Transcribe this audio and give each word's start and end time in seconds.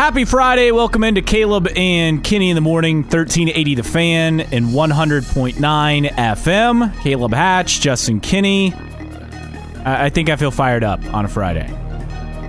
Happy 0.00 0.24
Friday. 0.24 0.70
Welcome 0.70 1.04
into 1.04 1.20
Caleb 1.20 1.68
and 1.76 2.24
Kinney 2.24 2.48
in 2.48 2.54
the 2.54 2.62
morning, 2.62 3.02
1380 3.02 3.74
The 3.74 3.82
Fan 3.82 4.40
and 4.40 4.68
100.9 4.68 6.08
FM. 6.08 7.00
Caleb 7.02 7.34
Hatch, 7.34 7.82
Justin 7.82 8.18
Kinney. 8.18 8.72
I 9.84 10.06
I 10.06 10.08
think 10.08 10.30
I 10.30 10.36
feel 10.36 10.50
fired 10.50 10.84
up 10.84 11.04
on 11.12 11.26
a 11.26 11.28
Friday. 11.28 11.68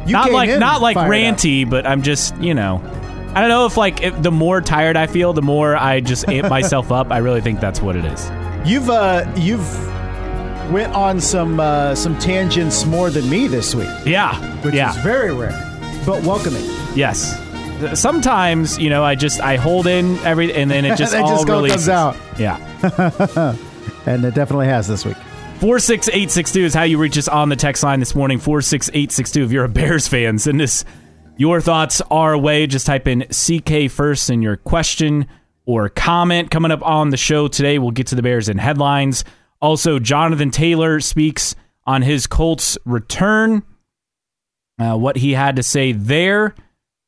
You 0.08 0.14
not 0.14 0.32
like 0.32 0.58
not 0.62 0.82
like 0.82 0.96
fired 0.96 1.08
up. 1.08 1.12
ranty, 1.12 1.70
but 1.70 1.86
I'm 1.86 2.04
just, 2.04 2.38
you 2.38 2.54
know, 2.54 2.82
I 3.36 3.42
don't 3.42 3.50
know 3.50 3.66
if 3.66 3.76
like 3.76 4.02
if 4.02 4.24
the 4.24 4.32
more 4.32 4.62
tired 4.62 4.96
I 4.96 5.08
feel, 5.08 5.34
the 5.34 5.42
more 5.42 5.76
I 5.76 6.00
just 6.00 6.30
amp 6.30 6.48
myself 6.50 6.90
up. 6.90 7.12
I 7.12 7.18
really 7.18 7.42
think 7.42 7.60
that's 7.60 7.82
what 7.82 7.98
it 7.98 8.06
is. 8.06 8.32
You've 8.64 8.90
uh, 8.90 9.30
you've 9.36 9.70
went 10.72 10.94
on 10.94 11.20
some 11.20 11.60
uh, 11.60 11.96
some 11.96 12.18
tangents 12.18 12.86
more 12.86 13.10
than 13.10 13.30
me 13.30 13.50
this 13.50 13.76
week, 13.76 13.90
Yeah. 14.06 14.40
which 14.62 14.74
yeah. 14.74 14.92
is 14.92 15.04
very 15.04 15.36
rare, 15.36 15.52
but 16.06 16.24
welcoming. 16.24 16.71
Yes. 16.96 17.40
Sometimes, 18.00 18.78
you 18.78 18.90
know, 18.90 19.04
I 19.04 19.16
just 19.16 19.40
I 19.42 19.56
hold 19.56 19.88
in 19.88 20.18
every 20.20 20.54
and 20.54 20.70
then 20.70 20.86
it 20.86 20.98
just 21.00 21.14
It 21.14 21.22
all 21.22 21.30
just 21.38 21.48
releases. 21.48 21.88
comes 21.88 21.90
out. 21.90 22.16
Yeah. 22.38 23.56
And 24.08 24.26
it 24.26 24.34
definitely 24.34 24.66
has 24.66 24.88
this 24.88 25.06
week. 25.06 25.16
46862 25.60 26.66
is 26.66 26.74
how 26.74 26.82
you 26.82 26.98
reach 26.98 27.20
us 27.20 27.28
on 27.28 27.50
the 27.50 27.56
text 27.56 27.84
line 27.84 28.00
this 28.00 28.16
morning. 28.16 28.40
46862 28.40 29.44
if 29.46 29.52
you're 29.52 29.64
a 29.66 29.70
Bears 29.70 30.08
fan, 30.08 30.40
send 30.40 30.60
us 30.60 30.84
your 31.38 31.62
thoughts 31.62 32.02
our 32.10 32.36
way. 32.36 32.66
Just 32.66 32.88
type 32.88 33.08
in 33.08 33.22
CK 33.30 33.92
first 33.92 34.32
in 34.32 34.42
your 34.42 34.58
question 34.58 35.28
or 35.68 35.88
comment. 35.88 36.50
Coming 36.50 36.72
up 36.72 36.82
on 36.84 37.12
the 37.12 37.18
show 37.18 37.48
today, 37.48 37.78
we'll 37.78 37.92
get 37.92 38.08
to 38.08 38.16
the 38.16 38.24
Bears 38.24 38.50
in 38.50 38.58
headlines. 38.58 39.24
Also, 39.62 40.00
Jonathan 40.00 40.50
Taylor 40.50 41.00
speaks 41.00 41.54
on 41.86 42.02
his 42.02 42.26
Colts 42.26 42.76
return, 42.86 43.62
uh, 44.80 44.98
what 44.98 45.16
he 45.18 45.34
had 45.34 45.58
to 45.58 45.64
say 45.64 45.92
there. 45.92 46.56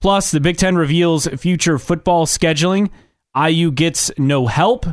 Plus, 0.03 0.31
the 0.31 0.41
Big 0.41 0.57
Ten 0.57 0.75
reveals 0.75 1.27
future 1.27 1.80
football 1.80 2.25
scheduling. 2.25 2.89
IU 3.34 3.72
gets 3.72 4.11
no 4.17 4.47
help. 4.47 4.86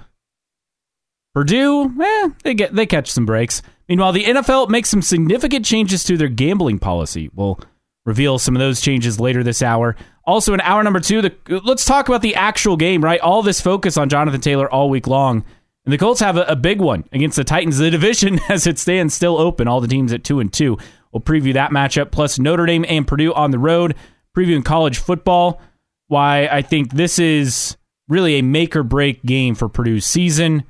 Purdue, 1.34 1.92
eh, 2.00 2.28
they 2.44 2.54
get 2.54 2.76
they 2.76 2.86
catch 2.86 3.10
some 3.10 3.26
breaks. 3.26 3.60
Meanwhile, 3.88 4.12
the 4.12 4.22
NFL 4.22 4.68
makes 4.68 4.88
some 4.88 5.02
significant 5.02 5.66
changes 5.66 6.04
to 6.04 6.16
their 6.16 6.28
gambling 6.28 6.78
policy. 6.78 7.28
We'll 7.34 7.58
reveal 8.06 8.38
some 8.38 8.54
of 8.54 8.60
those 8.60 8.80
changes 8.80 9.18
later 9.18 9.42
this 9.42 9.62
hour. 9.62 9.96
Also, 10.26 10.54
in 10.54 10.60
hour 10.60 10.80
number 10.84 11.00
two, 11.00 11.22
the, 11.22 11.60
let's 11.64 11.84
talk 11.84 12.08
about 12.08 12.22
the 12.22 12.36
actual 12.36 12.76
game. 12.76 13.02
Right, 13.02 13.20
all 13.20 13.42
this 13.42 13.60
focus 13.60 13.96
on 13.96 14.10
Jonathan 14.10 14.40
Taylor 14.40 14.70
all 14.70 14.88
week 14.88 15.08
long, 15.08 15.44
and 15.84 15.92
the 15.92 15.98
Colts 15.98 16.20
have 16.20 16.36
a, 16.36 16.44
a 16.44 16.54
big 16.54 16.80
one 16.80 17.02
against 17.10 17.34
the 17.34 17.42
Titans. 17.42 17.78
The 17.78 17.90
division, 17.90 18.38
as 18.48 18.64
it 18.64 18.78
stands, 18.78 19.12
still 19.12 19.38
open. 19.38 19.66
All 19.66 19.80
the 19.80 19.88
teams 19.88 20.12
at 20.12 20.22
two 20.22 20.38
and 20.38 20.52
two. 20.52 20.78
We'll 21.10 21.20
preview 21.20 21.54
that 21.54 21.72
matchup 21.72 22.12
plus 22.12 22.38
Notre 22.38 22.66
Dame 22.66 22.84
and 22.88 23.08
Purdue 23.08 23.34
on 23.34 23.50
the 23.50 23.58
road. 23.58 23.96
Previewing 24.36 24.64
college 24.64 24.98
football. 24.98 25.60
Why 26.08 26.46
I 26.46 26.62
think 26.62 26.92
this 26.92 27.18
is 27.18 27.76
really 28.08 28.36
a 28.36 28.42
make 28.42 28.74
or 28.76 28.82
break 28.82 29.22
game 29.24 29.54
for 29.54 29.68
Purdue's 29.68 30.04
season. 30.04 30.64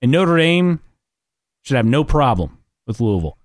And 0.00 0.12
Notre 0.12 0.36
Dame 0.36 0.80
should 1.62 1.76
have 1.76 1.86
no 1.86 2.04
problem 2.04 2.58
with 2.86 3.00
Louisville. 3.00 3.38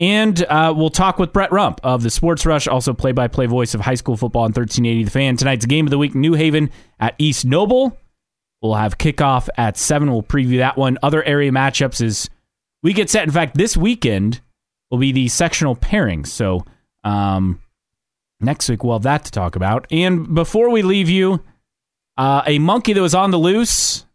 And 0.00 0.42
uh, 0.44 0.72
we'll 0.74 0.90
talk 0.90 1.18
with 1.18 1.32
Brett 1.32 1.52
Rump 1.52 1.80
of 1.84 2.02
the 2.02 2.08
Sports 2.10 2.46
Rush, 2.46 2.66
also 2.66 2.94
play 2.94 3.12
by 3.12 3.28
play 3.28 3.44
voice 3.46 3.74
of 3.74 3.82
high 3.82 3.94
school 3.94 4.16
football 4.16 4.42
on 4.42 4.52
1380 4.52 5.04
The 5.04 5.10
Fan. 5.10 5.36
Tonight's 5.36 5.66
game 5.66 5.86
of 5.86 5.90
the 5.90 5.98
week, 5.98 6.14
New 6.14 6.32
Haven 6.32 6.70
at 6.98 7.14
East 7.18 7.44
Noble. 7.44 7.98
We'll 8.62 8.74
have 8.74 8.98
kickoff 8.98 9.48
at 9.56 9.76
7. 9.76 10.10
We'll 10.10 10.22
preview 10.22 10.58
that 10.58 10.76
one. 10.76 10.98
Other 11.02 11.22
area 11.22 11.50
matchups 11.50 12.02
is 12.02 12.30
we 12.82 12.92
get 12.94 13.10
set. 13.10 13.24
In 13.24 13.30
fact, 13.30 13.56
this 13.56 13.76
weekend 13.76 14.40
will 14.90 14.98
be 14.98 15.12
the 15.12 15.28
sectional 15.28 15.76
pairings. 15.76 16.28
So 16.28 16.64
um, 17.04 17.60
next 18.40 18.68
week 18.68 18.84
we'll 18.84 18.94
have 18.94 19.02
that 19.02 19.24
to 19.26 19.30
talk 19.30 19.56
about. 19.56 19.86
And 19.90 20.34
before 20.34 20.70
we 20.70 20.82
leave 20.82 21.08
you, 21.08 21.42
uh, 22.16 22.42
a 22.46 22.58
monkey 22.58 22.92
that 22.92 23.00
was 23.00 23.14
on 23.14 23.30
the 23.30 23.38
loose 23.38 24.06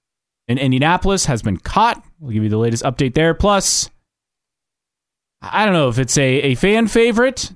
in 0.48 0.58
Indianapolis 0.58 1.26
has 1.26 1.42
been 1.42 1.58
caught. 1.58 2.04
We'll 2.20 2.32
give 2.32 2.44
you 2.44 2.50
the 2.50 2.58
latest 2.58 2.84
update 2.84 3.14
there. 3.14 3.34
Plus, 3.34 3.90
I 5.42 5.66
don't 5.66 5.74
know 5.74 5.90
if 5.90 6.00
it's 6.00 6.18
a, 6.18 6.24
a 6.24 6.56
fan 6.56 6.88
favorite, 6.88 7.52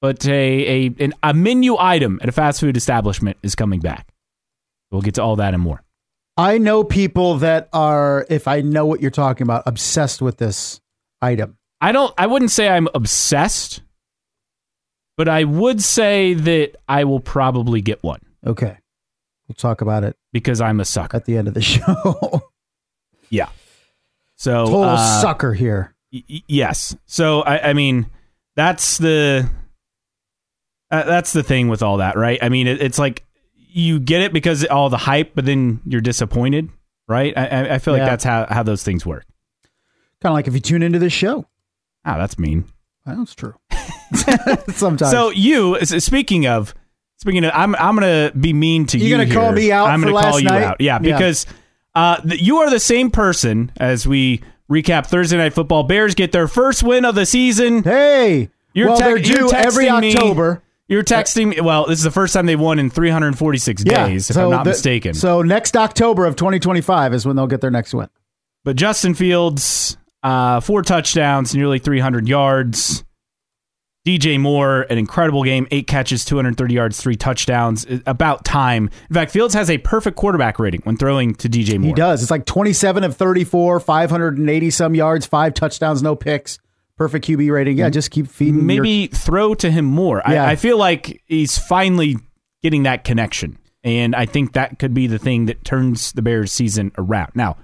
but 0.00 0.26
a, 0.26 0.86
a, 0.86 0.94
an, 0.98 1.14
a 1.22 1.34
menu 1.34 1.76
item 1.78 2.18
at 2.22 2.28
a 2.28 2.32
fast 2.32 2.60
food 2.60 2.76
establishment 2.76 3.36
is 3.42 3.54
coming 3.54 3.80
back. 3.80 4.12
We'll 4.90 5.02
get 5.02 5.14
to 5.14 5.22
all 5.22 5.36
that 5.36 5.54
and 5.54 5.62
more. 5.62 5.82
I 6.36 6.58
know 6.58 6.82
people 6.82 7.38
that 7.38 7.68
are, 7.72 8.26
if 8.30 8.48
I 8.48 8.62
know 8.62 8.86
what 8.86 9.00
you're 9.00 9.10
talking 9.10 9.44
about, 9.44 9.64
obsessed 9.66 10.22
with 10.22 10.38
this 10.38 10.80
item. 11.20 11.58
I 11.80 11.92
don't. 11.92 12.14
I 12.16 12.26
wouldn't 12.26 12.50
say 12.50 12.68
I'm 12.68 12.88
obsessed, 12.94 13.82
but 15.16 15.28
I 15.28 15.44
would 15.44 15.82
say 15.82 16.34
that 16.34 16.76
I 16.88 17.04
will 17.04 17.20
probably 17.20 17.80
get 17.80 18.02
one 18.02 18.20
Okay. 18.46 18.76
We'll 19.48 19.54
talk 19.56 19.80
about 19.82 20.02
it 20.04 20.16
because 20.32 20.60
I'm 20.60 20.80
a 20.80 20.84
sucker. 20.84 21.16
at 21.16 21.24
the 21.26 21.36
end 21.36 21.46
of 21.48 21.54
the 21.54 21.60
show. 21.62 22.42
Yeah. 23.30 23.48
So 24.36 24.64
Total 24.66 24.82
uh, 24.84 25.20
sucker 25.20 25.52
here. 25.54 25.94
Y- 26.12 26.22
y- 26.28 26.42
yes. 26.48 26.96
So 27.06 27.42
I, 27.42 27.70
I 27.70 27.72
mean, 27.74 28.06
that's 28.56 28.98
the 28.98 29.48
uh, 30.90 31.04
that's 31.04 31.32
the 31.32 31.42
thing 31.42 31.68
with 31.68 31.82
all 31.82 31.98
that, 31.98 32.16
right? 32.16 32.38
I 32.42 32.48
mean, 32.48 32.66
it, 32.66 32.82
it's 32.82 32.98
like 32.98 33.24
you 33.54 33.98
get 34.00 34.22
it 34.22 34.32
because 34.32 34.64
all 34.66 34.90
the 34.90 34.96
hype, 34.98 35.32
but 35.34 35.44
then 35.46 35.80
you're 35.86 36.00
disappointed, 36.00 36.68
right? 37.08 37.32
I, 37.36 37.46
I- 37.46 37.74
I 37.74 37.78
feel 37.78 37.94
like 37.94 38.00
Yeah. 38.00 38.06
that's 38.10 38.24
how 38.24 38.46
how 38.48 38.62
those 38.62 38.82
things 38.82 39.06
work. 39.06 39.24
Kind 40.20 40.30
of 40.32 40.34
like 40.34 40.48
if 40.48 40.54
you 40.54 40.60
tune 40.60 40.82
into 40.82 40.98
this 40.98 41.12
show. 41.12 41.46
Oh, 42.04 42.18
that's 42.18 42.38
mean. 42.38 42.64
That's 43.06 43.34
true. 43.34 43.54
Sometimes. 44.74 45.10
So 45.10 45.30
you, 45.30 45.76
speaking 45.84 46.46
of, 46.46 46.74
speaking 47.18 47.44
of, 47.44 47.52
I'm 47.54 47.74
I'm 47.76 47.94
gonna 47.96 48.32
be 48.38 48.52
mean 48.52 48.86
to 48.86 48.98
You 48.98 49.06
You're 49.06 49.24
gonna 49.24 49.34
call 49.34 49.52
me 49.52 49.72
out 49.72 49.88
I'm 49.88 50.00
gonna 50.02 50.12
call 50.20 50.38
you 50.40 50.48
night? 50.48 50.62
out. 50.62 50.80
Yeah, 50.80 50.98
Yeah. 51.02 51.16
because 51.16 51.46
uh, 51.94 52.16
th- 52.20 52.40
you 52.40 52.58
are 52.58 52.70
the 52.70 52.80
same 52.80 53.10
person 53.10 53.72
as 53.76 54.06
we 54.06 54.42
recap 54.70 55.06
Thursday 55.06 55.36
night 55.36 55.52
football. 55.54 55.82
Bears 55.82 56.14
get 56.14 56.32
their 56.32 56.48
first 56.48 56.82
win 56.82 57.04
of 57.04 57.14
the 57.14 57.26
season. 57.26 57.82
hey, 57.82 58.50
You're 58.74 58.88
well, 58.88 58.96
tec- 58.98 59.06
they're 59.06 59.18
you're 59.18 59.48
due 59.48 59.52
every 59.52 59.86
texting 59.86 60.00
me- 60.00 60.14
October. 60.14 60.62
You're 60.88 61.02
texting 61.04 61.48
me. 61.48 61.60
Well, 61.60 61.86
this 61.86 61.98
is 61.98 62.04
the 62.04 62.10
first 62.10 62.34
time 62.34 62.44
they 62.46 62.56
won 62.56 62.78
in 62.78 62.90
346 62.90 63.82
days, 63.84 64.28
if 64.30 64.36
I'm 64.36 64.50
not 64.50 64.64
the- 64.64 64.70
mistaken. 64.70 65.14
So 65.14 65.40
next 65.42 65.76
October 65.76 66.26
of 66.26 66.36
2025 66.36 67.14
is 67.14 67.24
when 67.26 67.34
they'll 67.36 67.46
get 67.46 67.60
their 67.62 67.70
next 67.70 67.94
win. 67.94 68.08
but 68.64 68.76
Justin 68.76 69.14
Fields, 69.14 69.96
uh, 70.22 70.60
four 70.60 70.82
touchdowns, 70.82 71.54
nearly 71.54 71.78
300 71.78 72.28
yards. 72.28 73.04
DJ 74.04 74.40
Moore, 74.40 74.82
an 74.90 74.98
incredible 74.98 75.44
game, 75.44 75.68
eight 75.70 75.86
catches, 75.86 76.24
230 76.24 76.74
yards, 76.74 77.00
three 77.00 77.14
touchdowns. 77.14 77.86
About 78.04 78.44
time. 78.44 78.90
In 79.08 79.14
fact, 79.14 79.30
Fields 79.30 79.54
has 79.54 79.70
a 79.70 79.78
perfect 79.78 80.16
quarterback 80.16 80.58
rating 80.58 80.80
when 80.82 80.96
throwing 80.96 81.34
to 81.36 81.48
DJ 81.48 81.78
Moore. 81.78 81.86
He 81.90 81.92
does. 81.94 82.20
It's 82.22 82.30
like 82.30 82.44
27 82.44 83.04
of 83.04 83.16
34, 83.16 83.78
580 83.78 84.70
some 84.70 84.96
yards, 84.96 85.24
five 85.24 85.54
touchdowns, 85.54 86.02
no 86.02 86.16
picks. 86.16 86.58
Perfect 86.96 87.26
QB 87.26 87.52
rating. 87.52 87.78
Yeah, 87.78 87.90
just 87.90 88.10
keep 88.10 88.26
feeding. 88.26 88.56
your- 88.56 88.64
Maybe 88.64 89.06
throw 89.06 89.54
to 89.54 89.70
him 89.70 89.84
more. 89.84 90.20
Yeah. 90.28 90.46
I, 90.46 90.50
I 90.52 90.56
feel 90.56 90.76
like 90.78 91.22
he's 91.26 91.56
finally 91.56 92.16
getting 92.60 92.82
that 92.82 93.04
connection. 93.04 93.56
And 93.84 94.16
I 94.16 94.26
think 94.26 94.54
that 94.54 94.80
could 94.80 94.94
be 94.94 95.06
the 95.06 95.18
thing 95.18 95.46
that 95.46 95.64
turns 95.64 96.12
the 96.12 96.22
Bears 96.22 96.52
season 96.52 96.90
around. 96.98 97.32
Now, 97.36 97.56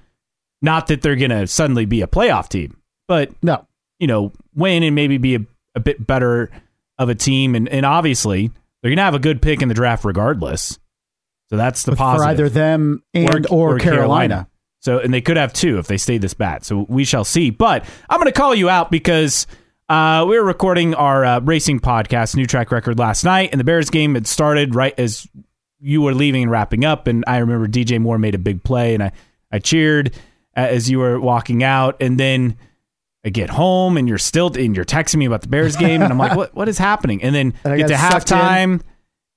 not 0.62 0.88
that 0.88 1.02
they're 1.02 1.16
going 1.16 1.30
to 1.30 1.46
suddenly 1.46 1.84
be 1.84 2.02
a 2.02 2.06
playoff 2.06 2.48
team, 2.48 2.76
but 3.06 3.30
no. 3.42 3.66
you 3.98 4.06
know, 4.06 4.32
win 4.54 4.82
and 4.82 4.94
maybe 4.94 5.18
be 5.18 5.36
a, 5.36 5.40
a 5.74 5.80
bit 5.80 6.06
better 6.06 6.50
of 6.98 7.08
a 7.08 7.14
team. 7.14 7.54
And, 7.54 7.68
and 7.68 7.86
obviously, 7.86 8.50
they're 8.82 8.90
going 8.90 8.96
to 8.96 9.02
have 9.02 9.14
a 9.14 9.20
good 9.20 9.40
pick 9.40 9.62
in 9.62 9.68
the 9.68 9.74
draft 9.74 10.04
regardless. 10.04 10.78
So 11.50 11.56
that's 11.56 11.84
the 11.84 11.92
For 11.92 11.96
positive. 11.96 12.28
either 12.28 12.48
them 12.48 13.02
and 13.14 13.46
or, 13.50 13.78
Carolina. 13.78 14.48
So, 14.80 14.98
and 14.98 15.12
they 15.12 15.20
could 15.20 15.36
have 15.36 15.52
two 15.52 15.78
if 15.78 15.86
they 15.86 15.96
stay 15.96 16.18
this 16.18 16.34
bad. 16.34 16.64
So 16.64 16.86
we 16.88 17.04
shall 17.04 17.24
see. 17.24 17.50
But 17.50 17.84
I'm 18.08 18.18
going 18.18 18.32
to 18.32 18.38
call 18.38 18.54
you 18.54 18.68
out 18.68 18.90
because 18.90 19.46
uh, 19.88 20.24
we 20.28 20.38
were 20.38 20.44
recording 20.44 20.94
our 20.94 21.24
uh, 21.24 21.40
racing 21.40 21.80
podcast, 21.80 22.36
New 22.36 22.46
Track 22.46 22.70
Record, 22.70 22.98
last 22.98 23.24
night, 23.24 23.48
and 23.52 23.58
the 23.58 23.64
Bears 23.64 23.90
game 23.90 24.14
had 24.14 24.26
started 24.26 24.74
right 24.74 24.94
as 24.98 25.26
you 25.80 26.02
were 26.02 26.14
leaving 26.14 26.42
and 26.42 26.50
wrapping 26.50 26.84
up. 26.84 27.06
And 27.06 27.24
I 27.26 27.38
remember 27.38 27.66
DJ 27.66 28.00
Moore 28.00 28.18
made 28.18 28.34
a 28.34 28.38
big 28.38 28.62
play, 28.62 28.94
and 28.94 29.02
I, 29.02 29.12
I 29.50 29.58
cheered 29.58 30.14
as 30.66 30.90
you 30.90 30.98
were 30.98 31.20
walking 31.20 31.62
out. 31.62 31.96
And 32.00 32.18
then 32.18 32.56
I 33.24 33.30
get 33.30 33.50
home, 33.50 33.96
and 33.96 34.08
you're 34.08 34.18
still 34.18 34.52
and 34.56 34.74
you're 34.76 34.84
texting 34.84 35.16
me 35.16 35.24
about 35.26 35.42
the 35.42 35.48
Bears 35.48 35.76
game, 35.76 36.02
and 36.02 36.12
I'm 36.12 36.18
like, 36.18 36.36
what 36.36 36.54
what 36.54 36.68
is 36.68 36.78
happening? 36.78 37.22
And 37.22 37.34
then 37.34 37.54
And 37.64 37.78
get 37.78 37.88
to 37.88 37.98
sucked 37.98 38.30
in. 38.30 38.36
halftime. 38.38 38.80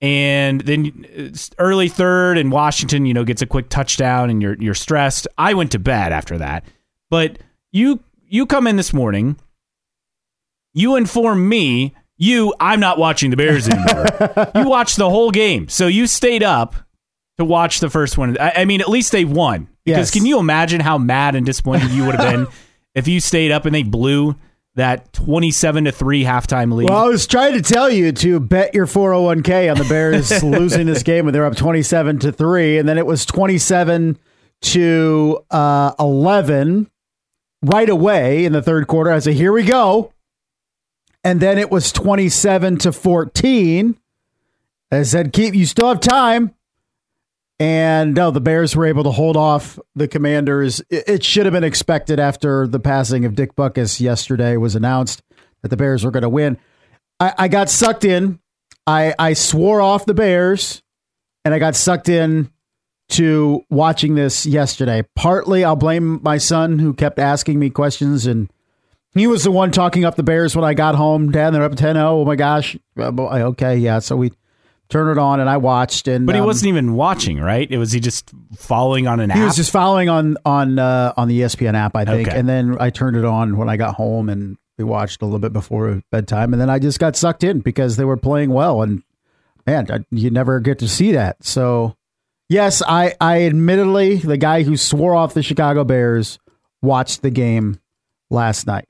And 0.03 0.61
then 0.61 1.05
uh, 1.15 1.37
early 1.59 1.87
third, 1.87 2.37
and 2.39 2.51
Washington, 2.51 3.05
you 3.05 3.13
know, 3.13 3.23
gets 3.23 3.43
a 3.43 3.45
quick 3.45 3.69
touchdown, 3.69 4.29
and 4.29 4.41
you're 4.41 4.55
you're 4.59 4.73
stressed. 4.73 5.27
I 5.37 5.53
went 5.53 5.71
to 5.73 5.79
bed 5.79 6.11
after 6.11 6.37
that, 6.39 6.65
but 7.09 7.37
you 7.71 7.99
you 8.27 8.45
come 8.45 8.65
in 8.65 8.77
this 8.77 8.93
morning, 8.93 9.37
you 10.73 10.95
inform 10.95 11.47
me, 11.47 11.93
you 12.17 12.53
I'm 12.59 12.79
not 12.79 12.97
watching 12.97 13.29
the 13.29 13.37
Bears 13.37 13.67
anymore. 13.67 14.05
you 14.55 14.67
watched 14.67 14.97
the 14.97 15.09
whole 15.09 15.29
game, 15.31 15.67
so 15.69 15.85
you 15.87 16.07
stayed 16.07 16.41
up 16.43 16.75
to 17.37 17.45
watch 17.45 17.79
the 17.79 17.89
first 17.89 18.17
one. 18.17 18.37
I, 18.39 18.53
I 18.57 18.65
mean, 18.65 18.81
at 18.81 18.89
least 18.89 19.11
they 19.11 19.25
won. 19.25 19.67
Because 19.85 20.07
Yes. 20.07 20.11
can 20.11 20.25
you 20.25 20.39
imagine 20.39 20.79
how 20.81 20.97
mad 20.97 21.35
and 21.35 21.45
disappointed 21.45 21.91
you 21.91 22.05
would 22.05 22.15
have 22.15 22.31
been 22.31 22.47
if 22.95 23.07
you 23.07 23.19
stayed 23.19 23.51
up 23.51 23.65
and 23.65 23.73
they 23.73 23.83
blew 23.83 24.35
that 24.75 25.11
27 25.11 25.85
to 25.85 25.91
3 25.91 26.23
halftime 26.23 26.73
lead. 26.73 26.89
Well, 26.89 27.03
I 27.03 27.07
was 27.07 27.27
trying 27.27 27.53
to 27.53 27.61
tell 27.61 27.89
you 27.89 28.11
to 28.13 28.39
bet 28.39 28.73
your 28.73 28.85
401k 28.87 29.69
on 29.69 29.77
the 29.77 29.83
Bears 29.83 30.41
losing 30.43 30.85
this 30.87 31.03
game 31.03 31.25
when 31.25 31.33
they're 31.33 31.45
up 31.45 31.57
27 31.57 32.19
to 32.19 32.31
3 32.31 32.77
and 32.77 32.87
then 32.87 32.97
it 32.97 33.05
was 33.05 33.25
27 33.25 34.17
to 34.61 35.39
uh, 35.49 35.93
11 35.99 36.89
right 37.63 37.89
away 37.89 38.45
in 38.45 38.53
the 38.53 38.61
third 38.61 38.87
quarter. 38.87 39.11
I 39.11 39.19
said, 39.19 39.33
"Here 39.33 39.51
we 39.51 39.63
go." 39.63 40.13
And 41.23 41.39
then 41.39 41.57
it 41.57 41.69
was 41.69 41.91
27 41.91 42.77
to 42.77 42.91
14. 42.91 43.97
I 44.91 45.03
said, 45.03 45.33
"Keep 45.33 45.55
you 45.55 45.65
still 45.65 45.87
have 45.89 45.99
time." 45.99 46.53
And 47.61 48.15
no, 48.15 48.31
the 48.31 48.41
Bears 48.41 48.75
were 48.75 48.87
able 48.87 49.03
to 49.03 49.11
hold 49.11 49.37
off 49.37 49.77
the 49.93 50.07
Commanders. 50.07 50.81
It, 50.89 51.23
should 51.23 51.45
have 51.45 51.53
been 51.53 51.63
expected 51.63 52.19
after 52.19 52.65
the 52.65 52.79
passing 52.79 53.23
of 53.23 53.35
Dick 53.35 53.55
Butkus 53.55 53.99
yesterday 54.01 54.57
was 54.57 54.73
announced 54.73 55.21
that 55.61 55.67
the 55.67 55.77
Bears 55.77 56.03
were 56.03 56.09
going 56.09 56.23
to 56.23 56.29
win. 56.29 56.57
I, 57.19 57.35
I 57.37 57.47
got 57.49 57.69
sucked 57.69 58.03
in. 58.03 58.39
I, 58.87 59.13
I 59.19 59.33
swore 59.33 59.79
off 59.79 60.07
the 60.07 60.15
Bears, 60.15 60.81
and 61.45 61.53
I 61.53 61.59
got 61.59 61.75
sucked 61.75 62.09
in 62.09 62.49
to 63.09 63.61
watching 63.69 64.15
this 64.15 64.47
yesterday. 64.47 65.03
Partly, 65.15 65.63
I'll 65.63 65.75
blame 65.75 66.19
my 66.23 66.39
son 66.39 66.79
who 66.79 66.95
kept 66.95 67.19
asking 67.19 67.59
me 67.59 67.69
questions, 67.69 68.25
and 68.25 68.51
he 69.13 69.27
was 69.27 69.43
the 69.43 69.51
one 69.51 69.69
talking 69.69 70.03
up 70.03 70.15
the 70.15 70.23
Bears 70.23 70.55
when 70.55 70.65
I 70.65 70.73
got 70.73 70.95
home. 70.95 71.31
Dad, 71.31 71.51
they're 71.51 71.61
up 71.61 71.75
10 71.75 71.93
0. 71.93 72.21
Oh 72.21 72.25
my 72.25 72.35
gosh. 72.35 72.75
Okay, 72.97 73.77
yeah. 73.77 73.99
So 73.99 74.15
we 74.15 74.31
turn 74.91 75.09
it 75.09 75.17
on 75.17 75.39
and 75.39 75.49
I 75.49 75.57
watched 75.57 76.07
and 76.07 76.25
But 76.25 76.35
he 76.35 76.41
um, 76.41 76.47
wasn't 76.47 76.67
even 76.69 76.93
watching, 76.93 77.39
right? 77.39 77.69
It 77.69 77.77
was 77.77 77.91
he 77.91 77.99
just 77.99 78.31
following 78.57 79.07
on 79.07 79.19
an 79.19 79.29
he 79.29 79.33
app. 79.33 79.37
He 79.39 79.43
was 79.45 79.55
just 79.55 79.71
following 79.71 80.09
on 80.09 80.37
on 80.45 80.77
uh, 80.77 81.13
on 81.17 81.27
the 81.27 81.41
ESPN 81.41 81.73
app, 81.73 81.95
I 81.95 82.05
think. 82.05 82.27
Okay. 82.27 82.37
And 82.37 82.47
then 82.47 82.77
I 82.79 82.89
turned 82.89 83.15
it 83.15 83.25
on 83.25 83.57
when 83.57 83.69
I 83.69 83.77
got 83.77 83.95
home 83.95 84.29
and 84.29 84.57
we 84.77 84.83
watched 84.83 85.21
a 85.21 85.25
little 85.25 85.39
bit 85.39 85.53
before 85.53 86.01
bedtime 86.11 86.53
and 86.53 86.61
then 86.61 86.69
I 86.69 86.77
just 86.77 86.99
got 86.99 87.15
sucked 87.15 87.43
in 87.43 87.61
because 87.61 87.97
they 87.97 88.05
were 88.05 88.17
playing 88.17 88.51
well 88.51 88.81
and 88.81 89.01
man, 89.65 89.89
I, 89.89 90.05
you 90.11 90.29
never 90.29 90.59
get 90.59 90.79
to 90.79 90.87
see 90.87 91.13
that. 91.13 91.43
So 91.43 91.95
yes, 92.49 92.83
I 92.85 93.15
I 93.21 93.43
admittedly 93.43 94.17
the 94.17 94.37
guy 94.37 94.63
who 94.63 94.75
swore 94.75 95.15
off 95.15 95.33
the 95.33 95.43
Chicago 95.43 95.83
Bears 95.83 96.37
watched 96.81 97.21
the 97.21 97.31
game 97.31 97.79
last 98.29 98.67
night. 98.67 98.87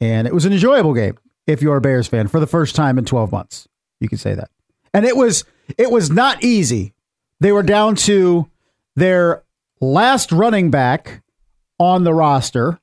And 0.00 0.26
it 0.26 0.34
was 0.34 0.44
an 0.44 0.52
enjoyable 0.52 0.92
game 0.92 1.16
if 1.46 1.62
you're 1.62 1.76
a 1.76 1.80
Bears 1.80 2.06
fan 2.06 2.28
for 2.28 2.40
the 2.40 2.46
first 2.46 2.74
time 2.74 2.98
in 2.98 3.04
12 3.04 3.32
months. 3.32 3.68
You 4.00 4.08
can 4.08 4.18
say 4.18 4.34
that 4.34 4.50
and 4.94 5.04
it 5.04 5.16
was 5.16 5.44
it 5.76 5.90
was 5.90 6.10
not 6.10 6.42
easy. 6.42 6.94
They 7.40 7.52
were 7.52 7.62
down 7.62 7.96
to 7.96 8.48
their 8.96 9.42
last 9.80 10.32
running 10.32 10.70
back 10.70 11.22
on 11.78 12.04
the 12.04 12.14
roster 12.14 12.78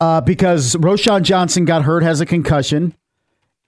uh, 0.00 0.20
because 0.20 0.76
Roschon 0.76 1.22
Johnson 1.22 1.64
got 1.64 1.82
hurt, 1.82 2.02
has 2.02 2.20
a 2.20 2.26
concussion, 2.26 2.94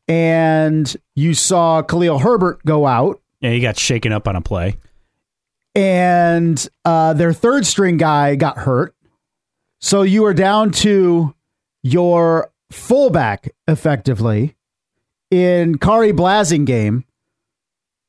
and 0.06 0.96
you 1.16 1.34
saw 1.34 1.82
Khalil 1.82 2.20
Herbert 2.20 2.64
go 2.64 2.86
out. 2.86 3.20
Yeah, 3.40 3.50
he 3.50 3.60
got 3.60 3.78
shaken 3.78 4.12
up 4.12 4.28
on 4.28 4.36
a 4.36 4.40
play. 4.40 4.76
And 5.74 6.68
uh, 6.84 7.14
their 7.14 7.32
third 7.32 7.66
string 7.66 7.96
guy 7.96 8.36
got 8.36 8.58
hurt. 8.58 8.94
So 9.80 10.02
you 10.02 10.22
were 10.22 10.34
down 10.34 10.72
to 10.72 11.34
your 11.82 12.52
fullback 12.70 13.52
effectively 13.66 14.56
in 15.30 15.78
Khari 15.78 16.12
Blasingame, 16.12 17.04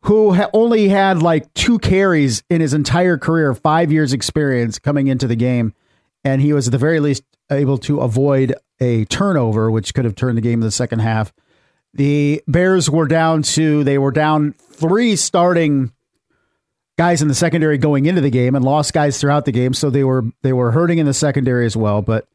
who 0.03 0.33
ha- 0.33 0.50
only 0.53 0.89
had 0.89 1.21
like 1.21 1.53
two 1.53 1.79
carries 1.79 2.44
in 2.50 2.62
his 2.62 2.73
entire 2.73 3.18
career, 3.18 3.53
five 3.53 3.91
years 3.91 4.13
experience 4.13 4.79
coming 4.79 5.07
into 5.07 5.27
the 5.27 5.35
game, 5.35 5.73
and 6.23 6.41
he 6.41 6.53
was 6.53 6.68
at 6.68 6.71
the 6.71 6.77
very 6.77 7.00
least 7.00 7.23
able 7.51 7.77
to 7.77 8.00
avoid 8.00 8.56
a 8.79 9.06
turnover, 9.06 9.69
which 9.69 9.94
could 9.94 10.06
have 10.06 10.15
turned 10.15 10.38
the 10.38 10.41
game 10.41 10.59
in 10.59 10.65
the 10.65 10.71
second 10.71 11.00
half. 11.00 11.31
The 11.94 12.41
Bears 12.47 12.89
were 12.89 13.07
down 13.07 13.44
to 13.44 13.83
they 13.83 13.97
were 13.97 14.12
down 14.12 14.53
three 14.53 15.15
starting 15.15 15.91
guys 16.97 17.21
in 17.21 17.27
the 17.27 17.35
secondary 17.35 17.77
going 17.77 18.06
into 18.06 18.21
the 18.21 18.29
game 18.29 18.56
and 18.56 18.63
lost 18.63 18.94
guys 18.94 19.19
throughout 19.19 19.45
the 19.45 19.51
game, 19.51 19.73
so 19.73 19.89
they 19.89 20.03
were 20.03 20.23
they 20.41 20.53
were 20.53 20.71
hurting 20.71 21.00
in 21.00 21.06
the 21.06 21.13
secondary 21.13 21.65
as 21.65 21.75
well. 21.75 22.01
But 22.01 22.27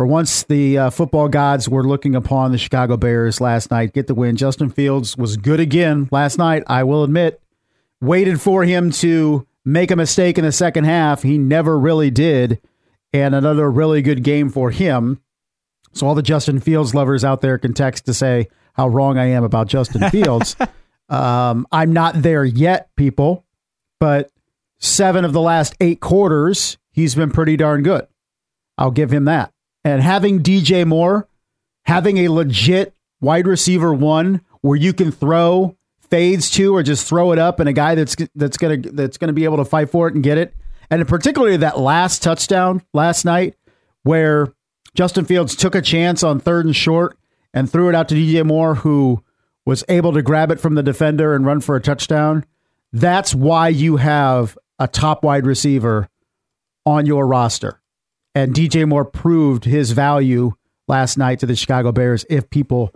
for 0.00 0.06
once, 0.06 0.44
the 0.44 0.78
uh, 0.78 0.88
football 0.88 1.28
gods 1.28 1.68
were 1.68 1.86
looking 1.86 2.14
upon 2.14 2.52
the 2.52 2.56
Chicago 2.56 2.96
Bears 2.96 3.38
last 3.38 3.70
night. 3.70 3.92
Get 3.92 4.06
the 4.06 4.14
win. 4.14 4.34
Justin 4.34 4.70
Fields 4.70 5.14
was 5.14 5.36
good 5.36 5.60
again 5.60 6.08
last 6.10 6.38
night, 6.38 6.62
I 6.68 6.84
will 6.84 7.04
admit. 7.04 7.42
Waited 8.00 8.40
for 8.40 8.64
him 8.64 8.92
to 8.92 9.46
make 9.62 9.90
a 9.90 9.96
mistake 9.96 10.38
in 10.38 10.44
the 10.46 10.52
second 10.52 10.84
half. 10.84 11.22
He 11.22 11.36
never 11.36 11.78
really 11.78 12.10
did. 12.10 12.62
And 13.12 13.34
another 13.34 13.70
really 13.70 14.00
good 14.00 14.22
game 14.22 14.48
for 14.48 14.70
him. 14.70 15.20
So, 15.92 16.06
all 16.06 16.14
the 16.14 16.22
Justin 16.22 16.60
Fields 16.60 16.94
lovers 16.94 17.22
out 17.22 17.42
there 17.42 17.58
can 17.58 17.74
text 17.74 18.06
to 18.06 18.14
say 18.14 18.48
how 18.72 18.88
wrong 18.88 19.18
I 19.18 19.26
am 19.26 19.44
about 19.44 19.68
Justin 19.68 20.08
Fields. 20.10 20.56
um, 21.10 21.66
I'm 21.70 21.92
not 21.92 22.22
there 22.22 22.46
yet, 22.46 22.88
people, 22.96 23.44
but 23.98 24.30
seven 24.78 25.26
of 25.26 25.34
the 25.34 25.42
last 25.42 25.74
eight 25.78 26.00
quarters, 26.00 26.78
he's 26.90 27.14
been 27.14 27.30
pretty 27.30 27.58
darn 27.58 27.82
good. 27.82 28.06
I'll 28.78 28.92
give 28.92 29.12
him 29.12 29.26
that. 29.26 29.52
And 29.84 30.02
having 30.02 30.42
DJ 30.42 30.86
Moore, 30.86 31.28
having 31.84 32.18
a 32.18 32.28
legit 32.28 32.94
wide 33.20 33.46
receiver 33.46 33.92
one 33.94 34.42
where 34.60 34.76
you 34.76 34.92
can 34.92 35.10
throw 35.10 35.76
fades 36.10 36.50
to 36.50 36.74
or 36.74 36.82
just 36.82 37.06
throw 37.06 37.32
it 37.32 37.38
up 37.38 37.60
and 37.60 37.68
a 37.68 37.72
guy 37.72 37.94
that's 37.94 38.16
that's 38.34 38.58
gonna 38.58 38.78
that's 38.78 39.16
gonna 39.16 39.32
be 39.32 39.44
able 39.44 39.56
to 39.56 39.64
fight 39.64 39.90
for 39.90 40.08
it 40.08 40.14
and 40.14 40.22
get 40.22 40.38
it. 40.38 40.54
And 40.90 41.06
particularly 41.06 41.56
that 41.58 41.78
last 41.78 42.22
touchdown 42.22 42.82
last 42.92 43.24
night 43.24 43.54
where 44.02 44.52
Justin 44.94 45.24
Fields 45.24 45.54
took 45.54 45.74
a 45.74 45.82
chance 45.82 46.22
on 46.22 46.40
third 46.40 46.66
and 46.66 46.74
short 46.74 47.16
and 47.54 47.70
threw 47.70 47.88
it 47.88 47.94
out 47.94 48.08
to 48.08 48.14
DJ 48.14 48.44
Moore, 48.44 48.76
who 48.76 49.22
was 49.64 49.84
able 49.88 50.12
to 50.12 50.22
grab 50.22 50.50
it 50.50 50.60
from 50.60 50.74
the 50.74 50.82
defender 50.82 51.34
and 51.34 51.46
run 51.46 51.60
for 51.60 51.76
a 51.76 51.80
touchdown. 51.80 52.44
That's 52.92 53.34
why 53.34 53.68
you 53.68 53.96
have 53.96 54.58
a 54.78 54.88
top 54.88 55.22
wide 55.22 55.46
receiver 55.46 56.08
on 56.84 57.06
your 57.06 57.26
roster. 57.26 57.79
And 58.34 58.54
DJ 58.54 58.86
Moore 58.86 59.04
proved 59.04 59.64
his 59.64 59.92
value 59.92 60.52
last 60.86 61.18
night 61.18 61.40
to 61.40 61.46
the 61.46 61.56
Chicago 61.56 61.92
Bears 61.92 62.24
if 62.30 62.48
people 62.50 62.94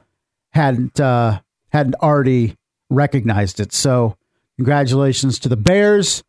hadn't 0.51 1.01
uh, 1.01 1.41
hadn't 1.71 1.97
already 1.97 2.57
recognized 2.91 3.61
it. 3.61 3.73
So, 3.73 4.17
congratulations 4.57 5.39
to 5.41 5.49
the 5.49 5.57
Bears, 5.57 6.23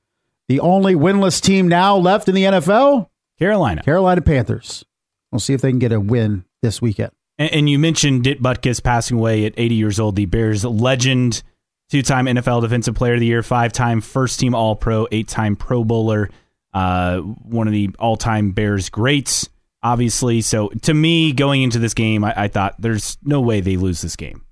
the 0.48 0.60
only 0.60 0.96
winless 0.96 1.42
team 1.42 1.68
now 1.68 1.98
left 1.98 2.28
in 2.28 2.36
the 2.36 2.44
NFL. 2.44 3.10
Carolina, 3.38 3.84
Carolina 3.84 4.22
Panthers. 4.22 4.86
We'll 5.32 5.40
see 5.40 5.54
if 5.54 5.62
they 5.62 5.70
can 5.70 5.80
get 5.80 5.92
a 5.92 6.00
win 6.00 6.46
this 6.62 6.82
weekend. 6.82 7.12
And, 7.38 7.52
and 7.52 7.70
you 7.70 7.78
mentioned 7.78 8.24
Dick 8.24 8.40
Butkus 8.40 8.82
passing 8.82 9.18
away 9.18 9.46
at 9.46 9.54
80 9.58 9.76
years 9.76 10.00
old. 10.00 10.16
The 10.16 10.26
Bears 10.26 10.64
legend, 10.64 11.44
two-time 11.90 12.26
NFL 12.26 12.62
Defensive 12.62 12.96
Player 12.96 13.16
of 13.16 13.20
the 13.20 13.26
Year, 13.26 13.44
five-time 13.44 14.02
first-team 14.02 14.56
All-Pro, 14.56 15.08
eight-time 15.12 15.58
Pro 15.58 15.84
Bowler 15.84 16.30
uh, 16.76 17.20
one 17.20 17.68
of 17.68 17.72
the 17.72 17.90
all 18.00 18.18
time 18.18 18.52
Bears 18.52 18.90
greats, 18.90 19.50
obviously. 19.82 20.42
So 20.42 20.68
to 20.82 20.94
me, 20.94 21.32
going 21.32 21.64
into 21.64 21.80
this 21.80 21.94
game, 21.94 22.26
I, 22.26 22.34
I, 22.36 22.48
thought 22.50 22.76
there's 22.78 23.18
no 23.24 23.40
way 23.40 23.62
they 23.62 23.78
lose 23.78 24.02
this 24.02 24.18
game. 24.18 24.44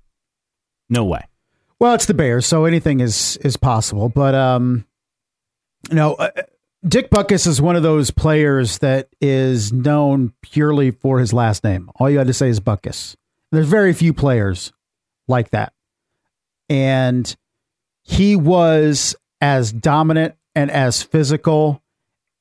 No 0.88 1.04
way. 1.04 1.22
Well, 1.78 1.92
it's 1.92 2.06
the 2.06 2.14
Bears, 2.14 2.46
so 2.46 2.64
anything 2.64 3.00
is 3.00 3.36
is 3.38 3.58
possible. 3.58 4.08
But 4.08 4.34
um, 4.34 4.86
you 5.90 5.96
know, 5.96 6.14
uh, 6.14 6.30
Dick 6.88 7.10
Butkus 7.10 7.46
is 7.46 7.60
one 7.60 7.76
of 7.76 7.82
those 7.82 8.10
players 8.10 8.78
that 8.78 9.10
is 9.20 9.70
known 9.70 10.32
purely 10.40 10.92
for 10.92 11.20
his 11.20 11.34
last 11.34 11.62
name. 11.62 11.90
All 11.96 12.08
you 12.08 12.16
had 12.16 12.26
to 12.28 12.32
say 12.32 12.48
is 12.48 12.58
Butkus. 12.58 13.16
There's 13.52 13.68
very 13.68 13.92
few 13.92 14.14
players 14.14 14.72
like 15.28 15.50
that, 15.50 15.74
and 16.70 17.36
he 18.02 18.34
was 18.34 19.14
as 19.42 19.72
dominant 19.72 20.36
and 20.54 20.70
as 20.70 21.02
physical 21.02 21.82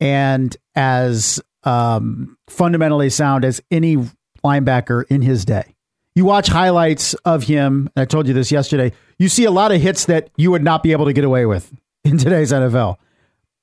and 0.03 0.57
as 0.75 1.41
um, 1.63 2.37
fundamentally 2.49 3.09
sound 3.09 3.45
as 3.45 3.61
any 3.71 3.95
linebacker 4.43 5.05
in 5.09 5.21
his 5.21 5.45
day. 5.45 5.75
You 6.13 6.25
watch 6.25 6.47
highlights 6.47 7.13
of 7.25 7.43
him, 7.43 7.89
I 7.95 8.03
told 8.03 8.27
you 8.27 8.33
this 8.33 8.51
yesterday, 8.51 8.91
you 9.17 9.29
see 9.29 9.45
a 9.45 9.51
lot 9.51 9.71
of 9.71 9.81
hits 9.81 10.05
that 10.05 10.29
you 10.35 10.51
would 10.51 10.61
not 10.61 10.83
be 10.83 10.91
able 10.91 11.05
to 11.05 11.13
get 11.13 11.23
away 11.23 11.45
with 11.45 11.73
in 12.03 12.17
today's 12.17 12.51
NFL. 12.51 12.97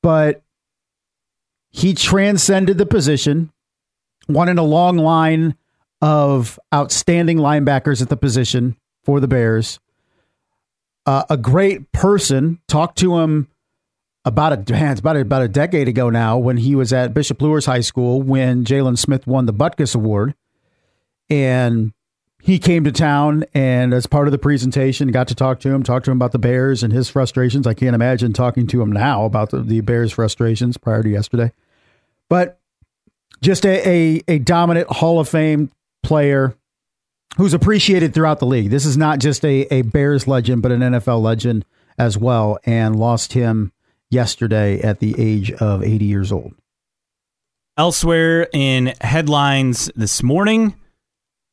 But 0.02 0.42
he 1.68 1.92
transcended 1.92 2.78
the 2.78 2.86
position, 2.86 3.52
won 4.26 4.48
in 4.48 4.56
a 4.56 4.64
long 4.64 4.96
line 4.96 5.56
of 6.00 6.58
outstanding 6.74 7.36
linebackers 7.36 8.00
at 8.00 8.08
the 8.08 8.16
position 8.16 8.76
for 9.04 9.20
the 9.20 9.28
Bears. 9.28 9.78
Uh, 11.04 11.24
a 11.28 11.36
great 11.36 11.92
person. 11.92 12.60
Talked 12.66 12.96
to 12.98 13.18
him 13.18 13.48
about 14.24 14.52
a 14.52 14.94
about 14.98 15.16
a, 15.16 15.20
about 15.20 15.42
a 15.42 15.48
decade 15.48 15.88
ago 15.88 16.10
now 16.10 16.36
when 16.36 16.58
he 16.58 16.74
was 16.74 16.92
at 16.92 17.14
Bishop 17.14 17.40
Luers 17.40 17.66
High 17.66 17.80
School 17.80 18.20
when 18.22 18.64
Jaylon 18.64 18.98
Smith 18.98 19.26
won 19.26 19.46
the 19.46 19.52
Butkus 19.52 19.94
Award, 19.94 20.34
and 21.28 21.92
he 22.42 22.58
came 22.58 22.84
to 22.84 22.92
town 22.92 23.44
and 23.54 23.92
as 23.92 24.06
part 24.06 24.26
of 24.26 24.32
the 24.32 24.38
presentation 24.38 25.08
got 25.08 25.28
to 25.28 25.34
talk 25.34 25.60
to 25.60 25.70
him, 25.70 25.82
talk 25.82 26.04
to 26.04 26.10
him 26.10 26.16
about 26.16 26.32
the 26.32 26.38
Bears 26.38 26.82
and 26.82 26.92
his 26.92 27.08
frustrations. 27.08 27.66
I 27.66 27.74
can't 27.74 27.94
imagine 27.94 28.32
talking 28.32 28.66
to 28.68 28.80
him 28.80 28.92
now 28.92 29.24
about 29.24 29.50
the, 29.50 29.60
the 29.60 29.80
Bears' 29.80 30.12
frustrations 30.12 30.76
prior 30.76 31.02
to 31.02 31.08
yesterday, 31.08 31.52
but 32.28 32.58
just 33.42 33.64
a, 33.64 33.88
a, 33.88 34.22
a 34.28 34.38
dominant 34.38 34.88
Hall 34.88 35.18
of 35.18 35.28
Fame 35.28 35.70
player 36.02 36.54
who's 37.36 37.54
appreciated 37.54 38.12
throughout 38.12 38.38
the 38.38 38.46
league. 38.46 38.70
This 38.70 38.84
is 38.84 38.96
not 38.96 39.18
just 39.18 39.44
a, 39.44 39.66
a 39.72 39.82
Bears 39.82 40.26
legend, 40.26 40.62
but 40.62 40.72
an 40.72 40.80
NFL 40.80 41.22
legend 41.22 41.64
as 41.98 42.18
well, 42.18 42.58
and 42.64 42.96
lost 42.96 43.34
him 43.34 43.72
yesterday 44.10 44.80
at 44.80 45.00
the 45.00 45.14
age 45.18 45.52
of 45.52 45.82
80 45.82 46.04
years 46.04 46.32
old. 46.32 46.54
Elsewhere 47.78 48.48
in 48.52 48.94
headlines 49.00 49.90
this 49.96 50.22
morning, 50.22 50.74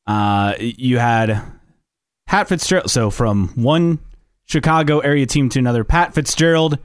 uh, 0.08 0.56
you 0.60 0.98
had 0.98 1.42
Pat 2.26 2.50
Fitzgerald. 2.50 2.90
So 2.90 3.10
from 3.10 3.50
one 3.50 4.00
Chicago 4.46 5.00
area 5.00 5.26
team 5.26 5.50
to 5.50 5.60
another, 5.60 5.84
Pat 5.84 6.14
Fitzgerald 6.14 6.80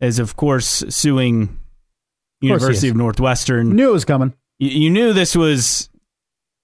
is 0.00 0.18
of 0.18 0.36
course 0.36 0.84
suing 0.88 1.60
University 2.40 2.88
of, 2.88 2.94
of 2.94 2.98
Northwestern. 2.98 3.74
Knew 3.74 3.90
it 3.90 3.92
was 3.92 4.04
coming. 4.04 4.34
You, 4.58 4.68
you, 4.68 4.90
knew 4.90 5.12
this 5.12 5.36
was 5.36 5.88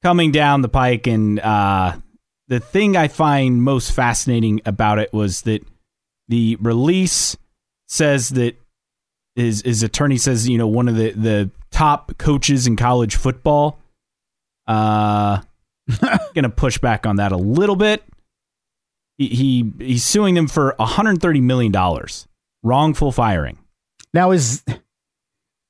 coming 0.02 0.32
down 0.32 0.62
the 0.62 0.68
pike, 0.68 1.06
and 1.06 1.38
uh, 1.40 1.96
the 2.48 2.60
thing 2.60 2.96
I 2.96 3.08
find 3.08 3.62
most 3.62 3.92
fascinating 3.92 4.60
about 4.66 4.98
it 4.98 5.12
was 5.12 5.42
that 5.42 5.62
the 6.26 6.56
release 6.60 7.36
says 7.88 8.30
that 8.30 8.56
his 9.34 9.62
his 9.62 9.82
attorney 9.82 10.16
says 10.16 10.48
you 10.48 10.58
know 10.58 10.68
one 10.68 10.88
of 10.88 10.96
the 10.96 11.12
the 11.12 11.50
top 11.70 12.16
coaches 12.18 12.66
in 12.66 12.76
college 12.76 13.16
football. 13.16 13.78
Uh, 14.66 15.40
gonna 16.34 16.50
push 16.50 16.78
back 16.78 17.06
on 17.06 17.16
that 17.16 17.32
a 17.32 17.36
little 17.36 17.76
bit. 17.76 18.04
He, 19.16 19.28
he 19.28 19.72
he's 19.78 20.04
suing 20.04 20.34
them 20.34 20.46
for 20.46 20.74
130 20.78 21.40
million 21.40 21.72
dollars 21.72 22.28
wrongful 22.62 23.12
firing. 23.12 23.58
Now 24.12 24.30
is 24.30 24.62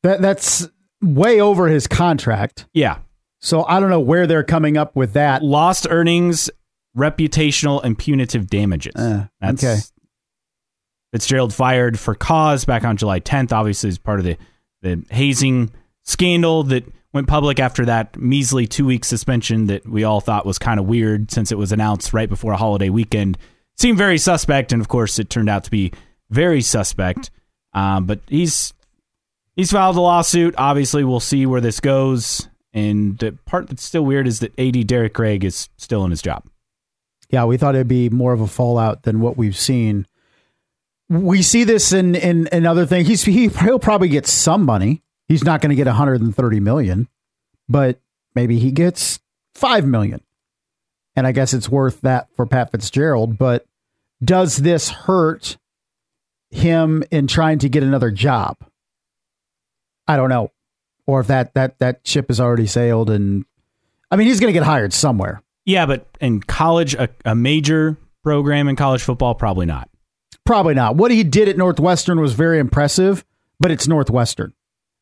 that 0.03 0.21
that's 0.21 0.69
way 1.03 1.41
over 1.41 1.69
his 1.69 1.87
contract. 1.87 2.67
Yeah. 2.73 2.99
So 3.41 3.65
I 3.65 3.79
don't 3.79 3.91
know 3.91 4.01
where 4.01 4.27
they're 4.27 4.45
coming 4.45 4.77
up 4.77 4.97
with 4.97 5.13
that. 5.13 5.43
Lost 5.43 5.87
earnings, 5.89 6.51
reputational 6.97 7.83
and 7.85 7.97
punitive 7.97 8.49
damages. 8.49 8.97
Uh, 8.97 9.27
that's, 9.41 9.63
okay. 9.63 9.81
Fitzgerald 11.13 11.55
fired 11.55 11.99
for 11.99 12.15
cause 12.15 12.65
back 12.65 12.85
on 12.85 12.97
July 12.97 13.21
10th, 13.21 13.53
obviously 13.53 13.89
as 13.89 13.99
part 13.99 14.19
of 14.19 14.25
the, 14.25 14.37
the 14.83 15.03
hazing 15.11 15.71
scandal 16.05 16.63
that 16.65 16.85
went 17.13 17.27
public 17.27 17.59
after 17.59 17.85
that 17.87 18.17
measly 18.17 18.67
two 18.67 18.85
week 18.85 19.05
suspension 19.05 19.67
that 19.67 19.87
we 19.89 20.05
all 20.05 20.21
thought 20.21 20.47
was 20.47 20.59
kind 20.59 20.79
of 20.79 20.87
weird 20.87 21.31
since 21.31 21.51
it 21.51 21.59
was 21.59 21.73
announced 21.73 22.13
right 22.13 22.29
before 22.29 22.53
a 22.53 22.57
holiday 22.57 22.91
weekend. 22.91 23.39
Seemed 23.77 23.99
very 23.99 24.19
suspect, 24.19 24.73
and 24.73 24.83
of 24.83 24.89
course, 24.89 25.19
it 25.19 25.31
turned 25.31 25.49
out 25.49 25.65
to 25.65 25.71
be 25.71 25.93
very 26.31 26.63
suspect. 26.63 27.31
Um, 27.73 28.07
but 28.07 28.21
he's 28.27 28.75
he's 29.55 29.71
filed 29.71 29.97
a 29.97 30.01
lawsuit. 30.01 30.55
Obviously, 30.59 31.05
we'll 31.05 31.21
see 31.21 31.47
where 31.47 31.61
this 31.61 31.81
goes. 31.81 32.49
And 32.75 33.17
the 33.19 33.39
part 33.47 33.69
that's 33.69 33.83
still 33.83 34.05
weird 34.05 34.27
is 34.27 34.41
that 34.41 34.59
AD 34.59 34.87
Derrick 34.87 35.15
Gragg 35.15 35.45
is 35.45 35.69
still 35.77 36.05
in 36.05 36.11
his 36.11 36.23
job. 36.23 36.45
Yeah, 37.31 37.45
we 37.45 37.57
thought 37.57 37.75
it'd 37.75 37.89
be 37.89 38.11
more 38.11 38.33
of 38.33 38.41
a 38.41 38.47
fallout 38.47 39.03
than 39.05 39.21
what 39.21 39.37
we've 39.37 39.57
seen. 39.57 40.07
We 41.09 41.43
see 41.43 41.65
this 41.65 41.93
in 41.93 42.15
in, 42.15 42.47
in 42.49 42.67
other 42.67 42.87
things. 42.87 43.09
He's 43.09 43.23
he, 43.23 43.49
he'll 43.49 43.79
probably 43.79 44.09
get 44.09 44.27
some 44.27 44.65
money. 44.65 45.03
He's 45.27 45.45
not 45.45 45.61
going 45.61 45.71
to 45.71 45.77
get 45.77 45.87
130 45.87 46.61
million, 46.61 47.09
but 47.69 48.01
maybe 48.35 48.59
he 48.59 48.71
gets 48.71 49.21
5 49.55 49.85
million. 49.87 50.23
And 51.17 51.27
I 51.27 51.33
guess 51.33 51.53
it's 51.53 51.69
worth 51.69 52.01
that 52.03 52.29
for 52.35 52.47
Pat 52.47 52.71
Fitzgerald, 52.71 53.37
but 53.39 53.67
does 54.23 54.59
this 54.59 54.89
hurt 54.89 55.59
him 56.51 57.05
in 57.11 57.27
trying 57.27 57.59
to 57.61 57.69
get 57.69 57.83
another 57.83 58.11
job? 58.11 58.57
I 60.07 60.17
don't 60.17 60.29
know. 60.29 60.53
Or 61.07 61.21
if 61.21 61.27
that 61.29 61.55
that 61.55 61.79
that 61.79 62.01
ship 62.05 62.29
has 62.29 62.41
already 62.41 62.67
sailed 62.67 63.11
and 63.11 63.45
I 64.11 64.17
mean 64.17 64.27
he's 64.27 64.41
going 64.41 64.53
to 64.53 64.59
get 64.59 64.67
hired 64.67 64.93
somewhere. 64.93 65.43
Yeah, 65.65 65.87
but 65.87 66.07
in 66.21 66.41
college 66.41 66.95
a, 66.95 67.09
a 67.25 67.35
major 67.35 67.97
program 68.23 68.69
in 68.69 68.77
college 68.77 69.03
football 69.03 69.35
probably 69.35 69.67
not. 69.67 69.89
Probably 70.49 70.73
not. 70.73 70.97
What 70.97 71.11
he 71.11 71.25
did 71.25 71.47
at 71.51 71.59
Northwestern 71.59 72.21
was 72.21 72.33
very 72.33 72.59
impressive, 72.59 73.23
but 73.61 73.71
it's 73.71 73.87
Northwestern. 73.87 74.55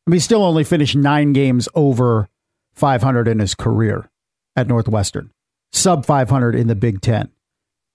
I 0.05 0.09
mean, 0.09 0.17
he 0.17 0.19
still 0.19 0.43
only 0.43 0.65
finished 0.65 0.93
nine 0.93 1.31
games 1.31 1.69
over 1.73 2.27
500 2.73 3.29
in 3.29 3.39
his 3.39 3.55
career 3.55 4.09
at 4.57 4.67
Northwestern, 4.67 5.31
sub 5.71 6.05
500 6.05 6.53
in 6.53 6.67
the 6.67 6.75
Big 6.75 6.99
Ten. 6.99 7.29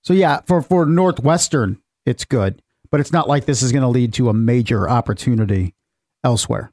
So 0.01 0.15
yeah, 0.15 0.41
for 0.47 0.63
for 0.63 0.87
Northwestern, 0.87 1.77
it's 2.07 2.25
good, 2.25 2.63
but 2.91 3.01
it's 3.01 3.13
not 3.13 3.29
like 3.29 3.45
this 3.45 3.63
is 3.63 3.71
going 3.71 3.83
to 3.83 3.89
lead 3.89 4.15
to 4.15 4.31
a 4.31 4.33
major 4.33 4.89
opportunity 4.89 5.75
elsewhere. 6.25 6.73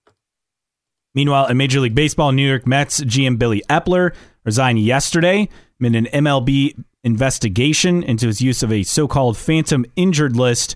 Meanwhile, 1.14 1.48
in 1.48 1.58
Major 1.58 1.82
League 1.82 1.94
Baseball, 1.94 2.32
New 2.32 2.48
York 2.48 2.66
Mets 2.66 3.02
GM 3.02 3.38
Billy 3.38 3.62
Eppler 3.70 4.16
resigned 4.46 4.80
yesterday 4.80 5.50
in 5.82 5.96
an 5.96 6.06
MLB 6.06 6.82
investigation 7.04 8.04
into 8.04 8.28
his 8.28 8.42
use 8.42 8.64
of 8.64 8.72
a 8.72 8.84
so-called 8.84 9.38
phantom 9.38 9.86
injured 9.96 10.36
list, 10.36 10.76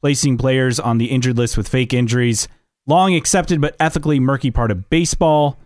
placing 0.00 0.38
players 0.38 0.80
on 0.80 0.98
the 0.98 1.06
injured 1.06 1.38
list 1.38 1.56
with 1.56 1.68
fake 1.68 1.92
injuries. 1.92 2.48
Long 2.86 3.14
accepted 3.14 3.60
but 3.60 3.76
ethically 3.78 4.18
murky 4.18 4.50
part 4.50 4.70
of 4.70 4.90
baseball, 4.90 5.58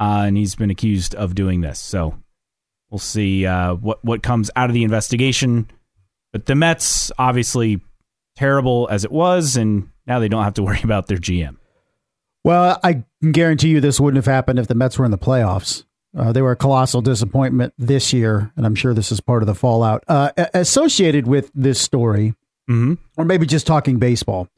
uh, 0.00 0.24
and 0.26 0.36
he's 0.36 0.54
been 0.54 0.70
accused 0.70 1.14
of 1.14 1.34
doing 1.34 1.60
this. 1.60 1.78
So 1.78 2.18
we'll 2.90 2.98
see 2.98 3.46
uh, 3.46 3.74
what 3.74 4.04
what 4.04 4.22
comes 4.22 4.50
out 4.56 4.70
of 4.70 4.74
the 4.74 4.84
investigation. 4.84 5.70
But 6.32 6.46
the 6.46 6.54
Mets, 6.54 7.12
obviously, 7.18 7.80
terrible 8.36 8.88
as 8.90 9.04
it 9.04 9.12
was, 9.12 9.56
and 9.56 9.90
now 10.06 10.18
they 10.18 10.28
don't 10.28 10.44
have 10.44 10.54
to 10.54 10.62
worry 10.64 10.80
about 10.82 11.06
their 11.06 11.18
GM. 11.18 11.56
Well, 12.44 12.80
I 12.82 13.04
can 13.20 13.32
guarantee 13.32 13.68
you 13.68 13.80
this 13.80 14.00
wouldn't 14.00 14.16
have 14.16 14.32
happened 14.32 14.58
if 14.58 14.66
the 14.66 14.74
Mets 14.74 14.98
were 14.98 15.04
in 15.04 15.10
the 15.12 15.18
playoffs. 15.18 15.84
Uh, 16.16 16.32
they 16.32 16.42
were 16.42 16.52
a 16.52 16.56
colossal 16.56 17.00
disappointment 17.00 17.72
this 17.78 18.12
year, 18.12 18.52
and 18.56 18.66
I'm 18.66 18.74
sure 18.74 18.92
this 18.92 19.10
is 19.10 19.20
part 19.20 19.42
of 19.42 19.46
the 19.46 19.54
fallout 19.54 20.04
uh, 20.08 20.30
associated 20.52 21.26
with 21.26 21.50
this 21.54 21.80
story, 21.80 22.34
mm-hmm. 22.68 22.94
or 23.16 23.24
maybe 23.24 23.46
just 23.46 23.66
talking 23.66 23.98
baseball. 23.98 24.48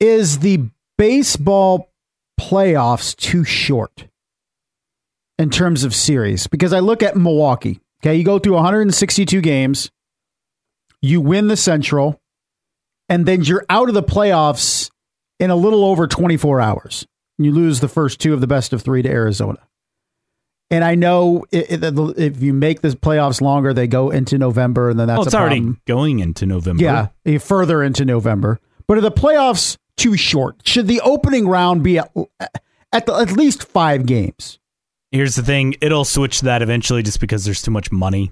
Is 0.00 0.40
the 0.40 0.68
baseball 0.98 1.92
playoffs 2.40 3.14
too 3.14 3.44
short 3.44 4.08
in 5.38 5.48
terms 5.48 5.84
of 5.84 5.94
series? 5.94 6.48
Because 6.48 6.72
I 6.72 6.80
look 6.80 7.04
at 7.04 7.16
Milwaukee. 7.16 7.80
Okay, 8.02 8.16
you 8.16 8.24
go 8.24 8.40
through 8.40 8.54
162 8.54 9.40
games, 9.40 9.92
you 11.00 11.20
win 11.20 11.46
the 11.46 11.56
Central, 11.56 12.20
and 13.08 13.26
then 13.26 13.42
you're 13.42 13.64
out 13.70 13.88
of 13.88 13.94
the 13.94 14.02
playoffs 14.02 14.90
in 15.38 15.50
a 15.50 15.56
little 15.56 15.84
over 15.84 16.08
24 16.08 16.60
hours. 16.60 17.06
You 17.38 17.52
lose 17.52 17.78
the 17.78 17.88
first 17.88 18.18
two 18.20 18.34
of 18.34 18.40
the 18.40 18.48
best 18.48 18.72
of 18.72 18.82
three 18.82 19.02
to 19.02 19.08
Arizona. 19.08 19.60
And 20.72 20.82
I 20.82 20.94
know 20.94 21.44
if 21.52 22.40
you 22.40 22.54
make 22.54 22.80
the 22.80 22.88
playoffs 22.88 23.42
longer, 23.42 23.74
they 23.74 23.86
go 23.86 24.08
into 24.08 24.38
November, 24.38 24.88
and 24.88 24.98
then 24.98 25.06
that's 25.06 25.18
oh, 25.18 25.22
it's 25.24 25.34
already 25.34 25.74
going 25.86 26.20
into 26.20 26.46
November. 26.46 26.82
Yeah, 26.82 27.08
eh, 27.26 27.36
further 27.36 27.82
into 27.82 28.06
November. 28.06 28.58
But 28.86 28.96
are 28.96 29.02
the 29.02 29.12
playoffs 29.12 29.76
too 29.98 30.16
short? 30.16 30.66
Should 30.66 30.88
the 30.88 31.02
opening 31.02 31.46
round 31.46 31.82
be 31.82 31.98
at, 31.98 32.10
at, 32.90 33.04
the, 33.04 33.12
at 33.12 33.32
least 33.32 33.64
five 33.64 34.06
games? 34.06 34.58
Here's 35.10 35.34
the 35.34 35.42
thing: 35.42 35.74
it'll 35.82 36.06
switch 36.06 36.40
that 36.40 36.62
eventually, 36.62 37.02
just 37.02 37.20
because 37.20 37.44
there's 37.44 37.60
too 37.60 37.70
much 37.70 37.92
money 37.92 38.30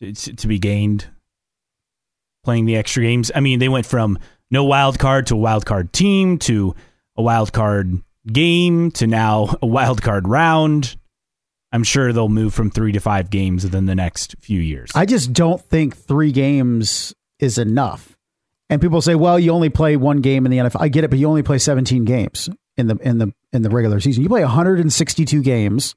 to, 0.00 0.12
to 0.12 0.46
be 0.46 0.60
gained 0.60 1.08
playing 2.44 2.66
the 2.66 2.76
extra 2.76 3.02
games. 3.02 3.32
I 3.34 3.40
mean, 3.40 3.58
they 3.58 3.68
went 3.68 3.86
from 3.86 4.16
no 4.48 4.62
wild 4.62 5.00
card 5.00 5.26
to 5.26 5.34
a 5.34 5.38
wild 5.38 5.66
card 5.66 5.92
team 5.92 6.38
to 6.40 6.76
a 7.16 7.22
wild 7.22 7.52
card 7.52 8.00
game 8.32 8.92
to 8.92 9.08
now 9.08 9.56
a 9.60 9.66
wild 9.66 10.02
card 10.02 10.28
round. 10.28 10.96
I'm 11.74 11.82
sure 11.82 12.12
they'll 12.12 12.28
move 12.28 12.54
from 12.54 12.70
three 12.70 12.92
to 12.92 13.00
five 13.00 13.30
games 13.30 13.64
within 13.64 13.86
the 13.86 13.96
next 13.96 14.36
few 14.38 14.60
years. 14.60 14.92
I 14.94 15.06
just 15.06 15.32
don't 15.32 15.60
think 15.60 15.96
three 15.96 16.30
games 16.30 17.12
is 17.40 17.58
enough. 17.58 18.16
And 18.70 18.80
people 18.80 19.02
say, 19.02 19.16
"Well, 19.16 19.40
you 19.40 19.50
only 19.50 19.70
play 19.70 19.96
one 19.96 20.20
game 20.20 20.46
in 20.46 20.52
the 20.52 20.58
NFL." 20.58 20.80
I 20.80 20.86
get 20.86 21.02
it, 21.02 21.10
but 21.10 21.18
you 21.18 21.26
only 21.26 21.42
play 21.42 21.58
17 21.58 22.04
games 22.04 22.48
in 22.76 22.86
the 22.86 22.96
in 22.98 23.18
the 23.18 23.34
in 23.52 23.62
the 23.62 23.70
regular 23.70 23.98
season. 23.98 24.22
You 24.22 24.28
play 24.28 24.44
162 24.44 25.42
games. 25.42 25.96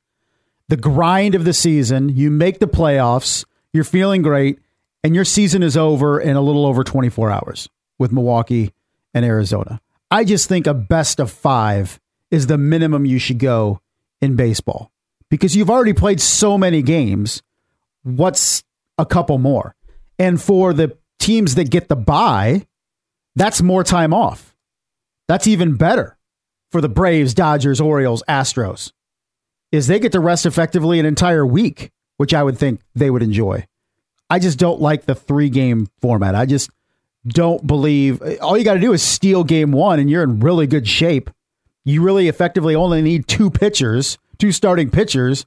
The 0.68 0.78
grind 0.78 1.36
of 1.36 1.46
the 1.46 1.54
season, 1.54 2.10
you 2.10 2.32
make 2.32 2.58
the 2.58 2.68
playoffs, 2.68 3.46
you're 3.72 3.84
feeling 3.84 4.24
great, 4.24 4.58
and 5.04 5.14
your 5.14 5.26
season 5.26 5.62
is 5.62 5.78
over 5.78 6.20
in 6.20 6.36
a 6.36 6.42
little 6.42 6.66
over 6.66 6.84
24 6.84 7.30
hours 7.30 7.70
with 8.00 8.12
Milwaukee 8.12 8.74
and 9.14 9.24
Arizona. 9.24 9.80
I 10.10 10.24
just 10.24 10.50
think 10.50 10.66
a 10.66 10.74
best 10.74 11.20
of 11.20 11.30
five 11.30 12.00
is 12.32 12.48
the 12.48 12.58
minimum 12.58 13.06
you 13.06 13.20
should 13.20 13.38
go 13.38 13.80
in 14.22 14.36
baseball 14.36 14.92
because 15.30 15.56
you've 15.56 15.70
already 15.70 15.94
played 15.94 16.22
so 16.22 16.58
many 16.58 16.82
games. 16.82 17.42
What's 18.04 18.64
a 18.98 19.06
couple 19.06 19.38
more? 19.38 19.76
And 20.20 20.42
for 20.42 20.74
the 20.74 20.98
teams 21.20 21.56
that 21.56 21.70
get 21.70 21.90
the 21.90 21.96
bye, 21.96 22.66
that's 23.36 23.62
more 23.62 23.84
time 23.84 24.14
off. 24.14 24.56
That's 25.28 25.48
even 25.48 25.76
better 25.76 26.18
for 26.72 26.82
the 26.82 26.90
Braves, 26.90 27.34
Dodgers, 27.34 27.82
Orioles, 27.82 28.24
Astros. 28.28 28.92
Is 29.72 29.88
they 29.88 30.00
get 30.00 30.14
to 30.14 30.20
rest 30.20 30.46
effectively 30.46 31.00
an 31.00 31.06
entire 31.06 31.46
week, 31.46 31.92
which 32.16 32.34
I 32.34 32.44
would 32.44 32.58
think 32.58 32.82
they 32.96 33.10
would 33.10 33.22
enjoy. 33.22 33.66
I 34.30 34.40
just 34.40 34.58
don't 34.58 34.82
like 34.82 35.06
the 35.06 35.16
three 35.16 35.50
game 35.50 35.88
format. 36.02 36.36
I 36.36 36.46
just 36.46 36.70
don't 37.28 37.66
believe 37.68 38.22
all 38.42 38.58
you 38.58 38.64
got 38.64 38.76
to 38.76 38.80
do 38.80 38.94
is 38.94 39.04
steal 39.04 39.44
game 39.44 39.72
one 39.72 40.00
and 40.00 40.10
you're 40.10 40.24
in 40.24 40.40
really 40.40 40.68
good 40.68 40.88
shape. 40.88 41.30
You 41.84 42.02
really 42.02 42.28
effectively 42.28 42.76
only 42.76 43.02
need 43.02 43.28
two 43.28 43.50
pitchers, 43.50 44.18
two 44.40 44.52
starting 44.52 44.90
pitchers 44.90 45.46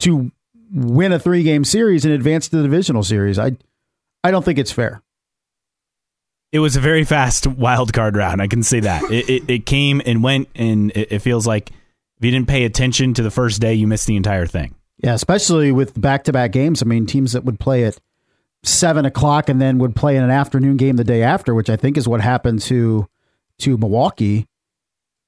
to 0.00 0.30
win 0.72 1.12
a 1.12 1.18
three 1.18 1.42
game 1.42 1.64
series 1.64 2.04
and 2.04 2.14
advance 2.14 2.48
to 2.48 2.56
the 2.56 2.62
divisional 2.62 3.02
series. 3.02 3.38
I 3.38 3.52
I 4.24 4.30
don't 4.30 4.44
think 4.44 4.58
it's 4.58 4.72
fair. 4.72 5.02
It 6.52 6.58
was 6.58 6.76
a 6.76 6.80
very 6.80 7.04
fast 7.04 7.46
wild 7.46 7.92
card 7.92 8.14
round. 8.14 8.42
I 8.42 8.46
can 8.46 8.62
see 8.62 8.80
that. 8.80 9.02
it, 9.10 9.28
it, 9.28 9.42
it 9.48 9.66
came 9.66 10.02
and 10.04 10.22
went, 10.22 10.48
and 10.54 10.90
it, 10.90 11.12
it 11.12 11.18
feels 11.20 11.46
like 11.46 11.70
if 11.70 12.24
you 12.26 12.30
didn't 12.30 12.48
pay 12.48 12.64
attention 12.64 13.14
to 13.14 13.22
the 13.22 13.30
first 13.30 13.60
day, 13.60 13.74
you 13.74 13.86
missed 13.86 14.06
the 14.06 14.16
entire 14.16 14.46
thing. 14.46 14.74
Yeah, 15.02 15.14
especially 15.14 15.72
with 15.72 15.98
back 15.98 16.24
to 16.24 16.32
back 16.32 16.52
games. 16.52 16.82
I 16.82 16.84
mean, 16.84 17.06
teams 17.06 17.32
that 17.32 17.44
would 17.44 17.58
play 17.58 17.84
at 17.84 17.98
seven 18.62 19.04
o'clock 19.04 19.48
and 19.48 19.60
then 19.60 19.78
would 19.78 19.96
play 19.96 20.16
in 20.16 20.22
an 20.22 20.30
afternoon 20.30 20.76
game 20.76 20.96
the 20.96 21.04
day 21.04 21.22
after, 21.22 21.54
which 21.54 21.70
I 21.70 21.76
think 21.76 21.96
is 21.96 22.06
what 22.06 22.20
happened 22.20 22.60
to 22.62 23.08
to 23.60 23.76
Milwaukee. 23.76 24.46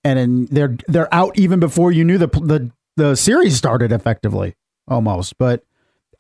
And 0.04 0.18
then 0.18 0.48
they're 0.50 0.76
they're 0.86 1.12
out 1.12 1.38
even 1.38 1.58
before 1.58 1.90
you 1.90 2.04
knew 2.04 2.18
the 2.18 2.28
the 2.28 2.70
the 2.96 3.14
series 3.14 3.56
started 3.56 3.92
effectively, 3.92 4.54
almost. 4.88 5.38
But 5.38 5.64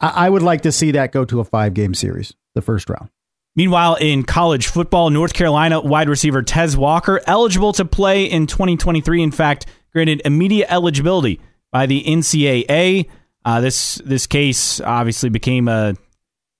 I, 0.00 0.26
I 0.26 0.30
would 0.30 0.42
like 0.42 0.62
to 0.62 0.72
see 0.72 0.92
that 0.92 1.12
go 1.12 1.24
to 1.24 1.40
a 1.40 1.44
five 1.44 1.74
game 1.74 1.94
series, 1.94 2.34
the 2.54 2.62
first 2.62 2.88
round. 2.88 3.10
Meanwhile, 3.56 3.96
in 3.96 4.24
college 4.24 4.66
football, 4.66 5.10
North 5.10 5.32
Carolina 5.32 5.80
wide 5.80 6.08
receiver 6.08 6.42
Tez 6.42 6.76
Walker 6.76 7.20
eligible 7.26 7.72
to 7.74 7.84
play 7.84 8.24
in 8.24 8.46
2023. 8.46 9.22
In 9.22 9.30
fact, 9.30 9.66
granted 9.92 10.22
immediate 10.24 10.70
eligibility 10.72 11.40
by 11.70 11.86
the 11.86 12.02
NCAA. 12.02 13.08
Uh, 13.44 13.60
this 13.60 13.96
this 14.04 14.26
case 14.26 14.80
obviously 14.80 15.28
became 15.28 15.68
a 15.68 15.94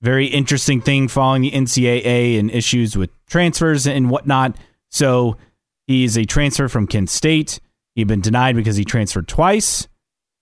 very 0.03 0.27
interesting 0.27 0.81
thing 0.81 1.09
following 1.09 1.43
the 1.43 1.51
NCAA 1.51 2.39
and 2.39 2.51
issues 2.51 2.97
with 2.97 3.11
transfers 3.27 3.87
and 3.87 4.11
whatnot. 4.11 4.57
So 4.91 5.39
he's 5.87 6.17
a 6.17 6.25
transfer 6.25 6.69
from 6.69 6.87
Kent 6.87 7.11
State. 7.11 7.59
He'd 7.95 8.07
been 8.07 8.21
denied 8.21 8.55
because 8.55 8.77
he 8.77 8.85
transferred 8.85 9.29
twice, 9.29 9.89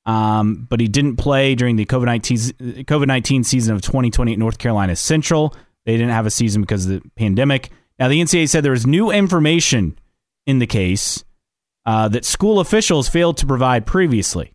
um, 0.07 0.67
but 0.69 0.81
he 0.81 0.89
didn't 0.89 1.17
play 1.17 1.55
during 1.55 1.77
the 1.77 1.87
COVID 1.87 2.07
nineteen 2.07 2.39
COVID 2.39 3.07
nineteen 3.07 3.45
season 3.45 3.75
of 3.75 3.83
2020 3.83 4.33
at 4.33 4.39
North 4.39 4.59
Carolina 4.59 4.97
Central. 4.97 5.55
They 5.85 5.93
didn't 5.93 6.11
have 6.11 6.27
a 6.27 6.31
season 6.31 6.63
because 6.63 6.87
of 6.87 7.03
the 7.03 7.11
pandemic. 7.17 7.71
Now, 7.99 8.09
the 8.09 8.21
NCAA 8.21 8.49
said 8.49 8.65
there 8.65 8.73
was 8.73 8.87
new 8.87 9.11
information 9.11 9.99
in 10.47 10.59
the 10.59 10.67
case 10.67 11.25
uh, 11.87 12.09
that 12.09 12.25
school 12.25 12.61
officials 12.61 13.09
failed 13.09 13.37
to 13.39 13.47
provide 13.47 13.87
previously. 13.87 14.55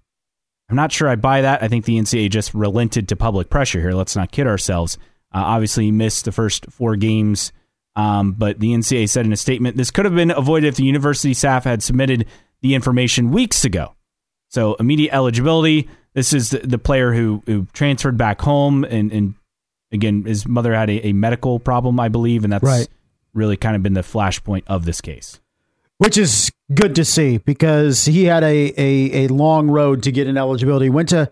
I'm 0.69 0.75
not 0.75 0.91
sure 0.91 1.07
I 1.07 1.15
buy 1.15 1.41
that. 1.41 1.63
I 1.63 1.67
think 1.67 1.85
the 1.85 1.97
NCAA 1.97 2.29
just 2.29 2.53
relented 2.53 3.07
to 3.09 3.15
public 3.15 3.49
pressure 3.49 3.79
here. 3.79 3.93
Let's 3.93 4.15
not 4.15 4.31
kid 4.31 4.47
ourselves. 4.47 4.97
Uh, 5.33 5.39
obviously, 5.43 5.85
he 5.85 5.91
missed 5.91 6.25
the 6.25 6.31
first 6.31 6.65
four 6.69 6.95
games, 6.95 7.53
um, 7.95 8.33
but 8.33 8.59
the 8.59 8.73
NCAA 8.73 9.09
said 9.09 9.25
in 9.25 9.33
a 9.33 9.37
statement 9.37 9.77
this 9.77 9.91
could 9.91 10.05
have 10.05 10.15
been 10.15 10.31
avoided 10.31 10.67
if 10.67 10.75
the 10.75 10.83
university 10.83 11.33
staff 11.33 11.63
had 11.63 11.83
submitted 11.83 12.27
the 12.61 12.75
information 12.75 13.31
weeks 13.31 13.63
ago. 13.65 13.95
So, 14.49 14.75
immediate 14.75 15.13
eligibility. 15.13 15.89
This 16.13 16.33
is 16.33 16.49
the, 16.49 16.59
the 16.59 16.77
player 16.77 17.13
who, 17.13 17.43
who 17.45 17.67
transferred 17.73 18.17
back 18.17 18.41
home 18.41 18.83
and, 18.85 19.11
and 19.11 19.35
again, 19.91 20.23
his 20.25 20.47
mother 20.47 20.73
had 20.73 20.89
a, 20.89 21.07
a 21.07 21.13
medical 21.13 21.59
problem, 21.59 21.99
I 21.99 22.09
believe, 22.09 22.43
and 22.43 22.53
that's 22.53 22.63
right. 22.63 22.87
really 23.33 23.57
kind 23.57 23.75
of 23.75 23.83
been 23.83 23.93
the 23.93 24.01
flashpoint 24.01 24.63
of 24.67 24.85
this 24.85 25.01
case. 25.01 25.39
Which 25.97 26.17
is 26.17 26.51
good 26.73 26.95
to 26.95 27.05
see 27.05 27.37
because 27.39 28.05
he 28.05 28.25
had 28.25 28.43
a, 28.43 28.73
a, 28.77 29.25
a 29.25 29.27
long 29.27 29.69
road 29.69 30.03
to 30.03 30.11
get 30.11 30.27
an 30.27 30.37
eligibility. 30.37 30.89
Went 30.89 31.09
to 31.09 31.31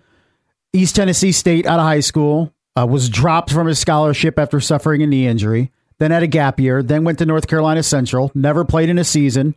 East 0.74 0.96
Tennessee 0.96 1.32
State 1.32 1.66
out 1.66 1.80
of 1.80 1.86
high 1.86 2.00
school, 2.00 2.52
uh, 2.76 2.88
was 2.88 3.10
dropped 3.10 3.52
from 3.52 3.68
his 3.68 3.80
scholarship 3.80 4.40
after 4.40 4.60
suffering 4.60 5.04
a 5.04 5.08
knee 5.08 5.28
injury, 5.28 5.72
then 6.00 6.12
had 6.12 6.24
a 6.24 6.28
gap 6.28 6.60
year, 6.60 6.82
then 6.82 7.04
went 7.04 7.20
to 7.20 7.26
North 7.26 7.48
Carolina 7.48 7.84
Central, 7.84 8.32
never 8.34 8.66
played 8.66 8.90
in 8.90 8.98
a 8.98 9.04
season 9.04 9.56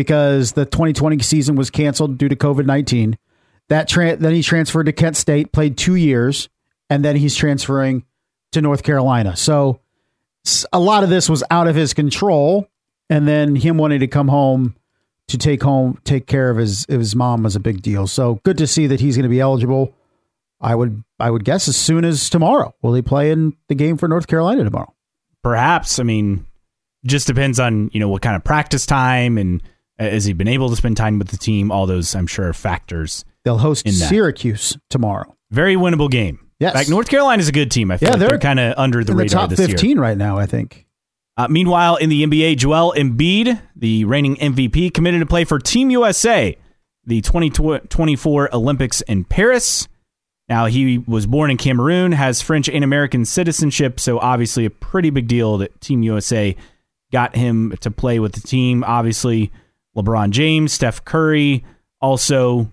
because 0.00 0.52
the 0.52 0.64
2020 0.64 1.18
season 1.18 1.56
was 1.56 1.68
canceled 1.68 2.16
due 2.16 2.30
to 2.30 2.34
COVID 2.34 2.64
19. 2.64 3.18
That 3.68 3.86
tra- 3.86 4.16
then 4.16 4.32
he 4.32 4.42
transferred 4.42 4.84
to 4.84 4.92
Kent 4.92 5.18
State, 5.18 5.52
played 5.52 5.76
two 5.76 5.94
years, 5.94 6.48
and 6.88 7.04
then 7.04 7.16
he's 7.16 7.36
transferring 7.36 8.06
to 8.52 8.62
North 8.62 8.82
Carolina. 8.82 9.36
So 9.36 9.80
a 10.72 10.80
lot 10.80 11.04
of 11.04 11.10
this 11.10 11.28
was 11.28 11.44
out 11.50 11.68
of 11.68 11.74
his 11.76 11.92
control, 11.92 12.66
and 13.10 13.28
then 13.28 13.56
him 13.56 13.76
wanting 13.76 14.00
to 14.00 14.06
come 14.06 14.28
home 14.28 14.74
to 15.28 15.36
take 15.36 15.62
home 15.62 16.00
take 16.04 16.26
care 16.26 16.48
of 16.48 16.56
his 16.56 16.86
of 16.88 16.98
his 16.98 17.14
mom 17.14 17.42
was 17.42 17.54
a 17.54 17.60
big 17.60 17.82
deal. 17.82 18.06
So 18.06 18.40
good 18.42 18.56
to 18.56 18.66
see 18.66 18.86
that 18.86 19.00
he's 19.00 19.16
going 19.16 19.24
to 19.24 19.28
be 19.28 19.40
eligible. 19.40 19.94
I 20.62 20.74
would 20.74 21.04
I 21.18 21.30
would 21.30 21.44
guess 21.44 21.68
as 21.68 21.76
soon 21.76 22.06
as 22.06 22.30
tomorrow. 22.30 22.74
Will 22.80 22.94
he 22.94 23.02
play 23.02 23.30
in 23.30 23.54
the 23.68 23.74
game 23.74 23.98
for 23.98 24.08
North 24.08 24.28
Carolina 24.28 24.64
tomorrow? 24.64 24.94
Perhaps. 25.42 25.98
I 25.98 26.04
mean, 26.04 26.46
just 27.04 27.26
depends 27.26 27.60
on 27.60 27.90
you 27.92 28.00
know 28.00 28.08
what 28.08 28.22
kind 28.22 28.34
of 28.34 28.42
practice 28.42 28.86
time 28.86 29.36
and 29.36 29.62
has 30.00 30.24
he 30.24 30.32
been 30.32 30.48
able 30.48 30.68
to 30.70 30.76
spend 30.76 30.96
time 30.96 31.18
with 31.18 31.28
the 31.28 31.36
team. 31.36 31.70
All 31.70 31.86
those 31.86 32.14
I'm 32.14 32.26
sure 32.26 32.52
factors. 32.52 33.24
They'll 33.44 33.58
host 33.58 33.86
in 33.86 33.92
Syracuse 33.92 34.76
tomorrow. 34.90 35.36
Very 35.50 35.74
winnable 35.76 36.10
game. 36.10 36.46
Yes. 36.58 36.72
In 36.72 36.78
fact, 36.78 36.90
North 36.90 37.08
Carolina's 37.08 37.48
a 37.48 37.52
good 37.52 37.70
team. 37.70 37.90
I 37.90 37.96
feel 37.96 38.08
Yeah, 38.08 38.12
like 38.12 38.20
they're 38.20 38.28
they're, 38.30 38.38
kind 38.38 38.60
of 38.60 38.74
under 38.76 39.02
the 39.02 39.12
in 39.12 39.16
the 39.16 39.22
radar 39.24 39.40
top 39.42 39.50
this 39.50 39.60
year. 39.60 39.68
15 39.68 39.98
right 39.98 40.16
now, 40.16 40.38
I 40.38 40.46
think. 40.46 40.86
Uh, 41.36 41.48
meanwhile, 41.48 41.96
in 41.96 42.10
the 42.10 42.22
NBA, 42.26 42.58
Joel 42.58 42.92
Embiid, 42.96 43.60
the 43.74 44.04
reigning 44.04 44.36
MVP, 44.36 44.92
committed 44.92 45.20
to 45.20 45.26
play 45.26 45.44
for 45.44 45.58
Team 45.58 45.88
USA, 45.90 46.56
the 47.06 47.22
2024 47.22 48.54
Olympics 48.54 49.00
in 49.02 49.24
Paris. 49.24 49.88
Now, 50.50 50.66
he 50.66 50.98
was 50.98 51.26
born 51.26 51.50
in 51.50 51.56
Cameroon, 51.56 52.12
has 52.12 52.42
French 52.42 52.68
and 52.68 52.84
American 52.84 53.24
citizenship, 53.24 53.98
so 53.98 54.18
obviously 54.18 54.66
a 54.66 54.70
pretty 54.70 55.08
big 55.08 55.28
deal 55.28 55.56
that 55.58 55.80
Team 55.80 56.02
USA 56.02 56.56
got 57.10 57.36
him 57.36 57.74
to 57.80 57.90
play 57.90 58.18
with 58.18 58.32
the 58.32 58.40
team. 58.40 58.84
Obviously, 58.84 59.50
LeBron 59.96 60.30
James, 60.30 60.72
Steph 60.72 61.04
Curry, 61.04 61.64
also 62.00 62.70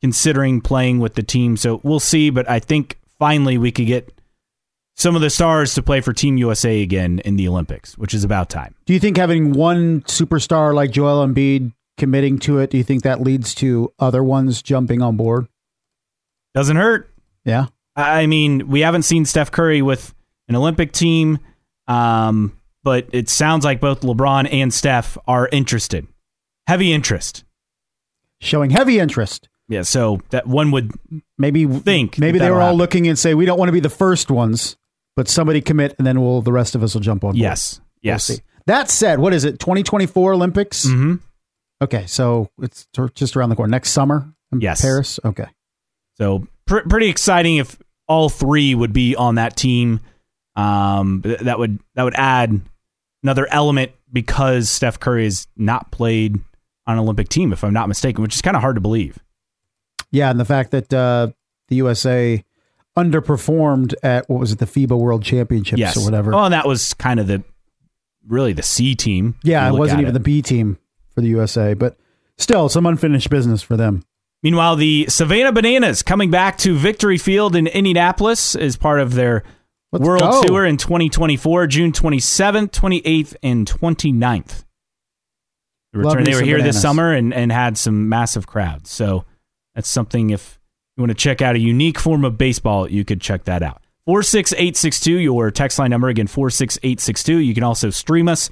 considering 0.00 0.60
playing 0.60 0.98
with 0.98 1.14
the 1.14 1.22
team. 1.22 1.56
So 1.56 1.80
we'll 1.84 2.00
see, 2.00 2.30
but 2.30 2.48
I 2.50 2.58
think 2.58 2.98
finally 3.18 3.56
we 3.56 3.70
could 3.70 3.86
get 3.86 4.12
some 4.96 5.16
of 5.16 5.22
the 5.22 5.30
stars 5.30 5.74
to 5.74 5.82
play 5.82 6.00
for 6.00 6.12
Team 6.12 6.36
USA 6.36 6.82
again 6.82 7.20
in 7.20 7.36
the 7.36 7.48
Olympics, 7.48 7.96
which 7.96 8.12
is 8.12 8.24
about 8.24 8.50
time. 8.50 8.74
Do 8.84 8.92
you 8.92 9.00
think 9.00 9.16
having 9.16 9.52
one 9.52 10.02
superstar 10.02 10.74
like 10.74 10.90
Joel 10.90 11.26
Embiid 11.26 11.72
committing 11.96 12.38
to 12.40 12.58
it, 12.58 12.70
do 12.70 12.78
you 12.78 12.84
think 12.84 13.02
that 13.02 13.20
leads 13.20 13.54
to 13.56 13.92
other 13.98 14.22
ones 14.22 14.62
jumping 14.62 15.00
on 15.00 15.16
board? 15.16 15.46
Doesn't 16.54 16.76
hurt. 16.76 17.10
Yeah. 17.44 17.66
I 17.96 18.26
mean, 18.26 18.68
we 18.68 18.80
haven't 18.80 19.02
seen 19.02 19.24
Steph 19.24 19.50
Curry 19.50 19.82
with 19.82 20.14
an 20.48 20.56
Olympic 20.56 20.92
team, 20.92 21.38
um, 21.86 22.58
but 22.82 23.08
it 23.12 23.28
sounds 23.28 23.64
like 23.64 23.80
both 23.80 24.00
LeBron 24.00 24.52
and 24.52 24.72
Steph 24.72 25.16
are 25.26 25.48
interested. 25.52 26.06
Heavy 26.66 26.92
interest. 26.92 27.44
Showing 28.40 28.70
heavy 28.70 28.98
interest. 28.98 29.48
Yeah, 29.68 29.82
so 29.82 30.20
that 30.30 30.46
one 30.46 30.70
would 30.72 30.90
Maybe 31.38 31.64
Think 31.66 32.18
maybe 32.18 32.38
they 32.38 32.50
were 32.50 32.56
all 32.60 32.66
happen. 32.68 32.78
looking 32.78 33.08
and 33.08 33.18
say 33.18 33.34
we 33.34 33.46
don't 33.46 33.58
want 33.58 33.68
to 33.68 33.72
be 33.72 33.80
the 33.80 33.88
first 33.88 34.30
ones, 34.30 34.76
but 35.16 35.28
somebody 35.28 35.60
commit 35.60 35.94
and 35.98 36.06
then 36.06 36.20
we'll 36.20 36.42
the 36.42 36.52
rest 36.52 36.74
of 36.74 36.82
us 36.82 36.94
will 36.94 37.00
jump 37.00 37.24
on 37.24 37.30
board. 37.30 37.36
yes, 37.36 37.80
We'll 38.02 38.12
yes. 38.12 38.40
That 38.66 38.90
said, 38.90 39.18
what 39.18 39.32
is 39.32 39.44
it? 39.44 39.58
2024 39.58 40.34
Olympics? 40.34 40.84
hmm 40.88 41.16
Okay, 41.80 42.06
so 42.06 42.48
it's 42.60 42.86
just 43.14 43.36
around 43.36 43.48
the 43.50 43.56
corner. 43.56 43.70
Next 43.70 43.90
summer 43.90 44.32
in 44.52 44.60
Yes. 44.60 44.82
Paris. 44.82 45.18
Okay. 45.24 45.46
So 46.16 46.46
pr- 46.66 46.86
pretty 46.88 47.08
exciting 47.08 47.56
if 47.56 47.76
all 48.06 48.28
three 48.28 48.74
would 48.74 48.92
be 48.92 49.16
on 49.16 49.34
that 49.36 49.56
team. 49.56 49.98
Um, 50.54 51.22
that 51.24 51.58
would 51.58 51.80
that 51.94 52.02
would 52.04 52.14
add 52.14 52.60
another 53.24 53.46
element 53.50 53.92
because 54.12 54.68
Steph 54.68 55.00
Curry 55.00 55.24
has 55.24 55.46
not 55.56 55.90
played 55.90 56.38
on 56.86 56.94
an 56.94 57.00
Olympic 57.00 57.28
team, 57.28 57.52
if 57.52 57.62
I'm 57.64 57.72
not 57.72 57.88
mistaken, 57.88 58.22
which 58.22 58.34
is 58.34 58.42
kind 58.42 58.56
of 58.56 58.62
hard 58.62 58.76
to 58.76 58.80
believe. 58.80 59.18
Yeah, 60.10 60.30
and 60.30 60.38
the 60.38 60.44
fact 60.44 60.70
that 60.72 60.92
uh, 60.92 61.28
the 61.68 61.76
USA 61.76 62.44
underperformed 62.98 63.94
at 64.02 64.28
what 64.28 64.40
was 64.40 64.52
it, 64.52 64.58
the 64.58 64.66
FIBA 64.66 64.98
World 64.98 65.22
Championships 65.22 65.78
Yes, 65.78 65.96
or 65.96 66.04
whatever. 66.04 66.32
Well, 66.32 66.44
and 66.44 66.52
that 66.54 66.66
was 66.66 66.94
kind 66.94 67.18
of 67.20 67.26
the 67.26 67.42
really 68.28 68.52
the 68.52 68.62
C 68.62 68.94
team. 68.94 69.36
yeah, 69.42 69.68
it 69.68 69.72
wasn't 69.76 70.00
even 70.00 70.14
the 70.14 70.20
B 70.20 70.42
team 70.42 70.78
for 71.14 71.20
the 71.20 71.28
USA, 71.28 71.74
but 71.74 71.96
still 72.38 72.68
some 72.68 72.86
unfinished 72.86 73.30
business 73.30 73.62
for 73.62 73.76
them. 73.76 74.02
Meanwhile, 74.42 74.76
the 74.76 75.06
Savannah 75.08 75.52
Bananas 75.52 76.02
coming 76.02 76.30
back 76.30 76.58
to 76.58 76.74
Victory 76.76 77.16
Field 77.16 77.54
in 77.54 77.66
Indianapolis 77.68 78.56
as 78.56 78.76
part 78.76 78.98
of 79.00 79.14
their 79.14 79.44
Let's 79.92 80.04
World 80.04 80.20
go. 80.20 80.42
Tour 80.42 80.64
in 80.66 80.76
2024, 80.78 81.66
June 81.68 81.92
27th, 81.92 82.70
28th, 82.70 83.36
and 83.42 83.66
29th. 83.70 84.64
Return. 85.92 86.24
They 86.24 86.34
were 86.34 86.42
here 86.42 86.62
this 86.62 86.80
summer 86.80 87.12
and, 87.12 87.34
and 87.34 87.52
had 87.52 87.76
some 87.76 88.08
massive 88.08 88.46
crowds. 88.46 88.90
So 88.90 89.24
that's 89.74 89.88
something 89.88 90.30
if 90.30 90.58
you 90.96 91.02
want 91.02 91.10
to 91.10 91.14
check 91.14 91.42
out 91.42 91.54
a 91.54 91.58
unique 91.58 91.98
form 91.98 92.24
of 92.24 92.38
baseball, 92.38 92.90
you 92.90 93.04
could 93.04 93.20
check 93.20 93.44
that 93.44 93.62
out. 93.62 93.82
46862, 94.06 95.18
your 95.18 95.50
text 95.50 95.78
line 95.78 95.90
number 95.90 96.08
again, 96.08 96.26
46862. 96.26 97.38
You 97.38 97.54
can 97.54 97.62
also 97.62 97.90
stream 97.90 98.28
us 98.28 98.50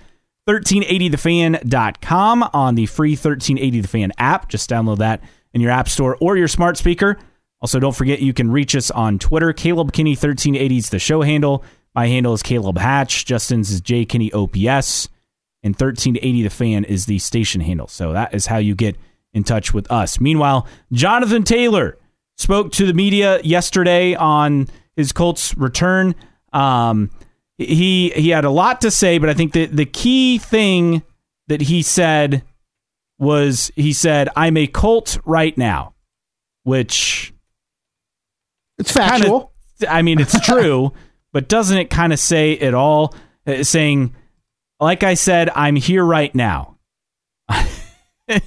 1380thefan.com 0.49 2.51
on 2.53 2.75
the 2.75 2.87
free 2.87 3.13
1380 3.13 3.81
The 3.81 3.89
Fan 3.89 4.13
app. 4.19 4.49
Just 4.49 4.71
download 4.71 4.99
that 4.99 5.23
in 5.53 5.61
your 5.61 5.71
app 5.71 5.89
store 5.89 6.17
or 6.21 6.37
your 6.37 6.49
smart 6.49 6.77
speaker. 6.77 7.19
Also, 7.61 7.79
don't 7.79 7.95
forget 7.95 8.21
you 8.21 8.33
can 8.33 8.51
reach 8.51 8.75
us 8.75 8.91
on 8.91 9.19
Twitter. 9.19 9.53
Caleb 9.53 9.93
Kinney 9.93 10.13
1380 10.13 10.77
is 10.77 10.91
the 10.91 10.99
show 10.99 11.23
handle. 11.23 11.65
My 11.95 12.07
handle 12.07 12.33
is 12.33 12.43
Caleb 12.43 12.79
Hatch. 12.79 13.27
Justin's 13.27 13.71
is 13.71 13.81
J 13.81 14.05
Kinney 14.05 14.33
OPS. 14.33 15.09
And 15.63 15.75
1380 15.75 16.43
The 16.43 16.51
Fan 16.51 16.85
is 16.85 17.07
the 17.07 17.19
station 17.19 17.61
handle. 17.61 17.87
So 17.87 18.13
that 18.13 18.35
is 18.35 18.47
how 18.47 18.57
you 18.59 18.75
get 18.75 18.97
in 19.33 19.45
touch 19.45 19.75
with 19.75 19.91
us. 19.91 20.21
Meanwhile, 20.21 20.67
Jonathan 20.93 21.43
Taylor 21.45 21.99
spoke 22.37 22.73
to 22.73 22.87
the 22.87 22.95
media 22.95 23.41
yesterday 23.43 24.15
on 24.15 24.69
his 24.97 25.13
Colts 25.13 25.57
return. 25.57 26.15
Um, 26.53 27.11
he 27.59 28.11
he 28.11 28.31
had 28.31 28.45
a 28.45 28.51
lot 28.51 28.81
to 28.81 28.91
say, 28.91 29.19
but 29.19 29.29
I 29.29 29.35
think 29.35 29.53
that 29.53 29.77
the 29.77 29.85
key 29.85 30.39
thing 30.39 31.03
that 31.49 31.61
he 31.61 31.83
said 31.83 32.43
was 33.19 33.71
he 33.77 33.93
said, 33.93 34.31
"I'm 34.35 34.57
a 34.57 34.67
Colt 34.67 35.19
right 35.27 35.57
now," 35.57 35.95
which 36.63 37.35
it's 38.79 38.91
factual. 38.91 39.53
Kinda, 39.79 39.95
I 39.95 40.03
mean, 40.03 40.21
it's 40.21 40.41
true, 40.45 40.93
but 41.33 41.49
doesn't 41.49 41.77
it 41.77 41.91
kind 41.91 42.13
of 42.13 42.19
say 42.19 42.53
it 42.53 42.75
all? 42.75 43.15
Uh, 43.47 43.63
saying, 43.63 44.15
like 44.81 45.03
I 45.03 45.15
said, 45.15 45.51
I'm 45.55 45.77
here 45.77 46.05
right 46.05 46.35
now. 46.35 46.77
it 48.29 48.43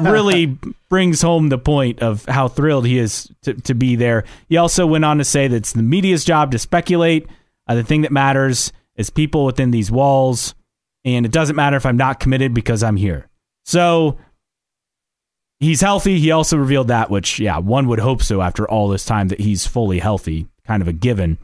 really 0.00 0.58
brings 0.88 1.22
home 1.22 1.48
the 1.48 1.58
point 1.58 2.00
of 2.00 2.24
how 2.26 2.48
thrilled 2.48 2.86
he 2.86 2.98
is 2.98 3.30
to, 3.42 3.54
to 3.54 3.74
be 3.74 3.96
there. 3.96 4.24
He 4.48 4.56
also 4.56 4.86
went 4.86 5.04
on 5.04 5.18
to 5.18 5.24
say 5.24 5.48
that 5.48 5.56
it's 5.56 5.72
the 5.72 5.82
media's 5.82 6.24
job 6.24 6.52
to 6.52 6.58
speculate. 6.58 7.26
Uh, 7.66 7.74
the 7.74 7.82
thing 7.84 8.02
that 8.02 8.12
matters 8.12 8.72
is 8.96 9.10
people 9.10 9.44
within 9.44 9.70
these 9.70 9.90
walls, 9.90 10.54
and 11.04 11.26
it 11.26 11.32
doesn't 11.32 11.56
matter 11.56 11.76
if 11.76 11.86
I'm 11.86 11.96
not 11.96 12.20
committed 12.20 12.54
because 12.54 12.82
I'm 12.82 12.96
here. 12.96 13.28
So 13.64 14.18
he's 15.58 15.80
healthy. 15.80 16.18
He 16.18 16.30
also 16.30 16.56
revealed 16.56 16.88
that, 16.88 17.10
which, 17.10 17.38
yeah, 17.38 17.58
one 17.58 17.88
would 17.88 17.98
hope 17.98 18.22
so 18.22 18.40
after 18.42 18.68
all 18.68 18.88
this 18.88 19.04
time 19.04 19.28
that 19.28 19.40
he's 19.40 19.66
fully 19.66 19.98
healthy, 19.98 20.46
kind 20.66 20.82
of 20.82 20.88
a 20.88 20.92
given. 20.92 21.38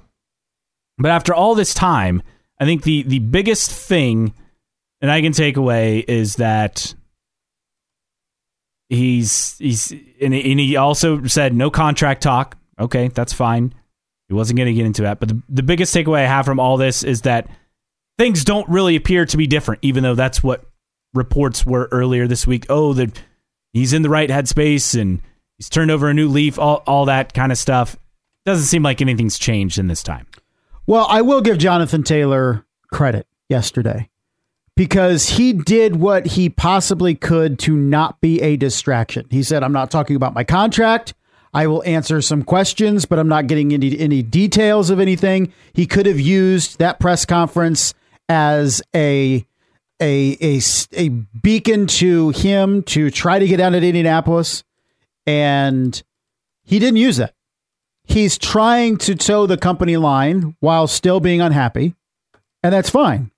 But 0.98 1.10
after 1.10 1.34
all 1.34 1.54
this 1.54 1.74
time, 1.74 2.22
I 2.62 2.64
think 2.64 2.84
the 2.84 3.02
the 3.02 3.18
biggest 3.18 3.72
thing 3.72 4.34
and 5.00 5.10
I 5.10 5.20
can 5.20 5.32
take 5.32 5.56
away 5.56 5.98
is 5.98 6.36
that 6.36 6.94
he's 8.88 9.58
he's 9.58 9.90
and, 9.90 10.32
and 10.32 10.60
he 10.60 10.76
also 10.76 11.24
said 11.26 11.54
no 11.54 11.72
contract 11.72 12.22
talk. 12.22 12.56
Okay, 12.78 13.08
that's 13.08 13.32
fine. 13.32 13.74
He 14.28 14.34
wasn't 14.34 14.58
going 14.58 14.68
to 14.68 14.74
get 14.74 14.86
into 14.86 15.02
that, 15.02 15.18
but 15.18 15.28
the, 15.28 15.42
the 15.48 15.64
biggest 15.64 15.92
takeaway 15.92 16.20
I 16.20 16.28
have 16.28 16.44
from 16.44 16.60
all 16.60 16.76
this 16.76 17.02
is 17.02 17.22
that 17.22 17.48
things 18.16 18.44
don't 18.44 18.68
really 18.68 18.94
appear 18.94 19.26
to 19.26 19.36
be 19.36 19.48
different, 19.48 19.80
even 19.82 20.04
though 20.04 20.14
that's 20.14 20.40
what 20.40 20.64
reports 21.14 21.66
were 21.66 21.88
earlier 21.90 22.28
this 22.28 22.46
week. 22.46 22.66
Oh, 22.70 22.92
that 22.92 23.20
he's 23.72 23.92
in 23.92 24.02
the 24.02 24.08
right 24.08 24.30
headspace 24.30 24.98
and 24.98 25.20
he's 25.58 25.68
turned 25.68 25.90
over 25.90 26.08
a 26.08 26.14
new 26.14 26.28
leaf, 26.28 26.60
all 26.60 26.84
all 26.86 27.06
that 27.06 27.34
kind 27.34 27.50
of 27.50 27.58
stuff. 27.58 27.96
Doesn't 28.46 28.66
seem 28.66 28.84
like 28.84 29.00
anything's 29.00 29.36
changed 29.36 29.78
in 29.78 29.88
this 29.88 30.04
time. 30.04 30.28
Well, 30.86 31.06
I 31.08 31.22
will 31.22 31.40
give 31.40 31.58
Jonathan 31.58 32.02
Taylor 32.02 32.66
credit 32.90 33.26
yesterday 33.48 34.10
because 34.76 35.30
he 35.30 35.52
did 35.52 35.96
what 35.96 36.26
he 36.26 36.48
possibly 36.48 37.14
could 37.14 37.58
to 37.60 37.76
not 37.76 38.20
be 38.20 38.40
a 38.42 38.56
distraction. 38.56 39.26
He 39.30 39.42
said, 39.42 39.62
I'm 39.62 39.72
not 39.72 39.90
talking 39.90 40.16
about 40.16 40.34
my 40.34 40.44
contract. 40.44 41.14
I 41.54 41.66
will 41.66 41.84
answer 41.84 42.20
some 42.22 42.42
questions, 42.42 43.04
but 43.04 43.18
I'm 43.18 43.28
not 43.28 43.46
getting 43.46 43.72
into 43.72 43.96
any 43.98 44.22
details 44.22 44.90
of 44.90 44.98
anything. 44.98 45.52
He 45.72 45.86
could 45.86 46.06
have 46.06 46.18
used 46.18 46.78
that 46.78 46.98
press 46.98 47.24
conference 47.26 47.94
as 48.28 48.82
a 48.94 49.46
a 50.00 50.36
a, 50.40 50.60
a 50.94 51.08
beacon 51.10 51.86
to 51.86 52.30
him 52.30 52.82
to 52.84 53.10
try 53.10 53.38
to 53.38 53.46
get 53.46 53.60
out 53.60 53.74
of 53.74 53.84
Indianapolis, 53.84 54.64
and 55.26 56.02
he 56.64 56.78
didn't 56.78 56.96
use 56.96 57.18
that 57.18 57.34
he's 58.04 58.38
trying 58.38 58.96
to 58.98 59.14
toe 59.14 59.46
the 59.46 59.56
company 59.56 59.96
line 59.96 60.56
while 60.60 60.86
still 60.86 61.20
being 61.20 61.40
unhappy, 61.40 61.94
and 62.62 62.72
that's 62.72 62.90
fine. 62.90 63.30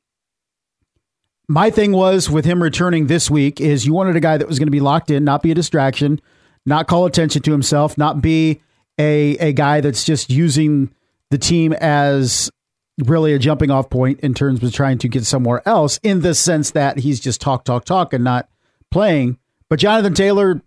My 1.48 1.70
thing 1.70 1.92
was 1.92 2.31
with 2.31 2.44
him 2.44 2.62
returning 2.62 3.07
this 3.07 3.31
week 3.31 3.61
is 3.61 3.85
you 3.85 3.92
wanted 3.92 4.16
a 4.16 4.20
guy 4.20 4.38
that 4.38 4.48
was 4.48 4.59
going 4.59 4.66
to 4.66 4.72
be 4.72 4.81
locked 4.81 5.11
in, 5.11 5.24
not 5.24 5.42
be 5.42 5.50
a 5.50 5.55
distraction, 5.55 6.20
not 6.64 6.88
call 6.88 7.05
attention 7.05 7.42
to 7.42 7.53
himself, 7.53 7.98
not 7.98 8.22
be 8.22 8.62
a 8.98 9.37
a 9.38 9.53
guy 9.53 9.81
that's 9.81 10.05
just 10.05 10.31
using 10.31 10.94
the 11.31 11.38
team 11.38 11.72
as 11.74 12.50
really 12.98 13.35
a 13.35 13.38
jumping 13.38 13.70
off 13.70 13.90
point 13.90 14.20
in 14.20 14.35
terms 14.35 14.62
of 14.62 14.72
trying 14.72 14.98
to 14.98 15.09
get 15.09 15.24
somewhere 15.24 15.66
else 15.66 15.98
in 16.03 16.20
the 16.20 16.35
sense 16.35 16.70
that 16.70 16.98
he's 17.00 17.20
just 17.20 17.40
talk 17.40 17.64
talk 17.64 17.85
talk 17.85 18.12
and 18.12 18.24
not 18.24 18.48
playing. 18.90 19.38
But 19.68 19.81
Jonathan 19.81 20.14
Taylor 20.14 20.62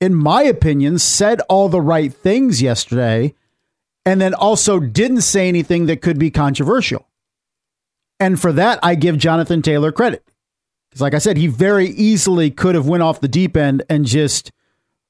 in 0.00 0.14
my 0.14 0.42
opinion, 0.42 0.98
said 0.98 1.40
all 1.48 1.68
the 1.68 1.80
right 1.80 2.12
things 2.12 2.62
yesterday 2.62 3.34
and 4.06 4.20
then 4.20 4.34
also 4.34 4.80
didn't 4.80 5.20
say 5.20 5.48
anything 5.48 5.86
that 5.86 6.00
could 6.00 6.18
be 6.18 6.30
controversial. 6.30 7.06
And 8.18 8.40
for 8.40 8.52
that, 8.52 8.78
I 8.82 8.94
give 8.94 9.18
Jonathan 9.18 9.62
Taylor 9.62 9.92
credit. 9.92 10.24
Because, 10.88 11.02
like 11.02 11.14
I 11.14 11.18
said, 11.18 11.36
he 11.36 11.46
very 11.46 11.86
easily 11.86 12.50
could 12.50 12.74
have 12.74 12.88
went 12.88 13.02
off 13.02 13.20
the 13.20 13.28
deep 13.28 13.56
end 13.56 13.82
and 13.88 14.04
just 14.04 14.50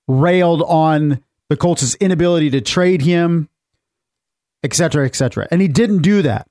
railed 0.07 0.62
on 0.62 1.22
the 1.48 1.57
Colts' 1.57 1.94
inability 1.96 2.50
to 2.50 2.61
trade 2.61 3.03
him, 3.03 3.48
et 4.62 4.74
cetera, 4.74 5.07
et 5.07 5.14
cetera. 5.14 5.48
And 5.50 5.61
he 5.61 5.68
didn't 5.68 6.03
do 6.03 6.22
that. 6.22 6.48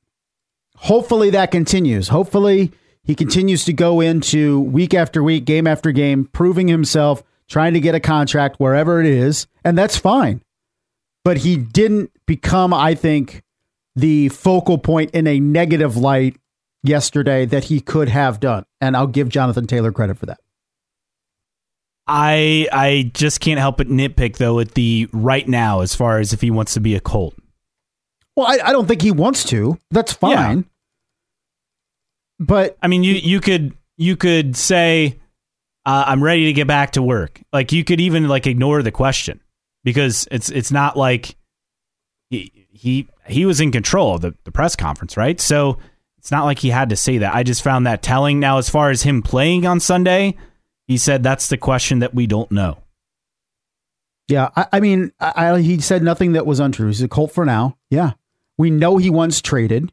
Hopefully 0.78 1.30
that 1.32 1.52
continues. 1.52 2.08
Hopefully 2.08 2.72
he 3.04 3.16
continues 3.16 3.66
to 3.66 3.74
go 3.74 4.02
into 4.02 4.60
week 4.62 4.94
after 4.94 5.22
week, 5.22 5.46
game 5.46 5.68
after 5.68 5.92
game, 5.92 6.26
proving 6.26 6.68
himself 6.68 7.22
trying 7.50 7.74
to 7.74 7.80
get 7.80 7.96
a 7.96 8.00
contract 8.00 8.58
wherever 8.60 9.02
it 9.02 9.08
is, 9.08 9.48
and 9.66 9.78
that's 9.78 9.98
fine. 9.98 10.42
But 11.26 11.38
he 11.40 11.58
didn't 11.58 12.12
become, 12.26 12.74
I 12.74 12.96
think, 12.96 13.44
the 13.96 14.30
focal 14.30 14.78
point 14.78 15.12
in 15.12 15.28
a 15.28 15.40
negative 15.40 15.98
light 15.98 16.38
yesterday 16.84 17.46
that 17.46 17.66
he 17.66 17.82
could 17.82 18.08
have 18.08 18.40
done. 18.40 18.66
And 18.80 18.96
I'll 18.96 19.08
give 19.08 19.28
Jonathan 19.30 19.68
Taylor 19.68 19.92
credit 19.92 20.18
for 20.18 20.28
that. 20.28 20.40
I 22.08 22.68
I 22.72 23.12
just 23.14 23.40
can't 23.40 23.60
help 23.60 23.78
but 23.78 23.88
nitpick 23.88 24.38
though 24.38 24.60
at 24.60 24.72
the 24.72 25.08
right 25.14 25.48
now 25.48 25.82
as 25.82 25.94
far 25.94 26.20
as 26.20 26.34
if 26.34 26.42
he 26.42 26.50
wants 26.50 26.74
to 26.74 26.80
be 26.80 26.96
a 26.96 27.00
Colt. 27.00 27.36
Well, 28.36 28.48
I, 28.48 28.70
I 28.70 28.72
don't 28.72 28.88
think 28.88 29.02
he 29.02 29.12
wants 29.12 29.44
to. 29.46 29.78
That's 29.92 30.14
fine. 30.14 30.58
Yeah. 30.58 30.64
But 32.40 32.78
I 32.82 32.88
mean, 32.88 33.04
you 33.04 33.14
you 33.14 33.40
could 33.40 33.76
you 33.98 34.16
could 34.16 34.56
say 34.56 35.20
uh, 35.86 36.04
I'm 36.08 36.24
ready 36.24 36.46
to 36.46 36.54
get 36.54 36.68
back 36.68 36.92
to 36.92 37.02
work. 37.02 37.42
Like 37.52 37.72
you 37.72 37.84
could 37.84 38.02
even 38.02 38.28
like 38.28 38.48
ignore 38.48 38.82
the 38.82 38.92
question 38.92 39.42
because 39.84 40.28
it's 40.32 40.50
it's 40.50 40.72
not 40.72 40.98
like 40.98 41.36
he 42.30 42.68
he 42.72 43.08
he 43.28 43.46
was 43.46 43.62
in 43.62 43.72
control 43.72 44.16
of 44.16 44.22
the, 44.22 44.36
the 44.44 44.52
press 44.52 44.76
conference, 44.76 45.18
right? 45.18 45.40
So 45.40 45.78
it's 46.18 46.32
not 46.32 46.46
like 46.46 46.60
he 46.60 46.70
had 46.70 46.90
to 46.90 46.96
say 46.96 47.20
that. 47.20 47.34
I 47.34 47.44
just 47.44 47.64
found 47.64 47.88
that 47.88 48.02
telling. 48.02 48.40
Now, 48.40 48.58
as 48.58 48.70
far 48.70 48.90
as 48.90 49.04
him 49.04 49.22
playing 49.22 49.66
on 49.66 49.80
Sunday, 49.80 50.36
he 50.88 50.98
said 50.98 51.24
that's 51.24 51.48
the 51.48 51.58
question 51.58 52.00
that 52.00 52.14
we 52.14 52.28
don't 52.28 52.52
know. 52.52 52.80
Yeah, 54.28 54.50
I, 54.56 54.68
I 54.74 54.80
mean, 54.80 55.12
I, 55.20 55.52
I, 55.52 55.62
he 55.62 55.80
said 55.80 56.04
nothing 56.04 56.34
that 56.34 56.46
was 56.46 56.60
untrue. 56.60 56.88
He's 56.88 57.02
a 57.02 57.08
Colt 57.08 57.32
for 57.32 57.46
now. 57.46 57.78
Yeah, 57.90 58.12
we 58.58 58.70
know 58.70 58.98
he 58.98 59.10
once 59.10 59.42
traded, 59.42 59.92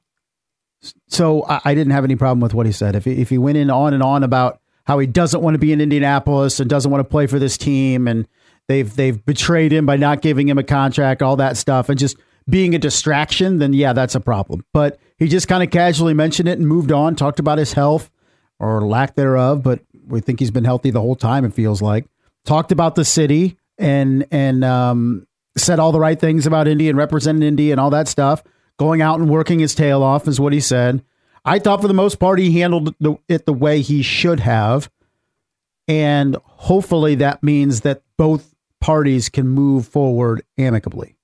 so 1.08 1.44
I, 1.44 1.60
I 1.64 1.74
didn't 1.74 1.92
have 1.92 2.04
any 2.04 2.16
problem 2.16 2.40
with 2.40 2.52
what 2.52 2.66
he 2.66 2.72
said. 2.72 2.96
If 2.96 3.04
he, 3.04 3.12
if 3.22 3.30
he 3.30 3.38
went 3.38 3.56
in 3.56 3.70
on 3.70 3.94
and 3.94 4.02
on 4.02 4.22
about 4.24 4.60
how 4.86 4.98
he 4.98 5.06
doesn't 5.06 5.42
want 5.42 5.54
to 5.54 5.58
be 5.58 5.72
in 5.72 5.80
Indianapolis 5.80 6.60
and 6.60 6.70
doesn't 6.70 6.90
want 6.90 7.00
to 7.00 7.08
play 7.08 7.26
for 7.26 7.38
this 7.38 7.56
team 7.58 8.06
and 8.08 8.26
they've 8.68 8.94
they've 8.94 9.24
betrayed 9.24 9.72
him 9.72 9.86
by 9.86 9.96
not 9.96 10.22
giving 10.22 10.48
him 10.48 10.58
a 10.58 10.62
contract, 10.64 11.22
all 11.22 11.36
that 11.36 11.56
stuff, 11.56 11.88
and 11.88 11.98
just 11.98 12.16
being 12.48 12.74
a 12.74 12.78
distraction, 12.78 13.58
then 13.58 13.72
yeah, 13.72 13.92
that's 13.92 14.14
a 14.14 14.20
problem. 14.20 14.64
But 14.72 14.98
he 15.18 15.28
just 15.28 15.48
kind 15.48 15.62
of 15.62 15.70
casually 15.70 16.14
mentioned 16.14 16.48
it 16.48 16.58
and 16.58 16.66
moved 16.66 16.92
on, 16.92 17.16
talked 17.16 17.40
about 17.40 17.58
his 17.58 17.72
health 17.72 18.10
or 18.58 18.80
lack 18.82 19.14
thereof, 19.14 19.62
but 19.62 19.80
we 20.06 20.20
think 20.20 20.38
he's 20.38 20.50
been 20.50 20.64
healthy 20.64 20.90
the 20.90 21.00
whole 21.00 21.16
time, 21.16 21.44
it 21.44 21.52
feels 21.52 21.82
like. 21.82 22.06
Talked 22.44 22.70
about 22.72 22.94
the 22.94 23.04
city 23.04 23.58
and 23.78 24.26
and 24.30 24.64
um, 24.64 25.26
said 25.56 25.78
all 25.80 25.92
the 25.92 26.00
right 26.00 26.18
things 26.18 26.46
about 26.46 26.68
Indy 26.68 26.88
and 26.88 26.96
representing 26.96 27.42
Indy 27.42 27.72
and 27.72 27.80
all 27.80 27.90
that 27.90 28.08
stuff. 28.08 28.42
Going 28.78 29.02
out 29.02 29.18
and 29.18 29.28
working 29.28 29.58
his 29.58 29.74
tail 29.74 30.02
off 30.02 30.28
is 30.28 30.38
what 30.38 30.52
he 30.52 30.60
said. 30.60 31.02
I 31.46 31.60
thought 31.60 31.80
for 31.80 31.88
the 31.88 31.94
most 31.94 32.18
part 32.18 32.40
he 32.40 32.60
handled 32.60 32.94
the, 32.98 33.16
it 33.28 33.46
the 33.46 33.52
way 33.52 33.80
he 33.80 34.02
should 34.02 34.40
have. 34.40 34.90
And 35.88 36.36
hopefully 36.42 37.14
that 37.16 37.42
means 37.42 37.82
that 37.82 38.02
both 38.18 38.54
parties 38.80 39.28
can 39.28 39.48
move 39.48 39.86
forward 39.86 40.42
amicably 40.58 41.16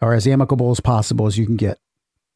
or 0.00 0.12
as 0.12 0.26
amicable 0.26 0.70
as 0.70 0.80
possible 0.80 1.26
as 1.26 1.38
you 1.38 1.46
can 1.46 1.56
get. 1.56 1.78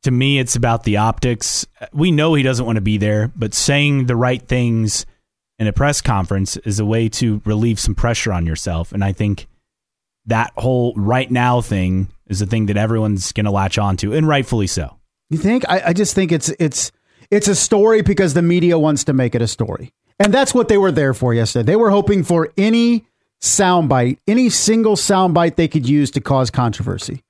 To 0.05 0.11
me, 0.11 0.39
it's 0.39 0.57
about 0.57 0.83
the 0.83 0.97
optics. 0.97 1.67
We 1.93 2.11
know 2.11 2.35
he 2.35 2.43
doesn't 2.43 2.67
want 2.67 2.77
to 2.77 2.83
be 2.83 2.97
there, 2.97 3.31
but 3.37 3.55
saying 3.55 4.07
the 4.07 4.17
right 4.17 4.43
things 4.43 5.07
in 5.59 5.69
a 5.69 5.73
press 5.73 6.01
conference 6.01 6.57
is 6.57 6.81
a 6.81 6.85
way 6.85 7.09
to 7.11 7.41
relieve 7.45 7.79
some 7.79 7.95
pressure 7.95 8.33
on 8.33 8.47
yourself. 8.47 8.91
And 8.93 9.05
I 9.05 9.13
think 9.13 9.47
that 10.27 10.53
whole 10.57 10.95
right 10.97 11.31
now 11.31 11.61
thing 11.61 12.09
is 12.27 12.41
the 12.41 12.47
thing 12.47 12.67
that 12.67 12.77
everyone's 12.77 13.31
going 13.33 13.45
to 13.45 13.53
latch 13.53 13.79
onto, 13.79 14.13
and 14.13 14.27
rightfully 14.27 14.67
so. 14.67 14.97
You 15.33 15.39
think? 15.39 15.65
I, 15.67 15.83
I 15.87 15.93
just 15.95 16.15
think 16.15 16.31
it's 16.31 16.51
it's 16.61 16.93
it's 17.31 17.49
a 17.49 17.55
story 17.55 18.03
because 18.03 18.35
the 18.35 18.43
media 18.43 18.79
wants 18.79 19.05
to 19.05 19.15
make 19.15 19.35
it 19.35 19.41
a 19.41 19.49
story. 19.49 19.91
And 20.19 20.33
that's 20.33 20.53
what 20.53 20.69
they 20.69 20.77
were 20.77 20.93
there 20.93 21.15
for 21.15 21.33
yesterday. 21.33 21.65
They 21.65 21.77
were 21.77 21.91
hoping 21.91 22.23
for 22.23 22.53
any 22.59 23.07
soundbite, 23.41 24.19
any 24.29 24.51
single 24.51 24.95
soundbite 24.95 25.57
they 25.57 25.69
could 25.69 25.89
use 25.89 26.11
to 26.11 26.21
cause 26.21 26.51
controversy. 26.51 27.23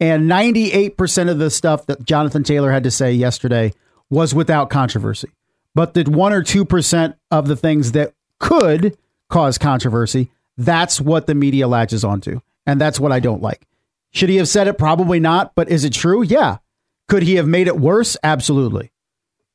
And 0.00 0.28
98% 0.28 1.30
of 1.30 1.38
the 1.38 1.50
stuff 1.50 1.84
that 1.86 2.02
Jonathan 2.02 2.42
Taylor 2.42 2.72
had 2.72 2.84
to 2.84 2.90
say 2.90 3.12
yesterday 3.12 3.74
was 4.08 4.34
without 4.34 4.70
controversy. 4.70 5.28
But 5.74 5.92
the 5.92 6.04
1 6.04 6.32
or 6.32 6.42
2% 6.42 7.14
of 7.30 7.46
the 7.46 7.56
things 7.56 7.92
that 7.92 8.14
could 8.38 8.96
cause 9.28 9.58
controversy, 9.58 10.30
that's 10.56 10.98
what 10.98 11.26
the 11.26 11.34
media 11.34 11.68
latches 11.68 12.04
onto. 12.04 12.40
And 12.66 12.80
that's 12.80 12.98
what 12.98 13.12
I 13.12 13.20
don't 13.20 13.42
like. 13.42 13.66
Should 14.12 14.30
he 14.30 14.36
have 14.36 14.48
said 14.48 14.66
it? 14.66 14.78
Probably 14.78 15.20
not. 15.20 15.54
But 15.54 15.68
is 15.68 15.84
it 15.84 15.92
true? 15.92 16.22
Yeah. 16.22 16.56
Could 17.10 17.24
he 17.24 17.34
have 17.34 17.48
made 17.48 17.66
it 17.66 17.76
worse? 17.76 18.16
Absolutely. 18.22 18.92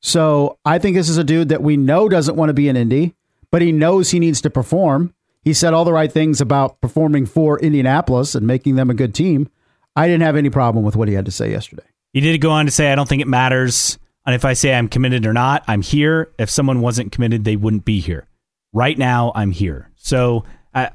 So 0.00 0.58
I 0.66 0.78
think 0.78 0.94
this 0.94 1.08
is 1.08 1.16
a 1.16 1.24
dude 1.24 1.48
that 1.48 1.62
we 1.62 1.78
know 1.78 2.06
doesn't 2.06 2.36
want 2.36 2.50
to 2.50 2.54
be 2.54 2.68
an 2.68 2.76
Indy, 2.76 3.14
but 3.50 3.62
he 3.62 3.72
knows 3.72 4.10
he 4.10 4.20
needs 4.20 4.42
to 4.42 4.50
perform. 4.50 5.14
He 5.42 5.54
said 5.54 5.72
all 5.72 5.86
the 5.86 5.92
right 5.92 6.12
things 6.12 6.42
about 6.42 6.82
performing 6.82 7.24
for 7.24 7.58
Indianapolis 7.58 8.34
and 8.34 8.46
making 8.46 8.76
them 8.76 8.90
a 8.90 8.94
good 8.94 9.14
team. 9.14 9.48
I 9.96 10.06
didn't 10.06 10.24
have 10.24 10.36
any 10.36 10.50
problem 10.50 10.84
with 10.84 10.96
what 10.96 11.08
he 11.08 11.14
had 11.14 11.24
to 11.24 11.30
say 11.30 11.50
yesterday. 11.50 11.86
He 12.12 12.20
did 12.20 12.42
go 12.42 12.50
on 12.50 12.66
to 12.66 12.70
say, 12.70 12.92
I 12.92 12.94
don't 12.94 13.08
think 13.08 13.22
it 13.22 13.28
matters. 13.28 13.98
And 14.26 14.34
if 14.34 14.44
I 14.44 14.52
say 14.52 14.74
I'm 14.74 14.88
committed 14.88 15.24
or 15.24 15.32
not, 15.32 15.64
I'm 15.66 15.80
here. 15.80 16.34
If 16.38 16.50
someone 16.50 16.82
wasn't 16.82 17.10
committed, 17.10 17.44
they 17.44 17.56
wouldn't 17.56 17.86
be 17.86 18.00
here. 18.00 18.28
Right 18.74 18.98
now, 18.98 19.32
I'm 19.34 19.50
here. 19.50 19.90
So, 19.96 20.44
I, 20.74 20.90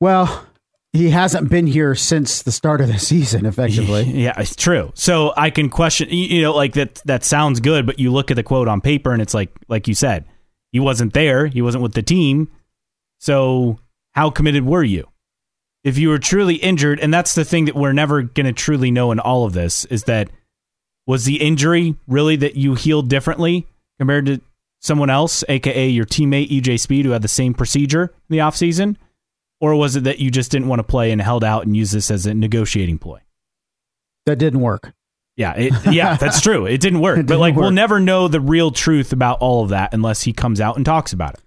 well, 0.00 0.46
he 0.92 1.08
hasn't 1.08 1.48
been 1.48 1.66
here 1.66 1.94
since 1.94 2.42
the 2.42 2.52
start 2.52 2.80
of 2.80 2.88
the 2.88 2.98
season, 2.98 3.46
effectively. 3.46 4.02
Yeah, 4.22 4.34
it's 4.38 4.54
true. 4.54 4.92
So 4.94 5.32
I 5.36 5.50
can 5.50 5.70
question, 5.70 6.08
you 6.10 6.42
know, 6.42 6.54
like 6.54 6.74
that. 6.74 6.96
That 7.06 7.24
sounds 7.24 7.60
good, 7.60 7.86
but 7.86 7.98
you 7.98 8.12
look 8.12 8.30
at 8.30 8.34
the 8.34 8.42
quote 8.42 8.68
on 8.68 8.80
paper, 8.80 9.12
and 9.12 9.22
it's 9.22 9.32
like, 9.32 9.50
like 9.68 9.88
you 9.88 9.94
said, 9.94 10.26
he 10.70 10.80
wasn't 10.80 11.14
there. 11.14 11.46
He 11.46 11.62
wasn't 11.62 11.82
with 11.82 11.94
the 11.94 12.02
team. 12.02 12.50
So 13.20 13.78
how 14.12 14.30
committed 14.30 14.66
were 14.66 14.84
you? 14.84 15.08
If 15.82 15.98
you 15.98 16.10
were 16.10 16.18
truly 16.18 16.56
injured, 16.56 17.00
and 17.00 17.12
that's 17.12 17.34
the 17.34 17.44
thing 17.44 17.64
that 17.64 17.74
we're 17.74 17.92
never 17.92 18.22
going 18.22 18.46
to 18.46 18.52
truly 18.52 18.90
know 18.90 19.12
in 19.12 19.18
all 19.18 19.44
of 19.44 19.54
this, 19.54 19.84
is 19.86 20.04
that 20.04 20.30
was 21.06 21.24
the 21.24 21.40
injury 21.40 21.96
really 22.06 22.36
that 22.36 22.56
you 22.56 22.74
healed 22.74 23.08
differently 23.08 23.66
compared 23.98 24.26
to 24.26 24.40
someone 24.80 25.10
else, 25.10 25.42
aka 25.48 25.88
your 25.88 26.04
teammate 26.04 26.50
EJ 26.50 26.78
Speed, 26.78 27.06
who 27.06 27.12
had 27.12 27.22
the 27.22 27.28
same 27.28 27.54
procedure 27.54 28.04
in 28.28 28.36
the 28.36 28.38
offseason? 28.38 28.96
Or 29.62 29.76
was 29.76 29.94
it 29.94 30.04
that 30.04 30.18
you 30.18 30.32
just 30.32 30.50
didn't 30.50 30.66
want 30.66 30.80
to 30.80 30.84
play 30.84 31.12
and 31.12 31.22
held 31.22 31.44
out 31.44 31.64
and 31.64 31.76
use 31.76 31.92
this 31.92 32.10
as 32.10 32.26
a 32.26 32.34
negotiating 32.34 32.98
ploy? 32.98 33.20
That 34.26 34.36
didn't 34.36 34.60
work. 34.60 34.92
Yeah, 35.36 35.54
it, 35.54 35.72
yeah, 35.92 36.16
that's 36.20 36.40
true. 36.40 36.66
It 36.66 36.80
didn't 36.80 37.00
work. 37.00 37.20
It 37.20 37.26
but 37.28 37.38
like, 37.38 37.54
work. 37.54 37.62
we'll 37.62 37.70
never 37.70 38.00
know 38.00 38.26
the 38.26 38.40
real 38.40 38.72
truth 38.72 39.12
about 39.12 39.38
all 39.38 39.62
of 39.62 39.70
that 39.70 39.94
unless 39.94 40.22
he 40.22 40.32
comes 40.32 40.60
out 40.60 40.76
and 40.76 40.84
talks 40.84 41.12
about 41.12 41.34
it. 41.34 41.40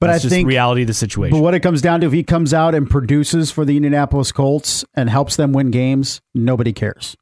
But 0.00 0.08
that's 0.08 0.26
I 0.26 0.28
think 0.28 0.46
reality 0.46 0.82
of 0.82 0.88
the 0.88 0.94
situation. 0.94 1.34
But 1.34 1.42
what 1.42 1.54
it 1.54 1.60
comes 1.60 1.80
down 1.80 2.02
to, 2.02 2.06
if 2.08 2.12
he 2.12 2.22
comes 2.22 2.52
out 2.52 2.74
and 2.74 2.90
produces 2.90 3.50
for 3.50 3.64
the 3.64 3.76
Indianapolis 3.76 4.32
Colts 4.32 4.84
and 4.92 5.08
helps 5.08 5.36
them 5.36 5.52
win 5.52 5.70
games, 5.70 6.20
nobody 6.34 6.74
cares. 6.74 7.16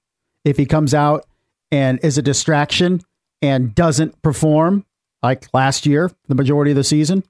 If 0.45 0.57
he 0.57 0.67
comes 0.67 0.95
out 0.95 1.27
and 1.71 2.01
is 2.03 2.19
a 2.19 2.23
distraction 2.23 3.03
and 3.41 3.73
doesn't 3.73 4.21
perform 4.23 4.85
like 5.23 5.47
last 5.55 5.87
year, 5.87 6.11
the 6.27 6.35
majority 6.35 6.73
of 6.73 6.77
the 6.77 6.83
season, 6.83 7.23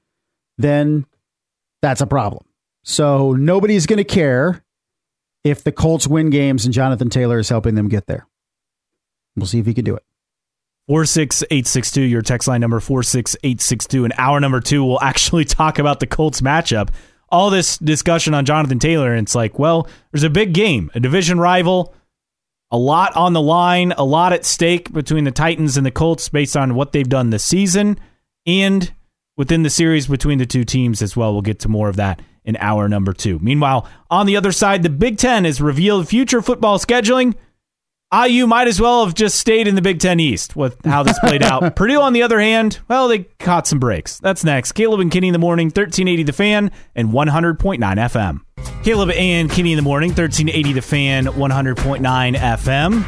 then 0.56 1.04
that's 1.82 2.00
a 2.00 2.06
problem. 2.06 2.44
So 2.82 3.32
nobody's 3.32 3.86
going 3.86 3.98
to 3.98 4.04
care 4.04 4.64
if 5.44 5.64
the 5.64 5.72
Colts 5.72 6.06
win 6.06 6.30
games 6.30 6.64
and 6.64 6.74
Jonathan 6.74 7.10
Taylor 7.10 7.38
is 7.38 7.48
helping 7.48 7.74
them 7.74 7.88
get 7.88 8.06
there. 8.06 8.26
We'll 9.36 9.46
see 9.46 9.58
if 9.58 9.66
he 9.66 9.74
can 9.74 9.84
do 9.84 9.96
it. 9.96 10.04
46862, 10.88 12.02
your 12.02 12.22
text 12.22 12.48
line 12.48 12.60
number 12.60 12.80
46862. 12.80 14.04
And 14.04 14.12
hour 14.18 14.40
number 14.40 14.60
two, 14.60 14.84
we'll 14.84 15.00
actually 15.02 15.44
talk 15.44 15.78
about 15.78 16.00
the 16.00 16.06
Colts 16.06 16.40
matchup. 16.40 16.90
All 17.28 17.48
this 17.48 17.78
discussion 17.78 18.34
on 18.34 18.44
Jonathan 18.44 18.80
Taylor, 18.80 19.14
and 19.14 19.24
it's 19.24 19.36
like, 19.36 19.56
well, 19.56 19.88
there's 20.10 20.24
a 20.24 20.30
big 20.30 20.52
game, 20.52 20.90
a 20.96 21.00
division 21.00 21.38
rival, 21.38 21.94
a 22.72 22.76
lot 22.76 23.14
on 23.14 23.34
the 23.34 23.40
line, 23.40 23.92
a 23.92 24.04
lot 24.04 24.32
at 24.32 24.44
stake 24.44 24.92
between 24.92 25.22
the 25.22 25.30
Titans 25.30 25.76
and 25.76 25.86
the 25.86 25.92
Colts 25.92 26.28
based 26.28 26.56
on 26.56 26.74
what 26.74 26.90
they've 26.90 27.08
done 27.08 27.30
this 27.30 27.44
season 27.44 28.00
and 28.46 28.92
within 29.36 29.62
the 29.62 29.70
series 29.70 30.08
between 30.08 30.38
the 30.38 30.46
two 30.46 30.64
teams 30.64 31.02
as 31.02 31.16
well. 31.16 31.32
We'll 31.32 31.42
get 31.42 31.60
to 31.60 31.68
more 31.68 31.88
of 31.88 31.96
that 31.96 32.20
in 32.44 32.56
hour 32.56 32.88
number 32.88 33.12
two. 33.12 33.38
Meanwhile, 33.38 33.88
on 34.10 34.26
the 34.26 34.36
other 34.36 34.52
side, 34.52 34.82
the 34.82 34.90
Big 34.90 35.18
Ten 35.18 35.44
has 35.44 35.60
revealed 35.60 36.08
future 36.08 36.42
football 36.42 36.78
scheduling. 36.78 37.34
IU 38.12 38.48
might 38.48 38.66
as 38.66 38.80
well 38.80 39.04
have 39.04 39.14
just 39.14 39.38
stayed 39.38 39.68
in 39.68 39.76
the 39.76 39.82
Big 39.82 40.00
Ten 40.00 40.18
East 40.18 40.56
with 40.56 40.84
how 40.84 41.04
this 41.04 41.18
played 41.20 41.44
out. 41.44 41.76
Purdue, 41.76 42.00
on 42.00 42.12
the 42.12 42.22
other 42.22 42.40
hand, 42.40 42.80
well, 42.88 43.06
they 43.06 43.20
caught 43.38 43.68
some 43.68 43.78
breaks. 43.78 44.18
That's 44.18 44.42
next. 44.42 44.72
Caleb 44.72 44.98
and 44.98 45.12
Kinney 45.12 45.28
in 45.28 45.32
the 45.32 45.38
morning, 45.38 45.66
1380 45.66 46.24
The 46.24 46.32
Fan 46.32 46.72
and 46.96 47.10
100.9 47.10 47.78
FM. 47.78 48.40
Caleb 48.82 49.10
and 49.10 49.48
Kinney 49.48 49.72
in 49.72 49.76
the 49.76 49.82
morning, 49.82 50.10
1380 50.10 50.72
The 50.72 50.82
Fan, 50.82 51.26
100.9 51.26 52.36
FM. 52.36 53.02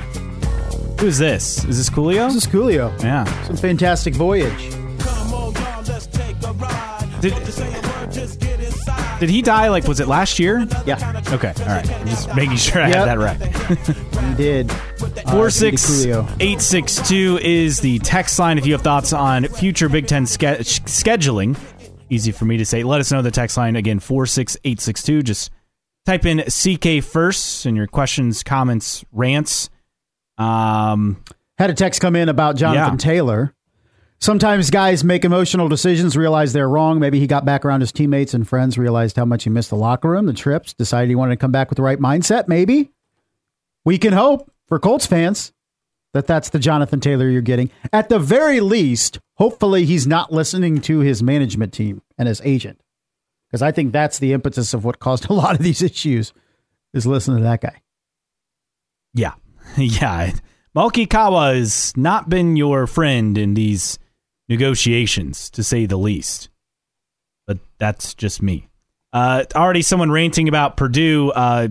Who's 1.00 1.18
this? 1.18 1.64
Is 1.64 1.78
this 1.78 1.90
Coolio? 1.90 2.32
This 2.32 2.44
is 2.44 2.52
Coolio. 2.52 3.02
Yeah. 3.02 3.24
Some 3.46 3.56
fantastic 3.56 4.14
voyage. 4.14 4.70
Did, 7.20 7.34
did 9.22 9.30
he 9.30 9.40
die? 9.40 9.68
Like, 9.68 9.86
was 9.86 10.00
it 10.00 10.08
last 10.08 10.40
year? 10.40 10.66
Yeah. 10.84 11.22
Okay. 11.28 11.54
All 11.60 11.66
right. 11.66 11.86
Just 12.06 12.34
making 12.34 12.56
sure 12.56 12.82
I 12.82 12.88
had 12.88 13.04
that 13.04 13.20
right. 13.20 13.40
he 14.30 14.34
did. 14.34 14.72
Four 15.30 15.48
six 15.48 16.04
eight 16.40 16.60
six 16.60 17.08
two 17.08 17.38
is 17.40 17.78
the 17.78 18.00
text 18.00 18.36
line. 18.40 18.58
If 18.58 18.66
you 18.66 18.72
have 18.72 18.82
thoughts 18.82 19.12
on 19.12 19.44
future 19.44 19.88
Big 19.88 20.08
Ten 20.08 20.26
ske- 20.26 20.64
scheduling, 20.66 21.56
easy 22.10 22.32
for 22.32 22.46
me 22.46 22.56
to 22.56 22.66
say. 22.66 22.82
Let 22.82 23.00
us 23.00 23.12
know 23.12 23.22
the 23.22 23.30
text 23.30 23.56
line 23.56 23.76
again. 23.76 24.00
Four 24.00 24.26
six 24.26 24.56
eight 24.64 24.80
six 24.80 25.04
two. 25.04 25.22
Just 25.22 25.52
type 26.04 26.26
in 26.26 26.40
CK 26.40 27.04
first 27.04 27.64
and 27.64 27.76
your 27.76 27.86
questions, 27.86 28.42
comments, 28.42 29.04
rants. 29.12 29.70
Um, 30.36 31.22
had 31.58 31.70
a 31.70 31.74
text 31.74 32.00
come 32.00 32.16
in 32.16 32.28
about 32.28 32.56
Jonathan 32.56 32.94
yeah. 32.94 32.96
Taylor. 32.96 33.54
Sometimes 34.22 34.70
guys 34.70 35.02
make 35.02 35.24
emotional 35.24 35.68
decisions, 35.68 36.16
realize 36.16 36.52
they're 36.52 36.68
wrong. 36.68 37.00
Maybe 37.00 37.18
he 37.18 37.26
got 37.26 37.44
back 37.44 37.64
around 37.64 37.80
his 37.80 37.90
teammates 37.90 38.34
and 38.34 38.46
friends, 38.46 38.78
realized 38.78 39.16
how 39.16 39.24
much 39.24 39.42
he 39.42 39.50
missed 39.50 39.70
the 39.70 39.76
locker 39.76 40.10
room, 40.10 40.26
the 40.26 40.32
trips, 40.32 40.72
decided 40.74 41.08
he 41.08 41.16
wanted 41.16 41.32
to 41.32 41.38
come 41.38 41.50
back 41.50 41.68
with 41.68 41.76
the 41.76 41.82
right 41.82 41.98
mindset. 41.98 42.46
Maybe 42.46 42.92
we 43.84 43.98
can 43.98 44.12
hope 44.12 44.48
for 44.68 44.78
Colts 44.78 45.06
fans 45.06 45.52
that 46.12 46.28
that's 46.28 46.50
the 46.50 46.60
Jonathan 46.60 47.00
Taylor 47.00 47.28
you're 47.28 47.42
getting. 47.42 47.72
At 47.92 48.10
the 48.10 48.20
very 48.20 48.60
least, 48.60 49.18
hopefully 49.38 49.86
he's 49.86 50.06
not 50.06 50.32
listening 50.32 50.80
to 50.82 51.00
his 51.00 51.20
management 51.20 51.72
team 51.72 52.00
and 52.16 52.28
his 52.28 52.40
agent. 52.44 52.80
Because 53.48 53.60
I 53.60 53.72
think 53.72 53.92
that's 53.92 54.20
the 54.20 54.34
impetus 54.34 54.72
of 54.72 54.84
what 54.84 55.00
caused 55.00 55.26
a 55.30 55.32
lot 55.32 55.56
of 55.56 55.64
these 55.64 55.82
issues 55.82 56.32
is 56.94 57.08
listening 57.08 57.38
to 57.38 57.42
that 57.42 57.60
guy. 57.60 57.82
Yeah. 59.14 59.32
Yeah. 59.76 60.30
Malki 60.76 61.10
Kawa 61.10 61.54
has 61.54 61.92
not 61.96 62.28
been 62.28 62.56
your 62.56 62.86
friend 62.86 63.36
in 63.36 63.54
these 63.54 63.98
negotiations, 64.52 65.50
to 65.50 65.64
say 65.64 65.86
the 65.86 65.96
least. 65.96 66.48
But 67.46 67.58
that's 67.78 68.14
just 68.14 68.42
me. 68.42 68.68
Uh, 69.12 69.44
already 69.54 69.82
someone 69.82 70.10
ranting 70.10 70.48
about 70.48 70.76
Purdue. 70.76 71.30
Uh, 71.32 71.68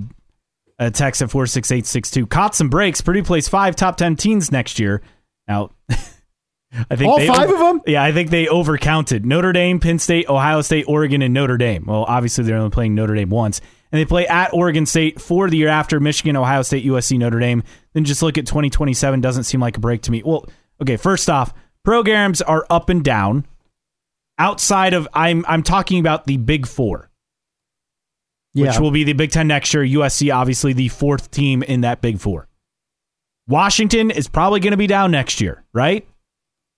a 0.80 0.90
text 0.90 1.22
at 1.22 1.30
46862. 1.30 2.26
Caught 2.26 2.56
some 2.56 2.70
breaks. 2.70 3.02
Purdue 3.02 3.24
plays 3.24 3.48
five 3.48 3.76
top 3.76 3.98
10 3.98 4.16
teams 4.16 4.52
next 4.52 4.80
year. 4.80 5.02
Now, 5.48 5.70
I 5.90 6.96
think 6.96 7.10
all 7.10 7.20
five 7.20 7.50
over, 7.50 7.54
of 7.54 7.60
them. 7.60 7.82
Yeah, 7.86 8.04
I 8.04 8.12
think 8.12 8.32
they 8.32 8.46
overcounted 8.46 9.24
Notre 9.24 9.52
Dame, 9.52 9.80
Penn 9.80 10.00
State, 10.00 10.28
Ohio 10.28 10.62
State, 10.62 10.86
Oregon, 10.88 11.22
and 11.22 11.34
Notre 11.34 11.58
Dame. 11.58 11.86
Well, 11.86 12.04
obviously 12.08 12.46
they're 12.46 12.58
only 12.58 12.72
playing 12.72 12.96
Notre 12.96 13.14
Dame 13.14 13.30
once, 13.30 13.62
and 13.92 14.00
they 14.00 14.06
play 14.06 14.26
at 14.26 14.54
Oregon 14.54 14.88
State 14.88 15.22
for 15.22 15.50
the 15.50 15.58
year 15.58 15.68
after 15.68 16.00
Michigan, 16.00 16.36
Ohio 16.36 16.64
State, 16.64 16.86
USC, 16.86 17.20
Notre 17.20 17.40
Dame. 17.40 17.62
Then 17.94 18.04
just 18.04 18.24
look 18.24 18.38
at 18.40 18.48
2027. 18.48 19.22
Doesn't 19.22 19.44
seem 19.44 19.60
like 19.60 19.78
a 19.78 19.82
break 19.82 20.02
to 20.04 20.12
me. 20.12 20.24
Well, 20.24 20.46
okay. 20.82 20.98
First 20.98 21.30
off, 21.30 21.54
programs 21.84 22.42
are 22.42 22.66
up 22.70 22.90
and 22.90 23.04
down. 23.04 23.46
Outside 24.38 24.94
of 24.94 25.08
I'm 25.14 25.46
I'm 25.48 25.62
talking 25.62 26.00
about 26.00 26.26
the 26.26 26.38
Big 26.38 26.66
Four, 26.66 27.12
yeah. 28.54 28.68
which 28.68 28.80
will 28.80 28.92
be 28.92 29.04
the 29.04 29.14
Big 29.14 29.32
Ten 29.32 29.48
next 29.48 29.74
year. 29.74 29.84
USC, 29.84 30.34
obviously, 30.34 30.74
the 30.74 30.88
fourth 30.88 31.30
team 31.30 31.62
in 31.62 31.82
that 31.82 32.02
Big 32.02 32.20
Four. 32.20 32.48
Washington 33.48 34.10
is 34.10 34.28
probably 34.28 34.60
going 34.60 34.72
to 34.72 34.78
be 34.78 34.88
down 34.88 35.12
next 35.12 35.42
year, 35.42 35.64
right? 35.74 36.08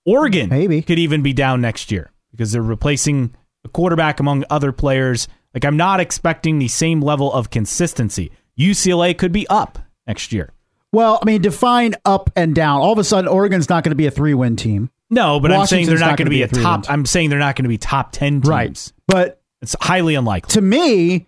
Oregon 0.04 0.50
maybe 0.50 0.82
could 0.82 0.98
even 0.98 1.22
be 1.22 1.32
down 1.32 1.60
next 1.60 1.90
year 1.90 2.10
because 2.30 2.52
they're 2.52 2.62
replacing 2.62 3.34
a 3.64 3.68
quarterback 3.68 4.20
among 4.20 4.44
other 4.50 4.72
players. 4.72 5.28
Like 5.54 5.64
I'm 5.64 5.76
not 5.76 6.00
expecting 6.00 6.58
the 6.58 6.68
same 6.68 7.00
level 7.00 7.32
of 7.32 7.50
consistency. 7.50 8.30
UCLA 8.58 9.16
could 9.16 9.32
be 9.32 9.46
up 9.48 9.78
next 10.06 10.32
year. 10.32 10.52
Well, 10.92 11.18
I 11.20 11.24
mean, 11.24 11.42
define 11.42 11.94
up 12.04 12.30
and 12.36 12.54
down. 12.54 12.80
All 12.80 12.92
of 12.92 12.98
a 12.98 13.04
sudden, 13.04 13.26
Oregon's 13.26 13.68
not 13.68 13.82
going 13.82 13.90
to 13.90 13.96
be 13.96 14.06
a 14.06 14.12
three-win 14.12 14.54
team. 14.56 14.90
No, 15.14 15.40
but 15.40 15.52
I'm 15.52 15.66
saying 15.66 15.86
they're 15.86 15.98
not, 15.98 16.10
not 16.10 16.18
going 16.18 16.26
to 16.26 16.30
be 16.30 16.42
a 16.42 16.48
top. 16.48 16.84
I'm 16.88 17.06
saying 17.06 17.30
they're 17.30 17.38
not 17.38 17.56
going 17.56 17.64
to 17.64 17.68
be 17.68 17.78
top 17.78 18.12
ten 18.12 18.40
teams. 18.40 18.48
Right, 18.48 18.92
but 19.06 19.40
it's 19.62 19.76
highly 19.80 20.14
unlikely. 20.16 20.52
To 20.54 20.60
me, 20.60 21.26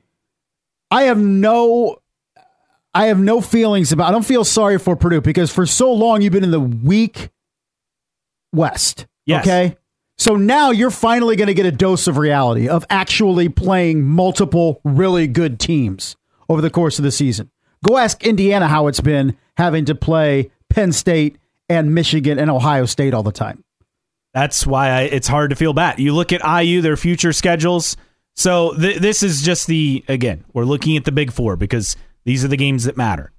I 0.90 1.04
have 1.04 1.18
no, 1.18 1.98
I 2.92 3.06
have 3.06 3.18
no 3.18 3.40
feelings 3.40 3.92
about. 3.92 4.08
I 4.08 4.10
don't 4.10 4.26
feel 4.26 4.44
sorry 4.44 4.78
for 4.78 4.96
Purdue 4.96 5.20
because 5.20 5.52
for 5.52 5.66
so 5.66 5.92
long 5.92 6.20
you've 6.20 6.32
been 6.32 6.44
in 6.44 6.50
the 6.50 6.60
weak 6.60 7.30
West. 8.52 9.06
Yes. 9.24 9.46
Okay. 9.46 9.76
So 10.18 10.34
now 10.36 10.70
you're 10.70 10.90
finally 10.90 11.36
going 11.36 11.48
to 11.48 11.54
get 11.54 11.66
a 11.66 11.72
dose 11.72 12.06
of 12.06 12.16
reality 12.16 12.68
of 12.68 12.86
actually 12.88 13.50
playing 13.50 14.02
multiple 14.02 14.80
really 14.82 15.26
good 15.26 15.60
teams 15.60 16.16
over 16.48 16.62
the 16.62 16.70
course 16.70 16.98
of 16.98 17.04
the 17.04 17.10
season. 17.10 17.50
Go 17.84 17.98
ask 17.98 18.24
Indiana 18.24 18.66
how 18.66 18.86
it's 18.86 19.00
been 19.00 19.36
having 19.58 19.84
to 19.84 19.94
play 19.94 20.50
Penn 20.70 20.92
State 20.92 21.36
and 21.68 21.94
Michigan 21.94 22.38
and 22.38 22.50
Ohio 22.50 22.86
State 22.86 23.12
all 23.12 23.22
the 23.22 23.32
time. 23.32 23.62
That's 24.36 24.66
why 24.66 24.90
I, 24.90 25.00
it's 25.04 25.28
hard 25.28 25.48
to 25.48 25.56
feel 25.56 25.72
bad. 25.72 25.98
You 25.98 26.14
look 26.14 26.30
at 26.30 26.44
IU, 26.44 26.82
their 26.82 26.98
future 26.98 27.32
schedules. 27.32 27.96
So 28.34 28.74
th- 28.74 28.98
this 28.98 29.22
is 29.22 29.40
just 29.40 29.66
the 29.66 30.04
again, 30.08 30.44
we're 30.52 30.66
looking 30.66 30.98
at 30.98 31.06
the 31.06 31.10
Big 31.10 31.32
Four 31.32 31.56
because 31.56 31.96
These 32.26 32.44
are 32.44 32.48
the 32.48 32.56
games 32.58 32.84
that 32.84 32.98
matter. 32.98 33.32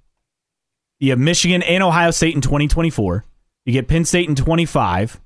You 0.98 1.10
have 1.10 1.20
Michigan 1.20 1.62
and 1.62 1.84
Ohio 1.84 2.10
State 2.10 2.34
in 2.34 2.40
2024. 2.40 3.24
You 3.64 3.72
get 3.72 3.86
Penn 3.86 4.04
State 4.06 4.28
in 4.28 4.34
25. 4.34 5.20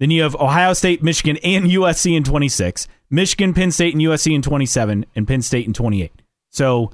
Then 0.00 0.10
you 0.10 0.22
have 0.22 0.34
Ohio 0.34 0.74
State, 0.74 1.02
Michigan, 1.02 1.38
and 1.42 1.64
USC 1.64 2.14
in 2.14 2.24
26. 2.24 2.86
Michigan, 3.08 3.54
Penn 3.54 3.70
State, 3.70 3.94
and 3.94 4.02
USC 4.02 4.34
in 4.34 4.42
27, 4.42 5.06
and 5.14 5.26
Penn 5.26 5.40
State 5.40 5.66
in 5.66 5.72
28. 5.72 6.12
So 6.50 6.90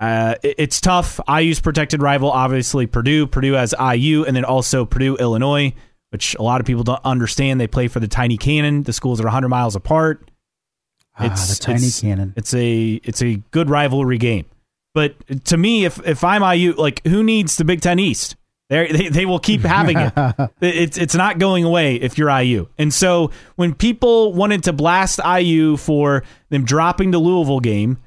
uh, 0.00 0.34
it's 0.42 0.80
tough. 0.80 1.20
IU's 1.26 1.60
protected 1.60 2.02
rival, 2.02 2.30
obviously 2.30 2.86
Purdue. 2.86 3.26
Purdue 3.26 3.54
has 3.54 3.74
IU, 3.80 4.24
and 4.24 4.36
then 4.36 4.44
also 4.44 4.84
Purdue, 4.84 5.16
Illinois, 5.16 5.72
which 6.10 6.34
a 6.38 6.42
lot 6.42 6.60
of 6.60 6.66
people 6.66 6.84
don't 6.84 7.00
understand. 7.04 7.60
They 7.60 7.66
play 7.66 7.88
for 7.88 8.00
the 8.00 8.08
Tiny 8.08 8.36
Cannon. 8.36 8.82
The 8.84 8.92
schools 8.92 9.20
are 9.20 9.24
100 9.24 9.48
miles 9.48 9.76
apart. 9.76 10.30
Ah, 11.20 11.28
the 11.28 11.56
tiny 11.60 11.78
it's- 11.78 12.00
cannon. 12.00 12.32
It's 12.36 12.54
a 12.54 13.00
it's 13.02 13.20
a 13.22 13.36
good 13.50 13.68
rivalry 13.68 14.18
game. 14.18 14.44
But 14.94 15.16
to 15.46 15.56
me, 15.56 15.84
if 15.84 15.98
if 16.06 16.22
I'm 16.22 16.42
IU, 16.42 16.74
like 16.74 17.04
who 17.06 17.22
needs 17.24 17.56
the 17.56 17.64
Big 17.64 17.80
Ten 17.80 17.98
East? 17.98 18.36
They're, 18.70 18.86
they 18.92 19.08
they 19.08 19.26
will 19.26 19.40
keep 19.40 19.62
having 19.62 19.96
it. 19.98 20.12
It's 20.60 20.96
it's 20.96 21.14
not 21.16 21.38
going 21.40 21.64
away 21.64 21.96
if 21.96 22.18
you're 22.18 22.30
IU. 22.30 22.68
And 22.78 22.94
so 22.94 23.32
when 23.56 23.74
people 23.74 24.32
wanted 24.32 24.62
to 24.64 24.72
blast 24.72 25.18
IU 25.24 25.76
for 25.76 26.22
them 26.50 26.64
dropping 26.64 27.10
the 27.10 27.18
Louisville 27.18 27.60
game, 27.60 27.98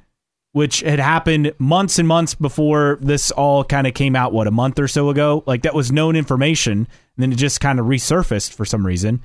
which 0.52 0.80
had 0.80 0.98
happened 0.98 1.52
months 1.58 1.98
and 1.98 2.08
months 2.08 2.34
before 2.34 2.98
this 3.02 3.30
all 3.30 3.62
kind 3.64 3.86
of 3.86 3.92
came 3.92 4.16
out, 4.16 4.32
what 4.32 4.46
a 4.46 4.50
month 4.50 4.78
or 4.78 4.88
so 4.88 5.10
ago, 5.10 5.42
like 5.46 5.62
that 5.62 5.74
was 5.74 5.92
known 5.92 6.16
information, 6.16 6.86
and 7.16 7.22
then 7.22 7.32
it 7.32 7.36
just 7.36 7.60
kind 7.60 7.78
of 7.78 7.86
resurfaced 7.86 8.54
for 8.54 8.64
some 8.64 8.84
reason. 8.86 9.20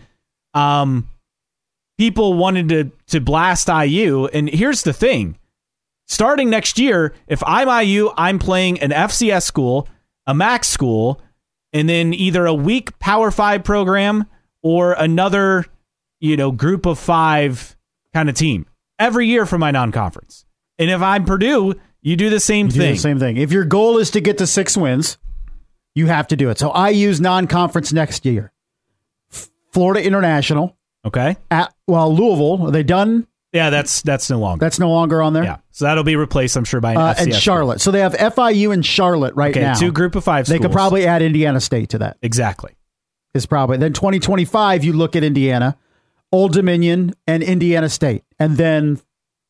Um, 0.53 1.09
people 1.97 2.33
wanted 2.35 2.69
to 2.69 2.91
to 3.07 3.21
blast 3.21 3.67
IU, 3.69 4.25
and 4.27 4.49
here's 4.49 4.83
the 4.83 4.93
thing: 4.93 5.37
starting 6.07 6.49
next 6.49 6.79
year, 6.79 7.13
if 7.27 7.43
I'm 7.45 7.67
IU, 7.85 8.11
I'm 8.17 8.39
playing 8.39 8.79
an 8.81 8.91
FCS 8.91 9.43
school, 9.43 9.87
a 10.25 10.33
MAC 10.33 10.63
school, 10.63 11.21
and 11.73 11.87
then 11.87 12.13
either 12.13 12.45
a 12.45 12.53
weak 12.53 12.97
Power 12.99 13.31
Five 13.31 13.63
program 13.63 14.25
or 14.63 14.93
another, 14.93 15.65
you 16.19 16.35
know, 16.37 16.51
group 16.51 16.85
of 16.85 16.97
five 16.99 17.75
kind 18.13 18.29
of 18.29 18.35
team 18.35 18.65
every 18.99 19.27
year 19.27 19.45
for 19.45 19.57
my 19.57 19.69
non-conference. 19.71 20.45
And 20.79 20.89
if 20.89 21.01
I'm 21.01 21.23
Purdue, 21.25 21.75
you 22.01 22.15
do 22.15 22.29
the 22.29 22.39
same 22.39 22.67
You 22.67 22.71
do 22.73 22.79
thing. 22.79 22.93
the 22.95 22.99
same 22.99 23.19
thing. 23.19 23.37
If 23.37 23.51
your 23.51 23.65
goal 23.65 23.97
is 23.97 24.11
to 24.11 24.21
get 24.21 24.37
to 24.39 24.47
six 24.47 24.75
wins, 24.75 25.17
you 25.97 26.07
have 26.07 26.27
to 26.27 26.35
do 26.35 26.49
it. 26.49 26.57
So 26.59 26.71
IU's 26.71 27.19
non-conference 27.19 27.91
next 27.91 28.25
year. 28.25 28.51
F- 29.31 29.49
Florida 29.71 30.05
International 30.05 30.77
Okay. 31.05 31.35
at 31.51 31.73
well 31.87 32.13
Louisville. 32.15 32.67
Are 32.67 32.71
they 32.71 32.83
done? 32.83 33.27
Yeah, 33.53 33.69
that's 33.69 34.01
that's 34.01 34.29
no 34.29 34.39
longer. 34.39 34.63
That's 34.63 34.77
no 34.79 34.91
longer 34.91 35.21
on 35.21 35.33
there. 35.33 35.43
yeah, 35.43 35.57
so 35.71 35.85
that'll 35.85 36.03
be 36.03 36.15
replaced, 36.17 36.55
I'm 36.57 36.65
sure, 36.65 36.81
by 36.81 36.91
an 36.91 36.97
Uh, 36.97 37.13
and. 37.17 37.33
Charlotte. 37.33 37.81
So 37.81 37.91
they 37.91 38.01
have 38.01 38.13
FIU 38.13 38.71
and 38.73 38.85
Charlotte 38.85 39.33
right 39.35 39.51
Okay, 39.55 39.61
now. 39.65 39.73
two 39.73 39.91
group 39.91 40.15
of 40.15 40.23
five. 40.23 40.45
they 40.45 40.55
schools. 40.55 40.65
could 40.67 40.73
probably 40.73 41.07
add 41.07 41.21
Indiana 41.21 41.59
State 41.61 41.89
to 41.89 41.97
that. 41.99 42.17
exactly. 42.21 42.73
Is 43.33 43.45
probably 43.45 43.77
then 43.77 43.93
2025. 43.93 44.83
You 44.83 44.93
look 44.93 45.15
at 45.15 45.23
Indiana, 45.23 45.77
Old 46.31 46.53
Dominion, 46.53 47.13
and 47.25 47.41
Indiana 47.41 47.87
State, 47.89 48.23
and 48.39 48.57
then 48.57 48.99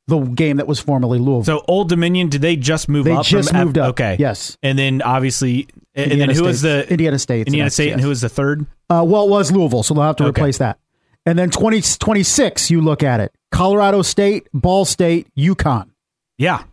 the 0.08 0.20
game 0.20 0.58
that 0.58 0.67
was 0.67 0.80
formerly 0.80 1.20
Louisville. 1.20 1.43
So 1.60 1.65
Old 1.67 1.89
Dominion, 1.89 2.30
did 2.30 2.41
they 2.41 2.56
just 2.56 2.88
move 2.89 3.06
they 3.06 3.12
up? 3.12 3.26
just 3.26 3.50
from 3.50 3.58
F- 3.58 3.65
moved 3.65 3.78
up. 3.78 3.89
Okay. 3.91 4.15
Yes. 4.20 4.58
And 4.63 4.80
then 4.80 5.02
obviously, 5.02 5.67
and 5.96 6.12
Indiana 6.12 6.20
then 6.20 6.30
who 6.30 6.34
State's- 6.36 6.48
was 6.48 6.62
the 6.62 6.89
Indiana 6.91 7.20
State? 7.20 7.48
Indiana 7.48 7.70
State, 7.70 7.91
and 7.91 8.02
who 8.02 8.08
was 8.10 8.22
the 8.22 8.30
third? 8.30 8.65
Uh, 8.89 9.04
well, 9.06 9.26
it 9.26 9.30
was 9.30 9.52
Louisville, 9.52 9.84
so 9.84 9.93
they'll 9.93 10.04
have 10.04 10.15
to 10.17 10.24
Okay. 10.26 10.41
replace 10.41 10.58
that. 10.60 10.80
And 11.26 11.38
then 11.38 11.50
2026, 11.50 12.72
you 12.72 12.80
look 12.82 13.04
at 13.04 13.20
it 13.20 13.34
Colorado 13.52 14.02
State, 14.02 14.48
Ball 14.54 14.86
State, 14.86 15.28
UConn. 15.38 15.89
Yeah. 16.38 16.63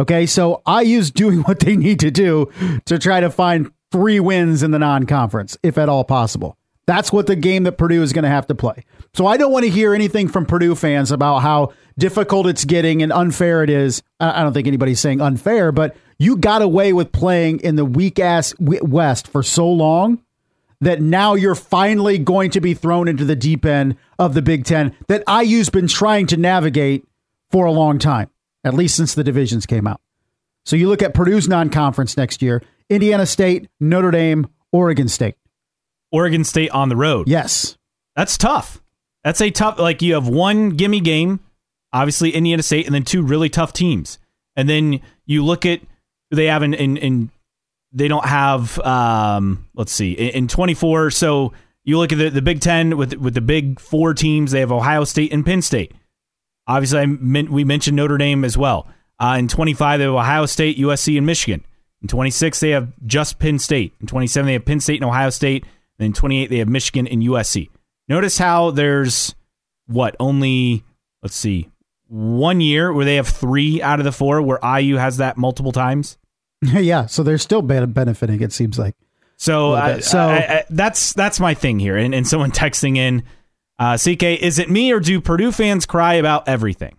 Okay, 0.00 0.26
so 0.26 0.62
IU's 0.66 1.10
doing 1.10 1.40
what 1.42 1.60
they 1.60 1.76
need 1.76 2.00
to 2.00 2.10
do 2.10 2.50
to 2.86 2.98
try 2.98 3.20
to 3.20 3.30
find 3.30 3.70
three 3.92 4.20
wins 4.20 4.62
in 4.62 4.70
the 4.70 4.78
non 4.78 5.04
conference, 5.06 5.56
if 5.62 5.76
at 5.78 5.88
all 5.88 6.04
possible. 6.04 6.56
That's 6.86 7.12
what 7.12 7.26
the 7.26 7.36
game 7.36 7.62
that 7.64 7.72
Purdue 7.78 8.02
is 8.02 8.12
going 8.12 8.24
to 8.24 8.28
have 8.28 8.46
to 8.48 8.54
play. 8.54 8.84
So 9.14 9.26
I 9.26 9.36
don't 9.36 9.52
want 9.52 9.64
to 9.64 9.70
hear 9.70 9.94
anything 9.94 10.28
from 10.28 10.44
Purdue 10.44 10.74
fans 10.74 11.12
about 11.12 11.38
how 11.40 11.72
difficult 11.96 12.46
it's 12.46 12.64
getting 12.64 13.02
and 13.02 13.12
unfair 13.12 13.62
it 13.62 13.70
is. 13.70 14.02
I 14.18 14.42
don't 14.42 14.52
think 14.52 14.66
anybody's 14.66 15.00
saying 15.00 15.20
unfair, 15.20 15.70
but 15.70 15.96
you 16.18 16.36
got 16.36 16.62
away 16.62 16.92
with 16.92 17.12
playing 17.12 17.60
in 17.60 17.76
the 17.76 17.84
weak 17.84 18.18
ass 18.18 18.54
West 18.58 19.28
for 19.28 19.42
so 19.42 19.70
long 19.70 20.20
that 20.80 21.00
now 21.00 21.34
you're 21.34 21.54
finally 21.54 22.18
going 22.18 22.50
to 22.50 22.60
be 22.60 22.74
thrown 22.74 23.08
into 23.08 23.24
the 23.24 23.36
deep 23.36 23.64
end 23.64 23.96
of 24.18 24.34
the 24.34 24.42
Big 24.42 24.64
Ten 24.64 24.94
that 25.06 25.22
IU's 25.28 25.70
been 25.70 25.86
trying 25.86 26.26
to 26.26 26.36
navigate 26.36 27.06
for 27.50 27.66
a 27.66 27.72
long 27.72 27.98
time, 27.98 28.30
at 28.64 28.74
least 28.74 28.96
since 28.96 29.14
the 29.14 29.24
divisions 29.24 29.64
came 29.64 29.86
out. 29.86 30.00
So 30.64 30.76
you 30.76 30.88
look 30.88 31.02
at 31.02 31.14
Purdue's 31.14 31.48
non 31.48 31.70
conference 31.70 32.16
next 32.16 32.42
year 32.42 32.62
Indiana 32.90 33.26
State, 33.26 33.68
Notre 33.80 34.10
Dame, 34.10 34.48
Oregon 34.72 35.08
State. 35.08 35.36
Oregon 36.10 36.44
State 36.44 36.70
on 36.70 36.88
the 36.88 36.96
road. 36.96 37.28
Yes. 37.28 37.76
That's 38.16 38.36
tough. 38.36 38.80
That's 39.24 39.40
a 39.40 39.50
tough. 39.50 39.78
Like 39.78 40.02
you 40.02 40.14
have 40.14 40.28
one 40.28 40.70
gimme 40.70 41.00
game, 41.00 41.40
obviously 41.92 42.30
Indiana 42.30 42.62
State, 42.62 42.86
and 42.86 42.94
then 42.94 43.04
two 43.04 43.22
really 43.22 43.48
tough 43.48 43.72
teams. 43.72 44.18
And 44.54 44.68
then 44.68 45.00
you 45.26 45.44
look 45.44 45.66
at 45.66 45.80
they 46.30 46.46
have 46.46 46.62
in 46.62 46.74
in, 46.74 46.96
in 46.98 47.30
they 47.92 48.06
don't 48.06 48.26
have. 48.26 48.78
Um, 48.80 49.66
let's 49.74 49.92
see, 49.92 50.12
in, 50.12 50.28
in 50.30 50.48
twenty 50.48 50.74
four. 50.74 51.10
So 51.10 51.52
you 51.84 51.98
look 51.98 52.12
at 52.12 52.18
the, 52.18 52.30
the 52.30 52.42
Big 52.42 52.60
Ten 52.60 52.96
with 52.96 53.14
with 53.14 53.34
the 53.34 53.40
big 53.40 53.80
four 53.80 54.14
teams. 54.14 54.52
They 54.52 54.60
have 54.60 54.70
Ohio 54.70 55.04
State 55.04 55.32
and 55.32 55.44
Penn 55.44 55.62
State. 55.62 55.92
Obviously, 56.66 57.00
I 57.00 57.06
meant, 57.06 57.50
we 57.50 57.64
mentioned 57.64 57.96
Notre 57.96 58.16
Dame 58.16 58.44
as 58.44 58.56
well. 58.56 58.88
Uh, 59.20 59.36
in 59.38 59.48
25, 59.48 59.98
they 59.98 60.04
have 60.04 60.14
Ohio 60.14 60.46
State, 60.46 60.78
USC, 60.78 61.16
and 61.18 61.26
Michigan. 61.26 61.64
In 62.00 62.08
26, 62.08 62.60
they 62.60 62.70
have 62.70 62.92
just 63.04 63.38
Penn 63.38 63.58
State. 63.58 63.94
In 64.00 64.06
27, 64.06 64.46
they 64.46 64.54
have 64.54 64.64
Penn 64.64 64.80
State 64.80 64.96
and 64.96 65.04
Ohio 65.04 65.30
State. 65.30 65.64
And 65.98 66.06
in 66.06 66.12
28, 66.12 66.48
they 66.48 66.58
have 66.58 66.68
Michigan 66.68 67.06
and 67.06 67.22
USC. 67.22 67.68
Notice 68.08 68.38
how 68.38 68.70
there's 68.70 69.34
what 69.86 70.16
only 70.20 70.84
let's 71.22 71.36
see 71.36 71.70
one 72.08 72.60
year 72.60 72.92
where 72.92 73.04
they 73.04 73.16
have 73.16 73.28
three 73.28 73.80
out 73.82 73.98
of 73.98 74.04
the 74.04 74.12
four 74.12 74.40
where 74.42 74.58
IU 74.62 74.96
has 74.96 75.16
that 75.18 75.36
multiple 75.36 75.72
times. 75.72 76.18
yeah. 76.62 77.06
So 77.06 77.22
they're 77.22 77.38
still 77.38 77.62
benefiting, 77.62 78.40
it 78.42 78.52
seems 78.52 78.78
like. 78.78 78.94
So, 79.36 79.72
I. 79.72 79.98
So- 80.00 80.18
I- 80.20 80.36
I- 80.58 80.64
that's 80.70 81.12
that's 81.14 81.40
my 81.40 81.54
thing 81.54 81.78
here. 81.78 81.96
And, 81.96 82.14
and 82.14 82.26
someone 82.28 82.50
texting 82.52 82.96
in, 82.96 83.22
uh, 83.78 83.96
CK, 83.96 84.22
is 84.42 84.58
it 84.58 84.70
me 84.70 84.92
or 84.92 85.00
do 85.00 85.20
Purdue 85.20 85.50
fans 85.52 85.86
cry 85.86 86.14
about 86.14 86.46
everything? 86.48 86.96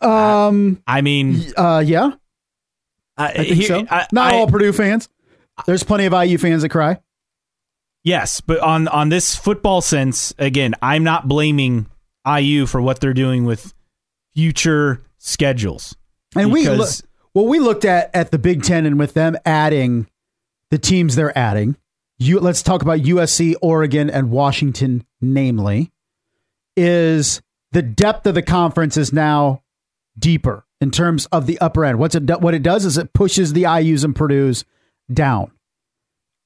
Um, 0.00 0.82
I 0.86 1.00
mean, 1.02 1.52
uh, 1.56 1.82
yeah, 1.84 2.12
I, 3.16 3.32
think 3.32 3.46
here- 3.48 3.66
so. 3.66 3.82
Not 4.12 4.34
all 4.34 4.46
Purdue 4.48 4.72
fans. 4.72 5.08
There's 5.66 5.82
plenty 5.82 6.06
of 6.06 6.12
IU 6.12 6.36
fans 6.38 6.62
that 6.62 6.68
cry. 6.70 6.98
Yes, 8.04 8.42
but 8.42 8.60
on 8.60 8.86
on 8.88 9.08
this 9.08 9.34
football 9.34 9.80
sense, 9.80 10.34
again, 10.38 10.74
I'm 10.82 11.02
not 11.02 11.26
blaming 11.26 11.86
IU 12.26 12.66
for 12.66 12.80
what 12.80 13.00
they're 13.00 13.14
doing 13.14 13.46
with 13.46 13.74
future 14.34 15.02
schedules. 15.18 15.96
And 16.36 16.52
we 16.52 16.68
look, 16.68 16.90
well, 17.32 17.46
we 17.46 17.58
looked 17.58 17.86
at 17.86 18.14
at 18.14 18.30
the 18.30 18.38
Big 18.38 18.62
Ten 18.62 18.84
and 18.84 18.98
with 18.98 19.14
them 19.14 19.36
adding 19.46 20.06
the 20.70 20.78
teams 20.78 21.16
they're 21.16 21.36
adding. 21.36 21.76
You 22.18 22.40
let's 22.40 22.62
talk 22.62 22.82
about 22.82 23.00
USC, 23.00 23.54
Oregon, 23.62 24.10
and 24.10 24.30
Washington, 24.30 25.06
namely, 25.22 25.90
is 26.76 27.40
the 27.72 27.82
depth 27.82 28.26
of 28.26 28.34
the 28.34 28.42
conference 28.42 28.96
is 28.96 29.12
now 29.12 29.62
deeper 30.18 30.66
in 30.80 30.90
terms 30.90 31.26
of 31.26 31.46
the 31.46 31.58
upper 31.58 31.84
end. 31.84 31.98
What's 31.98 32.14
it 32.14 32.28
what 32.40 32.54
it 32.54 32.62
does 32.62 32.84
is 32.84 32.98
it 32.98 33.14
pushes 33.14 33.52
the 33.52 33.62
IU's 33.62 34.04
and 34.04 34.14
Purdue's 34.14 34.64
down. 35.12 35.50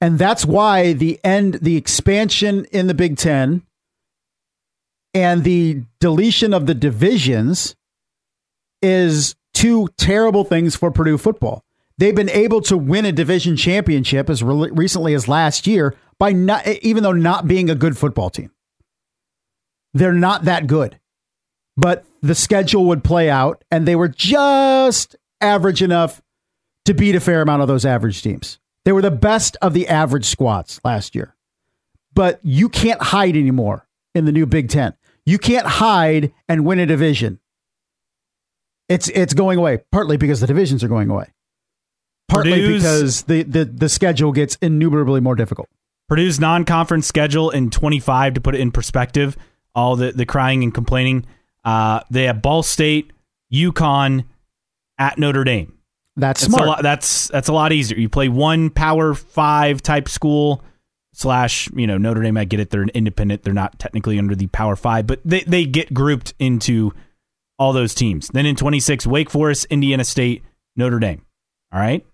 And 0.01 0.17
that's 0.17 0.45
why 0.45 0.93
the 0.93 1.19
end 1.23 1.55
the 1.55 1.75
expansion 1.75 2.65
in 2.71 2.87
the 2.87 2.93
Big 2.93 3.17
10 3.17 3.63
and 5.13 5.43
the 5.43 5.83
deletion 5.99 6.53
of 6.53 6.67
the 6.67 6.73
divisions 6.73 7.75
is 8.81 9.35
two 9.53 9.89
terrible 9.97 10.43
things 10.43 10.75
for 10.75 10.91
Purdue 10.91 11.17
football. 11.17 11.63
They've 11.97 12.15
been 12.15 12.29
able 12.29 12.61
to 12.61 12.77
win 12.77 13.05
a 13.05 13.11
division 13.11 13.57
championship 13.57 14.29
as 14.29 14.41
re- 14.41 14.71
recently 14.71 15.13
as 15.13 15.27
last 15.27 15.67
year 15.67 15.95
by 16.17 16.31
not 16.31 16.65
even 16.65 17.03
though 17.03 17.11
not 17.11 17.47
being 17.47 17.69
a 17.69 17.75
good 17.75 17.97
football 17.97 18.29
team. 18.29 18.51
They're 19.93 20.13
not 20.13 20.45
that 20.45 20.67
good. 20.67 20.99
But 21.75 22.05
the 22.21 22.35
schedule 22.35 22.85
would 22.85 23.03
play 23.03 23.29
out 23.29 23.63
and 23.71 23.85
they 23.85 23.95
were 23.95 24.07
just 24.07 25.15
average 25.41 25.81
enough 25.81 26.21
to 26.85 26.93
beat 26.93 27.15
a 27.15 27.19
fair 27.19 27.41
amount 27.41 27.61
of 27.61 27.67
those 27.67 27.85
average 27.85 28.21
teams. 28.21 28.59
They 28.89 28.93
were 28.93 29.03
the 29.03 29.11
best 29.11 29.55
of 29.61 29.75
the 29.75 29.87
average 29.87 30.25
squads 30.25 30.81
last 30.83 31.13
year. 31.13 31.35
But 32.15 32.39
you 32.41 32.69
can't 32.69 32.99
hide 32.99 33.35
anymore 33.35 33.87
in 34.15 34.25
the 34.25 34.31
new 34.31 34.47
Big 34.47 34.67
10. 34.67 34.95
You 35.27 35.37
can't 35.37 35.67
hide 35.67 36.33
and 36.47 36.65
win 36.65 36.79
a 36.79 36.87
division. 36.87 37.39
It's 38.87 39.07
it's 39.09 39.35
going 39.35 39.59
away 39.59 39.81
partly 39.91 40.17
because 40.17 40.39
the 40.41 40.47
divisions 40.47 40.83
are 40.83 40.87
going 40.87 41.11
away. 41.11 41.27
Partly 42.29 42.53
Purdue's- 42.53 42.81
because 42.81 43.21
the, 43.25 43.43
the 43.43 43.65
the 43.65 43.89
schedule 43.89 44.31
gets 44.31 44.55
innumerably 44.59 45.21
more 45.21 45.35
difficult. 45.35 45.69
Purdue's 46.07 46.39
non-conference 46.39 47.05
schedule 47.05 47.51
in 47.51 47.69
25 47.69 48.33
to 48.33 48.41
put 48.41 48.55
it 48.55 48.59
in 48.59 48.71
perspective, 48.71 49.37
all 49.75 49.97
the 49.97 50.13
the 50.13 50.25
crying 50.25 50.63
and 50.63 50.73
complaining. 50.73 51.27
Uh, 51.63 51.99
they 52.09 52.23
have 52.23 52.41
Ball 52.41 52.63
State, 52.63 53.13
UConn, 53.53 54.23
at 54.97 55.19
Notre 55.19 55.43
Dame. 55.43 55.78
That's 56.19 56.41
That's 56.41 56.53
smart. 56.53 56.67
a 56.67 56.69
lot. 56.71 56.83
That's 56.83 57.27
that's 57.29 57.47
a 57.47 57.53
lot 57.53 57.71
easier. 57.71 57.97
You 57.97 58.09
play 58.09 58.29
one 58.29 58.69
Power 58.69 59.13
Five 59.13 59.81
type 59.81 60.07
school 60.09 60.63
slash. 61.13 61.69
You 61.73 61.87
know, 61.87 61.97
Notre 61.97 62.21
Dame. 62.21 62.37
I 62.37 62.45
get 62.45 62.59
it. 62.59 62.69
They're 62.69 62.81
an 62.81 62.89
independent. 62.93 63.43
They're 63.43 63.53
not 63.53 63.79
technically 63.79 64.17
under 64.19 64.35
the 64.35 64.47
Power 64.47 64.75
Five, 64.75 65.07
but 65.07 65.19
they 65.25 65.41
they 65.41 65.65
get 65.65 65.93
grouped 65.93 66.33
into 66.39 66.93
all 67.57 67.73
those 67.73 67.93
teams. 67.93 68.29
Then 68.29 68.45
in 68.45 68.55
26, 68.55 69.05
Wake 69.05 69.29
Forest, 69.29 69.65
Indiana 69.69 70.03
State, 70.05 70.43
Notre 70.77 70.99
Dame. 70.99 71.25
All 71.73 71.79
right. 71.79 72.05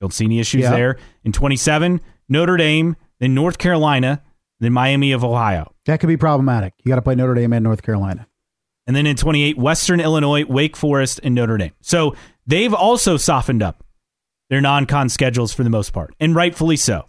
Don't 0.00 0.12
see 0.12 0.24
any 0.24 0.40
issues 0.40 0.62
Yeah. 0.62 0.70
there. 0.72 0.96
In 1.22 1.30
27, 1.32 2.00
Notre 2.28 2.56
Dame, 2.56 2.96
then 3.20 3.32
North 3.32 3.58
Carolina, 3.58 4.22
then 4.60 4.72
Miami 4.72 5.12
of 5.12 5.22
Ohio. 5.24 5.72
That 5.86 6.00
could 6.00 6.08
be 6.08 6.16
problematic. 6.16 6.74
You 6.84 6.88
got 6.88 6.96
to 6.96 7.02
play 7.02 7.14
Notre 7.14 7.34
Dame 7.34 7.52
and 7.52 7.62
North 7.62 7.82
Carolina. 7.82 8.26
And 8.86 8.94
then 8.94 9.06
in 9.06 9.16
28, 9.16 9.56
Western 9.56 10.00
Illinois, 10.00 10.44
Wake 10.44 10.76
Forest, 10.76 11.20
and 11.22 11.34
Notre 11.34 11.56
Dame. 11.56 11.72
So 11.80 12.14
they've 12.46 12.74
also 12.74 13.16
softened 13.16 13.62
up 13.62 13.84
their 14.50 14.60
non 14.60 14.86
con 14.86 15.08
schedules 15.08 15.52
for 15.52 15.64
the 15.64 15.70
most 15.70 15.92
part, 15.92 16.14
and 16.20 16.34
rightfully 16.34 16.76
so. 16.76 17.06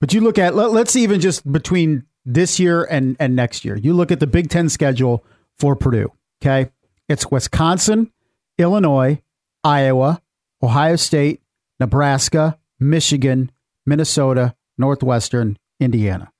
But 0.00 0.14
you 0.14 0.20
look 0.20 0.38
at 0.38 0.54
let, 0.54 0.70
let's 0.70 0.96
even 0.96 1.20
just 1.20 1.50
between 1.50 2.04
this 2.24 2.60
year 2.60 2.84
and 2.84 3.16
and 3.18 3.34
next 3.34 3.64
year. 3.64 3.76
You 3.76 3.94
look 3.94 4.12
at 4.12 4.20
the 4.20 4.26
Big 4.26 4.50
Ten 4.50 4.68
schedule 4.68 5.24
for 5.58 5.74
Purdue. 5.74 6.12
Okay, 6.42 6.70
it's 7.08 7.30
Wisconsin, 7.30 8.12
Illinois, 8.58 9.20
Iowa, 9.64 10.20
Ohio 10.62 10.96
State, 10.96 11.42
Nebraska, 11.80 12.58
Michigan, 12.78 13.50
Minnesota, 13.86 14.54
Northwestern, 14.76 15.58
Indiana. 15.80 16.30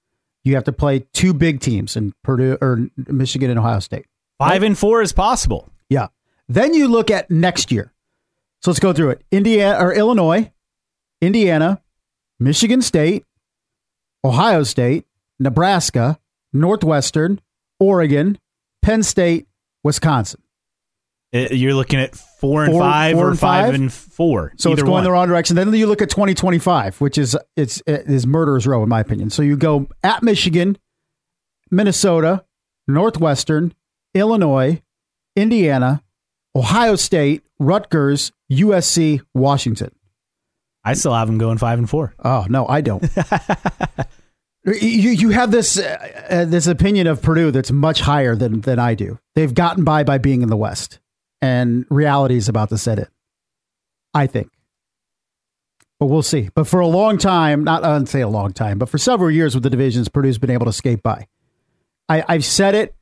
You 0.45 0.55
have 0.55 0.65
to 0.65 0.73
play 0.73 1.01
two 1.13 1.35
big 1.35 1.61
teams 1.61 1.97
in 1.97 2.15
Purdue 2.23 2.57
or 2.61 2.89
Michigan 2.97 3.51
and 3.51 3.59
Ohio 3.59 3.81
State. 3.81 4.07
Five 4.39 4.63
and 4.63 4.79
four 4.79 5.03
is 5.03 5.13
possible. 5.13 5.69
Yeah. 5.89 6.09
Then 6.49 6.75
you 6.75 6.89
look 6.89 7.11
at 7.11 7.31
next 7.31 7.71
year. 7.73 7.93
So 8.63 8.71
let's 8.71 8.81
go 8.81 8.93
through 8.93 9.11
it. 9.11 9.23
Indiana 9.31 9.79
or 9.85 9.93
Illinois, 9.95 10.51
Indiana, 11.21 11.81
Michigan 12.41 12.83
State, 12.83 13.25
Ohio 14.25 14.63
State, 14.63 15.05
Nebraska, 15.39 16.19
Northwestern, 16.53 17.41
Oregon, 17.79 18.39
Penn 18.83 19.03
State, 19.03 19.47
Wisconsin. 19.85 20.43
Uh, 21.35 21.49
You're 21.51 21.75
looking 21.75 22.01
at 22.01 22.15
four 22.17 22.65
and 22.65 22.73
Four- 22.73 22.81
five 22.83 23.15
four 23.15 23.27
or 23.27 23.31
and 23.31 23.39
five 23.39 23.65
five? 23.67 23.75
and 23.75 23.93
four. 23.93 24.53
So 24.57 24.73
it's 24.73 24.81
going 24.83 24.93
one. 24.93 25.05
the 25.05 25.13
wrong 25.13 25.29
direction. 25.29 25.55
Then 25.57 25.73
you 25.75 25.87
look 25.87 26.01
at 26.01 26.09
2025, 26.11 27.01
which 27.01 27.19
is 27.19 27.37
it's 27.57 27.83
it 27.87 28.07
is 28.09 28.27
murderer's 28.27 28.67
row 28.67 28.83
in 28.83 28.89
my 28.89 29.01
opinion. 29.01 29.29
So 29.31 29.43
you 29.43 29.57
go 29.57 29.89
at 30.03 30.23
Michigan, 30.23 30.79
Minnesota, 31.71 32.45
Northwestern, 32.87 33.75
Illinois, 34.15 34.81
Indiana, 35.37 36.03
Ohio 36.55 36.97
State, 36.97 37.45
Rutgers, 37.59 38.33
USC, 38.51 39.21
Washington. 39.35 39.91
I 40.85 40.95
still 40.95 41.15
have 41.15 41.27
them 41.27 41.39
going 41.39 41.59
five 41.59 41.79
and 41.79 41.89
four. 41.89 42.15
Oh 42.25 42.47
no, 42.49 42.67
I 42.67 42.81
don't. 42.81 43.03
you 44.65 45.11
you 45.11 45.31
have 45.31 45.51
this 45.51 45.79
uh, 45.79 46.25
uh, 46.31 46.45
this 46.45 46.67
opinion 46.67 47.07
of 47.07 47.23
Purdue 47.23 47.51
that's 47.51 47.71
much 47.71 48.01
higher 48.01 48.35
than 48.35 48.61
than 48.63 48.79
I 48.79 48.95
do. 48.95 49.19
They've 49.35 49.53
gotten 49.53 49.85
by 49.85 50.05
by 50.05 50.19
being 50.19 50.43
in 50.43 50.49
the 50.49 50.57
West, 50.57 51.01
and 51.43 51.85
reality 51.91 52.37
is 52.37 52.49
about 52.49 52.71
to 52.71 52.79
set 52.79 52.99
in. 52.99 53.09
I 54.15 54.27
think, 54.27 54.51
but 56.01 56.07
we'll 56.07 56.23
see. 56.23 56.49
But 56.55 56.67
for 56.67 56.81
a 56.81 56.87
long 56.87 57.19
time, 57.19 57.65
not 57.65 57.85
I 57.85 57.93
wouldn't 57.93 58.09
say 58.09 58.21
a 58.21 58.29
long 58.29 58.53
time, 58.53 58.79
but 58.79 58.89
for 58.89 58.99
several 58.99 59.31
years 59.31 59.55
with 59.55 59.65
the 59.65 59.71
divisions, 59.71 60.09
Purdue's 60.09 60.39
been 60.39 60.51
able 60.51 60.67
to 60.67 60.73
skate 60.73 61.03
by. 61.03 61.27
I, 62.09 62.25
I've 62.29 62.45
said 62.45 62.75
it. 62.75 62.95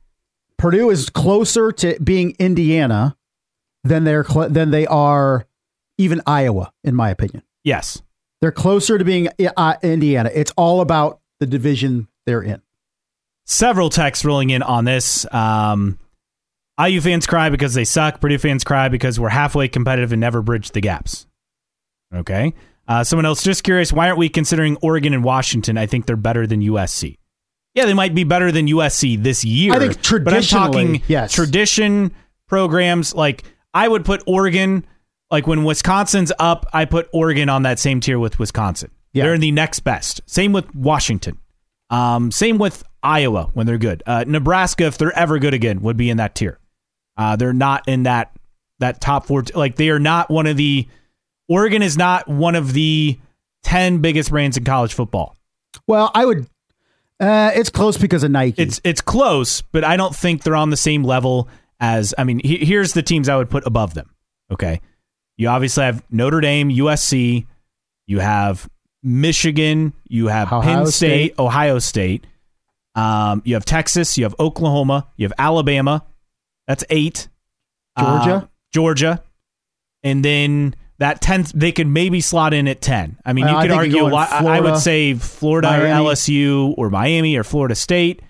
Purdue 0.57 0.89
is 0.89 1.09
closer 1.09 1.71
to 1.71 1.97
being 2.01 2.35
Indiana 2.39 3.16
than 3.87 4.03
they're 4.03 4.23
cl- 4.23 4.49
than 4.49 4.71
they 4.71 4.85
are 4.87 5.45
even 5.97 6.21
Iowa, 6.25 6.71
in 6.83 6.95
my 6.95 7.09
opinion. 7.09 7.43
Yes. 7.63 8.01
They're 8.41 8.51
closer 8.51 8.97
to 8.97 9.05
being 9.05 9.29
uh, 9.57 9.75
Indiana. 9.81 10.29
It's 10.33 10.51
all 10.55 10.81
about 10.81 11.19
the 11.39 11.47
division 11.47 12.07
they're 12.25 12.43
in. 12.43 12.61
Several 13.45 13.89
texts 13.89 14.23
rolling 14.25 14.49
in 14.49 14.61
on 14.61 14.85
this. 14.85 15.25
Um, 15.33 15.97
IU 16.79 17.01
fans 17.01 17.25
cry 17.25 17.49
because 17.49 17.73
they 17.73 17.85
suck. 17.85 18.21
Purdue 18.21 18.37
fans 18.37 18.63
cry 18.63 18.89
because 18.89 19.19
we're 19.19 19.29
halfway 19.29 19.67
competitive 19.67 20.11
and 20.11 20.19
never 20.19 20.41
bridge 20.41 20.71
the 20.71 20.81
gaps. 20.81 21.25
Okay. 22.13 22.53
Uh, 22.87 23.03
someone 23.03 23.25
else 23.25 23.43
just 23.43 23.63
curious 23.63 23.91
why 23.91 24.07
aren't 24.07 24.17
we 24.17 24.29
considering 24.29 24.77
Oregon 24.81 25.13
and 25.13 25.23
Washington? 25.23 25.77
I 25.77 25.87
think 25.87 26.05
they're 26.05 26.15
better 26.15 26.45
than 26.45 26.61
USC. 26.61 27.17
Yeah, 27.73 27.85
they 27.85 27.93
might 27.93 28.15
be 28.15 28.23
better 28.23 28.51
than 28.51 28.67
USC 28.67 29.21
this 29.21 29.43
year. 29.43 29.73
I 29.73 29.79
think 29.79 30.23
but 30.23 30.33
I'm 30.33 30.41
talking 30.41 31.01
yes. 31.07 31.31
tradition 31.31 32.13
programs. 32.47 33.13
Like 33.13 33.43
I 33.77 33.87
would 33.87 34.05
put 34.05 34.23
Oregon, 34.25 34.87
like 35.29 35.45
when 35.45 35.63
Wisconsin's 35.63 36.31
up, 36.39 36.65
I 36.73 36.85
put 36.85 37.07
Oregon 37.13 37.47
on 37.47 37.61
that 37.61 37.77
same 37.77 37.99
tier 37.99 38.17
with 38.17 38.39
Wisconsin. 38.39 38.89
Yeah. 39.13 39.25
They're 39.25 39.35
in 39.35 39.41
the 39.41 39.51
next 39.51 39.81
best. 39.81 40.19
Same 40.25 40.51
with 40.51 40.73
Washington. 40.73 41.37
Um, 41.91 42.31
same 42.31 42.57
with 42.57 42.83
Iowa 43.03 43.51
when 43.53 43.67
they're 43.67 43.77
good. 43.77 44.01
Uh, 44.07 44.25
Nebraska, 44.25 44.85
if 44.85 44.97
they're 44.97 45.15
ever 45.15 45.37
good 45.37 45.53
again, 45.53 45.83
would 45.83 45.95
be 45.95 46.09
in 46.09 46.17
that 46.17 46.33
tier. 46.33 46.57
Uh, 47.17 47.35
they're 47.35 47.53
not 47.53 47.87
in 47.87 48.03
that 48.03 48.31
that 48.79 48.99
top 48.99 49.27
four. 49.27 49.43
Like 49.53 49.75
they 49.75 49.91
are 49.91 49.99
not 49.99 50.31
one 50.31 50.47
of 50.47 50.57
the. 50.57 50.87
Oregon 51.47 51.83
is 51.83 51.97
not 51.97 52.27
one 52.27 52.55
of 52.55 52.73
the 52.73 53.19
ten 53.61 53.99
biggest 53.99 54.31
brands 54.31 54.57
in 54.57 54.63
college 54.63 54.95
football. 54.95 55.35
Well, 55.85 56.09
I 56.15 56.25
would. 56.25 56.47
Uh, 57.19 57.51
it's 57.53 57.69
close 57.69 57.95
because 57.95 58.23
of 58.23 58.31
Nike. 58.31 58.59
It's 58.59 58.81
it's 58.83 59.01
close, 59.01 59.61
but 59.61 59.83
I 59.83 59.97
don't 59.97 60.15
think 60.15 60.41
they're 60.41 60.55
on 60.55 60.71
the 60.71 60.77
same 60.77 61.03
level 61.03 61.47
as. 61.79 62.13
I 62.17 62.23
mean, 62.23 62.39
he, 62.43 62.57
here's 62.65 62.93
the 62.93 63.03
teams 63.03 63.29
I 63.29 63.35
would 63.37 63.49
put 63.49 63.65
above 63.67 63.93
them. 63.93 64.09
Okay, 64.51 64.81
you 65.37 65.47
obviously 65.49 65.83
have 65.83 66.03
Notre 66.11 66.41
Dame, 66.41 66.69
USC. 66.69 67.45
You 68.07 68.19
have 68.19 68.69
Michigan. 69.03 69.93
You 70.07 70.27
have 70.27 70.51
Ohio 70.51 70.61
Penn 70.61 70.85
State, 70.87 71.33
State. 71.33 71.39
Ohio 71.39 71.79
State. 71.79 72.27
Um, 72.95 73.41
you 73.45 73.53
have 73.55 73.65
Texas. 73.65 74.17
You 74.17 74.23
have 74.25 74.35
Oklahoma. 74.39 75.07
You 75.17 75.25
have 75.25 75.33
Alabama. 75.37 76.03
That's 76.67 76.83
eight. 76.89 77.27
Georgia? 77.99 78.35
Uh, 78.35 78.47
Georgia, 78.73 79.23
and 80.03 80.23
then 80.23 80.75
that 80.99 81.19
tenth 81.21 81.51
they 81.53 81.71
could 81.71 81.87
maybe 81.87 82.21
slot 82.21 82.53
in 82.53 82.67
at 82.67 82.79
ten. 82.81 83.17
I 83.25 83.33
mean, 83.33 83.47
you 83.47 83.55
could 83.61 83.71
argue. 83.71 84.05
a 84.05 84.07
lot- 84.07 84.31
I- 84.31 84.57
I 84.57 84.59
would 84.61 84.77
say 84.77 85.13
Florida 85.15 85.69
or 85.69 85.85
LSU 85.85 86.73
or 86.77 86.89
Miami 86.91 87.35
or 87.37 87.43
Florida 87.43 87.73
State 87.75 88.21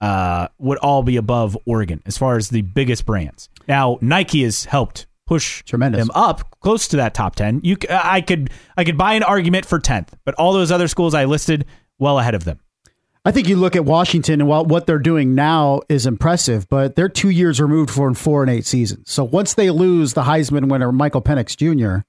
uh, 0.00 0.48
would 0.58 0.78
all 0.78 1.02
be 1.02 1.16
above 1.16 1.56
Oregon 1.66 2.02
as 2.06 2.16
far 2.16 2.36
as 2.36 2.48
the 2.48 2.62
biggest 2.62 3.04
brands. 3.06 3.48
Now, 3.68 3.98
Nike 4.00 4.42
has 4.44 4.64
helped 4.64 5.06
push 5.26 5.62
Tremendous. 5.64 6.00
them 6.00 6.10
up 6.14 6.58
close 6.60 6.88
to 6.88 6.96
that 6.96 7.14
top 7.14 7.36
ten. 7.36 7.60
You, 7.62 7.76
I 7.88 8.20
could, 8.20 8.50
I 8.76 8.84
could 8.84 8.98
buy 8.98 9.14
an 9.14 9.22
argument 9.22 9.66
for 9.66 9.78
tenth, 9.78 10.14
but 10.24 10.34
all 10.36 10.52
those 10.52 10.72
other 10.72 10.88
schools 10.88 11.14
I 11.14 11.24
listed 11.26 11.66
well 11.98 12.18
ahead 12.18 12.34
of 12.34 12.44
them. 12.44 12.58
I 13.24 13.32
think 13.32 13.48
you 13.48 13.56
look 13.56 13.76
at 13.76 13.84
Washington 13.84 14.40
and 14.40 14.48
while 14.48 14.64
what 14.64 14.86
they're 14.86 14.98
doing 14.98 15.34
now 15.34 15.82
is 15.90 16.06
impressive, 16.06 16.66
but 16.70 16.96
they're 16.96 17.10
two 17.10 17.28
years 17.28 17.60
removed 17.60 17.90
from 17.90 18.14
four 18.14 18.42
and 18.42 18.50
eight 18.50 18.64
seasons. 18.64 19.10
So 19.10 19.24
once 19.24 19.52
they 19.52 19.68
lose 19.68 20.14
the 20.14 20.22
Heisman 20.22 20.70
winner 20.70 20.90
Michael 20.90 21.20
Penix 21.20 21.54
Jr. 21.54 22.06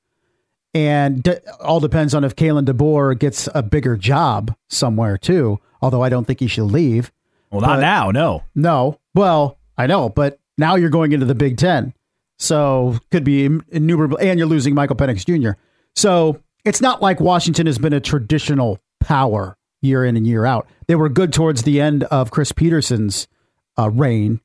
and 0.74 1.42
all 1.60 1.82
depends 1.82 2.16
on 2.16 2.24
if 2.24 2.38
Kalen 2.38 2.66
DeBoer 2.66 3.20
gets 3.20 3.50
a 3.54 3.62
bigger 3.62 3.98
job 3.98 4.56
somewhere 4.70 5.18
too. 5.18 5.60
Although 5.82 6.02
I 6.02 6.08
don't 6.10 6.26
think 6.26 6.39
he 6.39 6.48
should 6.48 6.72
leave. 6.72 7.12
Well, 7.52 7.62
not 7.62 7.78
But- 7.78 7.82
now, 7.82 8.12
no. 8.12 8.43
No, 8.56 8.99
well 9.14 9.58
I 9.78 9.88
know, 9.88 10.10
but 10.10 10.39
now 10.58 10.76
you're 10.76 10.89
going 10.89 11.12
into 11.12 11.26
the 11.26 11.36
Big 11.36 11.58
Ten, 11.58 11.93
so 12.39 12.97
could 13.12 13.24
be 13.24 13.45
innumerable, 13.70 14.18
and 14.22 14.38
you're 14.39 14.47
losing 14.47 14.74
Michael 14.76 14.95
Penix 14.95 15.26
Jr. 15.26 15.58
So 15.95 16.39
it's 16.66 16.82
not 16.82 17.02
like 17.02 17.20
Washington 17.20 17.66
has 17.66 17.78
been 17.78 17.93
a 17.93 17.99
traditional 17.99 18.80
power 18.99 19.58
year 19.82 20.06
in 20.06 20.16
and 20.16 20.28
year 20.28 20.45
out. 20.45 20.68
They 20.88 20.95
were 20.95 21.10
good 21.10 21.34
towards 21.34 21.64
the 21.64 21.82
end 21.82 22.04
of 22.06 22.30
Chris 22.32 22.52
Petersen's 22.52 23.28
uh, 23.80 23.89
reign, 23.89 24.39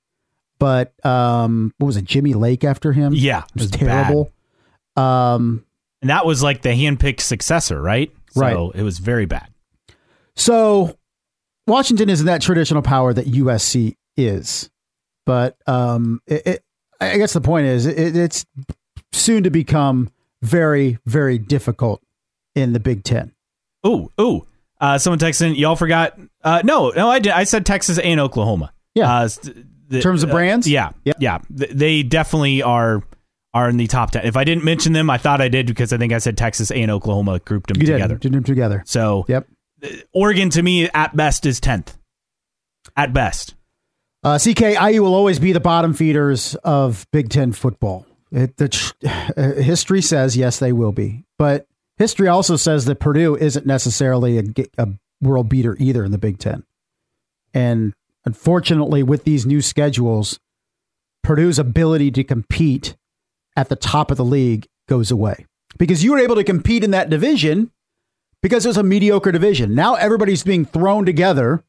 but 0.59 0.95
um, 1.05 1.75
what 1.79 1.87
was 1.87 1.97
it? 1.99 2.05
Jimmy 2.07 2.33
Lake 2.35 2.65
after 2.65 2.93
him? 2.93 3.13
Yeah, 3.15 3.43
it 3.55 3.61
was 3.61 3.71
bad. 3.71 3.79
terrible. 3.81 4.33
Um, 4.97 5.65
And 6.01 6.09
that 6.11 6.25
was 6.25 6.43
like 6.43 6.63
the 6.63 6.71
handpicked 6.71 7.21
successor, 7.21 7.81
right? 7.83 8.11
So 8.31 8.41
Right. 8.41 8.57
it 8.75 8.83
was 8.83 8.99
very 8.99 9.27
bad. 9.27 9.49
So 10.37 10.97
Washington 11.67 12.09
isn't 12.09 12.27
that 12.27 12.43
traditional 12.43 12.83
power 12.83 13.13
that 13.13 13.27
USC 13.27 13.97
is, 14.17 14.71
but 15.25 15.57
um, 15.67 16.21
it, 16.27 16.47
it, 16.47 16.65
I 17.01 17.17
guess 17.19 17.33
the 17.33 17.41
point 17.41 17.67
is 17.67 17.87
it, 17.87 18.17
it's 18.17 18.47
soon 19.13 19.43
to 19.45 19.51
become 19.51 20.11
very, 20.43 20.99
very 21.07 21.39
difficult 21.39 22.03
in 22.55 22.73
the 22.73 22.81
Big 22.81 23.03
Ten. 23.05 23.33
Ooh, 23.87 24.11
ooh. 24.21 24.47
Uh, 24.81 24.99
someone 24.99 25.19
texted 25.19 25.49
in, 25.49 25.55
y'all 25.55 25.77
forgot. 25.77 26.19
Uh, 26.45 26.61
no, 26.65 26.91
no, 26.91 27.09
I 27.11 27.19
did. 27.19 27.33
I 27.33 27.45
said 27.45 27.65
Texas 27.67 27.99
and 27.99 28.21
Oklahoma. 28.21 28.73
Yeah. 28.95 29.11
Uh, 29.13 29.29
the- 29.89 29.97
In 29.97 30.03
terms 30.03 30.23
of 30.23 30.31
uh, 30.31 30.33
brands? 30.35 30.69
yeah, 30.69 30.91
Yeah. 31.05 31.15
yeah. 31.19 31.39
They 31.51 32.03
definitely 32.03 32.63
are 32.63 33.03
are 33.55 33.71
in 33.71 33.77
the 33.79 33.87
top 33.87 34.11
ten. 34.11 34.27
If 34.27 34.37
I 34.37 34.45
didn't 34.45 34.65
mention 34.65 34.93
them, 34.93 35.09
I 35.09 35.17
thought 35.17 35.41
I 35.41 35.49
did 35.49 35.67
because 35.67 35.93
I 35.93 35.97
think 35.97 36.13
I 36.13 36.19
said 36.19 36.37
Texas 36.37 36.71
and 36.71 36.91
Oklahoma 36.91 37.39
grouped 37.39 37.69
them 37.69 37.81
You 37.81 37.87
together. 37.87 38.15
did 38.17 38.21
did 38.21 38.33
them 38.33 38.45
together. 38.45 38.83
So 38.85 39.25
Yep. 39.29 39.47
Oregon 40.13 40.51
to 40.51 40.63
me 40.63 40.89
at 40.89 41.15
best 41.17 41.47
is 41.47 41.61
tenth. 41.61 41.97
At 42.97 43.13
best. 43.13 43.55
Uh, 44.23 44.39
CK 44.39 44.61
IU 44.61 45.03
will 45.03 45.15
always 45.15 45.39
be 45.39 45.53
the 45.53 45.61
bottom 45.61 45.95
feeders 45.95 46.55
of 46.57 47.07
Big 47.13 47.29
Ten 47.29 47.53
football. 47.53 48.07
It, 48.33 48.57
the 48.57 48.93
uh, 49.37 49.63
history 49.63 50.03
says 50.03 50.37
yes, 50.37 50.59
they 50.59 50.73
will 50.73 50.93
be, 50.93 51.25
but 51.39 51.67
history 51.97 52.27
also 52.27 52.57
says 52.57 52.87
that 52.87 52.99
Purdue 52.99 53.37
isn't 53.37 53.67
necessarily 53.67 54.39
a, 54.39 54.45
a 54.79 54.89
world 55.21 55.49
beater 55.49 55.77
either 55.79 56.05
in 56.05 56.11
the 56.11 56.19
Big 56.19 56.39
Ten. 56.39 56.65
And 57.55 57.95
unfortunately, 58.25 59.03
with 59.03 59.25
these 59.25 59.47
new 59.47 59.63
schedules, 59.63 60.41
Purdue's 61.23 61.59
ability 61.59 62.11
to 62.13 62.25
compete 62.25 62.97
at 63.57 63.69
the 63.69 63.77
top 63.77 64.11
of 64.11 64.17
the 64.17 64.25
league 64.25 64.67
goes 64.89 65.11
away 65.11 65.47
because 65.79 66.05
you 66.05 66.13
were 66.13 66.19
able 66.19 66.37
to 66.37 66.45
compete 66.45 66.85
in 66.85 66.91
that 66.91 67.11
division 67.11 67.71
because 68.47 68.65
it 68.65 68.69
was 68.69 68.77
a 68.77 68.85
mediocre 68.85 69.33
division. 69.33 69.75
Now 69.75 69.97
everybody's 69.97 70.45
being 70.45 70.65
thrown 70.65 71.05
together. 71.05 71.65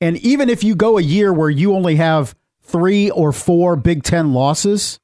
And 0.00 0.16
even 0.16 0.50
if 0.50 0.64
you 0.64 0.74
go 0.74 0.98
a 0.98 1.00
year 1.00 1.32
where 1.32 1.48
you 1.48 1.74
only 1.76 1.94
have 1.94 2.34
three 2.60 3.08
or 3.08 3.30
four 3.30 3.76
Big 3.76 4.02
Ten 4.02 4.32
losses, 4.32 4.98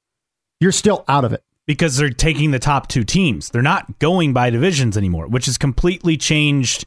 you're 0.58 0.72
still 0.72 1.04
out 1.06 1.24
of 1.24 1.32
it. 1.32 1.44
because 1.68 1.96
they're 1.96 2.10
taking 2.10 2.50
the 2.50 2.58
top 2.58 2.88
two 2.88 3.04
teams. 3.04 3.50
They're 3.50 3.62
not 3.62 4.00
going 4.00 4.32
by 4.32 4.50
divisions 4.50 4.96
anymore, 4.96 5.28
which 5.28 5.46
has 5.46 5.56
completely 5.56 6.16
changed 6.16 6.84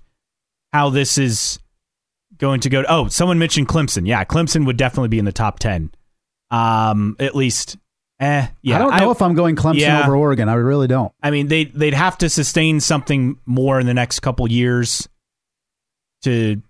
how 0.74 0.90
this 0.90 1.18
is 1.18 1.60
going 2.38 2.60
to 2.60 2.70
go. 2.70 2.84
Oh, 2.90 3.08
someone 3.08 3.40
mentioned 3.40 3.70
Clemson. 3.70 4.06
Yeah, 4.06 4.26
Clemson 4.26 4.66
would 4.66 4.76
definitely 4.76 5.08
be 5.08 5.20
in 5.20 5.26
the 5.26 5.32
top 5.32 5.60
10. 5.60 5.92
Um, 6.50 7.16
at 7.18 7.34
least 7.34 7.78
eh, 8.22 8.48
yeah. 8.62 8.76
I 8.76 8.80
don't 8.80 8.98
know 8.98 9.12
if 9.12 9.22
I'm 9.22 9.34
going 9.34 9.56
Clemson 9.56 9.80
yeah. 9.80 10.04
over 10.04 10.16
Oregon. 10.16 10.48
I 10.48 10.54
really 10.54 10.88
don't. 10.88 11.12
I 11.22 11.32
mean, 11.32 11.48
they 11.48 11.66
they'd 11.66 11.94
have 11.94 12.18
to 12.20 12.30
sustain 12.30 12.80
something 12.80 13.38
more 13.46 13.80
in 13.80 13.88
the 13.88 13.94
next 13.94 14.20
couple 14.22 14.50
years 14.50 15.10
to 16.24 16.62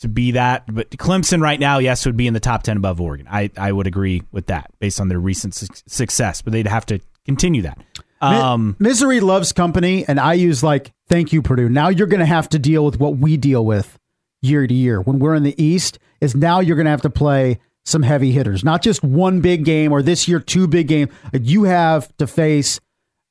to 0.00 0.08
be 0.08 0.32
that. 0.32 0.64
But 0.72 0.90
Clemson 0.90 1.40
right 1.40 1.60
now, 1.60 1.78
yes, 1.78 2.06
would 2.06 2.16
be 2.16 2.26
in 2.26 2.34
the 2.34 2.40
top 2.40 2.62
ten 2.62 2.76
above 2.76 3.00
Oregon. 3.00 3.28
I 3.30 3.50
I 3.56 3.70
would 3.70 3.86
agree 3.86 4.22
with 4.32 4.46
that 4.46 4.70
based 4.80 5.00
on 5.00 5.08
their 5.08 5.20
recent 5.20 5.54
su- 5.54 5.66
success. 5.86 6.42
But 6.42 6.52
they'd 6.52 6.66
have 6.66 6.86
to 6.86 7.00
continue 7.24 7.62
that. 7.62 7.78
Um, 8.20 8.76
Misery 8.78 9.18
loves 9.18 9.52
company, 9.52 10.04
and 10.06 10.20
IU's 10.20 10.62
like, 10.62 10.92
thank 11.08 11.32
you, 11.32 11.42
Purdue. 11.42 11.68
Now 11.68 11.88
you're 11.88 12.06
going 12.06 12.20
to 12.20 12.26
have 12.26 12.48
to 12.50 12.58
deal 12.58 12.84
with 12.84 13.00
what 13.00 13.16
we 13.16 13.36
deal 13.36 13.64
with 13.64 13.98
year 14.40 14.64
to 14.64 14.74
year. 14.74 15.00
When 15.00 15.18
we're 15.18 15.34
in 15.34 15.42
the 15.42 15.60
East, 15.60 15.98
is 16.20 16.36
now 16.36 16.60
you're 16.60 16.76
going 16.76 16.86
to 16.86 16.92
have 16.92 17.02
to 17.02 17.10
play 17.10 17.58
some 17.84 18.02
heavy 18.02 18.32
hitters, 18.32 18.64
not 18.64 18.82
just 18.82 19.02
one 19.02 19.40
big 19.40 19.64
game 19.64 19.92
or 19.92 20.02
this 20.02 20.28
year 20.28 20.40
two 20.40 20.66
big 20.66 20.88
game. 20.88 21.08
You 21.32 21.64
have 21.64 22.14
to 22.18 22.26
face 22.26 22.80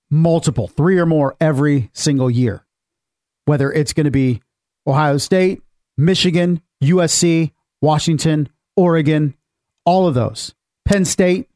multiple, 0.09 0.67
three 0.67 0.99
or 0.99 1.05
more 1.05 1.35
every 1.39 1.89
single 1.93 2.29
year. 2.29 2.65
Whether 3.45 3.71
it's 3.71 3.93
going 3.93 4.05
to 4.05 4.11
be 4.11 4.41
Ohio 4.85 5.17
State, 5.17 5.61
Michigan, 5.97 6.61
USC, 6.83 7.51
Washington, 7.81 8.49
Oregon, 8.75 9.35
all 9.85 10.07
of 10.07 10.13
those. 10.13 10.53
Penn 10.85 11.05
State, 11.05 11.47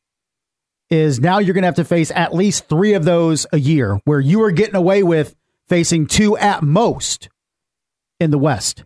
is 0.90 1.20
now 1.20 1.40
you're 1.40 1.54
going 1.54 1.64
to 1.64 1.68
have 1.68 1.76
to 1.76 1.84
face 1.84 2.12
at 2.12 2.34
least 2.34 2.68
three 2.70 2.94
of 2.94 3.06
those 3.06 3.48
a 3.52 3.60
year, 3.60 4.00
where 4.06 4.20
you 4.20 4.44
are 4.44 4.52
getting 4.52 4.76
away 4.76 5.04
with 5.04 5.36
facing 5.68 6.06
two 6.06 6.38
at 6.38 6.64
most 6.64 7.30
in 8.20 8.32
the 8.32 8.38
West. 8.38 8.84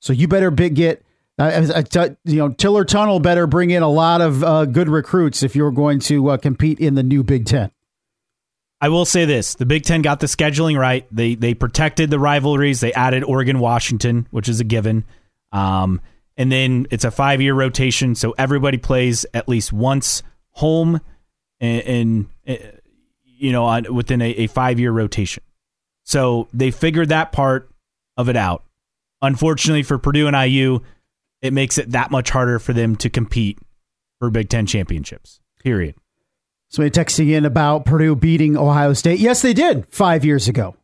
So 0.00 0.12
you 0.12 0.28
better 0.28 0.50
big 0.50 0.74
get, 0.74 1.04
uh, 1.38 1.82
you 2.24 2.36
know, 2.36 2.50
Tiller 2.50 2.84
Tunnel 2.84 3.20
better 3.20 3.46
bring 3.46 3.70
in 3.70 3.82
a 3.82 3.88
lot 3.88 4.20
of 4.20 4.44
uh, 4.44 4.64
good 4.66 4.88
recruits 4.88 5.42
if 5.42 5.56
you're 5.56 5.70
going 5.70 5.98
to 6.00 6.30
uh, 6.30 6.36
compete 6.36 6.78
in 6.78 6.94
the 6.94 7.02
new 7.02 7.22
Big 7.22 7.46
Ten. 7.46 7.70
I 8.80 8.88
will 8.88 9.04
say 9.04 9.24
this: 9.24 9.54
the 9.54 9.66
Big 9.66 9.84
Ten 9.84 10.02
got 10.02 10.20
the 10.20 10.26
scheduling 10.26 10.78
right. 10.78 11.06
They 11.10 11.34
they 11.34 11.54
protected 11.54 12.10
the 12.10 12.18
rivalries. 12.18 12.80
They 12.80 12.92
added 12.92 13.24
Oregon, 13.24 13.60
Washington, 13.60 14.26
which 14.30 14.48
is 14.48 14.60
a 14.60 14.64
given. 14.64 15.04
Um, 15.52 16.00
and 16.36 16.50
then 16.50 16.86
it's 16.90 17.04
a 17.04 17.10
five 17.10 17.40
year 17.40 17.54
rotation, 17.54 18.14
so 18.14 18.34
everybody 18.36 18.78
plays 18.78 19.24
at 19.32 19.48
least 19.48 19.72
once 19.72 20.22
home, 20.50 21.00
and, 21.60 21.82
and 22.46 22.80
you 23.24 23.52
know 23.52 23.64
on, 23.64 23.92
within 23.94 24.20
a, 24.20 24.30
a 24.30 24.46
five 24.48 24.78
year 24.80 24.92
rotation. 24.92 25.42
So 26.04 26.48
they 26.52 26.70
figured 26.70 27.10
that 27.10 27.32
part 27.32 27.70
of 28.16 28.28
it 28.28 28.36
out. 28.36 28.64
Unfortunately 29.20 29.82
for 29.82 29.98
Purdue 29.98 30.26
and 30.26 30.36
IU, 30.36 30.80
it 31.42 31.52
makes 31.52 31.76
it 31.76 31.90
that 31.90 32.10
much 32.10 32.30
harder 32.30 32.58
for 32.58 32.72
them 32.72 32.96
to 32.96 33.10
compete 33.10 33.58
for 34.18 34.30
Big 34.30 34.48
Ten 34.48 34.66
championships. 34.66 35.40
Period. 35.62 35.96
Somebody 36.68 36.98
texting 36.98 37.30
in 37.30 37.44
about 37.44 37.84
Purdue 37.84 38.16
beating 38.16 38.56
Ohio 38.56 38.94
State. 38.94 39.18
Yes, 39.20 39.42
they 39.42 39.52
did 39.52 39.86
five 39.88 40.24
years 40.24 40.48
ago. 40.48 40.74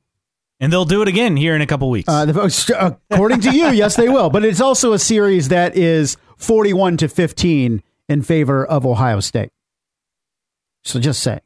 And 0.60 0.72
they'll 0.72 0.84
do 0.84 1.02
it 1.02 1.08
again 1.08 1.36
here 1.36 1.54
in 1.54 1.62
a 1.62 1.66
couple 1.66 1.88
weeks. 1.88 2.08
Uh, 2.08 2.26
the, 2.26 2.98
according 3.10 3.40
to 3.42 3.56
you, 3.56 3.68
yes, 3.72 3.96
they 3.96 4.08
will. 4.08 4.28
But 4.28 4.44
it's 4.44 4.60
also 4.60 4.92
a 4.92 4.98
series 4.98 5.48
that 5.48 5.76
is 5.76 6.16
41 6.36 6.98
to 6.98 7.08
15 7.08 7.82
in 8.08 8.22
favor 8.22 8.66
of 8.66 8.84
Ohio 8.84 9.20
State. 9.20 9.50
So 10.84 10.98
just 11.00 11.22
say, 11.22 11.40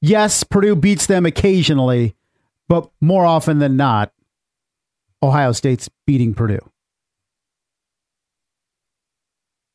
Yes, 0.00 0.44
Purdue 0.44 0.76
beats 0.76 1.06
them 1.06 1.26
occasionally, 1.26 2.16
but 2.68 2.90
more 3.00 3.26
often 3.26 3.58
than 3.58 3.76
not, 3.76 4.12
Ohio 5.22 5.52
State's 5.52 5.88
beating 6.06 6.34
Purdue. 6.34 6.60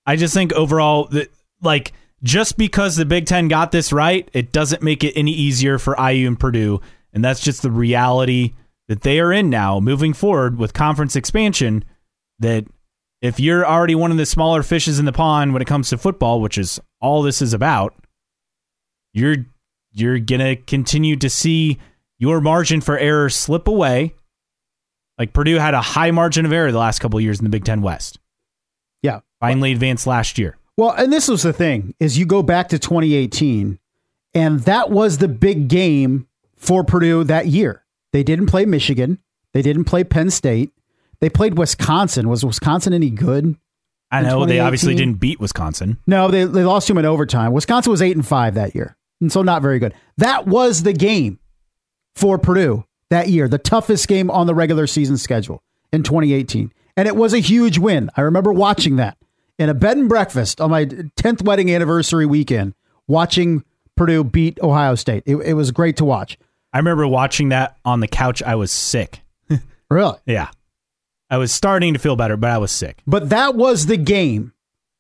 I 0.06 0.16
just 0.16 0.34
think 0.34 0.54
overall 0.54 1.06
that 1.12 1.32
like 1.62 1.94
just 2.24 2.58
because 2.58 2.96
the 2.96 3.06
Big 3.06 3.26
Ten 3.26 3.48
got 3.48 3.72
this 3.72 3.92
right, 3.92 4.30
it 4.34 4.52
doesn't 4.52 4.84
make 4.84 5.04
it 5.04 5.14
any 5.18 5.32
easier 5.32 5.80
for 5.80 5.96
IU 6.00 6.28
and 6.28 6.40
Purdue. 6.40 6.82
And 7.14 7.24
that's 7.24 7.42
just 7.42 7.62
the 7.62 7.72
reality 7.72 8.54
that 8.88 9.02
they 9.02 9.20
are 9.20 9.34
in 9.34 9.50
now 9.50 9.80
moving 9.80 10.14
forward 10.14 10.58
with 10.58 10.74
conference 10.74 11.16
expansion. 11.16 11.84
That 12.40 12.66
if 13.22 13.40
you're 13.40 13.66
already 13.66 13.96
one 13.96 14.12
of 14.12 14.18
the 14.18 14.26
smaller 14.26 14.64
fishes 14.64 15.00
in 15.00 15.06
the 15.06 15.12
pond 15.12 15.54
when 15.54 15.62
it 15.62 15.68
comes 15.68 15.90
to 15.90 15.98
football, 15.98 16.42
which 16.42 16.58
is 16.58 16.80
all 17.00 17.22
this 17.22 17.42
is 17.42 17.54
about, 17.54 17.96
you're 19.14 19.38
you're 19.92 20.20
gonna 20.20 20.56
continue 20.56 21.16
to 21.18 21.30
see 21.30 21.78
your 22.18 22.40
margin 22.40 22.82
for 22.82 22.98
error 22.98 23.30
slip 23.30 23.68
away. 23.68 24.14
Like 25.18 25.34
Purdue 25.34 25.58
had 25.58 25.74
a 25.74 25.82
high 25.82 26.12
margin 26.12 26.46
of 26.46 26.54
error 26.54 26.72
the 26.72 26.80
last 26.80 27.00
couple 27.00 27.20
years 27.20 27.40
in 27.40 27.44
the 27.44 27.50
Big 27.50 27.66
Ten 27.66 27.82
West. 27.82 28.20
Yeah. 29.02 29.22
Finally 29.40 29.72
advanced 29.72 30.08
last 30.08 30.38
year. 30.38 30.58
Well, 30.78 30.92
and 30.92 31.12
this 31.12 31.28
was 31.28 31.44
the 31.44 31.54
thing 31.54 31.96
is 32.00 32.18
you 32.18 32.26
go 32.26 32.44
back 32.44 32.70
to 32.70 32.80
2018 32.80 33.80
and 34.34 34.62
that 34.62 34.90
was 34.90 35.18
the 35.18 35.28
big 35.28 35.68
game 35.68 36.28
for 36.56 36.84
Purdue 36.84 37.24
that 37.26 37.48
year. 37.48 37.84
They 38.14 38.24
didn't 38.24 38.48
play 38.48 38.66
Michigan. 38.66 39.20
They 39.54 39.62
didn't 39.62 39.86
play 39.86 40.04
Penn 40.04 40.30
State. 40.30 40.72
They 41.20 41.30
played 41.30 41.58
Wisconsin. 41.58 42.30
Was 42.30 42.46
Wisconsin 42.46 42.94
any 42.94 43.10
good? 43.10 43.56
I 44.12 44.22
know 44.22 44.46
they 44.46 44.60
obviously 44.60 44.96
didn't 44.96 45.16
beat 45.16 45.40
Wisconsin. 45.40 45.98
No, 46.06 46.30
they, 46.30 46.44
they 46.44 46.66
lost 46.66 46.88
to 46.88 46.94
him 46.94 46.98
in 46.98 47.06
overtime. 47.06 47.54
Wisconsin 47.54 47.92
was 47.92 48.02
eight 48.02 48.16
and 48.16 48.28
five 48.28 48.56
that 48.56 48.76
year, 48.76 48.98
and 49.22 49.32
so 49.32 49.42
not 49.42 49.62
very 49.62 49.80
good. 49.80 49.94
That 50.18 50.48
was 50.48 50.84
the 50.84 50.92
game 50.92 51.40
for 52.16 52.38
Purdue 52.38 52.84
that 53.10 53.30
year, 53.30 53.48
the 53.48 53.58
toughest 53.58 54.10
game 54.10 54.30
on 54.30 54.48
the 54.48 54.56
regular 54.56 54.86
season 54.86 55.18
schedule 55.18 55.64
in 55.94 56.04
2018, 56.04 56.74
and 56.96 57.08
it 57.08 57.16
was 57.16 57.34
a 57.34 57.40
huge 57.40 57.78
win. 57.78 58.10
I 58.16 58.22
remember 58.22 58.52
watching 58.52 58.98
that 58.98 59.18
in 59.58 59.70
a 59.70 59.74
bed 59.74 59.98
and 59.98 60.10
breakfast 60.10 60.60
on 60.60 60.72
my 60.72 60.86
10th 60.86 61.44
wedding 61.44 61.72
anniversary 61.72 62.26
weekend, 62.26 62.74
watching 63.08 63.64
Purdue 63.96 64.24
beat 64.24 64.60
Ohio 64.62 64.96
State. 64.96 65.24
It, 65.26 65.36
it 65.38 65.54
was 65.54 65.72
great 65.72 65.98
to 65.98 66.06
watch. 66.06 66.38
I 66.74 66.78
remember 66.78 67.06
watching 67.08 67.50
that 67.50 67.78
on 67.86 68.00
the 68.00 68.08
couch. 68.08 68.42
I 68.42 68.56
was 68.56 68.72
sick. 68.72 69.22
Really. 69.90 70.18
Yeah. 70.26 70.48
I 71.30 71.38
was 71.38 71.52
starting 71.52 71.92
to 71.96 72.00
feel 72.00 72.16
better, 72.16 72.38
but 72.38 72.50
I 72.50 72.60
was 72.60 72.72
sick. 72.72 73.02
But 73.06 73.30
that 73.32 73.56
was 73.56 73.88
the 73.88 73.98
game 73.98 74.54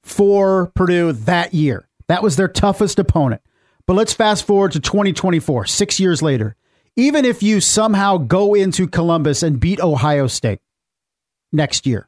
for 0.03 0.67
Purdue 0.75 1.13
that 1.13 1.53
year. 1.53 1.87
That 2.09 2.21
was 2.21 2.35
their 2.35 2.49
toughest 2.49 2.99
opponent. 2.99 3.41
But 3.85 3.93
let's 3.93 4.11
fast 4.13 4.45
forward 4.45 4.73
to 4.73 4.81
2024, 4.81 5.65
six 5.65 5.97
years 5.97 6.21
later. 6.21 6.57
Even 6.97 7.23
if 7.23 7.41
you 7.41 7.61
somehow 7.61 8.17
go 8.17 8.53
into 8.53 8.85
Columbus 8.85 9.43
and 9.43 9.61
beat 9.61 9.79
Ohio 9.79 10.27
State 10.27 10.59
next 11.51 11.85
year, 11.85 12.07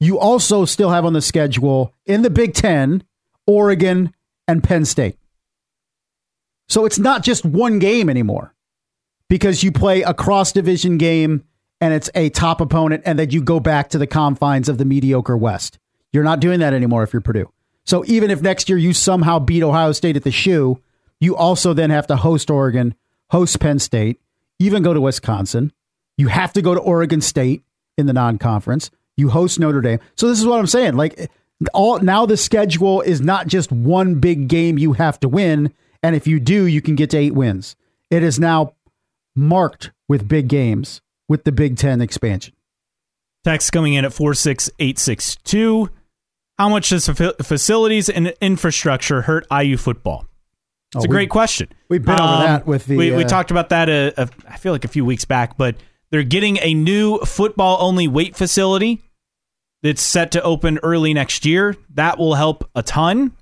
you 0.00 0.18
also 0.18 0.64
still 0.64 0.90
have 0.90 1.04
on 1.04 1.12
the 1.12 1.22
schedule 1.22 1.94
in 2.04 2.22
the 2.22 2.30
Big 2.30 2.54
Ten, 2.54 3.02
Oregon, 3.46 4.12
and 4.48 4.62
Penn 4.62 4.84
State. 4.84 5.18
So 6.68 6.84
it's 6.84 6.98
not 6.98 7.22
just 7.22 7.44
one 7.44 7.78
game 7.78 8.10
anymore 8.10 8.54
because 9.28 9.62
you 9.62 9.72
play 9.72 10.02
a 10.02 10.14
cross 10.14 10.52
division 10.52 10.98
game 10.98 11.44
and 11.80 11.92
it's 11.92 12.10
a 12.14 12.30
top 12.30 12.62
opponent, 12.62 13.02
and 13.04 13.18
then 13.18 13.30
you 13.30 13.42
go 13.42 13.60
back 13.60 13.90
to 13.90 13.98
the 13.98 14.06
confines 14.06 14.68
of 14.70 14.78
the 14.78 14.86
mediocre 14.86 15.36
West. 15.36 15.78
You're 16.10 16.24
not 16.24 16.40
doing 16.40 16.60
that 16.60 16.72
anymore 16.72 17.02
if 17.02 17.12
you're 17.12 17.20
Purdue. 17.20 17.52
So 17.84 18.02
even 18.06 18.30
if 18.30 18.40
next 18.40 18.70
year 18.70 18.78
you 18.78 18.94
somehow 18.94 19.38
beat 19.38 19.62
Ohio 19.62 19.92
State 19.92 20.16
at 20.16 20.24
the 20.24 20.30
shoe, 20.30 20.80
you 21.20 21.36
also 21.36 21.74
then 21.74 21.90
have 21.90 22.06
to 22.06 22.16
host 22.16 22.50
Oregon, 22.50 22.94
host 23.30 23.60
Penn 23.60 23.78
State, 23.78 24.20
even 24.58 24.82
go 24.82 24.94
to 24.94 25.00
Wisconsin. 25.00 25.70
You 26.16 26.28
have 26.28 26.54
to 26.54 26.62
go 26.62 26.74
to 26.74 26.80
Oregon 26.80 27.20
State 27.20 27.62
in 27.96 28.06
the 28.06 28.12
non-conference. 28.12 28.90
You 29.16 29.30
host 29.30 29.58
Notre 29.58 29.80
Dame. 29.80 29.98
So 30.16 30.28
this 30.28 30.38
is 30.38 30.46
what 30.46 30.58
I'm 30.58 30.66
saying. 30.66 30.94
Like 30.94 31.30
all 31.72 31.98
now 32.00 32.26
the 32.26 32.36
schedule 32.36 33.00
is 33.00 33.20
not 33.20 33.46
just 33.46 33.72
one 33.72 34.16
big 34.16 34.48
game 34.48 34.78
you 34.78 34.92
have 34.94 35.18
to 35.20 35.28
win, 35.28 35.72
and 36.02 36.14
if 36.14 36.26
you 36.26 36.38
do, 36.38 36.66
you 36.66 36.82
can 36.82 36.94
get 36.96 37.10
to 37.10 37.16
eight 37.16 37.34
wins. 37.34 37.76
It 38.10 38.22
is 38.22 38.38
now 38.38 38.74
marked 39.34 39.90
with 40.08 40.28
big 40.28 40.48
games 40.48 41.00
with 41.28 41.44
the 41.44 41.52
Big 41.52 41.76
Ten 41.76 42.00
expansion. 42.00 42.54
Text 43.44 43.72
coming 43.72 43.94
in 43.94 44.04
at 44.04 44.12
46862. 44.12 45.90
how 46.58 46.68
much 46.68 46.88
does 46.90 47.08
facilities 47.08 48.08
and 48.08 48.28
infrastructure 48.40 49.22
hurt 49.22 49.46
IU 49.50 49.76
football? 49.76 50.26
It's 50.94 50.96
Oh, 50.96 51.00
a 51.00 51.02
we- 51.02 51.08
great 51.08 51.30
question. 51.30 51.68
we've 51.88 52.04
been 52.04 52.14
over 52.20 52.22
Um, 52.22 52.42
that 52.42 52.66
with 52.66 52.86
the, 52.86 52.96
we, 52.96 53.10
we 53.12 53.24
uh, 53.24 53.28
talked 53.28 53.50
about 53.50 53.68
that. 53.70 53.88
A, 53.88 54.12
a, 54.22 54.28
I 54.48 54.56
feel 54.56 54.72
like 54.72 54.84
a 54.84 54.88
few 54.88 55.04
weeks 55.04 55.24
back, 55.24 55.56
but 55.56 55.74
they're 56.10 56.22
getting 56.22 56.58
a 56.62 56.74
new 56.74 57.18
football 57.18 57.78
only 57.80 58.08
weight 58.08 58.36
facility 58.36 59.02
that's 59.82 60.02
set 60.02 60.32
to 60.32 60.42
open 60.42 60.78
early 60.82 61.14
next 61.14 61.44
year. 61.44 61.76
That 61.94 62.18
will 62.18 62.34
help 62.34 62.68
a 62.74 62.82
ton. 62.82 63.32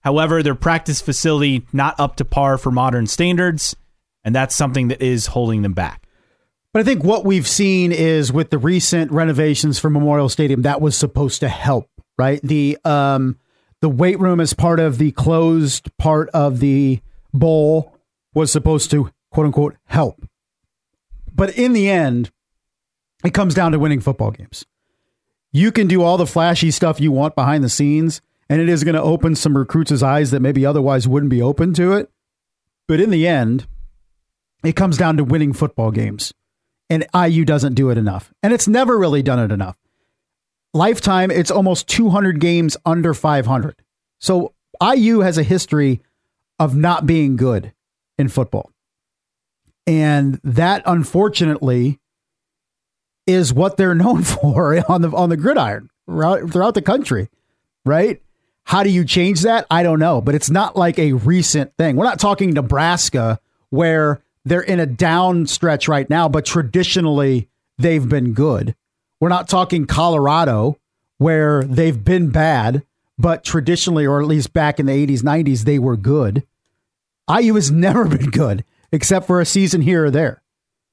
However, 0.00 0.42
their 0.42 0.54
practice 0.54 1.00
facility 1.00 1.66
not 1.72 1.98
up 1.98 2.16
to 2.16 2.24
par 2.24 2.58
for 2.58 2.70
modern 2.70 3.06
standards, 3.06 3.74
and 4.24 4.34
that's 4.34 4.54
something 4.54 4.88
that 4.88 5.02
is 5.02 5.26
holding 5.28 5.62
them 5.62 5.72
back. 5.72 6.06
But 6.72 6.80
I 6.80 6.84
think 6.84 7.04
what 7.04 7.24
we've 7.24 7.48
seen 7.48 7.90
is 7.90 8.32
with 8.32 8.50
the 8.50 8.58
recent 8.58 9.10
renovations 9.10 9.78
for 9.78 9.88
Memorial 9.88 10.28
Stadium, 10.28 10.62
that 10.62 10.80
was 10.80 10.96
supposed 10.96 11.40
to 11.40 11.48
help, 11.48 11.88
right? 12.18 12.40
The 12.42 12.78
um 12.84 13.38
the 13.80 13.88
weight 13.88 14.20
room 14.20 14.40
as 14.40 14.52
part 14.52 14.80
of 14.80 14.98
the 14.98 15.12
closed 15.12 15.90
part 15.96 16.28
of 16.30 16.60
the 16.60 17.00
bowl 17.32 17.96
was 18.34 18.52
supposed 18.52 18.90
to 18.90 19.10
quote 19.30 19.46
unquote 19.46 19.76
help. 19.86 20.22
But 21.36 21.56
in 21.56 21.74
the 21.74 21.88
end, 21.88 22.30
it 23.24 23.34
comes 23.34 23.54
down 23.54 23.72
to 23.72 23.78
winning 23.78 24.00
football 24.00 24.30
games. 24.30 24.64
You 25.52 25.70
can 25.70 25.86
do 25.86 26.02
all 26.02 26.16
the 26.16 26.26
flashy 26.26 26.70
stuff 26.70 27.00
you 27.00 27.12
want 27.12 27.34
behind 27.34 27.62
the 27.62 27.68
scenes, 27.68 28.20
and 28.48 28.60
it 28.60 28.68
is 28.68 28.84
going 28.84 28.94
to 28.94 29.02
open 29.02 29.34
some 29.34 29.56
recruits' 29.56 30.02
eyes 30.02 30.30
that 30.30 30.40
maybe 30.40 30.66
otherwise 30.66 31.06
wouldn't 31.06 31.30
be 31.30 31.42
open 31.42 31.74
to 31.74 31.92
it. 31.92 32.10
But 32.88 33.00
in 33.00 33.10
the 33.10 33.26
end, 33.26 33.66
it 34.64 34.76
comes 34.76 34.96
down 34.96 35.16
to 35.18 35.24
winning 35.24 35.52
football 35.52 35.90
games 35.90 36.32
and 36.88 37.06
IU 37.14 37.44
doesn't 37.44 37.74
do 37.74 37.90
it 37.90 37.98
enough. 37.98 38.32
And 38.42 38.52
it's 38.52 38.68
never 38.68 38.98
really 38.98 39.22
done 39.22 39.38
it 39.38 39.52
enough. 39.52 39.76
Lifetime, 40.72 41.30
it's 41.30 41.50
almost 41.50 41.88
200 41.88 42.40
games 42.40 42.76
under 42.84 43.14
500. 43.14 43.76
So 44.18 44.54
IU 44.82 45.20
has 45.20 45.38
a 45.38 45.42
history 45.42 46.02
of 46.58 46.76
not 46.76 47.06
being 47.06 47.36
good 47.36 47.72
in 48.18 48.28
football. 48.28 48.70
And 49.86 50.40
that 50.42 50.82
unfortunately 50.84 52.00
is 53.26 53.52
what 53.52 53.76
they're 53.76 53.94
known 53.94 54.22
for 54.24 54.82
on 54.90 55.02
the 55.02 55.10
on 55.10 55.28
the 55.28 55.36
gridiron 55.36 55.90
throughout, 56.06 56.74
the 56.74 56.82
country, 56.82 57.28
right? 57.84 58.22
How 58.64 58.82
do 58.82 58.90
you 58.90 59.04
change 59.04 59.42
that? 59.42 59.66
I 59.70 59.82
don't 59.82 59.98
know, 59.98 60.20
but 60.20 60.34
it's 60.34 60.50
not 60.50 60.76
like 60.76 60.98
a 60.98 61.12
recent 61.12 61.76
thing. 61.76 61.96
We're 61.96 62.04
not 62.04 62.18
talking 62.18 62.50
Nebraska 62.50 63.40
where 63.70 64.22
they're 64.44 64.60
in 64.60 64.80
a 64.80 64.86
down 64.86 65.46
stretch 65.46 65.88
right 65.88 66.08
now, 66.08 66.28
but 66.28 66.46
traditionally 66.46 67.48
they've 67.78 68.08
been 68.08 68.32
good. 68.32 68.74
We're 69.20 69.28
not 69.28 69.48
talking 69.48 69.86
Colorado 69.86 70.78
where 71.18 71.64
they've 71.64 72.04
been 72.04 72.30
bad, 72.30 72.84
but 73.18 73.44
traditionally, 73.44 74.06
or 74.06 74.20
at 74.20 74.26
least 74.26 74.52
back 74.52 74.78
in 74.78 74.86
the 74.86 75.06
80s, 75.06 75.22
90s, 75.22 75.64
they 75.64 75.78
were 75.78 75.96
good. 75.96 76.44
IU 77.28 77.54
has 77.54 77.70
never 77.70 78.04
been 78.16 78.30
good 78.30 78.64
except 78.96 79.26
for 79.26 79.40
a 79.40 79.46
season 79.46 79.80
here 79.80 80.06
or 80.06 80.10
there. 80.10 80.42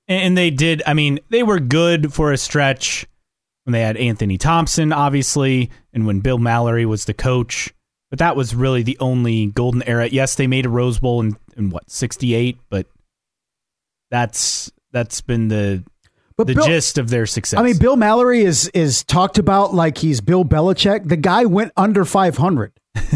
And 0.08 0.38
they 0.38 0.50
did, 0.52 0.84
I 0.86 0.94
mean, 0.94 1.20
they 1.30 1.42
were 1.44 1.60
good 1.60 2.14
for 2.14 2.32
a 2.32 2.38
stretch 2.38 3.08
when 3.64 3.72
they 3.72 3.82
had 3.82 3.96
Anthony 3.98 4.38
Thompson, 4.38 4.92
obviously, 4.92 5.72
and 5.94 6.06
when 6.06 6.20
Bill 6.20 6.38
Mallory 6.38 6.86
was 6.86 7.06
the 7.06 7.14
coach. 7.14 7.74
But 8.10 8.20
that 8.20 8.36
was 8.36 8.54
really 8.54 8.84
the 8.84 8.98
only 9.00 9.48
golden 9.48 9.82
era. 9.84 10.08
Yes, 10.08 10.36
they 10.36 10.46
made 10.46 10.66
a 10.66 10.70
Rose 10.70 11.00
Bowl 11.00 11.22
in, 11.22 11.36
in 11.58 11.70
what, 11.72 11.90
68, 11.90 12.60
but 12.70 12.86
that's 14.12 14.72
that's 14.92 15.22
been 15.22 15.48
the 15.48 15.84
But 16.38 16.48
the 16.48 16.56
Bill- 16.56 16.66
gist 16.68 16.98
of 16.98 17.10
their 17.10 17.26
success. 17.26 17.60
I 17.60 17.64
mean, 17.64 17.78
Bill 17.78 17.96
Mallory 17.96 18.42
is 18.42 18.68
is 18.74 19.04
talked 19.04 19.38
about 19.40 19.74
like 19.74 19.98
he's 19.98 20.22
Bill 20.22 20.46
Belichick. 20.46 21.08
The 21.08 21.18
guy 21.18 21.46
went 21.46 21.72
under 21.76 22.06
500 22.06 22.74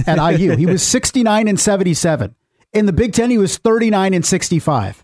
at 0.08 0.18
IU. 0.40 0.56
he 0.56 0.66
was 0.66 0.82
69 0.82 1.48
and 1.48 1.60
77. 1.60 2.36
In 2.78 2.86
the 2.86 2.94
Big 2.94 3.14
Ten, 3.14 3.30
he 3.32 3.38
was 3.38 3.58
39 3.58 4.14
and 4.14 4.26
65. 4.26 5.04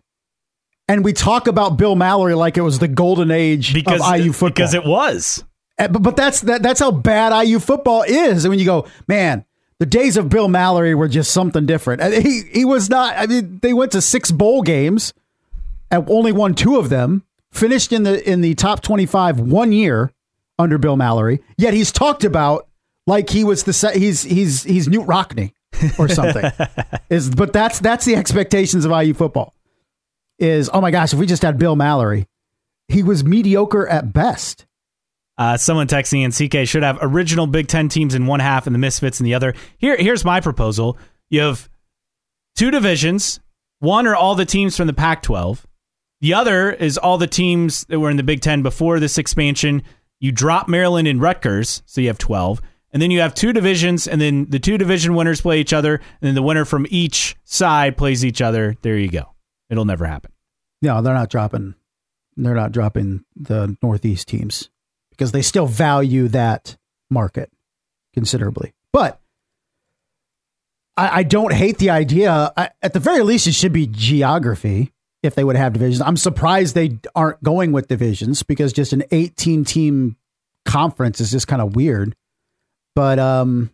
And 0.87 1.03
we 1.03 1.13
talk 1.13 1.47
about 1.47 1.77
Bill 1.77 1.95
Mallory 1.95 2.35
like 2.35 2.57
it 2.57 2.61
was 2.61 2.79
the 2.79 2.87
golden 2.87 3.31
age 3.31 3.73
because 3.73 4.01
of 4.01 4.15
IU 4.17 4.31
football. 4.31 4.49
because 4.49 4.73
it 4.73 4.85
was. 4.85 5.43
Uh, 5.79 5.87
But, 5.87 6.03
but 6.03 6.15
that's 6.15 6.41
that, 6.41 6.61
that's 6.61 6.79
how 6.79 6.91
bad 6.91 7.33
IU 7.47 7.59
football 7.59 8.03
is. 8.03 8.45
And 8.45 8.51
when 8.51 8.59
you 8.59 8.65
go, 8.65 8.85
man, 9.07 9.45
the 9.79 9.85
days 9.85 10.17
of 10.17 10.29
Bill 10.29 10.47
Mallory 10.49 10.93
were 10.93 11.07
just 11.07 11.31
something 11.31 11.65
different. 11.65 12.01
And 12.01 12.13
He 12.13 12.43
he 12.51 12.63
was 12.65 12.89
not. 12.89 13.15
I 13.17 13.25
mean, 13.25 13.59
they 13.61 13.73
went 13.73 13.91
to 13.93 14.01
six 14.01 14.29
bowl 14.31 14.61
games 14.61 15.13
and 15.89 16.07
only 16.09 16.31
won 16.31 16.53
two 16.53 16.77
of 16.77 16.89
them. 16.89 17.23
Finished 17.51 17.91
in 17.91 18.03
the 18.03 18.29
in 18.29 18.41
the 18.41 18.53
top 18.55 18.81
twenty 18.81 19.05
five 19.05 19.39
one 19.39 19.71
year 19.71 20.11
under 20.59 20.77
Bill 20.77 20.95
Mallory. 20.97 21.39
Yet 21.57 21.73
he's 21.73 21.91
talked 21.91 22.23
about 22.23 22.67
like 23.07 23.29
he 23.29 23.43
was 23.43 23.63
the 23.63 23.91
he's 23.95 24.23
he's 24.23 24.63
he's 24.63 24.87
Knute 24.87 25.07
Rockne 25.07 25.53
or 25.97 26.07
something. 26.07 26.51
is 27.09 27.29
but 27.29 27.53
that's 27.53 27.79
that's 27.79 28.05
the 28.05 28.15
expectations 28.15 28.85
of 28.85 28.91
IU 28.91 29.13
football. 29.13 29.53
Is 30.39 30.69
oh 30.73 30.81
my 30.81 30.91
gosh, 30.91 31.13
if 31.13 31.19
we 31.19 31.25
just 31.25 31.43
had 31.43 31.57
Bill 31.57 31.75
Mallory, 31.75 32.27
he 32.87 33.03
was 33.03 33.23
mediocre 33.23 33.87
at 33.87 34.13
best. 34.13 34.65
Uh, 35.37 35.57
someone 35.57 35.87
texting 35.87 36.23
in 36.23 36.31
CK 36.31 36.67
should 36.67 36.83
have 36.83 36.99
original 37.01 37.47
Big 37.47 37.67
Ten 37.67 37.89
teams 37.89 38.13
in 38.13 38.27
one 38.27 38.39
half 38.39 38.67
and 38.67 38.73
the 38.73 38.79
Misfits 38.79 39.19
in 39.19 39.23
the 39.23 39.33
other. 39.33 39.53
Here, 39.77 39.97
here's 39.97 40.23
my 40.23 40.41
proposal: 40.41 40.97
you 41.29 41.41
have 41.41 41.69
two 42.55 42.71
divisions. 42.71 43.39
One 43.79 44.07
are 44.07 44.15
all 44.15 44.35
the 44.35 44.45
teams 44.45 44.77
from 44.77 44.87
the 44.87 44.93
Pac-12. 44.93 45.65
The 46.21 46.35
other 46.35 46.71
is 46.71 46.97
all 46.97 47.17
the 47.17 47.27
teams 47.27 47.83
that 47.89 47.99
were 47.99 48.09
in 48.09 48.15
the 48.15 48.23
Big 48.23 48.39
Ten 48.39 48.61
before 48.61 49.01
this 49.01 49.17
expansion. 49.17 49.83
You 50.21 50.31
drop 50.31 50.69
Maryland 50.69 51.05
and 51.05 51.21
Rutgers, 51.21 51.83
so 51.85 51.99
you 51.99 52.07
have 52.07 52.17
12. 52.17 52.61
And 52.93 53.01
then 53.01 53.09
you 53.09 53.21
have 53.21 53.33
two 53.33 53.51
divisions, 53.53 54.07
and 54.07 54.21
then 54.21 54.45
the 54.49 54.59
two 54.59 54.77
division 54.77 55.15
winners 55.15 55.41
play 55.41 55.59
each 55.59 55.73
other, 55.73 55.95
and 55.95 56.21
then 56.21 56.35
the 56.35 56.43
winner 56.43 56.63
from 56.63 56.85
each 56.89 57.35
side 57.43 57.97
plays 57.97 58.23
each 58.23 58.41
other. 58.41 58.75
There 58.83 58.97
you 58.97 59.09
go. 59.09 59.33
It'll 59.69 59.85
never 59.85 60.05
happen. 60.05 60.31
No, 60.81 61.01
they're 61.01 61.13
not 61.13 61.29
dropping. 61.29 61.73
They're 62.37 62.53
not 62.53 62.71
dropping 62.71 63.25
the 63.35 63.75
Northeast 63.81 64.27
teams 64.27 64.69
because 65.09 65.31
they 65.31 65.41
still 65.41 65.65
value 65.65 66.27
that 66.29 66.77
market 67.09 67.51
considerably. 68.13 68.73
But 68.91 69.19
I, 70.95 71.19
I 71.19 71.23
don't 71.23 71.53
hate 71.53 71.79
the 71.79 71.89
idea. 71.89 72.51
I, 72.55 72.69
at 72.81 72.93
the 72.93 72.99
very 72.99 73.23
least, 73.23 73.47
it 73.47 73.53
should 73.53 73.73
be 73.73 73.87
geography 73.87 74.91
if 75.23 75.35
they 75.35 75.43
would 75.43 75.55
have 75.55 75.73
divisions. 75.73 76.01
I'm 76.01 76.17
surprised 76.17 76.75
they 76.75 76.99
aren't 77.15 77.41
going 77.41 77.71
with 77.71 77.87
divisions 77.87 78.43
because 78.43 78.73
just 78.73 78.93
an 78.93 79.03
18 79.11 79.65
team 79.65 80.17
conference 80.65 81.19
is 81.21 81.31
just 81.31 81.47
kind 81.47 81.61
of 81.61 81.75
weird. 81.75 82.15
But 82.95 83.19
um, 83.19 83.71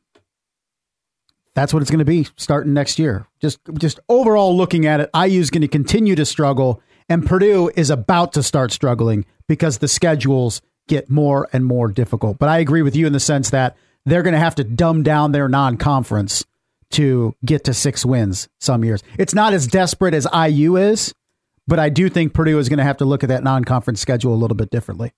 that's 1.55 1.73
what 1.73 1.81
it's 1.81 1.91
going 1.91 1.99
to 1.99 2.05
be 2.05 2.27
starting 2.37 2.73
next 2.73 2.99
year. 2.99 3.27
Just 3.39 3.59
just 3.77 3.99
overall 4.07 4.55
looking 4.55 4.85
at 4.85 4.99
it, 5.01 5.09
IU 5.13 5.41
is 5.41 5.49
going 5.49 5.61
to 5.61 5.67
continue 5.67 6.15
to 6.15 6.25
struggle, 6.25 6.81
and 7.09 7.25
Purdue 7.25 7.71
is 7.75 7.89
about 7.89 8.33
to 8.33 8.43
start 8.43 8.71
struggling 8.71 9.25
because 9.47 9.79
the 9.79 9.87
schedules 9.87 10.61
get 10.87 11.09
more 11.09 11.47
and 11.51 11.65
more 11.65 11.87
difficult. 11.89 12.39
But 12.39 12.49
I 12.49 12.59
agree 12.59 12.81
with 12.81 12.95
you 12.95 13.07
in 13.07 13.13
the 13.13 13.19
sense 13.19 13.49
that 13.49 13.75
they're 14.05 14.23
going 14.23 14.33
to 14.33 14.39
have 14.39 14.55
to 14.55 14.63
dumb 14.63 15.03
down 15.03 15.31
their 15.31 15.47
non-conference 15.47 16.45
to 16.91 17.35
get 17.45 17.63
to 17.65 17.73
six 17.73 18.05
wins 18.05 18.49
some 18.59 18.83
years. 18.83 19.03
It's 19.17 19.35
not 19.35 19.53
as 19.53 19.67
desperate 19.67 20.13
as 20.13 20.27
IU 20.33 20.77
is, 20.77 21.13
but 21.67 21.77
I 21.77 21.89
do 21.89 22.09
think 22.09 22.33
Purdue 22.33 22.57
is 22.57 22.69
going 22.69 22.79
to 22.79 22.83
have 22.83 22.97
to 22.97 23.05
look 23.05 23.23
at 23.23 23.29
that 23.29 23.43
non-conference 23.43 24.01
schedule 24.01 24.33
a 24.33 24.35
little 24.35 24.55
bit 24.55 24.71
differently. 24.71 25.13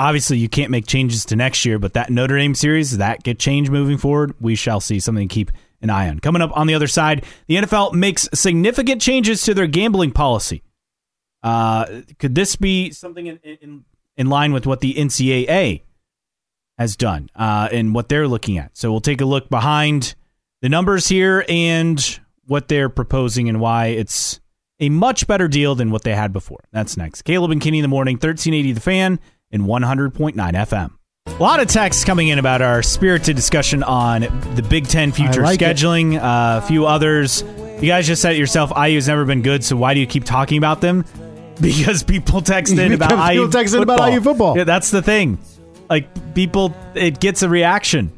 Obviously 0.00 0.38
you 0.38 0.48
can't 0.48 0.70
make 0.70 0.86
changes 0.86 1.26
to 1.26 1.36
next 1.36 1.64
year, 1.66 1.78
but 1.78 1.92
that 1.92 2.08
Notre 2.08 2.38
Dame 2.38 2.54
series, 2.54 2.96
that 2.96 3.22
get 3.22 3.38
changed 3.38 3.70
moving 3.70 3.98
forward, 3.98 4.34
we 4.40 4.54
shall 4.54 4.80
see 4.80 4.98
something 4.98 5.28
to 5.28 5.32
keep 5.32 5.52
an 5.82 5.90
eye 5.90 6.08
on. 6.08 6.18
Coming 6.20 6.40
up 6.40 6.56
on 6.56 6.66
the 6.66 6.74
other 6.74 6.86
side, 6.86 7.24
the 7.48 7.56
NFL 7.56 7.92
makes 7.92 8.26
significant 8.32 9.02
changes 9.02 9.42
to 9.42 9.52
their 9.52 9.66
gambling 9.66 10.12
policy. 10.12 10.62
Uh, 11.42 12.02
could 12.18 12.34
this 12.34 12.56
be 12.56 12.90
something 12.90 13.26
in, 13.26 13.38
in 13.42 13.84
in 14.16 14.28
line 14.28 14.52
with 14.52 14.66
what 14.66 14.80
the 14.80 14.94
NCAA 14.94 15.82
has 16.76 16.96
done 16.96 17.30
uh, 17.34 17.68
and 17.70 17.94
what 17.94 18.08
they're 18.08 18.28
looking 18.28 18.58
at? 18.58 18.76
So 18.76 18.90
we'll 18.90 19.00
take 19.00 19.20
a 19.20 19.26
look 19.26 19.48
behind 19.48 20.14
the 20.62 20.68
numbers 20.68 21.08
here 21.08 21.44
and 21.48 22.20
what 22.46 22.68
they're 22.68 22.90
proposing 22.90 23.48
and 23.48 23.60
why 23.60 23.86
it's 23.86 24.40
a 24.80 24.88
much 24.88 25.26
better 25.26 25.48
deal 25.48 25.74
than 25.74 25.90
what 25.90 26.04
they 26.04 26.14
had 26.14 26.32
before. 26.32 26.64
That's 26.72 26.96
next. 26.96 27.22
Caleb 27.22 27.50
and 27.50 27.60
Kenny 27.60 27.78
in 27.78 27.82
the 27.82 27.88
morning, 27.88 28.16
1380 28.16 28.72
The 28.72 28.80
Fan 28.80 29.20
and 29.52 29.62
100.9 29.62 30.34
FM. 30.34 30.90
A 31.26 31.42
lot 31.42 31.60
of 31.60 31.68
texts 31.68 32.04
coming 32.04 32.28
in 32.28 32.38
about 32.38 32.60
our 32.62 32.82
spirited 32.82 33.36
discussion 33.36 33.82
on 33.82 34.22
the 34.54 34.62
Big 34.68 34.88
Ten 34.88 35.12
future 35.12 35.42
like 35.42 35.60
scheduling. 35.60 36.16
Uh, 36.18 36.58
a 36.62 36.66
few 36.66 36.86
others. 36.86 37.42
You 37.80 37.86
guys 37.88 38.06
just 38.06 38.20
said 38.20 38.34
it 38.34 38.38
yourself. 38.38 38.72
IU's 38.76 39.08
never 39.08 39.24
been 39.24 39.42
good, 39.42 39.64
so 39.64 39.76
why 39.76 39.94
do 39.94 40.00
you 40.00 40.06
keep 40.06 40.24
talking 40.24 40.58
about 40.58 40.80
them? 40.80 41.04
Because 41.60 42.02
people 42.02 42.40
text 42.40 42.72
in 42.78 42.92
about 42.94 43.10
IU 43.34 43.40
people 43.42 43.52
text 43.52 43.74
in 43.74 43.80
football. 43.80 43.96
about 43.96 44.12
IU 44.14 44.20
football. 44.22 44.56
Yeah, 44.56 44.64
that's 44.64 44.90
the 44.90 45.02
thing. 45.02 45.38
Like 45.90 46.34
people, 46.34 46.74
it 46.94 47.20
gets 47.20 47.42
a 47.42 47.50
reaction. 47.50 48.10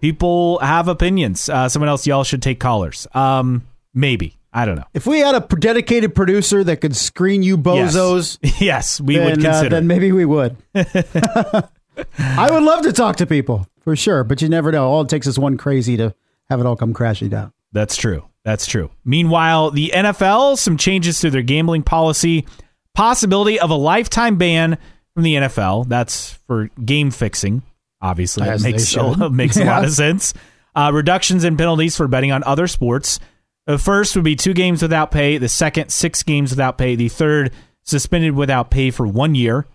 People 0.00 0.58
have 0.60 0.88
opinions. 0.88 1.50
Uh, 1.50 1.68
someone 1.68 1.90
else, 1.90 2.06
y'all 2.06 2.24
should 2.24 2.40
take 2.40 2.58
callers. 2.58 3.06
Um, 3.12 3.66
maybe 3.92 4.38
I 4.56 4.64
don't 4.64 4.76
know. 4.76 4.86
If 4.94 5.06
we 5.06 5.18
had 5.18 5.34
a 5.34 5.40
dedicated 5.40 6.14
producer 6.14 6.64
that 6.64 6.80
could 6.80 6.96
screen 6.96 7.42
you 7.42 7.58
bozos, 7.58 8.38
Yes, 8.42 8.60
yes 8.60 9.00
we 9.02 9.16
then, 9.18 9.24
would 9.26 9.38
uh, 9.40 9.50
consider. 9.50 9.68
then 9.68 9.86
maybe 9.86 10.12
we 10.12 10.24
would. 10.24 10.56
I 10.74 12.50
would 12.50 12.62
love 12.62 12.82
to 12.84 12.92
talk 12.94 13.16
to 13.16 13.26
people 13.26 13.66
for 13.80 13.94
sure. 13.94 14.24
But 14.24 14.40
you 14.40 14.48
never 14.48 14.72
know. 14.72 14.88
All 14.88 15.02
it 15.02 15.10
takes 15.10 15.26
is 15.26 15.38
one 15.38 15.58
crazy 15.58 15.98
to 15.98 16.14
have 16.48 16.58
it 16.58 16.64
all 16.64 16.74
come 16.74 16.94
crashing 16.94 17.28
down. 17.28 17.52
That's 17.72 17.96
true. 17.96 18.24
That's 18.44 18.64
true. 18.64 18.90
Meanwhile, 19.04 19.72
the 19.72 19.92
NFL, 19.94 20.56
some 20.56 20.78
changes 20.78 21.20
to 21.20 21.28
their 21.28 21.42
gambling 21.42 21.82
policy, 21.82 22.46
possibility 22.94 23.60
of 23.60 23.68
a 23.68 23.74
lifetime 23.74 24.38
ban 24.38 24.78
from 25.12 25.22
the 25.22 25.34
NFL. 25.34 25.86
That's 25.88 26.32
for 26.46 26.68
game 26.82 27.10
fixing. 27.10 27.62
Obviously, 28.00 28.48
As 28.48 28.62
that 28.62 28.70
makes 28.70 28.96
a, 28.96 29.30
makes 29.30 29.56
a 29.58 29.64
lot 29.64 29.84
of 29.84 29.90
sense. 29.90 30.32
Uh, 30.74 30.92
reductions 30.94 31.44
in 31.44 31.58
penalties 31.58 31.94
for 31.96 32.08
betting 32.08 32.32
on 32.32 32.42
other 32.44 32.66
sports. 32.66 33.18
The 33.66 33.78
first 33.78 34.14
would 34.14 34.24
be 34.24 34.36
two 34.36 34.54
games 34.54 34.80
without 34.80 35.10
pay. 35.10 35.38
The 35.38 35.48
second, 35.48 35.90
six 35.90 36.22
games 36.22 36.50
without 36.50 36.78
pay. 36.78 36.94
The 36.94 37.08
third, 37.08 37.52
suspended 37.82 38.34
without 38.34 38.70
pay 38.70 38.90
for 38.90 39.06
one 39.06 39.34
year. 39.34 39.66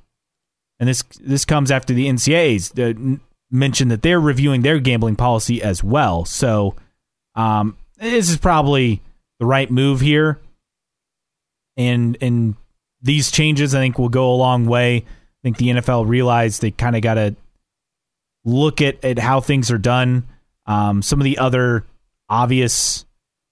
And 0.79 0.89
this 0.89 1.03
this 1.19 1.45
comes 1.45 1.71
after 1.71 1.93
the 1.93 2.07
NCAA's 2.07 2.77
uh, 2.79 3.17
mentioned 3.51 3.91
that 3.91 4.01
they're 4.01 4.19
reviewing 4.19 4.61
their 4.61 4.79
gambling 4.79 5.15
policy 5.15 5.61
as 5.61 5.83
well. 5.83 6.25
So, 6.25 6.75
um, 7.35 7.77
this 7.97 8.29
is 8.29 8.37
probably 8.37 9.01
the 9.39 9.45
right 9.45 9.69
move 9.69 10.01
here. 10.01 10.39
And 11.77 12.17
and 12.21 12.55
these 13.01 13.31
changes, 13.31 13.75
I 13.75 13.79
think, 13.79 13.97
will 13.97 14.09
go 14.09 14.31
a 14.31 14.35
long 14.35 14.65
way. 14.65 14.97
I 14.97 15.41
think 15.43 15.57
the 15.57 15.69
NFL 15.69 16.07
realized 16.07 16.61
they 16.61 16.71
kind 16.71 16.95
of 16.95 17.01
got 17.01 17.15
to 17.15 17.35
look 18.43 18.81
at, 18.81 19.03
at 19.03 19.19
how 19.19 19.39
things 19.39 19.71
are 19.71 19.77
done. 19.77 20.27
Um, 20.65 21.01
some 21.01 21.19
of 21.19 21.25
the 21.25 21.37
other 21.37 21.85
obvious 22.29 23.05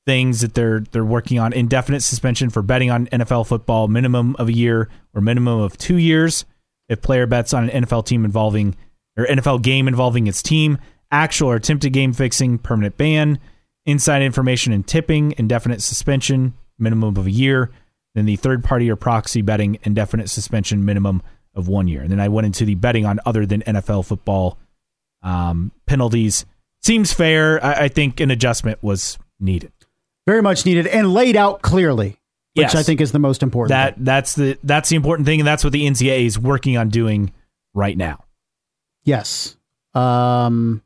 things 0.09 0.41
that 0.41 0.55
they're 0.55 0.79
they're 0.79 1.05
working 1.05 1.37
on: 1.37 1.53
indefinite 1.53 2.01
suspension 2.01 2.49
for 2.49 2.63
betting 2.63 2.89
on 2.89 3.05
NFL 3.07 3.45
football, 3.45 3.87
minimum 3.87 4.35
of 4.39 4.49
a 4.49 4.53
year 4.53 4.89
or 5.13 5.21
minimum 5.21 5.59
of 5.59 5.77
two 5.77 5.97
years 5.97 6.45
if 6.87 6.99
player 6.99 7.27
bets 7.27 7.53
on 7.53 7.69
an 7.69 7.83
NFL 7.83 8.07
team 8.07 8.25
involving 8.25 8.75
or 9.15 9.27
NFL 9.27 9.61
game 9.61 9.87
involving 9.87 10.25
its 10.25 10.41
team, 10.41 10.79
actual 11.11 11.49
or 11.51 11.55
attempted 11.55 11.93
game 11.93 12.11
fixing, 12.11 12.57
permanent 12.57 12.97
ban, 12.97 13.37
inside 13.85 14.23
information 14.23 14.73
and 14.73 14.87
tipping, 14.87 15.35
indefinite 15.37 15.81
suspension, 15.83 16.55
minimum 16.79 17.15
of 17.15 17.27
a 17.27 17.31
year. 17.31 17.69
Then 18.15 18.25
the 18.25 18.35
third 18.35 18.63
party 18.63 18.89
or 18.89 18.95
proxy 18.95 19.43
betting, 19.43 19.77
indefinite 19.83 20.31
suspension, 20.31 20.83
minimum 20.83 21.21
of 21.53 21.67
one 21.67 21.87
year. 21.87 22.01
And 22.01 22.09
then 22.09 22.19
I 22.19 22.29
went 22.29 22.45
into 22.47 22.65
the 22.65 22.73
betting 22.73 23.05
on 23.05 23.19
other 23.27 23.45
than 23.45 23.61
NFL 23.61 24.05
football 24.05 24.57
um, 25.21 25.71
penalties. 25.85 26.47
Seems 26.81 27.13
fair. 27.13 27.63
I, 27.63 27.83
I 27.83 27.87
think 27.89 28.19
an 28.19 28.31
adjustment 28.31 28.81
was 28.81 29.19
needed. 29.39 29.71
Very 30.29 30.43
much 30.43 30.63
needed 30.63 30.85
and 30.85 31.11
laid 31.11 31.35
out 31.35 31.63
clearly, 31.63 32.09
which 32.53 32.65
Yes. 32.65 32.75
I 32.75 32.83
think 32.83 33.01
is 33.01 33.11
the 33.11 33.17
most 33.17 33.41
important. 33.41 33.69
That 33.69 33.95
that's 33.97 34.35
the 34.35 34.59
that's 34.63 34.89
the 34.89 34.95
important 34.95 35.25
thing, 35.25 35.39
and 35.39 35.47
that's 35.47 35.63
what 35.63 35.73
the 35.73 35.87
NCAA 35.87 36.27
is 36.27 36.37
working 36.37 36.77
on 36.77 36.89
doing 36.89 37.33
right 37.73 37.97
now. 37.97 38.23
Yes. 39.03 39.57
Um, 39.95 40.83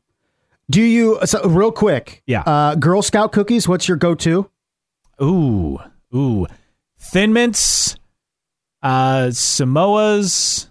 do 0.70 0.80
you 0.80 1.18
so 1.26 1.42
real 1.46 1.72
quick? 1.72 2.22
Yeah. 2.26 2.40
Uh, 2.40 2.74
Girl 2.76 3.02
Scout 3.02 3.32
cookies. 3.32 3.68
What's 3.68 3.86
your 3.86 3.98
go-to? 3.98 4.48
Ooh, 5.22 5.78
ooh, 6.16 6.46
Thin 6.98 7.34
Mints, 7.34 7.96
uh, 8.82 9.26
Samoas, 9.30 10.68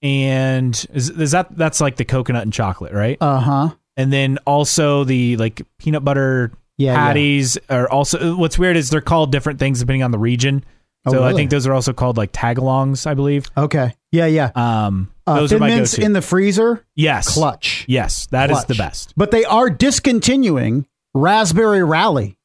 and 0.00 0.86
is, 0.94 1.10
is 1.10 1.32
that 1.32 1.54
that's 1.54 1.82
like 1.82 1.96
the 1.96 2.06
coconut 2.06 2.44
and 2.44 2.52
chocolate, 2.54 2.94
right? 2.94 3.18
Uh 3.20 3.40
huh. 3.40 3.68
and 3.98 4.10
then 4.10 4.38
also 4.46 5.04
the 5.04 5.36
like 5.36 5.60
peanut 5.78 6.02
butter 6.02 6.52
Yeah, 6.80 6.92
yeah. 6.92 6.96
patties 6.96 7.58
are 7.68 7.88
also. 7.90 8.34
What's 8.36 8.58
weird 8.58 8.76
is 8.76 8.90
they're 8.90 9.00
called 9.00 9.30
different 9.32 9.58
things 9.58 9.80
depending 9.80 10.02
on 10.02 10.10
the 10.10 10.18
region. 10.18 10.64
Oh, 11.06 11.12
So 11.12 11.24
I 11.24 11.32
think 11.34 11.50
those 11.50 11.66
are 11.66 11.72
also 11.72 11.92
called 11.92 12.16
like 12.16 12.32
tagalongs, 12.32 13.06
I 13.06 13.14
believe. 13.14 13.46
Okay. 13.56 13.94
Yeah, 14.12 14.26
yeah. 14.26 14.50
Um, 14.54 15.10
Uh, 15.26 15.36
those 15.36 15.52
are 15.52 15.56
Thin 15.56 15.60
my 15.60 15.68
Mints 15.68 15.94
go-to. 15.94 16.04
in 16.04 16.12
the 16.12 16.20
freezer. 16.22 16.84
yes, 16.94 17.34
Clutch. 17.34 17.84
Yes, 17.88 18.26
that 18.32 18.50
is 18.50 18.56
Clutch. 18.56 18.66
the 18.68 18.74
best. 18.74 19.12
But 19.16 19.30
they 19.30 19.44
are 19.44 19.70
discontinuing 19.70 20.86
Raspberry 21.14 21.82
Rally. 21.84 22.36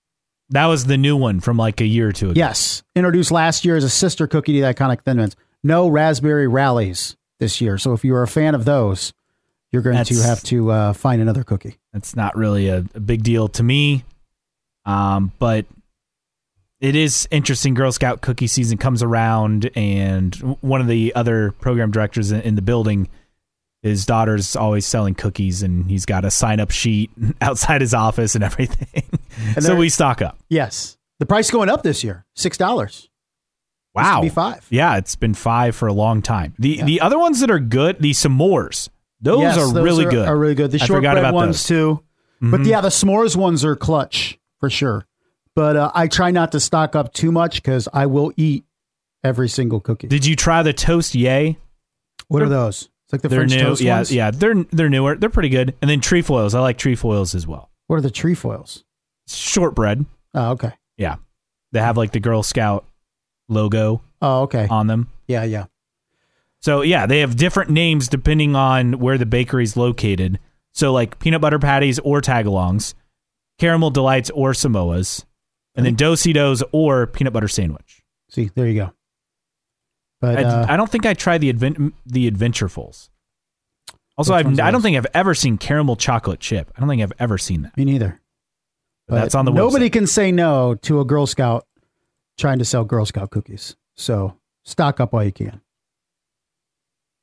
That 0.50 0.68
was 0.68 0.86
the 0.86 0.98
new 0.98 1.18
one 1.18 1.40
from 1.40 1.58
like 1.58 1.82
a 1.82 1.86
year 1.86 2.10
or 2.10 2.12
two 2.12 2.30
ago. 2.30 2.38
Yes, 2.38 2.84
introduced 2.96 3.32
last 3.32 3.66
year 3.66 3.76
as 3.78 3.84
a 3.84 3.90
sister 3.90 4.28
cookie 4.28 4.54
to 4.54 4.62
the 4.62 4.74
iconic 4.74 5.02
Thin 5.02 5.18
Mints. 5.18 5.36
No 5.64 5.88
Raspberry 5.88 6.48
Rallies 6.48 7.18
this 7.40 7.60
year. 7.60 7.78
So 7.78 7.94
if 7.94 8.06
you 8.06 8.14
are 8.16 8.24
a 8.24 8.28
fan 8.28 8.54
of 8.56 8.64
those, 8.64 9.12
you're 9.72 9.82
going 9.82 10.02
to 10.06 10.22
have 10.22 10.44
to 10.44 10.72
uh, 10.72 10.94
find 10.94 11.22
another 11.22 11.44
cookie. 11.44 11.78
That's 11.92 12.16
not 12.16 12.38
really 12.38 12.70
a, 12.70 12.86
a 12.94 13.00
big 13.00 13.24
deal 13.24 13.48
to 13.50 13.64
me. 13.64 14.04
Um, 14.86 15.32
but 15.40 15.66
it 16.80 16.96
is 16.96 17.28
interesting. 17.32 17.74
Girl 17.74 17.92
Scout 17.92 18.22
cookie 18.22 18.48
season 18.48 18.78
comes 18.78 19.02
around, 19.02 19.70
and 19.76 20.36
one 20.62 20.82
of 20.82 20.88
the 20.88 21.14
other 21.16 21.52
program 21.60 21.92
directors 21.92 22.32
in, 22.32 22.42
in 22.42 22.56
the 22.56 22.62
building, 22.62 23.10
his 23.82 24.06
daughter's 24.06 24.56
always 24.56 24.86
selling 24.86 25.16
cookies, 25.16 25.64
and 25.64 25.90
he's 25.90 26.06
got 26.06 26.26
a 26.26 26.32
sign 26.32 26.60
up 26.60 26.72
sheet 26.72 27.12
outside 27.42 27.82
his 27.82 27.94
office 27.94 28.36
and 28.36 28.44
everything. 28.44 29.04
And 29.56 29.64
so 29.64 29.76
we 29.76 29.90
stock 29.90 30.22
up. 30.22 30.38
Yes, 30.50 30.98
the 31.20 31.26
price 31.26 31.50
going 31.50 31.70
up 31.70 31.84
this 31.84 32.04
year, 32.04 32.26
six 32.36 32.58
dollars. 32.58 33.10
Wow, 33.96 34.22
be 34.22 34.30
five. 34.30 34.68
Yeah, 34.70 34.98
it's 34.98 35.16
been 35.16 35.34
five 35.34 35.74
for 35.76 35.88
a 35.88 35.94
long 35.94 36.22
time. 36.22 36.54
The 36.60 36.70
Yeah. 36.80 36.86
the 36.86 37.02
other 37.02 37.18
ones 37.18 37.40
that 37.40 37.50
are 37.50 37.60
good, 37.60 38.00
the 38.02 38.12
s'mores, 38.12 38.90
those 39.22 39.40
yes, 39.42 39.58
are 39.58 39.74
really 39.82 40.04
good. 40.04 40.28
Are 40.28 40.38
really 40.38 40.56
good. 40.56 40.72
The 40.72 40.82
I 40.82 40.86
shortbread 40.86 41.18
about 41.18 41.34
ones 41.34 41.58
those. 41.60 41.68
too. 41.68 42.04
But 42.42 42.60
Mhm. 42.62 42.68
yeah, 42.68 42.82
the 42.82 42.90
s'mores 42.90 43.38
ones 43.38 43.64
are 43.64 43.78
clutch 43.78 44.38
for 44.66 44.70
sure. 44.72 45.06
But 45.56 45.78
uh, 45.78 45.92
I 45.94 46.08
try 46.08 46.32
not 46.32 46.52
to 46.54 46.60
stock 46.60 46.96
up 46.96 47.14
too 47.14 47.32
much 47.32 47.56
because 47.62 47.88
I 47.94 48.08
will 48.08 48.34
eat 48.36 48.66
every 49.24 49.48
single 49.48 49.80
cookie. 49.80 50.08
Did 50.08 50.26
you 50.26 50.36
try 50.36 50.64
the 50.64 50.74
toast 50.74 51.14
yay? 51.14 51.58
what 52.30 52.42
are 52.42 52.50
those? 52.50 52.90
It's 53.06 53.14
like 53.14 53.22
the 53.22 53.30
they're 53.30 53.42
French 53.42 53.52
new. 53.54 53.60
toast 53.60 53.82
yeah, 53.82 53.96
ones. 53.98 54.12
yeah, 54.12 54.32
they're 54.32 54.56
they're 54.72 54.90
newer. 54.90 55.16
They're 55.16 55.30
pretty 55.30 55.50
good. 55.50 55.76
And 55.84 55.90
then 55.92 56.02
trefoils. 56.02 56.56
I 56.56 56.62
like 56.62 56.80
trefoils 56.80 57.36
as 57.36 57.46
well. 57.46 57.70
What 57.86 57.98
are 57.98 58.02
the 58.02 58.10
trefoils? 58.10 58.84
Shortbread. 59.28 60.06
Oh, 60.34 60.50
okay. 60.54 60.72
Yeah, 60.98 61.18
they 61.72 61.80
have 61.80 61.96
like 61.98 62.12
the 62.12 62.20
Girl 62.20 62.42
Scout 62.42 62.86
logo 63.48 64.02
Oh, 64.24 64.42
okay. 64.44 64.68
on 64.68 64.88
them. 64.88 65.12
Yeah, 65.28 65.44
yeah. 65.44 65.66
So 66.62 66.82
yeah, 66.82 67.06
they 67.06 67.20
have 67.20 67.36
different 67.36 67.70
names 67.70 68.08
depending 68.08 68.56
on 68.56 68.94
where 68.94 69.20
the 69.20 69.28
bakery's 69.28 69.78
located. 69.78 70.40
So 70.74 70.92
like 70.92 71.20
peanut 71.20 71.42
butter 71.42 71.60
patties 71.60 72.00
or 72.00 72.22
tagalongs, 72.22 72.96
caramel 73.60 73.90
delights 73.90 74.30
or 74.32 74.52
Samoas, 74.52 75.26
and 75.76 75.86
then 75.86 75.96
Do-si-dos 75.96 76.64
or 76.72 77.08
peanut 77.08 77.34
butter 77.34 77.48
sandwich. 77.48 78.04
See, 78.30 78.50
there 78.56 78.68
you 78.68 78.76
go. 78.82 78.94
But 80.22 80.40
I, 80.40 80.44
uh, 80.44 80.66
I 80.70 80.78
don't 80.78 80.90
think 80.90 81.06
I 81.06 81.14
tried 81.14 81.40
the 81.42 81.50
advent 81.50 81.94
the 82.06 82.30
Adventurefuls. 82.30 83.10
Also, 84.18 84.34
I've, 84.34 84.60
I 84.60 84.72
don't 84.72 84.82
think 84.82 84.96
I've 84.96 85.08
ever 85.14 85.34
seen 85.36 85.58
caramel 85.58 85.98
chocolate 85.98 86.40
chip. 86.40 86.72
I 86.76 86.80
don't 86.80 86.88
think 86.88 87.02
I've 87.02 87.14
ever 87.20 87.38
seen 87.38 87.64
that. 87.64 87.76
me 87.76 87.84
neither. 87.84 88.22
But 89.08 89.16
that's 89.16 89.36
on 89.36 89.46
the 89.46 89.52
Nobody 89.52 89.90
website. 89.90 89.94
can 89.94 90.08
say 90.08 90.32
no 90.32 90.76
to 90.76 91.02
a 91.02 91.06
Girl 91.06 91.28
Scout 91.28 91.68
trying 92.38 92.60
to 92.60 92.66
sell 92.66 92.86
Girl 92.86 93.06
Scout 93.06 93.30
cookies. 93.30 93.76
So 93.96 94.36
stock 94.64 95.00
up 95.00 95.14
while 95.14 95.26
you 95.26 95.32
can. 95.34 95.62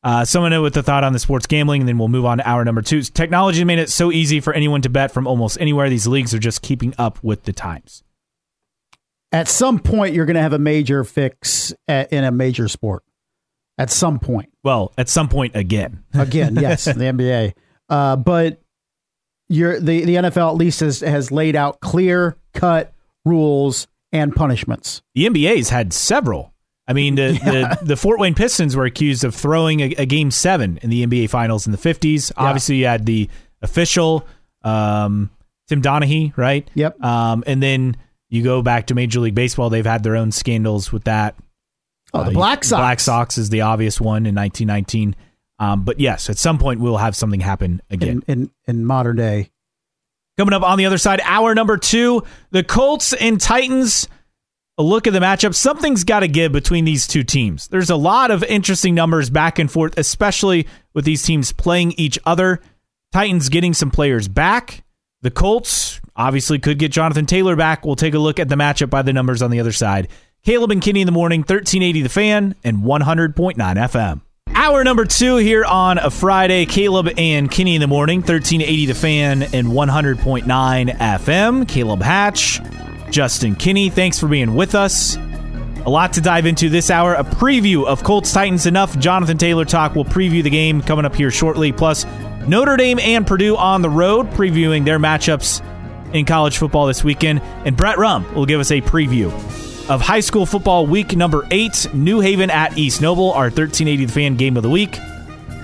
Uh, 0.05 0.25
someone 0.25 0.61
with 0.63 0.77
a 0.77 0.83
thought 0.83 1.05
on 1.05 1.13
the 1.13 1.19
sports 1.19 1.47
gambling, 1.47 1.83
and 1.83 1.89
then 1.89 1.97
we'll 1.97 2.09
move 2.09 2.25
on 2.25 2.39
to 2.39 2.49
hour 2.49 2.65
number 2.65 2.83
two. 2.83 3.03
Technology 3.03 3.63
made 3.63 3.79
it 3.79 3.89
so 3.89 4.11
easy 4.11 4.41
for 4.41 4.53
anyone 4.53 4.83
to 4.83 4.89
bet 4.89 5.13
from 5.13 5.27
almost 5.29 5.61
anywhere. 5.61 5.89
These 5.89 6.09
leagues 6.09 6.35
are 6.35 6.41
just 6.41 6.61
keeping 6.61 6.93
up 6.99 7.23
with 7.23 7.45
the 7.45 7.53
times. 7.53 8.03
At 9.31 9.49
some 9.49 9.79
point, 9.79 10.15
you're 10.15 10.27
going 10.27 10.35
to 10.37 10.43
have 10.43 10.53
a 10.53 10.59
major 10.59 11.05
fix 11.05 11.73
at, 11.87 12.13
in 12.13 12.25
a 12.25 12.33
major 12.33 12.69
sport. 12.69 13.05
At 13.79 13.91
some 13.91 14.19
point. 14.19 14.51
Well, 14.63 14.93
at 14.99 15.09
some 15.09 15.29
point 15.29 15.57
again. 15.57 16.05
Again, 16.13 16.57
yes, 16.61 16.85
the 16.85 16.93
NBA. 16.93 17.55
Uh, 17.89 18.17
but 18.17 18.61
you're, 19.49 19.81
the, 19.81 20.05
the 20.05 20.17
NFL 20.17 20.51
at 20.51 20.57
least 20.57 20.81
has, 20.81 21.01
has 21.01 21.31
laid 21.31 21.57
out 21.57 21.81
clear 21.81 22.37
cut 22.53 22.93
rules 23.25 23.87
and 24.13 24.35
punishments. 24.35 25.01
The 25.15 25.27
NBA's 25.27 25.71
had 25.71 25.93
several. 25.93 26.52
I 26.93 26.95
mean, 26.95 27.15
the, 27.15 27.33
the, 27.81 27.87
the 27.87 27.97
Fort 27.97 28.21
Wayne 28.21 28.35
Pistons 28.35 28.77
were 28.77 28.85
accused 28.85 29.25
of 29.25 29.35
throwing 29.35 29.81
a, 29.81 29.95
a 29.97 30.05
game 30.05 30.31
seven 30.31 30.79
in 30.83 30.91
the 30.91 31.07
NBA 31.07 31.31
Finals 31.31 31.65
in 31.67 31.73
the 31.73 31.79
50s. 31.79 32.31
Obviously, 32.37 32.77
you 32.77 32.85
had 32.87 33.07
the 33.07 33.31
official, 33.63 34.27
um, 34.63 35.31
Tim 35.69 35.81
Donaghy, 35.81 36.37
right? 36.37 36.71
Yep. 36.75 37.03
Um, 37.03 37.45
and 37.47 37.63
then 37.63 37.97
you 38.29 38.43
go 38.43 38.61
back 38.61 38.89
to 38.89 38.95
Major 38.95 39.21
League 39.21 39.35
Baseball. 39.35 39.71
They've 39.71 39.87
had 39.87 40.03
their 40.03 40.17
own 40.17 40.33
scandals 40.33 40.93
with 40.93 41.05
that. 41.05 41.35
Oh, 42.13 42.25
the 42.25 42.31
Uh, 42.31 42.35
Black 42.35 42.63
Sox. 42.63 42.79
Black 42.79 43.01
Sox 43.01 43.39
is 43.39 43.49
the 43.49 43.63
obvious 43.63 43.99
one 43.99 44.27
in 44.27 44.35
1919. 44.35 45.17
Um, 45.59 45.85
but 45.85 45.99
yes, 45.99 46.29
at 46.29 46.37
some 46.37 46.59
point 46.59 46.81
we'll 46.81 46.99
have 46.99 47.17
something 47.17 47.41
happen 47.41 47.81
again. 47.89 48.23
In, 48.29 48.43
in, 48.43 48.51
in 48.67 48.85
modern 48.85 49.17
day. 49.17 49.51
Coming 50.37 50.53
up 50.55 50.63
on 50.63 50.77
the 50.77 50.87
other 50.87 50.99
side, 50.99 51.21
hour 51.25 51.55
number 51.55 51.77
two, 51.79 52.23
the 52.51 52.63
Colts 52.63 53.13
and 53.13 53.41
Titans. 53.41 54.09
A 54.83 54.85
look 54.85 55.07
at 55.07 55.13
the 55.13 55.21
matchup. 55.21 55.55
Something's 55.55 56.03
got 56.03 56.21
to 56.21 56.29
give 56.29 56.51
between 56.51 56.85
these 56.85 57.07
two 57.07 57.23
teams. 57.23 57.69
There's 57.69 57.89
a 57.89 57.95
lot 57.95 58.33
of 58.33 58.43
interesting 58.43 58.97
numbers 58.97 59.31
back 59.31 59.61
and 59.61 59.71
forth, 59.71 59.97
especially 59.97 60.67
with 60.93 61.05
these 61.05 61.23
teams 61.23 61.53
playing 61.53 61.93
each 61.93 62.19
other. 62.27 62.61
Titans 63.13 63.49
getting 63.49 63.75
some 63.75 63.93
players 63.93 64.27
back. 64.27 64.83
The 65.21 65.31
Colts 65.31 66.01
obviously 66.17 66.59
could 66.59 66.81
get 66.81 66.91
Jonathan 66.91 67.27
Taylor 67.27 67.55
back. 67.55 67.87
We'll 67.87 67.95
take 67.95 68.15
a 68.15 68.19
look 68.19 68.41
at 68.41 68.49
the 68.49 68.57
matchup 68.57 68.91
by 68.91 69.03
the 69.03 69.13
numbers 69.13 69.41
on 69.41 69.53
the 69.53 69.61
other 69.61 69.71
side. 69.71 70.09
Caleb 70.45 70.73
and 70.73 70.83
Kenny 70.83 71.03
in 71.03 71.07
the 71.07 71.13
morning, 71.13 71.43
1380 71.43 72.03
The 72.03 72.09
Fan 72.09 72.57
and 72.65 72.79
100.9 72.79 73.55
FM. 73.55 74.21
Hour 74.53 74.83
number 74.83 75.05
two 75.05 75.37
here 75.37 75.65
on 75.65 75.99
a 75.99 76.11
Friday. 76.11 76.67
Caleb 76.67 77.09
and 77.17 77.49
Kenny 77.49 77.77
in 77.77 77.81
the 77.81 77.87
morning, 77.87 78.19
1380 78.19 78.87
The 78.87 78.95
Fan 78.95 79.43
and 79.45 79.69
100.9 79.69 80.99
FM. 80.99 81.69
Caleb 81.69 82.03
Hatch, 82.03 82.61
Justin 83.13 83.55
Kinney, 83.55 83.91
thanks 83.91 84.19
for 84.19 84.27
being 84.27 84.55
with 84.55 84.75
us. 84.75 85.17
A 85.85 85.91
lot 85.91 86.15
to 86.15 86.21
dive 86.21 86.47
into 86.47 86.71
this 86.71 86.91
hour. 86.91 87.15
A 87.15 87.23
preview 87.23 87.85
of 87.85 88.03
Colts 88.03 88.33
Titans 88.33 88.67
enough. 88.67 88.99
Jonathan 88.99 89.37
Taylor 89.37 89.67
talk. 89.67 89.95
We'll 89.95 90.05
preview 90.05 90.43
the 90.43 90.51
game 90.51 90.81
coming 90.81 91.05
up 91.05 91.15
here 91.15 91.31
shortly. 91.31 91.73
Plus, 91.73 92.07
Notre 92.47 92.77
Dame 92.77 92.99
and 93.01 93.27
Purdue 93.27 93.57
on 93.57 93.83
the 93.83 93.91
road, 93.91 94.31
previewing 94.31 94.85
their 94.85 94.99
matchups 94.99 95.63
in 96.15 96.25
college 96.25 96.57
football 96.57 96.87
this 96.87 97.05
weekend. 97.05 97.43
And 97.67 97.77
Brett 97.77 97.99
Rump 97.99 98.33
will 98.35 98.47
give 98.47 98.61
us 98.61 98.71
a 98.71 98.81
preview 98.81 99.27
of 99.91 100.01
high 100.01 100.21
school 100.21 100.47
football 100.47 100.87
week 100.87 101.15
number 101.15 101.47
eight, 101.51 101.93
New 101.93 102.21
Haven 102.21 102.49
at 102.49 102.79
East 102.79 103.03
Noble, 103.03 103.33
our 103.33 103.45
1380 103.45 104.07
The 104.07 104.13
Fan 104.13 104.37
game 104.37 104.57
of 104.57 104.63
the 104.63 104.71
week. 104.71 104.99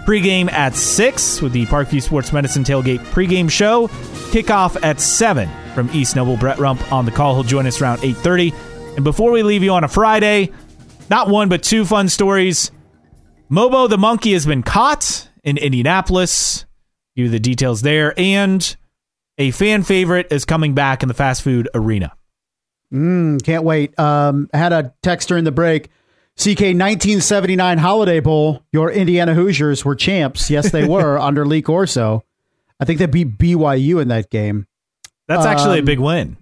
Pregame 0.09 0.51
at 0.51 0.75
6 0.75 1.43
with 1.43 1.53
the 1.53 1.67
Parkview 1.67 2.01
Sports 2.01 2.33
Medicine 2.33 2.65
Tailgate 2.65 3.01
pregame 3.13 3.51
show. 3.51 3.89
Kickoff 4.33 4.83
at 4.83 5.03
7 5.03 5.47
from 5.75 5.91
East 5.91 6.17
Noble. 6.17 6.39
Brett 6.39 6.59
Rump 6.59 6.91
on 6.91 7.05
the 7.05 7.11
call. 7.11 7.35
He'll 7.35 7.45
join 7.45 7.67
us 7.67 7.83
around 7.83 7.99
8.30. 7.99 8.97
And 8.97 9.05
before 9.05 9.31
we 9.31 9.43
leave 9.43 9.63
you 9.63 9.71
on 9.71 9.85
a 9.85 9.89
Friday, 9.89 10.51
not 11.11 11.29
one 11.29 11.51
but 11.51 11.63
two 11.63 11.85
fun 11.85 12.09
stories. 12.09 12.71
Momo 13.51 13.87
the 13.87 13.99
monkey 13.99 14.33
has 14.33 14.47
been 14.47 14.63
caught 14.63 15.29
in 15.45 15.59
Indianapolis. 15.59 16.65
Give 17.15 17.27
you 17.27 17.31
the 17.31 17.39
details 17.39 17.83
there. 17.83 18.19
And 18.19 18.77
a 19.37 19.51
fan 19.51 19.83
favorite 19.83 20.29
is 20.31 20.47
coming 20.47 20.75
back 20.75 21.03
in 21.03 21.09
the 21.09 21.15
fast 21.15 21.43
food 21.43 21.69
arena. 21.75 22.15
Mm, 22.95 23.45
can't 23.45 23.63
wait. 23.63 23.99
Um, 23.99 24.49
had 24.55 24.73
a 24.73 24.95
text 25.03 25.29
during 25.29 25.45
the 25.45 25.53
break. 25.53 25.91
CK 26.39 26.79
1979 26.79 27.79
Holiday 27.79 28.21
Bowl. 28.21 28.63
Your 28.73 28.93
Indiana 28.93 29.35
Hoosiers 29.35 29.85
were 29.85 29.97
champs. 29.97 30.51
Yes, 30.51 30.71
they 30.71 30.85
were 30.89 31.19
under 31.19 31.45
Lee 31.45 31.63
Corso. 31.63 32.25
I 32.79 32.85
think 32.85 33.01
they 33.01 33.07
beat 33.07 33.37
BYU 33.37 34.01
in 34.01 34.09
that 34.09 34.31
game. 34.31 34.69
That's 35.27 35.45
actually 35.45 35.79
um, 35.79 35.83
a 35.83 35.87
big 35.87 35.99
win. 35.99 36.37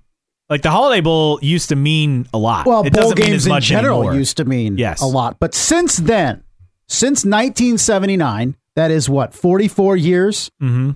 Like 0.50 0.60
the 0.60 0.70
Holiday 0.70 1.00
Bowl 1.00 1.40
used 1.42 1.70
to 1.70 1.76
mean 1.76 2.28
a 2.34 2.38
lot. 2.38 2.66
Well, 2.66 2.86
it 2.86 2.92
bowl 2.92 3.12
games 3.14 3.46
in 3.46 3.60
general 3.60 4.00
anymore. 4.00 4.14
used 4.14 4.36
to 4.36 4.44
mean 4.44 4.76
yes. 4.76 5.00
a 5.00 5.06
lot. 5.06 5.38
But 5.40 5.54
since 5.54 5.96
then, 5.96 6.44
since 6.88 7.24
1979, 7.24 8.54
that 8.76 8.90
is 8.90 9.08
what 9.08 9.34
44 9.34 9.96
years. 9.96 10.50
Mm-hmm. 10.62 10.90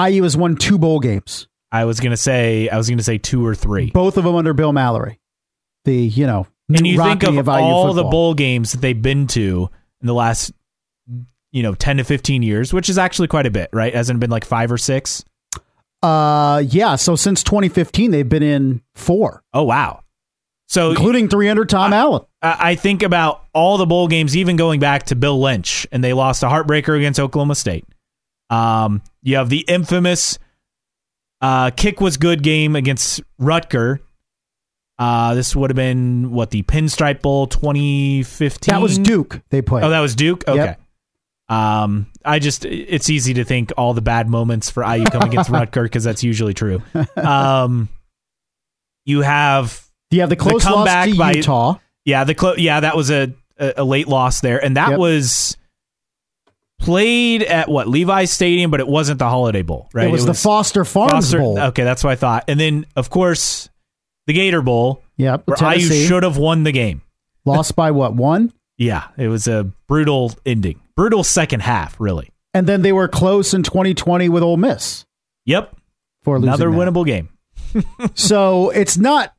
IU 0.00 0.22
has 0.22 0.36
won 0.36 0.56
two 0.56 0.78
bowl 0.78 1.00
games. 1.00 1.48
I 1.72 1.86
was 1.86 1.98
gonna 1.98 2.16
say 2.16 2.68
I 2.68 2.76
was 2.76 2.88
gonna 2.88 3.02
say 3.02 3.18
two 3.18 3.44
or 3.44 3.54
three. 3.54 3.90
Both 3.90 4.16
of 4.16 4.24
them 4.24 4.36
under 4.36 4.54
Bill 4.54 4.72
Mallory. 4.72 5.18
The 5.84 5.96
you 5.96 6.26
know 6.26 6.46
and 6.68 6.86
you 6.86 7.02
think 7.02 7.22
of, 7.22 7.48
all 7.48 7.88
football. 7.88 7.94
the 7.94 8.04
bowl 8.04 8.34
games 8.34 8.72
that 8.72 8.80
they've 8.80 9.00
been 9.00 9.26
to 9.28 9.70
in 10.00 10.06
the 10.06 10.14
last 10.14 10.52
you 11.50 11.62
know 11.62 11.74
10 11.74 11.98
to 11.98 12.04
15 12.04 12.42
years 12.42 12.72
which 12.72 12.88
is 12.88 12.98
actually 12.98 13.28
quite 13.28 13.46
a 13.46 13.50
bit 13.50 13.70
right 13.72 13.94
hasn't 13.94 14.20
been 14.20 14.30
like 14.30 14.44
five 14.44 14.70
or 14.70 14.78
six 14.78 15.24
uh 16.02 16.62
yeah 16.66 16.96
so 16.96 17.16
since 17.16 17.42
2015 17.42 18.10
they've 18.10 18.28
been 18.28 18.42
in 18.42 18.82
four. 18.94 19.42
Oh 19.52 19.64
wow 19.64 20.02
so 20.66 20.90
including 20.90 21.28
300 21.28 21.68
tom 21.68 21.92
I, 21.92 21.96
allen 21.96 22.22
i 22.42 22.74
think 22.74 23.02
about 23.02 23.44
all 23.54 23.78
the 23.78 23.86
bowl 23.86 24.06
games 24.08 24.36
even 24.36 24.56
going 24.56 24.80
back 24.80 25.04
to 25.04 25.16
bill 25.16 25.40
lynch 25.40 25.86
and 25.90 26.04
they 26.04 26.12
lost 26.12 26.42
a 26.42 26.46
heartbreaker 26.46 26.96
against 26.96 27.18
oklahoma 27.18 27.54
state 27.54 27.86
um 28.50 29.00
you 29.22 29.36
have 29.36 29.48
the 29.48 29.64
infamous 29.66 30.38
uh, 31.40 31.70
kick 31.70 32.00
was 32.00 32.16
good 32.16 32.42
game 32.42 32.74
against 32.76 33.20
Rutger. 33.40 34.00
Uh, 34.98 35.34
this 35.34 35.54
would 35.54 35.70
have 35.70 35.76
been 35.76 36.32
what 36.32 36.50
the 36.50 36.62
Pinstripe 36.64 37.22
Bowl 37.22 37.46
2015. 37.46 38.72
That 38.72 38.82
was 38.82 38.98
Duke. 38.98 39.40
They 39.50 39.62
played. 39.62 39.84
Oh, 39.84 39.90
that 39.90 40.00
was 40.00 40.14
Duke. 40.14 40.46
Okay. 40.48 40.56
Yep. 40.56 40.80
Um, 41.48 42.06
I 42.24 42.40
just 42.40 42.66
it's 42.66 43.08
easy 43.08 43.34
to 43.34 43.44
think 43.44 43.72
all 43.78 43.94
the 43.94 44.02
bad 44.02 44.28
moments 44.28 44.68
for 44.68 44.82
IU 44.84 45.06
coming 45.06 45.28
against 45.28 45.50
Rutger 45.52 45.82
because 45.82 46.04
that's 46.04 46.22
usually 46.22 46.52
true. 46.52 46.82
Um, 47.16 47.88
you 49.06 49.22
have 49.22 49.82
you 50.10 50.20
have 50.20 50.28
the 50.28 50.36
close 50.36 50.62
the 50.62 50.68
comeback 50.68 51.16
by 51.16 51.32
Utah. 51.32 51.78
Yeah, 52.04 52.24
the 52.24 52.34
clo- 52.34 52.56
yeah 52.56 52.80
that 52.80 52.96
was 52.96 53.10
a, 53.10 53.32
a, 53.58 53.74
a 53.78 53.84
late 53.84 54.08
loss 54.08 54.40
there, 54.42 54.62
and 54.62 54.76
that 54.76 54.90
yep. 54.90 54.98
was 54.98 55.56
played 56.78 57.42
at 57.42 57.68
what 57.68 57.88
Levi's 57.88 58.30
Stadium, 58.30 58.70
but 58.70 58.80
it 58.80 58.88
wasn't 58.88 59.18
the 59.18 59.28
Holiday 59.28 59.62
Bowl, 59.62 59.88
right? 59.94 60.06
It 60.06 60.12
was, 60.12 60.24
it 60.24 60.28
was 60.28 60.38
the 60.38 60.42
Foster 60.42 60.84
Farms 60.84 61.12
Foster, 61.12 61.38
Bowl. 61.38 61.58
Okay, 61.58 61.84
that's 61.84 62.04
what 62.04 62.10
I 62.10 62.16
thought. 62.16 62.44
And 62.48 62.58
then, 62.58 62.86
of 62.94 63.10
course, 63.10 63.68
the 64.28 64.34
Gator 64.34 64.62
Bowl. 64.62 65.02
Yep, 65.16 65.48
where 65.48 65.56
Tennessee. 65.56 66.02
IU 66.02 66.06
should 66.06 66.22
have 66.22 66.36
won 66.36 66.62
the 66.62 66.70
game. 66.70 67.02
Lost 67.44 67.74
by 67.74 67.90
what? 67.90 68.14
One. 68.14 68.52
Yeah, 68.76 69.08
it 69.16 69.26
was 69.26 69.48
a 69.48 69.72
brutal 69.88 70.32
ending, 70.46 70.80
brutal 70.94 71.24
second 71.24 71.60
half, 71.60 71.98
really. 71.98 72.30
And 72.54 72.66
then 72.66 72.82
they 72.82 72.92
were 72.92 73.08
close 73.08 73.52
in 73.52 73.64
2020 73.64 74.28
with 74.28 74.44
Ole 74.44 74.56
Miss. 74.56 75.04
Yep, 75.46 75.74
for 76.22 76.36
another 76.36 76.70
that. 76.70 76.76
winnable 76.76 77.04
game. 77.04 77.30
so 78.14 78.70
it's 78.70 78.96
not 78.96 79.34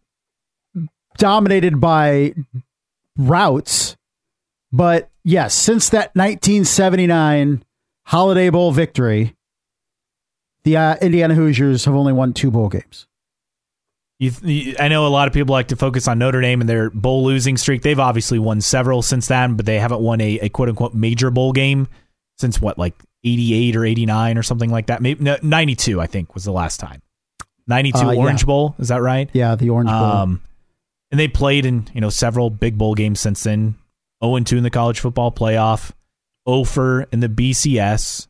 dominated 1.17 1.79
by 1.79 2.33
routes, 3.15 3.95
but 4.71 5.09
yes, 5.23 5.53
since 5.53 5.89
that 5.89 6.15
1979 6.15 7.63
Holiday 8.07 8.49
Bowl 8.49 8.71
victory, 8.71 9.35
the 10.63 10.77
uh, 10.77 10.95
Indiana 11.01 11.35
Hoosiers 11.35 11.85
have 11.85 11.95
only 11.95 12.11
won 12.11 12.33
two 12.33 12.49
bowl 12.49 12.69
games. 12.69 13.07
You, 14.19 14.31
you, 14.43 14.75
I 14.77 14.89
know 14.89 15.07
a 15.07 15.09
lot 15.09 15.27
of 15.27 15.33
people 15.33 15.53
like 15.53 15.69
to 15.69 15.77
focus 15.77 16.07
on 16.07 16.19
Notre 16.19 16.41
Dame 16.41 16.59
and 16.59 16.69
their 16.69 16.89
bowl 16.89 17.23
losing 17.23 17.55
streak. 17.55 17.81
They've 17.81 17.99
obviously 17.99 18.37
won 18.37 18.59
several 18.59 19.01
since 19.01 19.27
then, 19.27 19.55
but 19.55 19.65
they 19.65 19.79
haven't 19.79 20.01
won 20.01 20.19
a, 20.19 20.39
a 20.39 20.49
quote 20.49 20.67
unquote 20.69 20.93
major 20.93 21.31
bowl 21.31 21.53
game 21.53 21.87
since 22.37 22.59
what, 22.61 22.77
like 22.77 22.95
88 23.23 23.75
or 23.77 23.85
89 23.85 24.37
or 24.37 24.43
something 24.43 24.69
like 24.69 24.87
that. 24.87 25.01
Maybe 25.01 25.23
no, 25.23 25.37
92, 25.41 26.01
I 26.01 26.07
think, 26.07 26.33
was 26.33 26.43
the 26.43 26.51
last 26.51 26.79
time. 26.79 27.01
92 27.67 27.97
uh, 27.97 28.15
Orange 28.15 28.41
yeah. 28.41 28.45
Bowl, 28.45 28.75
is 28.77 28.89
that 28.89 29.01
right? 29.01 29.29
Yeah, 29.31 29.55
the 29.55 29.69
Orange 29.69 29.89
Bowl. 29.89 30.03
Um, 30.03 30.41
and 31.11 31.19
they 31.19 31.27
played 31.27 31.65
in, 31.65 31.87
you 31.93 32.01
know, 32.01 32.09
several 32.09 32.49
big 32.49 32.77
bowl 32.77 32.95
games 32.95 33.19
since 33.19 33.43
then. 33.43 33.75
0 34.23 34.35
and 34.35 34.45
2 34.45 34.57
in 34.57 34.63
the 34.63 34.69
college 34.69 34.99
football 34.99 35.31
playoff, 35.31 35.91
0 36.47 36.65
for 36.65 37.03
in 37.11 37.21
the 37.21 37.29
BCS. 37.29 38.27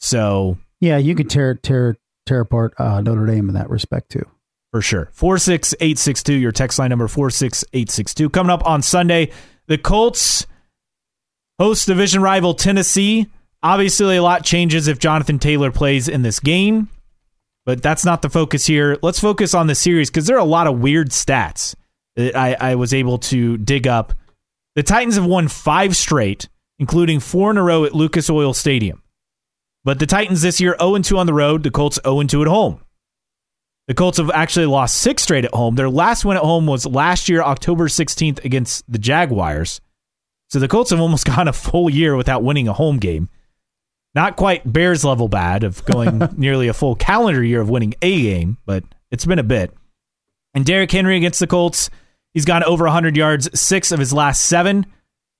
So 0.00 0.56
yeah, 0.80 0.96
you 0.96 1.14
could 1.14 1.28
tear 1.28 1.54
tear 1.54 1.96
tear 2.24 2.40
apart 2.40 2.74
uh, 2.78 3.00
Notre 3.00 3.26
Dame 3.26 3.48
in 3.48 3.54
that 3.56 3.68
respect 3.68 4.10
too. 4.10 4.24
For 4.72 4.82
sure. 4.82 5.08
46862, 5.12 6.34
your 6.34 6.52
text 6.52 6.78
line 6.78 6.90
number 6.90 7.08
46862. 7.08 8.28
Coming 8.30 8.50
up 8.50 8.66
on 8.66 8.82
Sunday, 8.82 9.30
the 9.66 9.78
Colts 9.78 10.46
host 11.58 11.86
division 11.86 12.22
rival 12.22 12.54
Tennessee. 12.54 13.28
Obviously, 13.62 14.16
a 14.16 14.22
lot 14.22 14.44
changes 14.44 14.86
if 14.86 14.98
Jonathan 14.98 15.38
Taylor 15.38 15.72
plays 15.72 16.06
in 16.08 16.22
this 16.22 16.38
game, 16.38 16.88
but 17.66 17.82
that's 17.82 18.04
not 18.04 18.22
the 18.22 18.30
focus 18.30 18.66
here. 18.66 18.98
Let's 19.02 19.18
focus 19.18 19.54
on 19.54 19.66
the 19.66 19.74
series 19.74 20.10
because 20.10 20.26
there 20.26 20.36
are 20.36 20.40
a 20.40 20.44
lot 20.44 20.66
of 20.66 20.78
weird 20.78 21.10
stats 21.10 21.74
that 22.16 22.36
I, 22.36 22.56
I 22.60 22.74
was 22.76 22.94
able 22.94 23.18
to 23.18 23.56
dig 23.56 23.88
up 23.88 24.12
the 24.78 24.84
Titans 24.84 25.16
have 25.16 25.26
won 25.26 25.48
five 25.48 25.96
straight, 25.96 26.48
including 26.78 27.18
four 27.18 27.50
in 27.50 27.56
a 27.56 27.64
row 27.64 27.84
at 27.84 27.96
Lucas 27.96 28.30
Oil 28.30 28.54
Stadium. 28.54 29.02
But 29.82 29.98
the 29.98 30.06
Titans 30.06 30.40
this 30.40 30.60
year 30.60 30.76
0 30.80 30.98
2 30.98 31.18
on 31.18 31.26
the 31.26 31.34
road, 31.34 31.64
the 31.64 31.72
Colts 31.72 31.98
0 32.04 32.22
2 32.22 32.42
at 32.42 32.46
home. 32.46 32.80
The 33.88 33.94
Colts 33.94 34.18
have 34.18 34.30
actually 34.30 34.66
lost 34.66 34.98
six 34.98 35.24
straight 35.24 35.44
at 35.44 35.54
home. 35.54 35.74
Their 35.74 35.90
last 35.90 36.24
win 36.24 36.36
at 36.36 36.42
home 36.42 36.66
was 36.66 36.86
last 36.86 37.28
year, 37.28 37.42
October 37.42 37.88
16th, 37.88 38.44
against 38.44 38.90
the 38.90 38.98
Jaguars. 38.98 39.80
So 40.48 40.60
the 40.60 40.68
Colts 40.68 40.90
have 40.90 41.00
almost 41.00 41.26
gone 41.36 41.48
a 41.48 41.52
full 41.52 41.90
year 41.90 42.14
without 42.14 42.44
winning 42.44 42.68
a 42.68 42.72
home 42.72 42.98
game. 42.98 43.28
Not 44.14 44.36
quite 44.36 44.70
Bears 44.70 45.04
level 45.04 45.28
bad 45.28 45.64
of 45.64 45.84
going 45.84 46.22
nearly 46.36 46.68
a 46.68 46.74
full 46.74 46.94
calendar 46.94 47.42
year 47.42 47.60
of 47.60 47.68
winning 47.68 47.94
a 48.00 48.22
game, 48.22 48.58
but 48.64 48.84
it's 49.10 49.26
been 49.26 49.38
a 49.40 49.44
bit. 49.44 49.74
And 50.54 50.64
Derrick 50.64 50.92
Henry 50.92 51.16
against 51.16 51.40
the 51.40 51.46
Colts 51.46 51.90
He's 52.34 52.44
gone 52.44 52.62
over 52.62 52.84
100 52.84 53.16
yards 53.16 53.48
six 53.58 53.90
of 53.90 53.98
his 53.98 54.12
last 54.12 54.42
seven. 54.44 54.86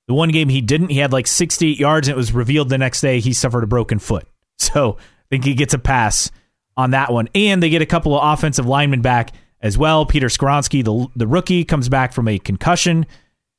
The 0.07 0.15
one 0.15 0.31
game 0.31 0.49
he 0.49 0.61
didn't, 0.61 0.89
he 0.89 0.99
had 0.99 1.13
like 1.13 1.27
68 1.27 1.79
yards, 1.79 2.09
and 2.09 2.15
it 2.15 2.17
was 2.17 2.33
revealed 2.33 2.71
the 2.71 2.79
next 2.79 3.03
day 3.03 3.21
he 3.21 3.33
suffered 3.33 3.63
a 3.63 3.69
broken 3.69 3.99
foot. 3.99 4.27
So 4.61 4.97
I 4.99 5.27
think 5.31 5.45
he 5.45 5.55
gets 5.55 5.73
a 5.73 5.79
pass 5.79 6.33
on 6.79 6.93
that 6.93 7.13
one. 7.13 7.29
And 7.35 7.63
they 7.63 7.69
get 7.69 7.83
a 7.83 7.87
couple 7.87 8.19
of 8.19 8.33
offensive 8.33 8.65
linemen 8.65 9.03
back 9.03 9.35
as 9.61 9.77
well. 9.77 10.07
Peter 10.07 10.29
Skoronski, 10.29 10.83
the, 10.83 11.09
the 11.15 11.27
rookie, 11.27 11.65
comes 11.65 11.91
back 11.91 12.15
from 12.15 12.27
a 12.27 12.39
concussion. 12.39 13.05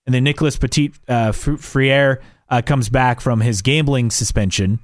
And 0.08 0.16
then 0.16 0.24
Nicholas 0.24 0.58
Petit 0.58 0.92
uh, 1.08 1.32
Frere 1.32 2.22
uh, 2.50 2.64
comes 2.64 2.90
back 2.90 3.22
from 3.22 3.42
his 3.42 3.62
gambling 3.62 4.10
suspension, 4.10 4.80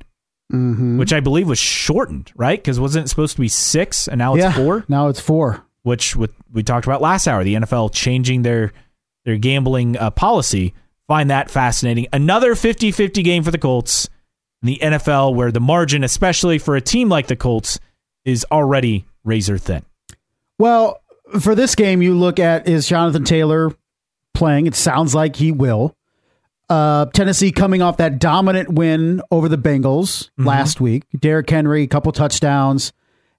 mm-hmm. 0.54 1.00
which 1.00 1.14
I 1.14 1.20
believe 1.20 1.48
was 1.48 1.58
shortened, 1.58 2.32
right? 2.36 2.60
Because 2.60 2.80
wasn't 2.80 3.06
it 3.06 3.10
supposed 3.10 3.36
to 3.36 3.42
be 3.42 3.48
six 3.48 4.08
and 4.08 4.20
now 4.20 4.36
it's 4.36 4.44
yeah, 4.44 4.54
four? 4.54 4.86
Now 4.88 5.08
it's 5.08 5.20
four 5.20 5.66
which 5.86 6.16
with, 6.16 6.32
we 6.52 6.64
talked 6.64 6.88
about 6.88 7.00
last 7.00 7.28
hour, 7.28 7.44
the 7.44 7.54
NFL 7.54 7.94
changing 7.94 8.42
their 8.42 8.74
their 9.24 9.38
gambling 9.38 9.98
uh, 9.98 10.10
policy. 10.10 10.74
Find 11.08 11.30
that 11.30 11.52
fascinating. 11.52 12.08
Another 12.12 12.56
50-50 12.56 13.24
game 13.24 13.44
for 13.44 13.52
the 13.52 13.58
Colts 13.60 14.10
in 14.62 14.68
the 14.68 14.80
NFL 14.82 15.36
where 15.36 15.52
the 15.52 15.60
margin, 15.60 16.04
especially 16.04 16.58
for 16.58 16.76
a 16.76 16.82
team 16.82 17.10
like 17.10 17.28
the 17.28 17.36
Colts, 17.36 17.80
is 18.26 18.46
already 18.52 19.06
razor 19.24 19.58
thin. 19.58 19.84
Well, 20.60 21.02
for 21.40 21.56
this 21.56 21.76
game, 21.76 22.02
you 22.02 22.16
look 22.18 22.40
at 22.40 22.68
is 22.68 22.88
Jonathan 22.88 23.24
Taylor 23.24 23.72
playing? 24.34 24.68
It 24.68 24.76
sounds 24.76 25.16
like 25.16 25.36
he 25.36 25.52
will. 25.52 25.96
Uh, 26.68 27.06
Tennessee 27.06 27.52
coming 27.52 27.82
off 27.82 27.98
that 27.98 28.20
dominant 28.20 28.70
win 28.70 29.22
over 29.30 29.48
the 29.48 29.58
Bengals 29.58 30.30
mm-hmm. 30.32 30.48
last 30.48 30.82
week. 30.82 31.04
Derrick 31.20 31.50
Henry, 31.50 31.84
a 31.84 31.88
couple 31.88 32.12
touchdowns, 32.12 32.92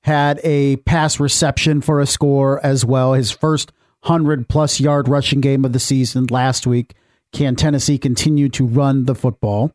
had 0.03 0.41
a 0.45 0.77
pass 0.79 1.19
reception 1.19 1.81
for 1.81 2.01
a 2.01 2.07
score 2.07 2.65
as 2.65 2.85
well. 2.85 3.15
His 3.15 3.33
first 3.33 3.73
100 4.03 4.49
plus 4.49 4.79
yard 4.79 5.09
rushing 5.09 5.41
game 5.41 5.65
of 5.65 5.73
the 5.73 5.81
season 5.81 6.27
last 6.31 6.67
week. 6.67 6.95
Can 7.33 7.57
Tennessee 7.57 7.99
continue 7.99 8.49
to 8.51 8.65
run 8.65 9.05
the 9.07 9.15
football? 9.15 9.73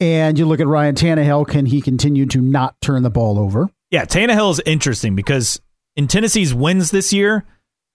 And 0.00 0.36
you 0.36 0.46
look 0.46 0.58
at 0.58 0.66
Ryan 0.66 0.96
Tannehill, 0.96 1.46
can 1.46 1.66
he 1.66 1.80
continue 1.80 2.26
to 2.26 2.40
not 2.40 2.80
turn 2.80 3.04
the 3.04 3.10
ball 3.10 3.38
over? 3.38 3.70
Yeah, 3.92 4.06
Tannehill 4.06 4.52
is 4.52 4.62
interesting 4.64 5.14
because 5.14 5.60
in 5.96 6.08
Tennessee's 6.08 6.54
wins 6.54 6.90
this 6.90 7.12
year, 7.12 7.44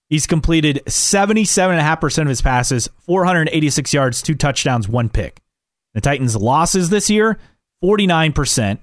he's 0.10 0.28
completed 0.28 0.84
77.5% 0.86 2.22
of 2.22 2.28
his 2.28 2.42
passes, 2.42 2.88
486 3.00 3.94
yards, 3.96 4.22
two 4.22 4.36
touchdowns, 4.36 4.88
one 4.88 5.10
pick. 5.10 5.42
The 5.96 6.02
Titans' 6.02 6.36
losses 6.36 6.92
this 6.92 7.10
year, 7.10 7.40
49%, 7.84 8.78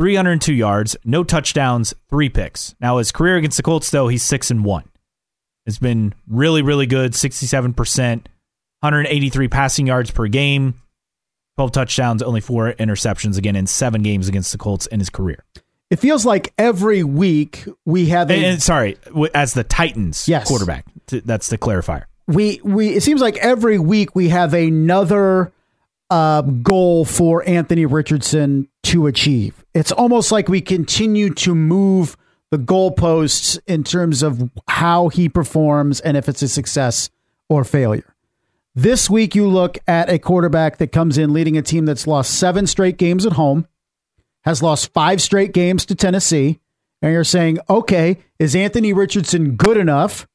302 0.00 0.52
yards, 0.52 0.96
no 1.04 1.22
touchdowns, 1.22 1.94
three 2.08 2.28
picks. 2.28 2.74
Now, 2.80 2.98
his 2.98 3.12
career 3.12 3.36
against 3.36 3.56
the 3.56 3.62
Colts, 3.62 3.88
though, 3.92 4.08
he's 4.08 4.24
6 4.24 4.50
and 4.50 4.64
1. 4.64 4.84
It's 5.66 5.78
been 5.78 6.14
really, 6.26 6.62
really 6.62 6.86
good 6.86 7.12
67%, 7.12 7.76
183 7.76 9.46
passing 9.46 9.86
yards 9.86 10.10
per 10.10 10.26
game, 10.26 10.74
12 11.58 11.70
touchdowns, 11.70 12.22
only 12.24 12.40
four 12.40 12.72
interceptions 12.72 13.38
again 13.38 13.54
in 13.54 13.68
seven 13.68 14.02
games 14.02 14.26
against 14.26 14.50
the 14.50 14.58
Colts 14.58 14.86
in 14.86 14.98
his 14.98 15.10
career. 15.10 15.44
It 15.90 15.98
feels 15.98 16.24
like 16.24 16.52
every 16.56 17.02
week 17.02 17.66
we 17.84 18.06
have 18.06 18.30
a. 18.30 18.34
And, 18.34 18.44
and 18.44 18.62
sorry, 18.62 18.96
as 19.34 19.54
the 19.54 19.64
Titans 19.64 20.28
yes. 20.28 20.46
quarterback. 20.46 20.86
That's 21.08 21.48
the 21.48 21.58
clarifier. 21.58 22.04
We 22.28 22.60
we 22.62 22.90
it 22.90 23.02
seems 23.02 23.20
like 23.20 23.36
every 23.38 23.78
week 23.80 24.14
we 24.14 24.28
have 24.28 24.54
another 24.54 25.52
uh, 26.10 26.42
goal 26.42 27.04
for 27.04 27.46
Anthony 27.48 27.86
Richardson 27.86 28.68
to 28.84 29.08
achieve. 29.08 29.64
It's 29.74 29.90
almost 29.90 30.30
like 30.30 30.48
we 30.48 30.60
continue 30.60 31.34
to 31.34 31.54
move 31.54 32.16
the 32.50 32.58
goalposts 32.58 33.58
in 33.66 33.84
terms 33.84 34.22
of 34.22 34.50
how 34.68 35.08
he 35.08 35.28
performs 35.28 36.00
and 36.00 36.16
if 36.16 36.28
it's 36.28 36.42
a 36.42 36.48
success 36.48 37.10
or 37.48 37.64
failure. 37.64 38.14
This 38.74 39.10
week, 39.10 39.34
you 39.34 39.48
look 39.48 39.78
at 39.88 40.08
a 40.08 40.18
quarterback 40.18 40.78
that 40.78 40.92
comes 40.92 41.18
in 41.18 41.32
leading 41.32 41.56
a 41.56 41.62
team 41.62 41.86
that's 41.86 42.06
lost 42.06 42.38
seven 42.38 42.66
straight 42.66 42.96
games 42.96 43.26
at 43.26 43.32
home, 43.32 43.66
has 44.44 44.62
lost 44.62 44.92
five 44.92 45.20
straight 45.20 45.52
games 45.52 45.84
to 45.86 45.94
Tennessee, 45.94 46.60
and 47.02 47.12
you're 47.12 47.24
saying, 47.24 47.58
okay, 47.68 48.18
is 48.38 48.54
Anthony 48.54 48.92
Richardson 48.92 49.56
good 49.56 49.76
enough 49.76 50.26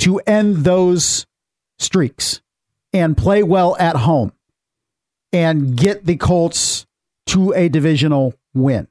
to 0.00 0.18
end 0.20 0.58
those 0.58 1.26
streaks 1.78 2.40
and 2.92 3.16
play 3.16 3.42
well 3.42 3.76
at 3.78 3.96
home 3.96 4.32
and 5.32 5.76
get 5.76 6.04
the 6.04 6.16
Colts 6.16 6.86
to 7.26 7.52
a 7.54 7.68
divisional 7.68 8.34
win? 8.54 8.88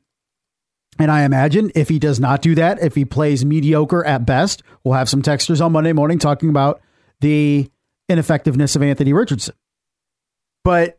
And 0.99 1.09
I 1.09 1.24
imagine 1.24 1.72
if 1.76 1.88
he 1.88 1.97
does 1.97 2.20
not 2.20 2.41
do 2.41 2.55
that, 2.55 2.82
if 2.84 2.93
he 2.93 3.05
plays 3.05 3.45
mediocre 3.45 4.05
at 4.05 4.26
best, 4.26 4.63
we'll 4.84 4.95
have 4.95 5.09
some 5.09 5.22
texters 5.22 5.63
on 5.65 5.72
Monday 5.72 5.93
morning 5.93 6.20
talking 6.20 6.49
about 6.49 6.82
the 7.22 7.72
ineffectiveness 8.09 8.76
of 8.76 8.84
Anthony 8.84 9.13
Richardson. 9.13 9.55
But 10.65 10.98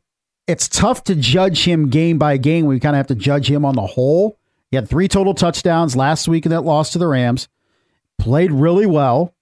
it's 0.51 0.69
tough 0.69 1.05
to 1.05 1.15
judge 1.15 1.65
him 1.65 1.91
game 1.91 2.19
by 2.19 2.37
game. 2.37 2.67
We 2.67 2.81
kind 2.81 2.97
of 2.97 2.99
have 2.99 3.07
to 3.07 3.15
judge 3.15 3.49
him 3.49 3.65
on 3.65 3.77
the 3.77 3.87
whole. 3.87 4.37
He 4.71 4.77
had 4.77 4.89
three 4.89 5.07
total 5.07 5.33
touchdowns 5.33 5.97
last 5.97 6.27
week 6.27 6.45
in 6.45 6.51
that 6.51 6.63
loss 6.63 6.91
to 6.93 6.99
the 6.99 7.07
Rams. 7.07 7.49
Played 8.19 8.51
really 8.51 8.87
well. 8.87 9.33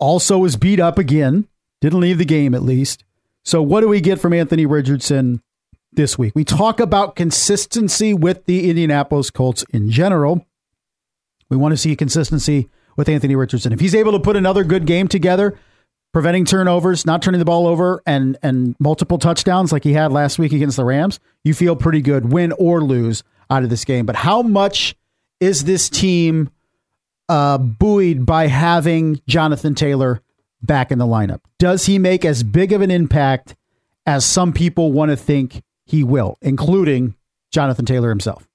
Also 0.00 0.38
was 0.38 0.56
beat 0.56 0.80
up 0.80 0.98
again. 0.98 1.46
Didn't 1.80 2.00
leave 2.00 2.18
the 2.18 2.24
game 2.24 2.54
at 2.54 2.62
least. 2.62 3.04
So 3.44 3.62
what 3.62 3.82
do 3.82 3.88
we 3.88 4.00
get 4.00 4.20
from 4.20 4.32
Anthony 4.32 4.66
Richardson 4.66 5.42
this 5.92 6.18
week? 6.18 6.32
We 6.34 6.44
talk 6.44 6.80
about 6.80 7.14
consistency 7.14 8.14
with 8.14 8.46
the 8.46 8.68
Indianapolis 8.68 9.30
Colts 9.30 9.64
in 9.70 9.90
general. 9.90 10.44
We 11.48 11.56
want 11.56 11.72
to 11.72 11.76
see 11.76 11.94
consistency 11.94 12.68
with 12.96 13.08
Anthony 13.08 13.36
Richardson. 13.36 13.72
If 13.72 13.80
he's 13.80 13.94
able 13.94 14.12
to 14.12 14.20
put 14.20 14.34
another 14.34 14.64
good 14.64 14.86
game 14.86 15.06
together, 15.06 15.56
preventing 16.14 16.46
turnovers, 16.46 17.04
not 17.04 17.20
turning 17.20 17.40
the 17.40 17.44
ball 17.44 17.66
over, 17.66 18.00
and 18.06 18.38
and 18.42 18.74
multiple 18.78 19.18
touchdowns 19.18 19.72
like 19.72 19.84
he 19.84 19.92
had 19.92 20.12
last 20.12 20.38
week 20.38 20.52
against 20.52 20.78
the 20.78 20.84
Rams, 20.84 21.20
you 21.42 21.52
feel 21.52 21.76
pretty 21.76 22.00
good, 22.00 22.32
win 22.32 22.52
or 22.52 22.80
lose 22.80 23.22
out 23.50 23.64
of 23.64 23.68
this 23.68 23.84
game. 23.84 24.06
But 24.06 24.16
how 24.16 24.40
much 24.40 24.94
is 25.40 25.64
this 25.64 25.90
team 25.90 26.50
uh, 27.28 27.58
buoyed 27.58 28.24
by 28.24 28.46
having 28.46 29.20
Jonathan 29.26 29.74
Taylor 29.74 30.22
back 30.62 30.90
in 30.90 30.98
the 30.98 31.04
lineup? 31.04 31.40
Does 31.58 31.84
he 31.84 31.98
make 31.98 32.24
as 32.24 32.42
big 32.42 32.72
of 32.72 32.80
an 32.80 32.90
impact 32.90 33.56
as 34.06 34.24
some 34.24 34.52
people 34.52 34.92
want 34.92 35.10
to 35.10 35.16
think 35.16 35.62
he 35.84 36.04
will, 36.04 36.38
including 36.40 37.16
Jonathan 37.50 37.84
Taylor 37.84 38.08
himself? 38.08 38.48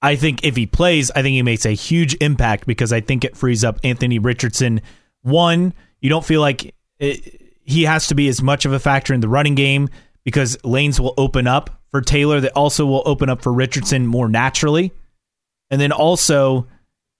I 0.00 0.14
think 0.14 0.44
if 0.44 0.54
he 0.54 0.66
plays, 0.66 1.10
I 1.10 1.22
think 1.22 1.34
he 1.34 1.42
makes 1.42 1.66
a 1.66 1.72
huge 1.72 2.16
impact 2.20 2.64
because 2.66 2.92
I 2.92 3.00
think 3.00 3.24
it 3.24 3.36
frees 3.36 3.64
up 3.64 3.80
Anthony 3.82 4.20
Richardson. 4.20 4.80
One, 5.22 5.74
you 6.00 6.08
don't 6.08 6.24
feel 6.24 6.40
like 6.40 6.74
it, 6.98 7.42
he 7.64 7.84
has 7.84 8.06
to 8.08 8.14
be 8.14 8.28
as 8.28 8.42
much 8.42 8.64
of 8.64 8.72
a 8.72 8.78
factor 8.78 9.12
in 9.12 9.20
the 9.20 9.28
running 9.28 9.54
game 9.54 9.88
because 10.24 10.62
lanes 10.64 11.00
will 11.00 11.14
open 11.16 11.46
up 11.46 11.70
for 11.90 12.00
Taylor 12.00 12.40
that 12.40 12.52
also 12.52 12.86
will 12.86 13.02
open 13.06 13.28
up 13.28 13.42
for 13.42 13.52
Richardson 13.52 14.06
more 14.06 14.28
naturally. 14.28 14.92
And 15.70 15.80
then 15.80 15.92
also, 15.92 16.66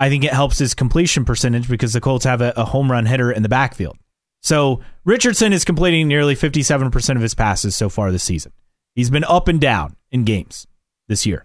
I 0.00 0.08
think 0.08 0.24
it 0.24 0.32
helps 0.32 0.58
his 0.58 0.74
completion 0.74 1.24
percentage 1.24 1.68
because 1.68 1.92
the 1.92 2.00
Colts 2.00 2.24
have 2.24 2.40
a, 2.40 2.52
a 2.56 2.64
home 2.64 2.90
run 2.90 3.06
hitter 3.06 3.30
in 3.30 3.42
the 3.42 3.48
backfield. 3.48 3.98
So 4.40 4.80
Richardson 5.04 5.52
is 5.52 5.64
completing 5.64 6.08
nearly 6.08 6.34
57% 6.34 7.16
of 7.16 7.22
his 7.22 7.34
passes 7.34 7.76
so 7.76 7.88
far 7.88 8.12
this 8.12 8.22
season. 8.22 8.52
He's 8.94 9.10
been 9.10 9.24
up 9.24 9.48
and 9.48 9.60
down 9.60 9.96
in 10.10 10.24
games 10.24 10.66
this 11.08 11.26
year. 11.26 11.44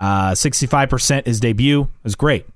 Uh, 0.00 0.32
65% 0.32 1.26
his 1.26 1.40
debut 1.40 1.88
was 2.02 2.14
great 2.14 2.46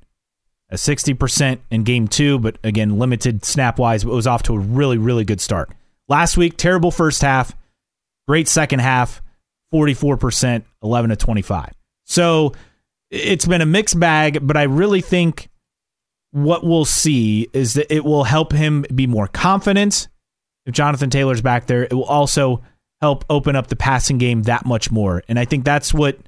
a 0.73 0.77
60% 0.77 1.59
in 1.71 1.85
game 1.85 2.09
two, 2.09 2.39
but 2.39 2.57
again, 2.65 2.99
limited 2.99 3.45
snap 3.45 3.79
wise, 3.79 4.05
but 4.05 4.15
was 4.15 4.27
off 4.27 4.43
to 4.45 4.55
a 4.55 4.59
really, 4.59 4.97
really 4.97 5.25
good 5.25 5.41
start. 5.41 5.71
Last 6.09 6.39
week, 6.39 6.57
terrible 6.57 6.91
first 6.91 7.21
half, 7.21 7.55
great 8.27 8.49
second 8.49 8.81
half, 8.81 9.23
44%, 9.73 10.65
11 10.83 11.11
to 11.11 11.17
25. 11.17 11.75
So 12.05 12.55
it's 13.11 13.45
been 13.45 13.61
a 13.61 13.67
mixed 13.67 14.01
bag, 14.01 14.39
but 14.47 14.57
I 14.57 14.63
really 14.63 15.03
think 15.03 15.51
what 16.31 16.65
we'll 16.65 16.87
see 16.87 17.49
is 17.53 17.75
that 17.75 17.95
it 17.95 18.03
will 18.03 18.25
help 18.25 18.53
him 18.53 18.87
be 18.95 19.07
more 19.07 19.27
confident. 19.27 20.09
If 20.65 20.73
Jonathan 20.73 21.11
Taylor's 21.11 21.43
back 21.43 21.67
there, 21.67 21.85
it 21.85 21.93
will 21.93 22.05
also 22.05 22.63
help 23.03 23.27
open 23.29 23.57
up 23.57 23.67
the 23.67 23.77
passing 23.77 24.17
game 24.17 24.45
that 24.45 24.65
much 24.65 24.91
more. 24.91 25.23
And 25.29 25.39
I 25.39 25.45
think 25.45 25.65
that's 25.65 25.93
what 25.93 26.19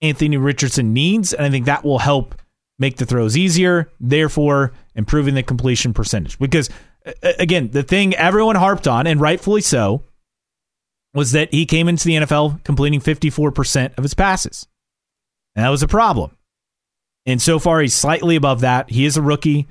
Anthony 0.00 0.36
Richardson 0.36 0.92
needs. 0.92 1.32
And 1.32 1.44
I 1.44 1.50
think 1.50 1.66
that 1.66 1.84
will 1.84 1.98
help 1.98 2.36
make 2.78 2.96
the 2.96 3.06
throws 3.06 3.36
easier, 3.36 3.90
therefore 4.00 4.72
improving 4.94 5.34
the 5.34 5.42
completion 5.42 5.92
percentage. 5.92 6.38
Because 6.38 6.70
again, 7.22 7.70
the 7.70 7.82
thing 7.82 8.14
everyone 8.14 8.56
harped 8.56 8.88
on, 8.88 9.06
and 9.06 9.20
rightfully 9.20 9.60
so, 9.60 10.02
was 11.12 11.32
that 11.32 11.52
he 11.52 11.66
came 11.66 11.88
into 11.88 12.04
the 12.04 12.14
NFL 12.14 12.64
completing 12.64 13.00
54% 13.00 13.96
of 13.96 14.02
his 14.02 14.14
passes. 14.14 14.66
And 15.54 15.64
that 15.64 15.70
was 15.70 15.82
a 15.82 15.88
problem. 15.88 16.36
And 17.26 17.40
so 17.40 17.58
far, 17.58 17.80
he's 17.80 17.94
slightly 17.94 18.36
above 18.36 18.60
that. 18.60 18.90
He 18.90 19.04
is 19.04 19.16
a 19.16 19.22
rookie. 19.22 19.68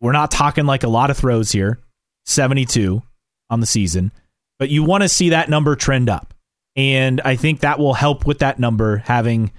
We're 0.00 0.12
not 0.12 0.30
talking 0.30 0.66
like 0.66 0.82
a 0.82 0.88
lot 0.88 1.10
of 1.10 1.16
throws 1.16 1.50
here 1.52 1.80
72 2.26 3.02
on 3.50 3.60
the 3.60 3.66
season, 3.66 4.12
but 4.58 4.68
you 4.68 4.82
want 4.84 5.02
to 5.02 5.08
see 5.08 5.30
that 5.30 5.48
number 5.48 5.74
trend 5.74 6.08
up. 6.08 6.34
And 6.76 7.20
I 7.22 7.36
think 7.36 7.60
that 7.60 7.78
will 7.78 7.94
help 7.94 8.26
with 8.26 8.38
that 8.38 8.58
number 8.58 8.98
having 8.98 9.52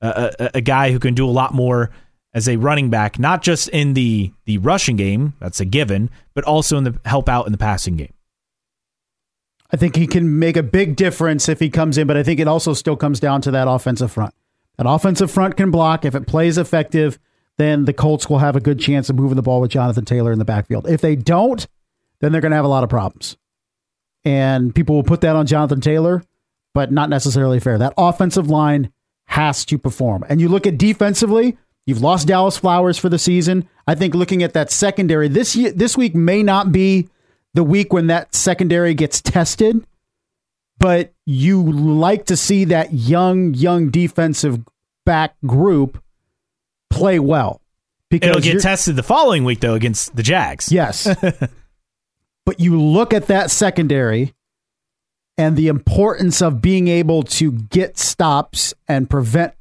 a, 0.00 0.50
a, 0.54 0.60
guy 0.60 0.92
who 0.92 0.98
can 0.98 1.14
do 1.14 1.26
a 1.26 1.30
lot 1.30 1.54
more 1.54 1.90
as 2.34 2.48
a 2.48 2.56
running 2.56 2.90
back, 2.90 3.18
not 3.18 3.42
just 3.42 3.68
in 3.70 3.94
the 3.94 4.32
the 4.44 4.58
rushing 4.58 4.96
game, 4.96 5.34
that's 5.40 5.60
a 5.60 5.64
given, 5.64 6.10
but 6.34 6.44
also 6.44 6.76
in 6.76 6.84
the 6.84 6.98
help 7.04 7.28
out 7.28 7.46
in 7.46 7.52
the 7.52 7.58
passing 7.58 7.96
game. 7.96 8.12
I 9.72 9.76
think 9.76 9.96
he 9.96 10.06
can 10.06 10.38
make 10.38 10.56
a 10.56 10.62
big 10.62 10.96
difference 10.96 11.48
if 11.48 11.58
he 11.58 11.70
comes 11.70 11.98
in, 11.98 12.06
but 12.06 12.16
I 12.16 12.22
think 12.22 12.38
it 12.38 12.46
also 12.46 12.72
still 12.72 12.96
comes 12.96 13.20
down 13.20 13.40
to 13.42 13.50
that 13.52 13.68
offensive 13.68 14.12
front. 14.12 14.34
That 14.76 14.86
offensive 14.88 15.30
front 15.30 15.56
can 15.56 15.70
block. 15.70 16.04
If 16.04 16.14
it 16.14 16.26
plays 16.26 16.58
effective, 16.58 17.18
then 17.56 17.84
the 17.86 17.92
Colts 17.92 18.28
will 18.28 18.38
have 18.38 18.54
a 18.54 18.60
good 18.60 18.78
chance 18.78 19.08
of 19.08 19.16
moving 19.16 19.36
the 19.36 19.42
ball 19.42 19.60
with 19.60 19.70
Jonathan 19.70 20.04
Taylor 20.04 20.32
in 20.32 20.38
the 20.38 20.44
backfield. 20.44 20.88
If 20.88 21.00
they 21.00 21.16
don't, 21.16 21.66
then 22.20 22.32
they're 22.32 22.40
going 22.40 22.50
to 22.50 22.56
have 22.56 22.64
a 22.64 22.68
lot 22.68 22.84
of 22.84 22.90
problems. 22.90 23.36
And 24.24 24.74
people 24.74 24.94
will 24.94 25.02
put 25.02 25.22
that 25.22 25.36
on 25.36 25.46
Jonathan 25.46 25.80
Taylor, 25.80 26.22
but 26.74 26.92
not 26.92 27.08
necessarily 27.08 27.60
fair. 27.60 27.78
That 27.78 27.94
offensive 27.96 28.50
line 28.50 28.92
has 29.26 29.64
to 29.66 29.78
perform. 29.78 30.24
And 30.28 30.40
you 30.40 30.48
look 30.48 30.66
at 30.66 30.78
defensively, 30.78 31.56
you've 31.86 32.02
lost 32.02 32.28
Dallis 32.28 32.58
Flowers 32.58 32.98
for 32.98 33.08
the 33.08 33.18
season. 33.18 33.68
I 33.86 33.94
think 33.94 34.14
looking 34.14 34.42
at 34.42 34.54
that 34.54 34.70
secondary 34.70 35.28
this 35.28 35.54
year, 35.56 35.72
this 35.72 35.96
week 35.96 36.14
may 36.14 36.42
not 36.42 36.72
be 36.72 37.08
the 37.54 37.64
week 37.64 37.92
when 37.92 38.08
that 38.08 38.34
secondary 38.34 38.94
gets 38.94 39.20
tested, 39.20 39.84
but 40.78 41.12
you 41.24 41.62
like 41.62 42.26
to 42.26 42.36
see 42.36 42.64
that 42.66 42.92
young, 42.92 43.54
young 43.54 43.90
defensive 43.90 44.60
back 45.04 45.34
group 45.46 46.02
play 46.90 47.18
well. 47.18 47.60
Because 48.08 48.30
It'll 48.30 48.42
get 48.42 48.60
tested 48.60 48.94
the 48.96 49.02
following 49.02 49.44
week 49.44 49.60
though 49.60 49.74
against 49.74 50.14
the 50.14 50.22
Jags. 50.22 50.70
Yes. 50.70 51.08
But 52.46 52.60
you 52.60 52.80
look 52.80 53.12
at 53.12 53.26
that 53.26 53.50
secondary 53.50 54.32
and 55.38 55.56
the 55.56 55.68
importance 55.68 56.40
of 56.40 56.62
being 56.62 56.88
able 56.88 57.22
to 57.22 57.52
get 57.52 57.98
stops 57.98 58.74
and 58.88 59.10
prevent 59.10 59.54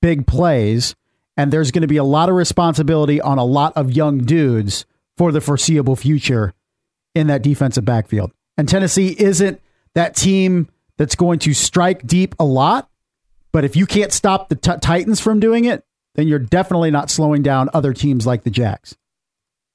big 0.00 0.26
plays. 0.26 0.94
And 1.36 1.52
there's 1.52 1.70
going 1.70 1.82
to 1.82 1.88
be 1.88 1.96
a 1.96 2.04
lot 2.04 2.28
of 2.28 2.34
responsibility 2.34 3.20
on 3.20 3.38
a 3.38 3.44
lot 3.44 3.72
of 3.76 3.92
young 3.92 4.18
dudes 4.18 4.84
for 5.16 5.32
the 5.32 5.40
foreseeable 5.40 5.96
future 5.96 6.54
in 7.14 7.26
that 7.26 7.42
defensive 7.42 7.84
backfield. 7.84 8.32
And 8.56 8.68
Tennessee 8.68 9.14
isn't 9.18 9.60
that 9.94 10.16
team 10.16 10.68
that's 10.96 11.14
going 11.14 11.38
to 11.40 11.54
strike 11.54 12.06
deep 12.06 12.34
a 12.38 12.44
lot. 12.44 12.88
But 13.52 13.64
if 13.64 13.74
you 13.74 13.86
can't 13.86 14.12
stop 14.12 14.48
the 14.48 14.54
t- 14.54 14.72
Titans 14.80 15.20
from 15.20 15.40
doing 15.40 15.64
it, 15.64 15.84
then 16.14 16.28
you're 16.28 16.38
definitely 16.38 16.90
not 16.90 17.10
slowing 17.10 17.42
down 17.42 17.70
other 17.72 17.92
teams 17.92 18.26
like 18.26 18.44
the 18.44 18.50
Jags. 18.50 18.96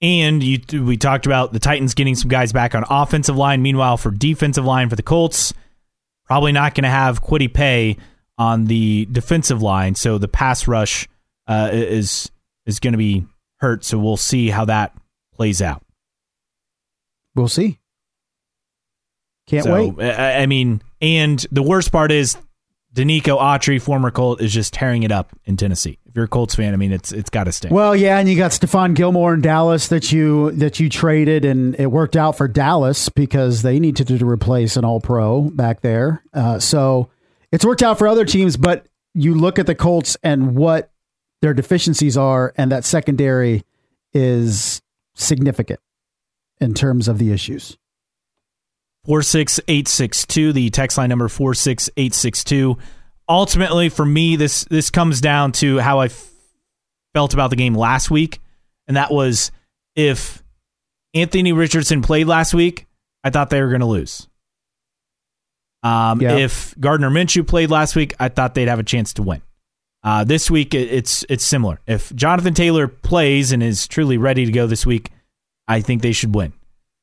And 0.02 0.44
you, 0.44 0.60
we 0.84 0.98
talked 0.98 1.26
about 1.26 1.54
the 1.54 1.60
Titans 1.60 1.94
getting 1.94 2.16
some 2.16 2.30
guys 2.30 2.52
back 2.52 2.76
on 2.76 2.84
offensive 2.90 3.36
line. 3.36 3.62
Meanwhile, 3.62 3.98
for 3.98 4.12
defensive 4.12 4.66
line 4.66 4.90
for 4.90 4.96
the 4.96 5.04
Colts, 5.04 5.54
probably 6.26 6.52
not 6.52 6.76
going 6.76 6.84
to 6.84 6.90
have 6.90 7.24
Kwity 7.24 7.52
Paye 7.52 7.98
on 8.38 8.66
the 8.66 9.08
defensive 9.12 9.62
line. 9.62 9.96
So 9.96 10.18
the 10.18 10.28
pass 10.28 10.68
rush 10.68 11.08
uh, 11.48 11.70
is 11.72 12.30
is 12.66 12.80
going 12.80 12.94
to 12.94 12.98
be 12.98 13.26
hurt. 13.58 13.86
So 13.86 13.98
we'll 13.98 14.18
see 14.18 14.50
how 14.50 14.66
that 14.66 14.96
plays 15.34 15.62
out. 15.62 15.82
We'll 17.36 17.48
see. 17.48 17.80
Can't 19.48 19.64
so, 19.64 19.90
wait. 19.92 20.20
I 20.20 20.46
mean, 20.48 20.82
and 21.02 21.46
the 21.52 21.62
worst 21.62 21.92
part 21.92 22.12
is 22.12 22.38
Denico 22.94 23.40
Autry, 23.40 23.82
former 23.82 24.10
Colt, 24.10 24.42
is 24.42 24.54
just 24.54 24.74
tearing 24.74 25.04
it 25.04 25.12
up 25.12 25.32
in 25.46 25.56
Tennessee. 25.58 26.00
You're 26.16 26.26
a 26.26 26.30
Colts 26.30 26.56
fan, 26.56 26.74
I 26.74 26.78
mean, 26.78 26.94
it's 26.94 27.12
it's 27.12 27.30
got 27.30 27.44
to 27.44 27.52
stay. 27.52 27.68
Well, 27.70 27.94
yeah, 27.94 28.18
and 28.18 28.30
you 28.30 28.38
got 28.38 28.52
Stephon 28.52 28.94
Gilmore 28.94 29.34
in 29.34 29.42
Dallas 29.42 29.90
that 29.90 30.14
you 30.14 30.52
that 30.52 30.80
you 30.80 30.90
traded, 30.90 31.44
and 31.44 31.76
it 31.78 31.88
worked 31.88 32.16
out 32.16 32.38
for 32.38 32.48
Dallas 32.48 33.10
because 33.10 33.64
they 33.64 33.82
needed 33.82 34.08
to 34.08 34.26
replace 34.26 34.78
an 34.78 34.86
All 34.86 35.02
Pro 35.02 35.42
back 35.42 35.82
there. 35.82 36.24
Uh, 36.34 36.58
so 36.58 37.10
it's 37.52 37.66
worked 37.66 37.84
out 37.84 37.98
for 37.98 38.08
other 38.08 38.24
teams, 38.24 38.56
but 38.56 38.86
you 39.14 39.36
look 39.36 39.60
at 39.60 39.68
the 39.68 39.76
Colts 39.76 40.16
and 40.24 40.56
what 40.56 40.90
their 41.42 41.54
deficiencies 41.54 42.16
are, 42.16 42.54
and 42.56 42.72
that 42.72 42.86
secondary 42.86 43.66
is 44.14 44.82
significant 45.16 45.82
in 46.62 46.74
terms 46.74 47.10
of 47.10 47.18
the 47.18 47.34
issues. 47.34 47.78
46862, 49.06 50.54
the 50.54 50.70
text 50.70 50.98
line 50.98 51.10
number 51.10 51.28
46862. 51.28 52.78
Ultimately, 53.28 53.90
for 53.90 54.06
me, 54.06 54.36
this 54.36 54.66
this 54.66 54.92
comes 54.92 55.22
down 55.22 55.52
to 55.54 55.80
how 55.80 56.00
I 56.00 56.06
f- 56.06 56.32
felt 57.14 57.34
about 57.34 57.50
the 57.50 57.56
game 57.56 57.74
last 57.74 58.12
week, 58.12 58.40
and 58.88 58.98
that 58.98 59.12
was 59.12 59.52
if 59.96 60.44
Anthony 61.14 61.54
Richardson 61.54 62.02
played 62.02 62.28
last 62.28 62.54
week, 62.54 62.86
I 63.24 63.30
thought 63.32 63.50
they 63.50 63.62
were 63.62 63.70
going 63.70 63.82
to 63.82 63.88
lose. 63.88 64.28
Um, 65.82 66.22
yep. 66.22 66.40
If 66.40 66.76
Gardner 66.80 67.10
Minshew 67.10 67.48
played 67.48 67.70
last 67.70 67.96
week, 67.96 68.16
I 68.20 68.30
thought 68.30 68.56
they'd 68.56 68.68
have 68.68 68.80
a 68.80 68.84
chance 68.84 69.14
to 69.14 69.24
win. 69.24 69.42
Uh, 70.04 70.24
this 70.24 70.52
week, 70.52 70.76
it's 70.76 71.26
it's 71.30 71.44
similar. 71.44 71.80
If 71.88 72.14
Jonathan 72.14 72.54
Taylor 72.54 72.88
plays 72.88 73.52
and 73.52 73.64
is 73.64 73.88
truly 73.88 74.18
ready 74.18 74.46
to 74.46 74.52
go 74.52 74.68
this 74.68 74.86
week, 74.86 75.12
I 75.68 75.82
think 75.82 76.02
they 76.02 76.12
should 76.12 76.36
win. 76.36 76.54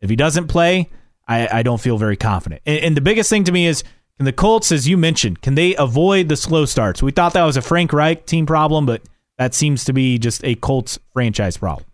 If 0.01 0.11
he 0.11 0.16
doesn't 0.16 0.49
play, 0.49 0.89
I, 1.27 1.59
I 1.59 1.62
don't 1.62 1.81
feel 1.81 1.99
very 1.99 2.16
confident. 2.16 2.62
And, 2.66 2.85
and, 2.85 2.97
the 2.97 3.01
biggest 3.01 3.31
thing 3.31 3.45
to 3.45 3.53
me 3.53 3.66
is 3.66 3.85
can 4.23 4.27
the 4.27 4.33
Colts, 4.33 4.70
as 4.70 4.87
you 4.87 4.97
mentioned, 4.97 5.43
can 5.43 5.57
they 5.57 5.75
avoid 5.75 6.29
the 6.29 6.37
slow 6.37 6.64
starts? 6.64 7.03
We 7.03 7.11
thought 7.11 7.33
that 7.33 7.43
was 7.43 7.57
a 7.57 7.61
Frank 7.61 7.93
Reich 7.93 8.25
team 8.25 8.47
problem, 8.47 8.87
but 8.87 9.03
that 9.37 9.53
seems 9.53 9.83
to 9.87 9.93
be 9.93 10.16
just 10.16 10.45
a 10.45 10.55
Colts 10.55 10.97
franchise 11.12 11.57
problem. 11.57 11.85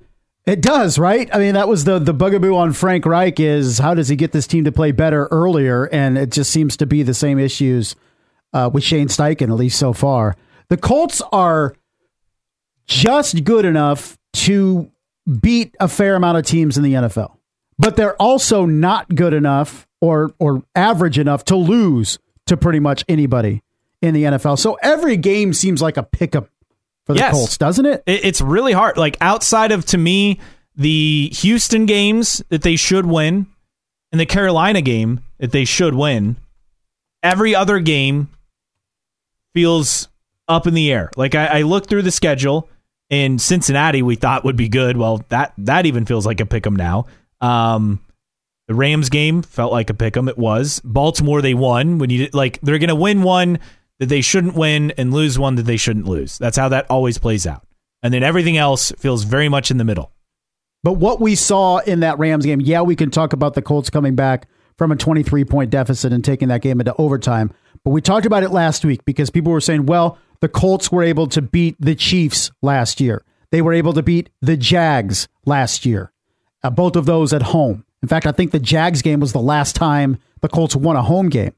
It 0.45 0.61
does, 0.61 0.99
right? 0.99 1.27
I 1.35 1.39
mean, 1.39 1.55
that 1.55 1.69
was 1.69 1.85
the 1.85 1.99
the 1.99 2.13
bugaboo 2.13 2.55
on 2.55 2.75
Frank 2.75 3.07
Reich 3.07 3.41
is 3.41 3.79
how 3.79 3.95
does 3.95 4.09
he 4.09 4.17
get 4.17 4.33
this 4.33 4.47
team 4.47 4.65
to 4.65 4.73
play 4.73 4.93
better 4.93 5.27
earlier? 5.31 5.87
And 5.87 6.19
it 6.19 6.31
just 6.31 6.51
seems 6.51 6.77
to 6.77 6.87
be 6.87 7.03
the 7.03 7.15
same 7.15 7.39
issues 7.39 7.97
uh, 8.53 8.69
with 8.71 8.85
Shane 8.85 9.09
Steichen, 9.09 9.49
at 9.49 9.57
least 9.57 9.79
so 9.79 9.95
far. 9.95 10.37
The 10.69 10.77
Colts 10.77 11.23
are 11.33 11.75
just 12.87 13.43
good 13.43 13.65
enough 13.65 14.19
to 14.35 14.91
beat 15.41 15.75
a 15.81 15.89
fair 15.89 16.15
amount 16.15 16.37
of 16.37 16.45
teams 16.45 16.77
in 16.77 16.83
the 16.83 16.93
NFL 16.93 17.38
but 17.79 17.97
they're 17.97 18.17
also 18.17 18.67
not 18.67 19.15
good 19.15 19.33
enough 19.33 19.87
or 20.01 20.33
or 20.39 20.63
average 20.75 21.19
enough 21.19 21.45
to 21.47 21.57
lose 21.57 22.19
to 22.47 22.57
pretty 22.57 22.81
much 22.81 23.05
anybody 23.09 23.63
in 24.03 24.15
the 24.15 24.25
NFL. 24.25 24.59
So 24.59 24.79
every 24.83 25.17
game 25.17 25.53
seems 25.53 25.83
like 25.83 25.97
a 25.97 26.03
pickup 26.03 26.49
for 27.07 27.15
the 27.15 27.21
yes. 27.21 27.33
Colts, 27.33 27.59
doesn't 27.59 27.87
it? 27.87 28.03
It's 28.07 28.41
really 28.41 28.73
hard. 28.73 28.97
Like 28.97 29.17
outside 29.21 29.73
of 29.73 29.85
to 29.87 29.99
me 29.99 30.39
the 30.77 31.31
Houston 31.35 31.87
games 31.87 32.43
that 32.49 32.63
they 32.63 32.77
should 32.77 33.07
win 33.07 33.47
and 34.13 34.21
the 34.21 34.27
Carolina 34.27 34.81
game 34.81 35.21
that 35.39 35.53
they 35.53 35.65
should 35.65 35.95
win, 35.95 36.37
every 37.23 37.55
other 37.55 37.81
game 37.81 38.29
feels 39.55 40.09
up 40.47 40.67
in 40.67 40.75
the 40.75 40.91
air. 40.93 41.11
Like 41.17 41.35
I, 41.35 41.47
I 41.47 41.63
look 41.63 41.89
through 41.89 42.03
the 42.03 42.11
schedule 42.11 42.69
in 43.11 43.39
Cincinnati 43.39 44.03
we 44.03 44.17
thought 44.17 44.45
would 44.45 44.57
be 44.57 44.69
good. 44.69 44.97
Well, 44.97 45.25
that 45.29 45.53
that 45.59 45.87
even 45.87 46.05
feels 46.05 46.27
like 46.27 46.41
a 46.41 46.47
pick 46.47 46.67
'em 46.67 46.77
now. 46.77 47.07
Um, 47.41 48.01
the 48.67 48.75
Rams 48.75 49.09
game 49.09 49.43
felt 49.43 49.73
like 49.73 49.91
a 49.91 49.95
pick 49.95 50.17
'em. 50.17 50.29
It 50.29 50.37
was 50.39 50.81
Baltimore. 50.85 51.41
They 51.41 51.55
won 51.55 51.99
when 51.99 52.11
you 52.11 52.29
like 52.33 52.61
they're 52.63 52.79
going 52.79 52.89
to 52.89 52.95
win 52.95 53.23
one 53.23 53.59
that 53.99 54.07
they 54.07 54.21
shouldn't 54.21 54.55
win 54.55 54.93
and 54.93 55.13
lose 55.13 55.39
one 55.39 55.57
that 55.57 55.65
they 55.65 55.77
shouldn't 55.77 56.07
lose. 56.07 56.39
That's 56.39 56.57
how 56.57 56.69
that 56.69 56.87
always 56.91 57.19
plays 57.19 57.47
out. 57.47 57.67
And 58.03 58.15
then 58.15 58.23
everything 58.23 58.57
else 58.57 58.93
feels 58.99 59.25
very 59.25 59.49
much 59.49 59.71
in 59.71 59.79
the 59.79 59.85
middle. 59.85 60.13
But 60.85 60.93
what 60.95 61.21
we 61.21 61.35
saw 61.35 61.79
in 61.79 62.01
that 62.01 62.19
Rams 62.19 62.47
game, 62.47 62.61
yeah, 62.61 62.83
we 62.83 62.95
can 62.95 63.11
talk 63.11 63.33
about 63.33 63.55
the 63.55 63.63
Colts 63.63 63.91
coming 63.91 64.15
back 64.15 64.47
from 64.77 64.93
a 64.93 64.97
23 64.97 65.45
point 65.45 65.71
deficit 65.71 66.13
and 66.13 66.25
taking 66.25 66.49
that 66.49 66.63
game 66.63 66.81
into 66.81 66.95
overtime. 66.99 67.51
But 67.85 67.91
we 67.91 68.01
talked 68.01 68.27
about 68.27 68.43
it 68.43 68.51
last 68.51 68.85
week 68.85 69.05
because 69.05 69.31
people 69.31 69.51
were 69.51 69.61
saying, 69.61 69.87
well, 69.87 70.19
the 70.41 70.49
Colts 70.49 70.93
were 70.93 71.03
able 71.03 71.27
to 71.29 71.43
beat 71.43 71.77
the 71.81 71.95
Chiefs 71.95 72.53
last 72.63 73.01
year. 73.01 73.25
They 73.51 73.63
were 73.63 73.73
able 73.73 73.95
to 73.95 74.03
beat 74.03 74.31
the 74.41 74.57
Jags 74.57 75.27
last 75.47 75.85
year 75.85 76.13
uh, 76.63 76.71
both 76.71 76.97
of 76.97 77.07
those 77.07 77.33
at 77.33 77.43
home. 77.43 77.85
In 78.03 78.09
fact, 78.09 78.27
I 78.27 78.33
think 78.33 78.53
the 78.53 78.59
Jags 78.59 79.03
game 79.03 79.21
was 79.21 79.33
the 79.33 79.41
last 79.41 79.75
time 79.75 80.19
the 80.41 80.49
Colts 80.49 80.77
won 80.77 80.97
a 80.97 81.03
home 81.03 81.29
game, 81.29 81.53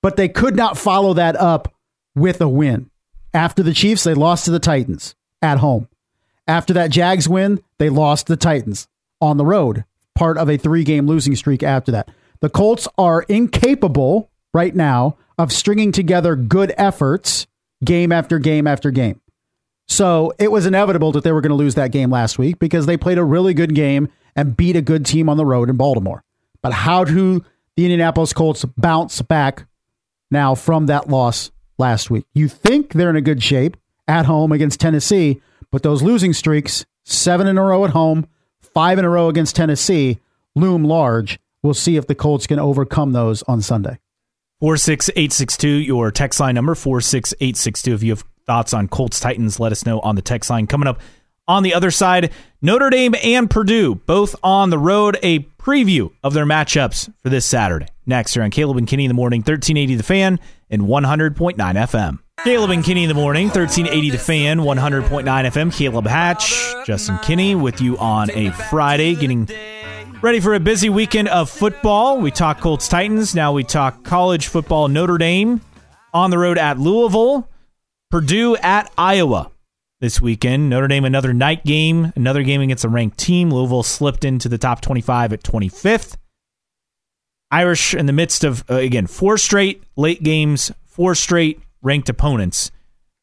but 0.00 0.16
they 0.16 0.28
could 0.28 0.56
not 0.56 0.78
follow 0.78 1.14
that 1.14 1.36
up 1.36 1.74
with 2.14 2.40
a 2.40 2.48
win. 2.48 2.90
After 3.34 3.62
the 3.62 3.74
Chiefs, 3.74 4.04
they 4.04 4.14
lost 4.14 4.44
to 4.46 4.50
the 4.50 4.58
Titans 4.58 5.14
at 5.40 5.58
home. 5.58 5.88
After 6.46 6.72
that 6.74 6.90
Jags 6.90 7.28
win, 7.28 7.60
they 7.78 7.88
lost 7.88 8.26
to 8.26 8.32
the 8.34 8.36
Titans 8.38 8.88
on 9.20 9.36
the 9.36 9.46
road, 9.46 9.84
part 10.14 10.38
of 10.38 10.48
a 10.50 10.56
three 10.56 10.84
game 10.84 11.06
losing 11.06 11.36
streak 11.36 11.62
after 11.62 11.92
that. 11.92 12.10
The 12.40 12.50
Colts 12.50 12.88
are 12.98 13.22
incapable 13.22 14.30
right 14.52 14.74
now 14.74 15.16
of 15.38 15.52
stringing 15.52 15.92
together 15.92 16.36
good 16.36 16.74
efforts 16.76 17.46
game 17.84 18.12
after 18.12 18.38
game 18.38 18.66
after 18.66 18.90
game. 18.90 19.20
So 19.88 20.32
it 20.38 20.50
was 20.50 20.66
inevitable 20.66 21.12
that 21.12 21.24
they 21.24 21.32
were 21.32 21.40
going 21.40 21.50
to 21.50 21.56
lose 21.56 21.74
that 21.74 21.92
game 21.92 22.10
last 22.10 22.38
week 22.38 22.58
because 22.58 22.86
they 22.86 22.96
played 22.96 23.18
a 23.18 23.24
really 23.24 23.54
good 23.54 23.74
game 23.74 24.08
and 24.36 24.56
beat 24.56 24.76
a 24.76 24.82
good 24.82 25.06
team 25.06 25.28
on 25.28 25.36
the 25.36 25.46
road 25.46 25.68
in 25.68 25.76
Baltimore. 25.76 26.24
But 26.62 26.72
how 26.72 27.04
do 27.04 27.44
the 27.76 27.84
Indianapolis 27.84 28.32
Colts 28.32 28.64
bounce 28.76 29.20
back 29.22 29.66
now 30.30 30.54
from 30.54 30.86
that 30.86 31.08
loss 31.08 31.50
last 31.78 32.10
week? 32.10 32.24
You 32.34 32.48
think 32.48 32.92
they're 32.92 33.10
in 33.10 33.16
a 33.16 33.20
good 33.20 33.42
shape 33.42 33.76
at 34.08 34.26
home 34.26 34.52
against 34.52 34.80
Tennessee, 34.80 35.40
but 35.70 35.82
those 35.82 36.02
losing 36.02 36.32
streaks, 36.32 36.84
seven 37.04 37.46
in 37.46 37.58
a 37.58 37.62
row 37.62 37.84
at 37.84 37.90
home, 37.90 38.26
five 38.60 38.98
in 38.98 39.04
a 39.04 39.10
row 39.10 39.28
against 39.28 39.56
Tennessee, 39.56 40.20
loom 40.54 40.84
large. 40.84 41.38
We'll 41.62 41.74
see 41.74 41.96
if 41.96 42.06
the 42.06 42.14
Colts 42.14 42.46
can 42.46 42.58
overcome 42.58 43.12
those 43.12 43.42
on 43.44 43.62
Sunday. 43.62 43.98
46862, 44.60 45.68
your 45.68 46.10
text 46.12 46.38
line 46.38 46.54
number, 46.54 46.74
46862. 46.74 47.94
If 47.94 48.02
you 48.02 48.10
have 48.10 48.24
thoughts 48.46 48.72
on 48.72 48.88
Colts 48.88 49.18
Titans, 49.18 49.58
let 49.58 49.72
us 49.72 49.86
know 49.86 50.00
on 50.00 50.14
the 50.14 50.22
text 50.22 50.50
line. 50.50 50.66
Coming 50.66 50.88
up 50.88 51.00
on 51.48 51.62
the 51.62 51.74
other 51.74 51.90
side, 51.90 52.32
Notre 52.60 52.90
Dame 52.90 53.14
and 53.22 53.50
Purdue, 53.50 53.94
both 53.94 54.36
on 54.42 54.70
the 54.70 54.78
road. 54.78 55.18
A 55.22 55.40
preview 55.58 56.10
of 56.22 56.34
their 56.34 56.46
matchups 56.46 57.12
for 57.22 57.28
this 57.28 57.46
Saturday. 57.46 57.86
Next, 58.06 58.34
here 58.34 58.42
on 58.42 58.50
Caleb 58.50 58.76
and 58.78 58.86
Kenny 58.86 59.04
in 59.04 59.08
the 59.08 59.14
morning, 59.14 59.40
1380 59.40 59.94
The 59.96 60.02
Fan 60.02 60.40
and 60.70 60.82
100.9 60.82 61.56
FM. 61.56 62.18
Caleb 62.42 62.70
and 62.70 62.84
Kenny 62.84 63.04
in 63.04 63.08
the 63.08 63.14
morning, 63.14 63.46
1380 63.46 64.10
The 64.10 64.18
Fan, 64.18 64.58
100.9 64.58 65.24
FM. 65.24 65.72
Caleb 65.72 66.06
Hatch, 66.06 66.74
Justin 66.84 67.18
Kinney 67.18 67.54
with 67.54 67.80
you 67.80 67.96
on 67.98 68.30
a 68.30 68.50
Friday, 68.50 69.14
getting 69.14 69.48
ready 70.20 70.40
for 70.40 70.54
a 70.54 70.60
busy 70.60 70.88
weekend 70.88 71.28
of 71.28 71.48
football. 71.48 72.20
We 72.20 72.30
talk 72.30 72.60
Colts 72.60 72.88
Titans. 72.88 73.34
Now 73.34 73.52
we 73.52 73.62
talk 73.62 74.02
college 74.02 74.48
football 74.48 74.88
Notre 74.88 75.18
Dame 75.18 75.60
on 76.12 76.30
the 76.30 76.38
road 76.38 76.58
at 76.58 76.78
Louisville, 76.78 77.48
Purdue 78.10 78.56
at 78.56 78.90
Iowa 78.98 79.51
this 80.02 80.20
weekend. 80.20 80.68
Notre 80.68 80.88
Dame, 80.88 81.04
another 81.04 81.32
night 81.32 81.64
game, 81.64 82.12
another 82.16 82.42
game 82.42 82.60
against 82.60 82.84
a 82.84 82.88
ranked 82.88 83.18
team. 83.18 83.50
Louisville 83.50 83.84
slipped 83.84 84.24
into 84.24 84.48
the 84.48 84.58
top 84.58 84.80
25 84.80 85.32
at 85.32 85.42
25th. 85.44 86.16
Irish 87.52 87.94
in 87.94 88.06
the 88.06 88.12
midst 88.12 88.42
of, 88.42 88.64
uh, 88.68 88.74
again, 88.74 89.06
four 89.06 89.38
straight 89.38 89.84
late 89.96 90.22
games, 90.24 90.72
four 90.84 91.14
straight 91.14 91.60
ranked 91.82 92.08
opponents. 92.08 92.72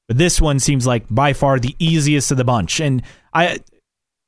But 0.07 0.17
this 0.17 0.39
one 0.39 0.57
seems 0.59 0.87
like 0.87 1.03
by 1.09 1.33
far 1.33 1.59
the 1.59 1.75
easiest 1.79 2.31
of 2.31 2.37
the 2.37 2.45
bunch. 2.45 2.79
And 2.79 3.03
I 3.33 3.59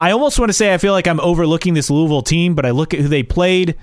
I 0.01 0.11
almost 0.11 0.37
want 0.37 0.49
to 0.49 0.53
say 0.53 0.73
I 0.73 0.77
feel 0.77 0.91
like 0.91 1.07
I'm 1.07 1.21
overlooking 1.21 1.73
this 1.73 1.89
Louisville 1.89 2.21
team, 2.21 2.53
but 2.53 2.65
I 2.65 2.71
look 2.71 2.93
at 2.93 2.99
who 2.99 3.07
they 3.07 3.23
played. 3.23 3.77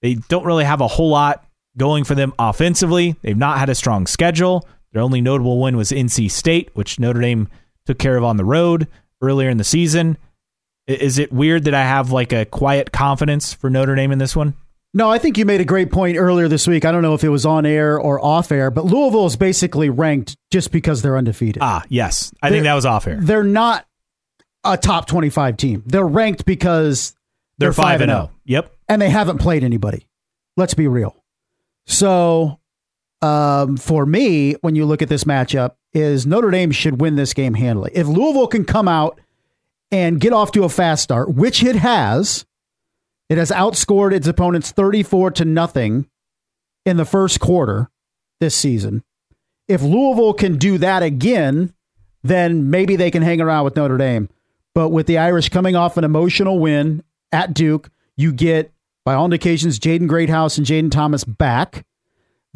They 0.00 0.14
don't 0.14 0.46
really 0.46 0.64
have 0.64 0.80
a 0.80 0.88
whole 0.88 1.10
lot 1.10 1.44
going 1.76 2.04
for 2.04 2.14
them 2.14 2.32
offensively. 2.38 3.16
They've 3.20 3.36
not 3.36 3.58
had 3.58 3.68
a 3.68 3.74
strong 3.74 4.06
schedule. 4.06 4.66
Their 4.92 5.02
only 5.02 5.20
notable 5.20 5.60
win 5.60 5.76
was 5.76 5.90
NC 5.90 6.30
State, 6.30 6.70
which 6.72 6.98
Notre 6.98 7.20
Dame 7.20 7.48
took 7.88 7.98
care 7.98 8.18
of 8.18 8.22
on 8.24 8.36
the 8.36 8.44
road 8.44 8.86
earlier 9.22 9.48
in 9.48 9.56
the 9.56 9.64
season. 9.64 10.18
Is 10.86 11.18
it 11.18 11.32
weird 11.32 11.64
that 11.64 11.72
I 11.72 11.82
have 11.82 12.12
like 12.12 12.34
a 12.34 12.44
quiet 12.44 12.92
confidence 12.92 13.54
for 13.54 13.70
Notre 13.70 13.94
Dame 13.94 14.12
in 14.12 14.18
this 14.18 14.36
one? 14.36 14.54
No, 14.92 15.10
I 15.10 15.16
think 15.18 15.38
you 15.38 15.46
made 15.46 15.62
a 15.62 15.64
great 15.64 15.90
point 15.90 16.18
earlier 16.18 16.48
this 16.48 16.66
week. 16.66 16.84
I 16.84 16.92
don't 16.92 17.00
know 17.00 17.14
if 17.14 17.24
it 17.24 17.30
was 17.30 17.46
on 17.46 17.64
air 17.64 17.98
or 17.98 18.22
off 18.22 18.52
air, 18.52 18.70
but 18.70 18.84
Louisville 18.84 19.24
is 19.24 19.36
basically 19.36 19.88
ranked 19.88 20.36
just 20.50 20.70
because 20.70 21.00
they're 21.00 21.16
undefeated. 21.16 21.62
Ah, 21.62 21.82
yes. 21.88 22.30
I 22.42 22.50
they're, 22.50 22.56
think 22.56 22.64
that 22.64 22.74
was 22.74 22.84
off 22.84 23.06
air. 23.06 23.18
They're 23.20 23.42
not 23.42 23.86
a 24.64 24.76
top 24.76 25.06
25 25.06 25.56
team. 25.56 25.82
They're 25.86 26.06
ranked 26.06 26.44
because 26.44 27.14
they're, 27.56 27.68
they're 27.68 27.72
5 27.72 28.02
and 28.02 28.10
0. 28.10 28.30
Yep. 28.44 28.76
And 28.86 29.00
they 29.00 29.10
haven't 29.10 29.38
played 29.38 29.64
anybody. 29.64 30.06
Let's 30.58 30.74
be 30.74 30.88
real. 30.88 31.16
So, 31.86 32.57
um, 33.22 33.76
for 33.76 34.06
me, 34.06 34.54
when 34.60 34.74
you 34.74 34.84
look 34.86 35.02
at 35.02 35.08
this 35.08 35.24
matchup, 35.24 35.72
is 35.92 36.26
Notre 36.26 36.50
Dame 36.50 36.70
should 36.70 37.00
win 37.00 37.16
this 37.16 37.34
game 37.34 37.54
handily. 37.54 37.90
If 37.94 38.06
Louisville 38.06 38.46
can 38.46 38.64
come 38.64 38.88
out 38.88 39.20
and 39.90 40.20
get 40.20 40.32
off 40.32 40.52
to 40.52 40.64
a 40.64 40.68
fast 40.68 41.02
start, 41.02 41.34
which 41.34 41.62
it 41.62 41.76
has, 41.76 42.44
it 43.28 43.38
has 43.38 43.50
outscored 43.50 44.12
its 44.12 44.26
opponents 44.26 44.70
34 44.70 45.32
to 45.32 45.44
nothing 45.44 46.08
in 46.84 46.96
the 46.96 47.04
first 47.04 47.40
quarter 47.40 47.88
this 48.40 48.54
season. 48.54 49.02
If 49.66 49.82
Louisville 49.82 50.34
can 50.34 50.56
do 50.56 50.78
that 50.78 51.02
again, 51.02 51.74
then 52.22 52.70
maybe 52.70 52.96
they 52.96 53.10
can 53.10 53.22
hang 53.22 53.40
around 53.40 53.64
with 53.64 53.76
Notre 53.76 53.98
Dame. 53.98 54.28
But 54.74 54.90
with 54.90 55.06
the 55.06 55.18
Irish 55.18 55.48
coming 55.48 55.76
off 55.76 55.96
an 55.96 56.04
emotional 56.04 56.58
win 56.58 57.02
at 57.32 57.52
Duke, 57.52 57.90
you 58.16 58.32
get, 58.32 58.72
by 59.04 59.14
all 59.14 59.24
indications, 59.24 59.78
Jaden 59.78 60.08
Greathouse 60.08 60.56
and 60.56 60.66
Jayden 60.66 60.90
Thomas 60.90 61.24
back. 61.24 61.84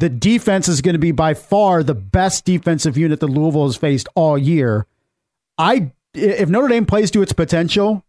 The 0.03 0.09
defense 0.09 0.67
is 0.67 0.81
going 0.81 0.95
to 0.95 0.99
be 0.99 1.13
by 1.13 1.33
far 1.33 1.81
the 1.81 1.95
best 1.95 2.43
defensive 2.43 2.97
unit 2.97 3.21
that 3.21 3.27
Louisville 3.27 3.67
has 3.67 3.77
faced 3.77 4.09
all 4.15 4.37
year. 4.37 4.85
I 5.57 5.93
if 6.13 6.49
Notre 6.49 6.67
Dame 6.67 6.85
plays 6.85 7.09
to 7.11 7.21
its 7.21 7.31
potential, 7.31 8.03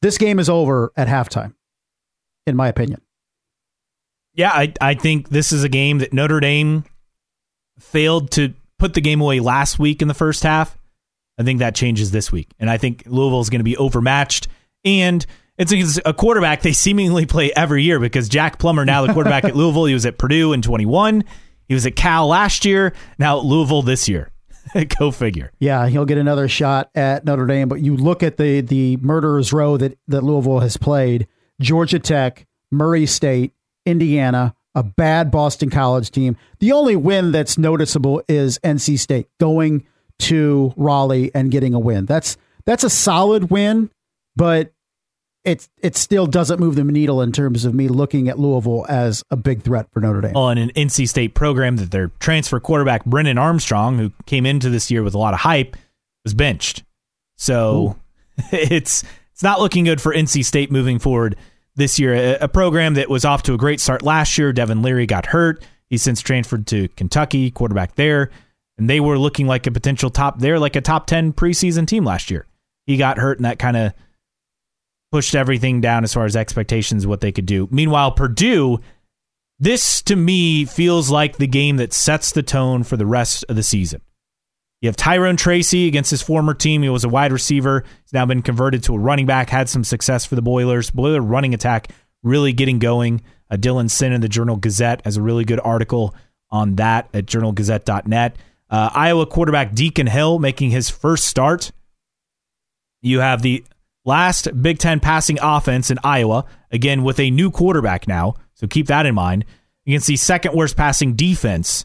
this 0.00 0.16
game 0.16 0.38
is 0.38 0.48
over 0.48 0.92
at 0.96 1.08
halftime, 1.08 1.54
in 2.46 2.54
my 2.54 2.68
opinion. 2.68 3.00
Yeah, 4.34 4.52
I, 4.52 4.74
I 4.80 4.94
think 4.94 5.28
this 5.28 5.50
is 5.50 5.64
a 5.64 5.68
game 5.68 5.98
that 5.98 6.12
Notre 6.12 6.38
Dame 6.38 6.84
failed 7.80 8.30
to 8.30 8.54
put 8.78 8.94
the 8.94 9.00
game 9.00 9.20
away 9.20 9.40
last 9.40 9.76
week 9.76 10.02
in 10.02 10.06
the 10.06 10.14
first 10.14 10.44
half. 10.44 10.78
I 11.36 11.42
think 11.42 11.58
that 11.58 11.74
changes 11.74 12.12
this 12.12 12.30
week. 12.30 12.52
And 12.60 12.70
I 12.70 12.78
think 12.78 13.02
Louisville 13.06 13.40
is 13.40 13.50
going 13.50 13.58
to 13.58 13.64
be 13.64 13.76
overmatched. 13.76 14.46
And 14.84 15.26
it's 15.56 16.00
a 16.04 16.12
quarterback 16.12 16.62
they 16.62 16.72
seemingly 16.72 17.26
play 17.26 17.52
every 17.54 17.84
year 17.84 18.00
because 18.00 18.28
Jack 18.28 18.58
Plummer, 18.58 18.84
now 18.84 19.06
the 19.06 19.12
quarterback 19.12 19.44
at 19.44 19.54
Louisville, 19.56 19.84
he 19.84 19.94
was 19.94 20.06
at 20.06 20.18
Purdue 20.18 20.52
in 20.52 20.62
21. 20.62 21.24
He 21.68 21.74
was 21.74 21.86
at 21.86 21.96
Cal 21.96 22.26
last 22.26 22.64
year. 22.64 22.92
Now 23.18 23.38
at 23.38 23.44
Louisville 23.44 23.82
this 23.82 24.08
year. 24.08 24.30
Go 24.98 25.10
figure. 25.10 25.52
Yeah, 25.58 25.86
he'll 25.88 26.04
get 26.04 26.18
another 26.18 26.48
shot 26.48 26.90
at 26.94 27.24
Notre 27.24 27.46
Dame. 27.46 27.68
But 27.68 27.80
you 27.80 27.96
look 27.96 28.22
at 28.22 28.36
the 28.36 28.60
the 28.60 28.96
murderers 28.98 29.52
row 29.52 29.76
that 29.76 29.98
that 30.08 30.22
Louisville 30.22 30.60
has 30.60 30.76
played: 30.76 31.26
Georgia 31.60 31.98
Tech, 31.98 32.46
Murray 32.70 33.06
State, 33.06 33.52
Indiana, 33.86 34.54
a 34.74 34.82
bad 34.82 35.30
Boston 35.30 35.70
College 35.70 36.10
team. 36.10 36.36
The 36.60 36.72
only 36.72 36.96
win 36.96 37.30
that's 37.30 37.58
noticeable 37.58 38.22
is 38.28 38.58
NC 38.60 38.98
State 38.98 39.28
going 39.38 39.86
to 40.20 40.72
Raleigh 40.76 41.30
and 41.34 41.50
getting 41.50 41.74
a 41.74 41.78
win. 41.78 42.06
That's 42.06 42.36
that's 42.64 42.84
a 42.84 42.90
solid 42.90 43.50
win, 43.50 43.90
but 44.34 44.72
it 45.44 45.68
it 45.82 45.96
still 45.96 46.26
doesn't 46.26 46.58
move 46.58 46.74
the 46.74 46.84
needle 46.84 47.20
in 47.20 47.30
terms 47.30 47.64
of 47.64 47.74
me 47.74 47.88
looking 47.88 48.28
at 48.28 48.38
Louisville 48.38 48.86
as 48.88 49.22
a 49.30 49.36
big 49.36 49.62
threat 49.62 49.86
for 49.92 50.00
Notre 50.00 50.22
Dame. 50.22 50.32
Well, 50.32 50.48
in 50.48 50.58
an 50.58 50.70
NC 50.70 51.08
State 51.08 51.34
program 51.34 51.76
that 51.76 51.90
their 51.90 52.08
transfer 52.18 52.58
quarterback 52.60 53.04
Brennan 53.04 53.36
Armstrong, 53.36 53.98
who 53.98 54.10
came 54.26 54.46
into 54.46 54.70
this 54.70 54.90
year 54.90 55.02
with 55.02 55.14
a 55.14 55.18
lot 55.18 55.34
of 55.34 55.40
hype, 55.40 55.76
was 56.24 56.32
benched. 56.32 56.82
So 57.36 57.96
it's 58.52 59.04
it's 59.32 59.42
not 59.42 59.60
looking 59.60 59.84
good 59.84 60.00
for 60.00 60.14
NC 60.14 60.44
State 60.44 60.72
moving 60.72 60.98
forward 60.98 61.36
this 61.76 61.98
year. 61.98 62.14
A, 62.14 62.44
a, 62.44 62.48
program 62.48 62.94
that 62.94 63.10
was 63.10 63.24
off 63.24 63.42
to 63.44 63.54
a 63.54 63.58
great 63.58 63.80
start 63.80 64.02
last 64.02 64.38
year. 64.38 64.52
Devin 64.52 64.80
Leary 64.80 65.06
got 65.06 65.26
hurt. 65.26 65.62
He's 65.90 66.02
since 66.02 66.22
transferred 66.22 66.66
to 66.68 66.88
Kentucky, 66.88 67.50
quarterback 67.50 67.96
there, 67.96 68.30
and 68.78 68.88
they 68.88 69.00
were 69.00 69.18
looking 69.18 69.46
like 69.46 69.66
a 69.66 69.70
potential 69.70 70.08
top. 70.08 70.38
They're 70.38 70.58
like 70.58 70.76
a 70.76 70.80
top 70.80 71.06
ten 71.06 71.34
preseason 71.34 71.86
team 71.86 72.04
last 72.04 72.30
year. 72.30 72.46
He 72.86 72.96
got 72.96 73.18
hurt, 73.18 73.38
and 73.38 73.44
that 73.44 73.58
kind 73.58 73.76
of 73.76 73.92
pushed 75.14 75.36
everything 75.36 75.80
down 75.80 76.02
as 76.02 76.12
far 76.12 76.24
as 76.24 76.34
expectations, 76.34 77.06
what 77.06 77.20
they 77.20 77.30
could 77.30 77.46
do. 77.46 77.68
Meanwhile, 77.70 78.10
Purdue, 78.10 78.80
this 79.60 80.02
to 80.02 80.16
me 80.16 80.64
feels 80.64 81.08
like 81.08 81.36
the 81.36 81.46
game 81.46 81.76
that 81.76 81.92
sets 81.92 82.32
the 82.32 82.42
tone 82.42 82.82
for 82.82 82.96
the 82.96 83.06
rest 83.06 83.44
of 83.48 83.54
the 83.54 83.62
season. 83.62 84.00
You 84.80 84.88
have 84.88 84.96
Tyrone 84.96 85.36
Tracy 85.36 85.86
against 85.86 86.10
his 86.10 86.20
former 86.20 86.52
team. 86.52 86.82
He 86.82 86.88
was 86.88 87.04
a 87.04 87.08
wide 87.08 87.30
receiver. 87.30 87.84
He's 88.02 88.12
now 88.12 88.26
been 88.26 88.42
converted 88.42 88.82
to 88.82 88.94
a 88.96 88.98
running 88.98 89.24
back, 89.24 89.50
had 89.50 89.68
some 89.68 89.84
success 89.84 90.24
for 90.26 90.34
the 90.34 90.42
Boilers. 90.42 90.90
Boiler 90.90 91.20
running 91.20 91.54
attack 91.54 91.92
really 92.24 92.52
getting 92.52 92.80
going. 92.80 93.22
Uh, 93.48 93.54
Dylan 93.54 93.88
Sinn 93.88 94.12
in 94.12 94.20
the 94.20 94.28
Journal 94.28 94.56
Gazette 94.56 95.00
has 95.04 95.16
a 95.16 95.22
really 95.22 95.44
good 95.44 95.60
article 95.60 96.12
on 96.50 96.74
that 96.74 97.08
at 97.14 97.26
journalgazette.net. 97.26 98.34
Uh, 98.68 98.90
Iowa 98.92 99.26
quarterback 99.26 99.74
Deacon 99.74 100.08
Hill 100.08 100.40
making 100.40 100.70
his 100.70 100.90
first 100.90 101.28
start. 101.28 101.70
You 103.00 103.20
have 103.20 103.42
the 103.42 103.62
last 104.04 104.48
Big 104.62 104.78
Ten 104.78 105.00
passing 105.00 105.38
offense 105.40 105.90
in 105.90 105.98
Iowa, 106.04 106.44
again 106.70 107.02
with 107.02 107.18
a 107.20 107.30
new 107.30 107.50
quarterback 107.50 108.06
now. 108.06 108.34
So 108.54 108.66
keep 108.66 108.86
that 108.86 109.06
in 109.06 109.14
mind. 109.14 109.44
You 109.84 109.94
can 109.94 110.00
see 110.00 110.16
second 110.16 110.54
worst 110.54 110.76
passing 110.76 111.14
defense 111.14 111.84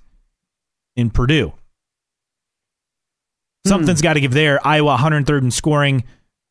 in 0.95 1.09
Purdue. 1.09 1.53
Something's 3.65 3.99
hmm. 3.99 4.03
got 4.03 4.13
to 4.13 4.21
give 4.21 4.33
there. 4.33 4.65
Iowa 4.65 4.97
103rd 4.97 5.41
in 5.41 5.51
scoring, 5.51 6.03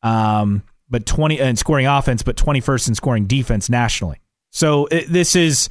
um, 0.03 0.63
but 0.89 1.05
20 1.05 1.39
in 1.39 1.55
scoring 1.55 1.87
offense, 1.87 2.21
but 2.21 2.35
21st 2.35 2.89
in 2.89 2.95
scoring 2.95 3.25
defense 3.25 3.69
nationally. 3.69 4.19
So 4.51 4.85
it, 4.87 5.07
this 5.07 5.35
is 5.35 5.69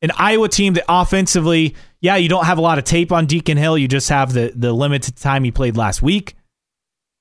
an 0.00 0.10
Iowa 0.16 0.48
team 0.48 0.74
that 0.74 0.84
offensively, 0.88 1.74
yeah, 2.00 2.16
you 2.16 2.28
don't 2.28 2.44
have 2.44 2.58
a 2.58 2.62
lot 2.62 2.78
of 2.78 2.84
tape 2.84 3.12
on 3.12 3.26
Deacon 3.26 3.56
Hill. 3.56 3.76
You 3.76 3.88
just 3.88 4.08
have 4.08 4.32
the 4.32 4.52
the 4.54 4.72
limited 4.72 5.16
time 5.16 5.44
he 5.44 5.50
played 5.50 5.76
last 5.76 6.02
week. 6.02 6.34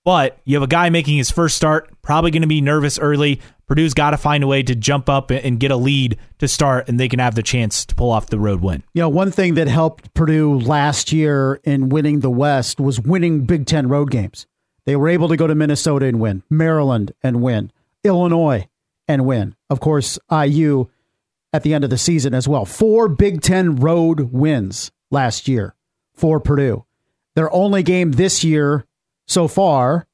But 0.07 0.39
you 0.45 0.55
have 0.55 0.63
a 0.63 0.67
guy 0.67 0.89
making 0.89 1.17
his 1.17 1.29
first 1.29 1.57
start, 1.57 1.93
probably 2.01 2.31
going 2.31 2.41
to 2.41 2.47
be 2.47 2.61
nervous 2.61 2.97
early. 2.97 3.41
Purdue's 3.67 3.93
got 3.93 4.11
to 4.11 4.17
find 4.17 4.41
a 4.41 4.47
way 4.47 4.63
to 4.63 4.73
jump 4.73 5.09
up 5.09 5.31
and 5.31 5.59
get 5.59 5.69
a 5.69 5.75
lead 5.75 6.17
to 6.37 6.47
start, 6.47 6.87
and 6.87 6.97
they 6.97 7.09
can 7.09 7.19
have 7.19 7.35
the 7.35 7.43
chance 7.43 7.85
to 7.87 7.93
pull 7.93 8.09
off 8.09 8.27
the 8.27 8.39
road 8.39 8.61
win. 8.61 8.83
You 8.93 9.01
know, 9.01 9.09
one 9.09 9.31
thing 9.31 9.55
that 9.55 9.67
helped 9.67 10.13
Purdue 10.13 10.57
last 10.61 11.11
year 11.11 11.59
in 11.65 11.89
winning 11.89 12.21
the 12.21 12.29
West 12.29 12.79
was 12.79 13.01
winning 13.01 13.43
Big 13.43 13.65
Ten 13.65 13.89
road 13.89 14.09
games. 14.09 14.47
They 14.85 14.95
were 14.95 15.09
able 15.09 15.27
to 15.27 15.35
go 15.35 15.45
to 15.45 15.55
Minnesota 15.55 16.05
and 16.05 16.21
win, 16.21 16.41
Maryland 16.49 17.11
and 17.21 17.41
win, 17.41 17.73
Illinois 18.05 18.65
and 19.09 19.25
win. 19.25 19.57
Of 19.69 19.81
course, 19.81 20.17
IU 20.31 20.87
at 21.51 21.63
the 21.63 21.73
end 21.73 21.83
of 21.83 21.89
the 21.89 21.97
season 21.97 22.33
as 22.33 22.47
well. 22.47 22.63
Four 22.63 23.09
Big 23.09 23.41
Ten 23.41 23.75
road 23.75 24.31
wins 24.31 24.89
last 25.11 25.49
year 25.49 25.75
for 26.13 26.39
Purdue. 26.39 26.85
Their 27.35 27.53
only 27.53 27.83
game 27.83 28.13
this 28.13 28.45
year 28.45 28.86
so 29.27 29.47
far 29.47 30.07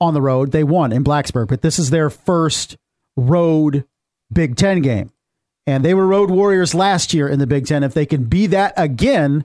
on 0.00 0.14
the 0.14 0.22
road. 0.22 0.52
They 0.52 0.64
won 0.64 0.92
in 0.92 1.04
Blacksburg, 1.04 1.48
but 1.48 1.62
this 1.62 1.78
is 1.78 1.90
their 1.90 2.10
first 2.10 2.76
road 3.16 3.84
Big 4.32 4.56
Ten 4.56 4.80
game. 4.80 5.10
And 5.66 5.84
they 5.84 5.94
were 5.94 6.06
road 6.06 6.30
warriors 6.30 6.74
last 6.74 7.12
year 7.12 7.28
in 7.28 7.38
the 7.38 7.46
Big 7.46 7.66
Ten. 7.66 7.82
If 7.82 7.94
they 7.94 8.06
can 8.06 8.24
be 8.24 8.46
that 8.48 8.72
again, 8.76 9.44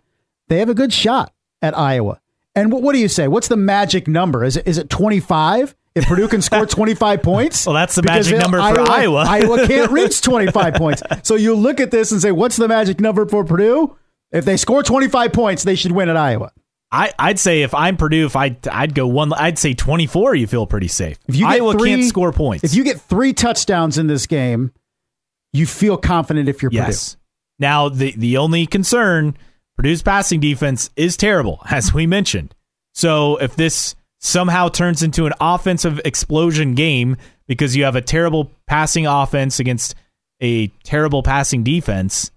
they 0.49 0.59
have 0.59 0.69
a 0.69 0.75
good 0.75 0.93
shot 0.93 1.33
at 1.61 1.77
Iowa. 1.77 2.19
And 2.53 2.71
what, 2.71 2.81
what 2.83 2.93
do 2.93 2.99
you 2.99 3.07
say? 3.07 3.27
What's 3.27 3.47
the 3.47 3.57
magic 3.57 4.07
number? 4.07 4.43
Is 4.43 4.57
it 4.57 4.67
is 4.67 4.77
it 4.77 4.89
25? 4.89 5.75
If 5.93 6.05
Purdue 6.05 6.27
can 6.27 6.41
score 6.41 6.65
25 6.67 7.21
points? 7.21 7.65
Well, 7.65 7.73
that's 7.73 7.95
the 7.95 8.03
magic 8.03 8.37
number 8.37 8.57
for 8.57 8.79
Iowa. 8.79 8.89
Iowa. 8.89 9.25
Iowa 9.27 9.67
can't 9.67 9.91
reach 9.91 10.21
25 10.21 10.73
points. 10.75 11.03
So 11.23 11.35
you 11.35 11.55
look 11.55 11.79
at 11.79 11.91
this 11.91 12.11
and 12.11 12.21
say, 12.21 12.31
what's 12.31 12.55
the 12.57 12.67
magic 12.67 12.99
number 12.99 13.25
for 13.25 13.43
Purdue? 13.43 13.95
If 14.31 14.45
they 14.45 14.57
score 14.57 14.83
25 14.83 15.33
points, 15.33 15.63
they 15.63 15.75
should 15.75 15.91
win 15.91 16.09
at 16.09 16.17
Iowa. 16.17 16.51
I, 16.91 17.13
I'd 17.17 17.39
say 17.39 17.61
if 17.61 17.73
I'm 17.73 17.95
Purdue, 17.95 18.25
if 18.25 18.35
I 18.35 18.57
I'd 18.69 18.93
go 18.93 19.07
one, 19.07 19.31
I'd 19.33 19.57
say 19.57 19.73
24. 19.73 20.35
You 20.35 20.47
feel 20.47 20.67
pretty 20.67 20.89
safe. 20.89 21.17
If 21.27 21.35
you 21.35 21.47
Iowa 21.47 21.73
three, 21.73 21.89
can't 21.89 22.03
score 22.03 22.33
points. 22.33 22.63
If 22.63 22.75
you 22.75 22.83
get 22.83 22.99
three 22.99 23.33
touchdowns 23.33 23.97
in 23.97 24.07
this 24.07 24.27
game, 24.27 24.71
you 25.53 25.65
feel 25.65 25.97
confident 25.97 26.49
if 26.49 26.61
you're 26.61 26.71
yes. 26.71 27.13
Purdue. 27.13 27.21
Now 27.59 27.89
the 27.89 28.13
the 28.17 28.37
only 28.37 28.65
concern, 28.65 29.37
Purdue's 29.77 30.01
passing 30.01 30.41
defense 30.41 30.89
is 30.97 31.15
terrible, 31.15 31.61
as 31.69 31.93
we 31.93 32.05
mentioned. 32.07 32.53
So 32.93 33.37
if 33.37 33.55
this 33.55 33.95
somehow 34.19 34.67
turns 34.67 35.01
into 35.01 35.25
an 35.25 35.33
offensive 35.39 35.99
explosion 36.03 36.75
game 36.75 37.15
because 37.47 37.75
you 37.75 37.85
have 37.85 37.95
a 37.95 38.01
terrible 38.01 38.51
passing 38.67 39.07
offense 39.07 39.59
against 39.59 39.95
a 40.41 40.67
terrible 40.83 41.23
passing 41.23 41.63
defense, 41.63 42.31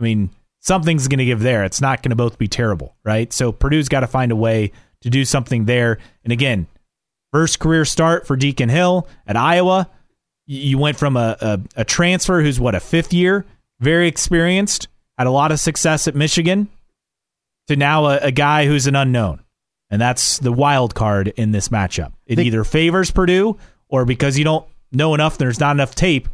I 0.00 0.02
mean 0.02 0.30
something's 0.60 1.08
going 1.08 1.18
to 1.18 1.24
give 1.24 1.40
there. 1.40 1.64
It's 1.64 1.80
not 1.80 2.02
going 2.02 2.10
to 2.10 2.16
both 2.16 2.38
be 2.38 2.48
terrible, 2.48 2.96
right? 3.04 3.32
So 3.32 3.52
Purdue's 3.52 3.88
got 3.88 4.00
to 4.00 4.06
find 4.06 4.30
a 4.32 4.36
way 4.36 4.72
to 5.02 5.10
do 5.10 5.24
something 5.24 5.64
there. 5.64 5.98
And 6.24 6.32
again, 6.32 6.66
first 7.32 7.58
career 7.58 7.84
start 7.84 8.26
for 8.26 8.36
Deacon 8.36 8.68
Hill 8.68 9.08
at 9.26 9.36
Iowa. 9.36 9.88
You 10.46 10.78
went 10.78 10.98
from 10.98 11.16
a, 11.16 11.36
a, 11.40 11.60
a 11.76 11.84
transfer 11.84 12.42
who's 12.42 12.58
what 12.60 12.74
a 12.74 12.80
fifth 12.80 13.12
year, 13.12 13.46
very 13.80 14.08
experienced, 14.08 14.88
had 15.16 15.26
a 15.26 15.30
lot 15.30 15.52
of 15.52 15.60
success 15.60 16.08
at 16.08 16.14
Michigan, 16.14 16.68
to 17.68 17.76
now 17.76 18.06
a, 18.06 18.16
a 18.18 18.30
guy 18.32 18.66
who's 18.66 18.86
an 18.88 18.96
unknown, 18.96 19.42
and 19.90 20.00
that's 20.00 20.38
the 20.38 20.50
wild 20.52 20.94
card 20.94 21.28
in 21.28 21.52
this 21.52 21.68
matchup. 21.68 22.12
It 22.26 22.36
The- 22.36 22.44
either 22.46 22.64
favors 22.64 23.10
Purdue 23.10 23.56
or 23.88 24.04
because 24.04 24.36
you 24.38 24.44
don't 24.44 24.66
know 24.92 25.14
enough, 25.14 25.38
there's 25.38 25.60
not 25.60 25.76
enough 25.76 25.94
tape, 25.94 26.28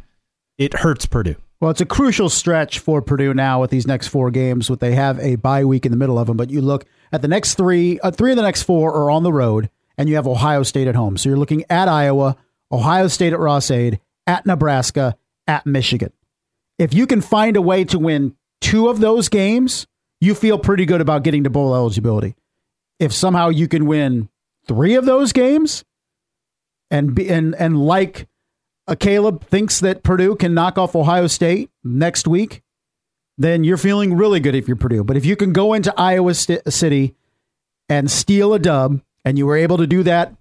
it 0.57 0.73
hurts 0.73 1.05
Purdue. 1.05 1.35
Well, 1.59 1.71
it's 1.71 1.81
a 1.81 1.85
crucial 1.85 2.29
stretch 2.29 2.79
for 2.79 3.01
Purdue 3.01 3.33
now 3.33 3.59
with 3.61 3.71
these 3.71 3.87
next 3.87 4.09
four 4.09 4.29
games. 4.29 4.69
With 4.69 4.79
they 4.79 4.93
have 4.93 5.19
a 5.19 5.37
bye 5.37 5.65
week 5.65 5.85
in 5.85 5.91
the 5.91 5.97
middle 5.97 6.19
of 6.19 6.27
them, 6.27 6.37
but 6.37 6.51
you 6.51 6.61
look 6.61 6.85
at 7.11 7.23
the 7.23 7.27
next 7.27 7.55
three, 7.55 7.99
uh, 8.01 8.11
three 8.11 8.31
of 8.31 8.37
the 8.37 8.43
next 8.43 8.63
four 8.63 8.93
are 8.93 9.09
on 9.09 9.23
the 9.23 9.33
road, 9.33 9.69
and 9.97 10.07
you 10.07 10.15
have 10.15 10.27
Ohio 10.27 10.61
State 10.61 10.87
at 10.87 10.95
home. 10.95 11.17
So 11.17 11.29
you're 11.29 11.37
looking 11.37 11.65
at 11.69 11.87
Iowa, 11.87 12.37
Ohio 12.71 13.07
State 13.07 13.33
at 13.33 13.39
Ross-Ade, 13.39 13.99
at 14.27 14.45
Nebraska, 14.45 15.17
at 15.47 15.65
Michigan. 15.65 16.11
If 16.77 16.93
you 16.93 17.07
can 17.07 17.21
find 17.21 17.57
a 17.57 17.61
way 17.61 17.83
to 17.85 17.97
win 17.97 18.35
two 18.61 18.87
of 18.87 18.99
those 18.99 19.29
games, 19.29 19.87
you 20.21 20.35
feel 20.35 20.59
pretty 20.59 20.85
good 20.85 21.01
about 21.01 21.23
getting 21.23 21.43
to 21.45 21.49
bowl 21.49 21.73
eligibility. 21.73 22.35
If 22.99 23.13
somehow 23.13 23.49
you 23.49 23.67
can 23.67 23.87
win 23.87 24.29
three 24.67 24.93
of 24.93 25.05
those 25.05 25.33
games, 25.33 25.83
and 26.91 27.15
be 27.15 27.29
and 27.29 27.55
and 27.55 27.79
like 27.79 28.27
a 28.87 28.95
Caleb 28.95 29.45
thinks 29.45 29.79
that 29.81 30.03
Purdue 30.03 30.35
can 30.35 30.53
knock 30.53 30.77
off 30.77 30.95
Ohio 30.95 31.27
State 31.27 31.69
next 31.83 32.27
week, 32.27 32.61
then 33.37 33.63
you're 33.63 33.77
feeling 33.77 34.13
really 34.15 34.39
good 34.39 34.55
if 34.55 34.67
you're 34.67 34.77
Purdue. 34.77 35.03
But 35.03 35.17
if 35.17 35.25
you 35.25 35.35
can 35.35 35.51
go 35.53 35.73
into 35.73 35.93
Iowa 35.97 36.33
St- 36.33 36.71
City 36.71 37.15
and 37.89 38.09
steal 38.09 38.53
a 38.53 38.59
dub, 38.59 39.01
and 39.25 39.37
you 39.37 39.45
were 39.45 39.57
able 39.57 39.77
to 39.77 39.87
do 39.87 40.03
that 40.03 40.33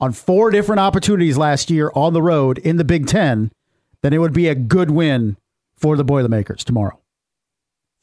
on 0.00 0.12
four 0.12 0.50
different 0.50 0.80
opportunities 0.80 1.36
last 1.38 1.70
year 1.70 1.90
on 1.94 2.12
the 2.12 2.20
road 2.22 2.58
in 2.58 2.76
the 2.76 2.84
Big 2.84 3.06
Ten, 3.06 3.50
then 4.02 4.12
it 4.12 4.18
would 4.18 4.34
be 4.34 4.48
a 4.48 4.54
good 4.54 4.90
win 4.90 5.36
for 5.76 5.96
the 5.96 6.04
Boilermakers 6.04 6.62
tomorrow. 6.62 7.00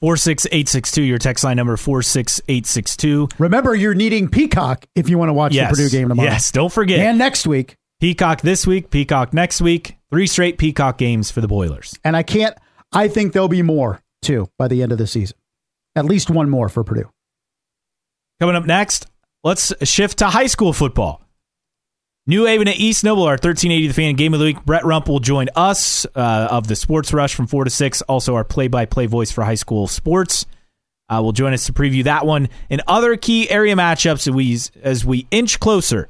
46862, 0.01 1.03
your 1.03 1.19
text 1.19 1.43
line 1.43 1.57
number 1.57 1.77
46862. 1.77 3.29
Remember, 3.37 3.75
you're 3.75 3.93
needing 3.93 4.27
Peacock 4.29 4.87
if 4.95 5.09
you 5.09 5.17
want 5.19 5.29
to 5.29 5.33
watch 5.33 5.53
Yes. 5.53 5.69
the 5.69 5.75
Purdue 5.83 5.89
game 5.95 6.09
tomorrow. 6.09 6.27
Yes, 6.29 6.51
don't 6.51 6.71
forget. 6.73 6.99
And 6.99 7.19
next 7.19 7.45
week. 7.45 7.77
Peacock 8.01 8.41
this 8.41 8.65
week, 8.65 8.89
Peacock 8.89 9.31
next 9.31 9.61
week. 9.61 9.95
Three 10.09 10.25
straight 10.25 10.57
Peacock 10.57 10.97
games 10.97 11.29
for 11.29 11.39
the 11.39 11.47
Boilers. 11.47 11.93
And 12.03 12.17
I 12.17 12.23
can't, 12.23 12.57
I 12.91 13.07
think 13.07 13.31
there'll 13.31 13.47
be 13.47 13.61
more 13.61 14.01
too 14.23 14.49
by 14.57 14.67
the 14.67 14.81
end 14.81 14.91
of 14.91 14.97
the 14.97 15.05
season. 15.05 15.37
At 15.95 16.05
least 16.05 16.31
one 16.31 16.49
more 16.49 16.67
for 16.67 16.83
Purdue. 16.83 17.11
Coming 18.39 18.55
up 18.55 18.65
next, 18.65 19.05
let's 19.43 19.71
shift 19.87 20.17
to 20.17 20.25
high 20.25 20.47
school 20.47 20.73
football. 20.73 21.21
New 22.25 22.45
Haven 22.45 22.67
at 22.67 22.77
East 22.77 23.03
Noble, 23.03 23.21
our 23.23 23.33
1380 23.33 23.87
The 23.87 23.93
Fan 23.93 24.15
Game 24.15 24.33
of 24.33 24.39
the 24.39 24.47
Week. 24.47 24.65
Brett 24.65 24.83
Rump 24.83 25.07
will 25.07 25.19
join 25.19 25.49
us 25.55 26.07
uh, 26.15 26.47
of 26.49 26.67
the 26.67 26.75
Sports 26.75 27.13
Rush 27.13 27.35
from 27.35 27.45
4 27.45 27.65
to 27.65 27.69
6, 27.69 28.01
also 28.03 28.33
our 28.33 28.43
play 28.43 28.67
by 28.67 28.85
play 28.85 29.05
voice 29.05 29.31
for 29.31 29.43
high 29.43 29.53
school 29.53 29.85
sports. 29.85 30.47
Uh, 31.07 31.21
will 31.21 31.33
join 31.33 31.53
us 31.53 31.67
to 31.67 31.73
preview 31.73 32.03
that 32.05 32.25
one 32.25 32.49
and 32.71 32.81
other 32.87 33.15
key 33.15 33.47
area 33.49 33.75
matchups 33.75 34.27
as 34.27 34.31
we, 34.31 34.59
as 34.81 35.05
we 35.05 35.27
inch 35.29 35.59
closer 35.59 36.09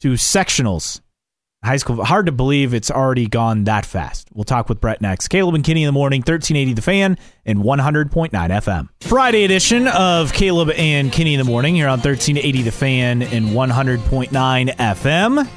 to 0.00 0.12
sectionals. 0.12 1.00
High 1.64 1.78
school, 1.78 2.04
hard 2.04 2.26
to 2.26 2.32
believe 2.32 2.74
it's 2.74 2.90
already 2.90 3.26
gone 3.26 3.64
that 3.64 3.86
fast. 3.86 4.28
We'll 4.34 4.44
talk 4.44 4.68
with 4.68 4.82
Brett 4.82 5.00
next. 5.00 5.28
Caleb 5.28 5.54
and 5.54 5.64
Kenny 5.64 5.82
in 5.82 5.86
the 5.86 5.92
morning, 5.92 6.20
1380 6.20 6.74
The 6.74 6.82
Fan 6.82 7.18
and 7.46 7.60
100.9 7.60 8.30
FM. 8.30 8.88
Friday 9.00 9.44
edition 9.44 9.88
of 9.88 10.34
Caleb 10.34 10.70
and 10.76 11.10
Kenny 11.10 11.32
in 11.32 11.38
the 11.38 11.44
morning 11.44 11.74
here 11.74 11.86
on 11.86 12.00
1380 12.00 12.62
The 12.64 12.70
Fan 12.70 13.22
and 13.22 13.46
100.9 13.46 14.76
FM. 14.76 15.48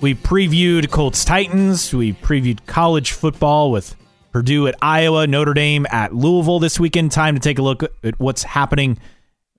We 0.00 0.14
previewed 0.14 0.88
Colts 0.90 1.24
Titans. 1.24 1.92
We 1.92 2.12
previewed 2.12 2.64
college 2.66 3.10
football 3.10 3.72
with 3.72 3.96
Purdue 4.30 4.68
at 4.68 4.76
Iowa, 4.82 5.26
Notre 5.26 5.54
Dame 5.54 5.84
at 5.90 6.14
Louisville 6.14 6.60
this 6.60 6.78
weekend. 6.78 7.10
Time 7.10 7.34
to 7.34 7.40
take 7.40 7.58
a 7.58 7.62
look 7.62 7.82
at 7.82 8.20
what's 8.20 8.44
happening 8.44 8.98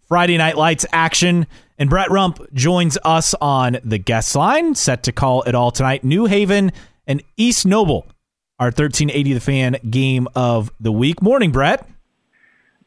Friday 0.08 0.38
Night 0.38 0.58
Lights 0.58 0.86
action. 0.92 1.48
And 1.78 1.90
Brett 1.90 2.10
Rump 2.10 2.40
joins 2.54 2.98
us 3.04 3.34
on 3.42 3.78
the 3.84 3.98
guest 3.98 4.36
line, 4.36 4.76
set 4.76 5.04
to 5.04 5.12
call 5.12 5.42
it 5.44 5.56
all 5.56 5.72
tonight. 5.72 6.04
New 6.04 6.26
Haven 6.26 6.72
and 7.06 7.22
East 7.36 7.66
Noble, 7.66 8.08
our 8.60 8.68
1380 8.68 9.34
The 9.34 9.40
Fan 9.40 9.78
game 9.90 10.28
of 10.36 10.72
the 10.80 10.92
week. 10.92 11.22
Morning, 11.22 11.52
Brett. 11.52 11.88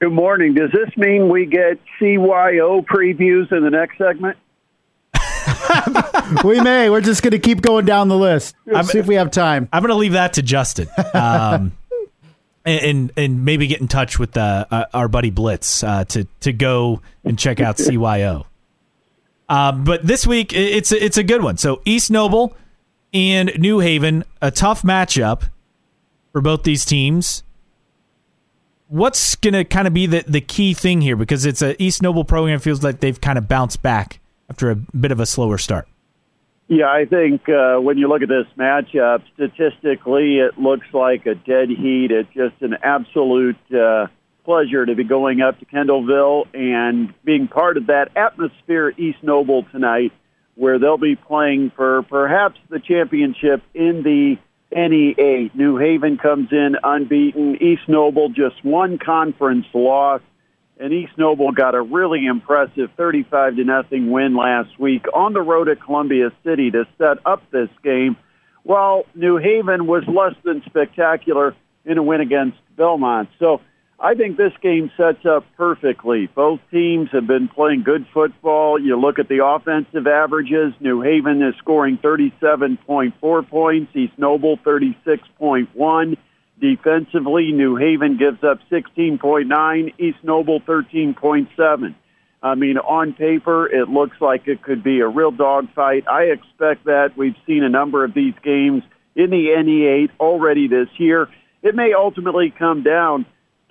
Good 0.00 0.12
morning. 0.12 0.54
Does 0.54 0.70
this 0.72 0.96
mean 0.96 1.28
we 1.28 1.44
get 1.44 1.78
CYO 2.00 2.84
previews 2.86 3.50
in 3.52 3.62
the 3.62 3.70
next 3.70 3.98
segment? 3.98 4.38
we 6.44 6.60
may. 6.60 6.88
We're 6.88 7.00
just 7.00 7.22
going 7.22 7.32
to 7.32 7.38
keep 7.38 7.62
going 7.62 7.84
down 7.84 8.08
the 8.08 8.16
list. 8.16 8.54
Let's 8.64 8.90
see 8.90 8.98
if 8.98 9.06
we 9.06 9.16
have 9.16 9.30
time. 9.30 9.68
I'm 9.72 9.82
going 9.82 9.90
to 9.90 9.96
leave 9.96 10.12
that 10.12 10.34
to 10.34 10.42
Justin. 10.42 10.88
Um, 11.12 11.72
and, 12.68 13.12
and 13.16 13.44
maybe 13.44 13.66
get 13.66 13.80
in 13.80 13.88
touch 13.88 14.18
with 14.18 14.36
uh, 14.36 14.66
uh, 14.70 14.84
our 14.94 15.08
buddy 15.08 15.30
Blitz 15.30 15.82
uh, 15.82 16.04
to 16.06 16.24
to 16.40 16.52
go 16.52 17.00
and 17.24 17.38
check 17.38 17.60
out 17.60 17.76
CYO. 17.78 18.44
Uh, 19.48 19.72
but 19.72 20.06
this 20.06 20.26
week 20.26 20.52
it's 20.52 20.92
a- 20.92 21.02
it's 21.04 21.16
a 21.16 21.22
good 21.22 21.42
one. 21.42 21.56
So 21.56 21.80
East 21.84 22.10
Noble 22.10 22.56
and 23.14 23.52
New 23.58 23.78
Haven, 23.78 24.24
a 24.42 24.50
tough 24.50 24.82
matchup 24.82 25.44
for 26.32 26.40
both 26.40 26.62
these 26.62 26.84
teams. 26.84 27.42
What's 28.88 29.34
going 29.36 29.54
to 29.54 29.64
kind 29.64 29.86
of 29.86 29.92
be 29.92 30.06
the, 30.06 30.24
the 30.26 30.40
key 30.40 30.72
thing 30.72 31.02
here? 31.02 31.16
Because 31.16 31.44
it's 31.44 31.60
a 31.60 31.80
East 31.82 32.02
Noble 32.02 32.24
program 32.24 32.58
feels 32.58 32.82
like 32.82 33.00
they've 33.00 33.20
kind 33.20 33.36
of 33.36 33.46
bounced 33.46 33.82
back 33.82 34.18
after 34.48 34.70
a 34.70 34.76
bit 34.76 35.12
of 35.12 35.20
a 35.20 35.26
slower 35.26 35.58
start. 35.58 35.86
Yeah, 36.68 36.90
I 36.90 37.06
think 37.06 37.48
uh, 37.48 37.78
when 37.78 37.96
you 37.96 38.08
look 38.08 38.20
at 38.20 38.28
this 38.28 38.46
matchup, 38.58 39.22
statistically, 39.34 40.38
it 40.38 40.58
looks 40.58 40.86
like 40.92 41.24
a 41.24 41.34
dead 41.34 41.70
heat. 41.70 42.10
It's 42.10 42.28
just 42.34 42.60
an 42.60 42.76
absolute 42.82 43.56
uh, 43.72 44.08
pleasure 44.44 44.84
to 44.84 44.94
be 44.94 45.04
going 45.04 45.40
up 45.40 45.58
to 45.60 45.64
Kendallville 45.64 46.46
and 46.52 47.14
being 47.24 47.48
part 47.48 47.78
of 47.78 47.86
that 47.86 48.14
atmosphere 48.16 48.92
East 48.98 49.18
Noble 49.22 49.64
tonight, 49.72 50.12
where 50.56 50.78
they'll 50.78 50.98
be 50.98 51.16
playing 51.16 51.72
for 51.74 52.02
perhaps 52.02 52.58
the 52.68 52.80
championship 52.80 53.62
in 53.72 54.02
the 54.02 54.36
NE8. 54.76 55.54
New 55.54 55.78
Haven 55.78 56.18
comes 56.18 56.48
in 56.52 56.76
unbeaten. 56.84 57.62
East 57.62 57.88
Noble 57.88 58.28
just 58.28 58.62
one 58.62 58.98
conference 58.98 59.66
loss. 59.72 60.20
And 60.78 60.92
East 60.92 61.12
Noble 61.16 61.52
got 61.52 61.74
a 61.74 61.82
really 61.82 62.26
impressive 62.26 62.90
35 62.96 63.56
to 63.56 63.64
nothing 63.64 64.10
win 64.10 64.36
last 64.36 64.78
week 64.78 65.06
on 65.12 65.32
the 65.32 65.42
road 65.42 65.68
at 65.68 65.82
Columbia 65.82 66.30
City 66.44 66.70
to 66.70 66.86
set 66.98 67.18
up 67.26 67.42
this 67.50 67.68
game. 67.82 68.16
While 68.62 69.04
New 69.14 69.38
Haven 69.38 69.86
was 69.86 70.04
less 70.06 70.34
than 70.44 70.62
spectacular 70.66 71.56
in 71.84 71.98
a 71.98 72.02
win 72.02 72.20
against 72.20 72.58
Belmont. 72.76 73.28
So 73.38 73.60
I 73.98 74.14
think 74.14 74.36
this 74.36 74.52
game 74.62 74.92
sets 74.96 75.26
up 75.26 75.44
perfectly. 75.56 76.28
Both 76.32 76.60
teams 76.70 77.08
have 77.12 77.26
been 77.26 77.48
playing 77.48 77.82
good 77.82 78.06
football. 78.14 78.78
You 78.78 78.96
look 78.96 79.18
at 79.18 79.28
the 79.28 79.44
offensive 79.44 80.06
averages. 80.06 80.74
New 80.78 81.00
Haven 81.00 81.42
is 81.42 81.54
scoring 81.58 81.98
37.4 81.98 83.48
points. 83.48 83.96
East 83.96 84.12
Noble 84.16 84.56
36.1. 84.58 86.16
Defensively, 86.60 87.52
New 87.52 87.76
Haven 87.76 88.16
gives 88.16 88.42
up 88.42 88.58
16.9, 88.70 89.94
East 89.98 90.18
Noble 90.24 90.60
13.7. 90.60 91.94
I 92.42 92.54
mean, 92.54 92.78
on 92.78 93.12
paper, 93.12 93.66
it 93.66 93.88
looks 93.88 94.16
like 94.20 94.48
it 94.48 94.62
could 94.62 94.82
be 94.82 95.00
a 95.00 95.08
real 95.08 95.30
dogfight. 95.30 96.08
I 96.08 96.24
expect 96.24 96.84
that. 96.84 97.16
We've 97.16 97.36
seen 97.46 97.62
a 97.64 97.68
number 97.68 98.04
of 98.04 98.14
these 98.14 98.34
games 98.42 98.82
in 99.14 99.30
the 99.30 99.48
NE8 99.56 100.10
already 100.20 100.68
this 100.68 100.88
year. 100.98 101.28
It 101.62 101.74
may 101.74 101.92
ultimately 101.92 102.52
come 102.56 102.82
down 102.82 103.26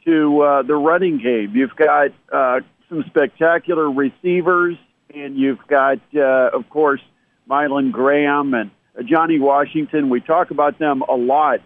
to 0.06 0.42
uh, 0.42 0.62
the 0.64 0.76
running 0.76 1.18
game. 1.18 1.56
You've 1.56 1.76
got 1.76 2.12
uh, 2.32 2.62
some 2.90 3.04
spectacular 3.08 3.90
receivers, 3.90 4.76
and 5.14 5.38
you've 5.38 5.66
got, 5.68 6.00
uh, 6.16 6.50
of 6.54 6.70
course, 6.70 7.02
Mylon 7.50 7.92
Graham 7.92 8.54
and 8.54 8.72
uh, 8.98 9.04
Johnny 9.04 9.40
Washington. 9.40 10.10
We 10.10 10.22
talk 10.22 10.52
about 10.52 10.80
them 10.80 11.02
a 11.02 11.16
lot 11.16 11.62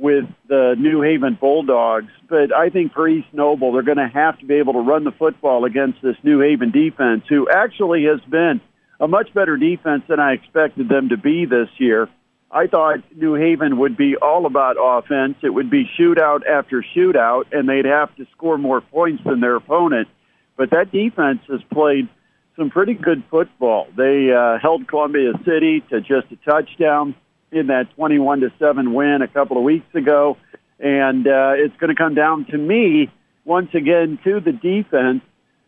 with 0.00 0.24
the 0.48 0.74
New 0.78 1.02
Haven 1.02 1.36
Bulldogs, 1.38 2.10
but 2.28 2.54
I 2.54 2.70
think 2.70 2.94
for 2.94 3.06
East 3.06 3.28
Noble, 3.32 3.72
they're 3.72 3.82
going 3.82 3.98
to 3.98 4.08
have 4.08 4.38
to 4.38 4.46
be 4.46 4.54
able 4.54 4.72
to 4.72 4.80
run 4.80 5.04
the 5.04 5.12
football 5.12 5.66
against 5.66 6.00
this 6.02 6.16
New 6.22 6.40
Haven 6.40 6.70
defense, 6.70 7.24
who 7.28 7.48
actually 7.50 8.04
has 8.04 8.20
been 8.28 8.60
a 8.98 9.06
much 9.06 9.32
better 9.34 9.56
defense 9.56 10.02
than 10.08 10.18
I 10.18 10.32
expected 10.32 10.88
them 10.88 11.10
to 11.10 11.16
be 11.16 11.44
this 11.44 11.68
year. 11.78 12.08
I 12.50 12.66
thought 12.66 12.98
New 13.14 13.34
Haven 13.34 13.78
would 13.78 13.96
be 13.96 14.16
all 14.16 14.46
about 14.46 14.76
offense. 14.80 15.36
It 15.42 15.50
would 15.50 15.70
be 15.70 15.88
shootout 15.98 16.46
after 16.46 16.84
shootout, 16.96 17.44
and 17.52 17.68
they'd 17.68 17.84
have 17.84 18.14
to 18.16 18.26
score 18.32 18.58
more 18.58 18.80
points 18.80 19.22
than 19.24 19.40
their 19.40 19.56
opponent. 19.56 20.08
But 20.56 20.70
that 20.70 20.90
defense 20.90 21.40
has 21.48 21.60
played 21.72 22.08
some 22.56 22.70
pretty 22.70 22.94
good 22.94 23.22
football. 23.30 23.86
They 23.96 24.32
uh, 24.32 24.58
held 24.58 24.88
Columbia 24.88 25.32
City 25.44 25.82
to 25.90 26.00
just 26.00 26.32
a 26.32 26.36
touchdown 26.44 27.14
in 27.52 27.68
that 27.68 27.94
21 27.96 28.40
to 28.40 28.52
7 28.58 28.94
win 28.94 29.22
a 29.22 29.28
couple 29.28 29.56
of 29.56 29.64
weeks 29.64 29.94
ago. 29.94 30.36
And 30.78 31.26
uh, 31.26 31.52
it's 31.56 31.76
going 31.76 31.94
to 31.94 32.00
come 32.00 32.14
down 32.14 32.46
to 32.46 32.58
me 32.58 33.10
once 33.44 33.70
again 33.74 34.18
to 34.24 34.40
the 34.40 34.52
defense. 34.52 35.22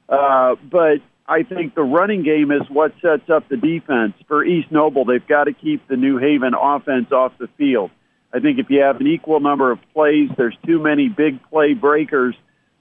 Uh, 0.08 0.56
but 0.70 0.98
I 1.26 1.42
think 1.42 1.74
the 1.74 1.82
running 1.82 2.22
game 2.22 2.50
is 2.50 2.62
what 2.68 2.92
sets 3.02 3.28
up 3.30 3.48
the 3.48 3.56
defense. 3.56 4.14
For 4.28 4.44
East 4.44 4.70
Noble, 4.70 5.04
they've 5.04 5.26
got 5.26 5.44
to 5.44 5.52
keep 5.52 5.86
the 5.88 5.96
New 5.96 6.18
Haven 6.18 6.54
offense 6.54 7.12
off 7.12 7.32
the 7.38 7.48
field. 7.58 7.90
I 8.32 8.40
think 8.40 8.58
if 8.58 8.70
you 8.70 8.80
have 8.80 9.00
an 9.00 9.06
equal 9.06 9.40
number 9.40 9.70
of 9.70 9.78
plays, 9.92 10.30
there's 10.36 10.56
too 10.66 10.78
many 10.78 11.08
big 11.08 11.42
play 11.50 11.74
breakers 11.74 12.34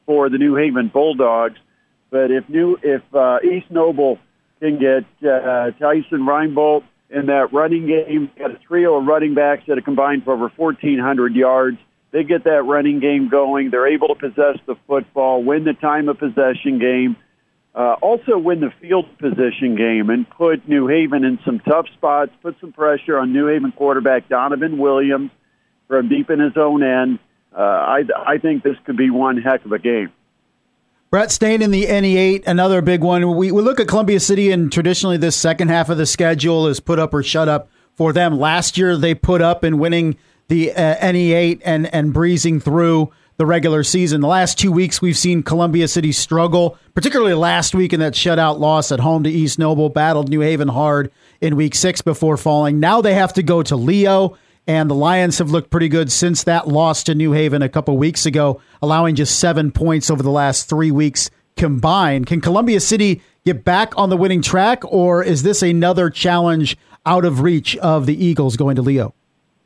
for 0.05 0.29
the 0.29 0.37
New 0.37 0.55
Haven 0.55 0.87
Bulldogs. 0.87 1.59
But 2.09 2.31
if 2.31 2.47
new 2.49 2.77
if 2.81 3.01
uh, 3.13 3.39
East 3.43 3.69
Noble 3.69 4.17
can 4.59 4.79
get 4.79 5.05
uh, 5.27 5.71
Tyson 5.71 6.21
Reinbold 6.21 6.83
in 7.11 7.27
that 7.27 7.51
running 7.51 7.87
game, 7.87 8.31
got 8.37 8.51
a 8.51 8.59
trio 8.67 8.97
of 8.97 9.05
running 9.05 9.33
backs 9.33 9.63
that 9.67 9.77
have 9.77 9.85
combined 9.85 10.23
for 10.23 10.33
over 10.33 10.51
1,400 10.55 11.35
yards. 11.35 11.77
They 12.11 12.23
get 12.23 12.43
that 12.45 12.63
running 12.63 12.99
game 12.99 13.29
going. 13.29 13.69
They're 13.69 13.87
able 13.87 14.09
to 14.09 14.15
possess 14.15 14.57
the 14.65 14.75
football, 14.87 15.43
win 15.43 15.63
the 15.63 15.73
time 15.73 16.09
of 16.09 16.19
possession 16.19 16.79
game, 16.79 17.15
uh, 17.73 17.95
also 18.01 18.37
win 18.37 18.59
the 18.59 18.71
field 18.81 19.05
position 19.17 19.75
game, 19.75 20.09
and 20.09 20.29
put 20.29 20.67
New 20.67 20.87
Haven 20.87 21.23
in 21.23 21.39
some 21.45 21.59
tough 21.59 21.87
spots. 21.93 22.31
Put 22.41 22.59
some 22.59 22.73
pressure 22.73 23.17
on 23.17 23.31
New 23.31 23.47
Haven 23.47 23.71
quarterback 23.71 24.27
Donovan 24.27 24.77
Williams 24.77 25.31
from 25.87 26.09
deep 26.09 26.29
in 26.29 26.39
his 26.39 26.57
own 26.57 26.83
end. 26.83 27.19
Uh, 27.55 27.61
I, 27.61 28.03
I 28.25 28.37
think 28.37 28.63
this 28.63 28.75
could 28.85 28.97
be 28.97 29.09
one 29.09 29.37
heck 29.37 29.63
of 29.65 29.71
a 29.71 29.79
game. 29.79 30.11
Brett, 31.11 31.29
staying 31.29 31.61
in 31.61 31.71
the 31.71 31.87
NE8, 31.87 32.47
another 32.47 32.81
big 32.81 33.01
one. 33.01 33.35
We, 33.35 33.51
we 33.51 33.61
look 33.61 33.81
at 33.81 33.89
Columbia 33.89 34.21
City, 34.21 34.49
and 34.49 34.71
traditionally 34.71 35.17
this 35.17 35.35
second 35.35 35.67
half 35.67 35.89
of 35.89 35.97
the 35.97 36.05
schedule 36.05 36.67
is 36.67 36.79
put 36.79 36.99
up 36.99 37.13
or 37.13 37.21
shut 37.21 37.49
up 37.49 37.69
for 37.95 38.13
them. 38.13 38.39
Last 38.39 38.77
year 38.77 38.95
they 38.95 39.13
put 39.13 39.41
up 39.41 39.65
in 39.65 39.77
winning 39.77 40.15
the 40.47 40.71
uh, 40.71 40.95
NE8 41.05 41.63
and, 41.65 41.93
and 41.93 42.13
breezing 42.13 42.61
through 42.61 43.11
the 43.35 43.45
regular 43.45 43.83
season. 43.83 44.21
The 44.21 44.27
last 44.29 44.57
two 44.57 44.71
weeks 44.71 45.01
we've 45.01 45.17
seen 45.17 45.43
Columbia 45.43 45.89
City 45.89 46.13
struggle, 46.13 46.77
particularly 46.93 47.33
last 47.33 47.75
week 47.75 47.91
in 47.91 47.99
that 47.99 48.13
shutout 48.13 48.59
loss 48.59 48.89
at 48.89 49.01
home 49.01 49.25
to 49.25 49.29
East 49.29 49.59
Noble, 49.59 49.89
battled 49.89 50.29
New 50.29 50.39
Haven 50.39 50.69
hard 50.69 51.11
in 51.41 51.57
week 51.57 51.75
six 51.75 52.01
before 52.01 52.37
falling. 52.37 52.79
Now 52.79 53.01
they 53.01 53.15
have 53.15 53.33
to 53.33 53.43
go 53.43 53.61
to 53.63 53.75
Leo 53.75 54.37
and 54.71 54.89
the 54.89 54.95
Lions 54.95 55.37
have 55.39 55.51
looked 55.51 55.69
pretty 55.69 55.89
good 55.89 56.09
since 56.09 56.45
that 56.45 56.65
loss 56.65 57.03
to 57.03 57.13
New 57.13 57.33
Haven 57.33 57.61
a 57.61 57.67
couple 57.67 57.97
weeks 57.97 58.25
ago, 58.25 58.61
allowing 58.81 59.15
just 59.15 59.37
seven 59.37 59.69
points 59.69 60.09
over 60.09 60.23
the 60.23 60.31
last 60.31 60.69
three 60.69 60.91
weeks 60.91 61.29
combined. 61.57 62.25
Can 62.25 62.39
Columbia 62.39 62.79
City 62.79 63.21
get 63.43 63.65
back 63.65 63.91
on 63.97 64.09
the 64.09 64.15
winning 64.15 64.41
track, 64.41 64.81
or 64.85 65.21
is 65.21 65.43
this 65.43 65.61
another 65.61 66.09
challenge 66.09 66.77
out 67.05 67.25
of 67.25 67.41
reach 67.41 67.75
of 67.77 68.05
the 68.05 68.25
Eagles 68.25 68.55
going 68.55 68.77
to 68.77 68.81
Leo? 68.81 69.13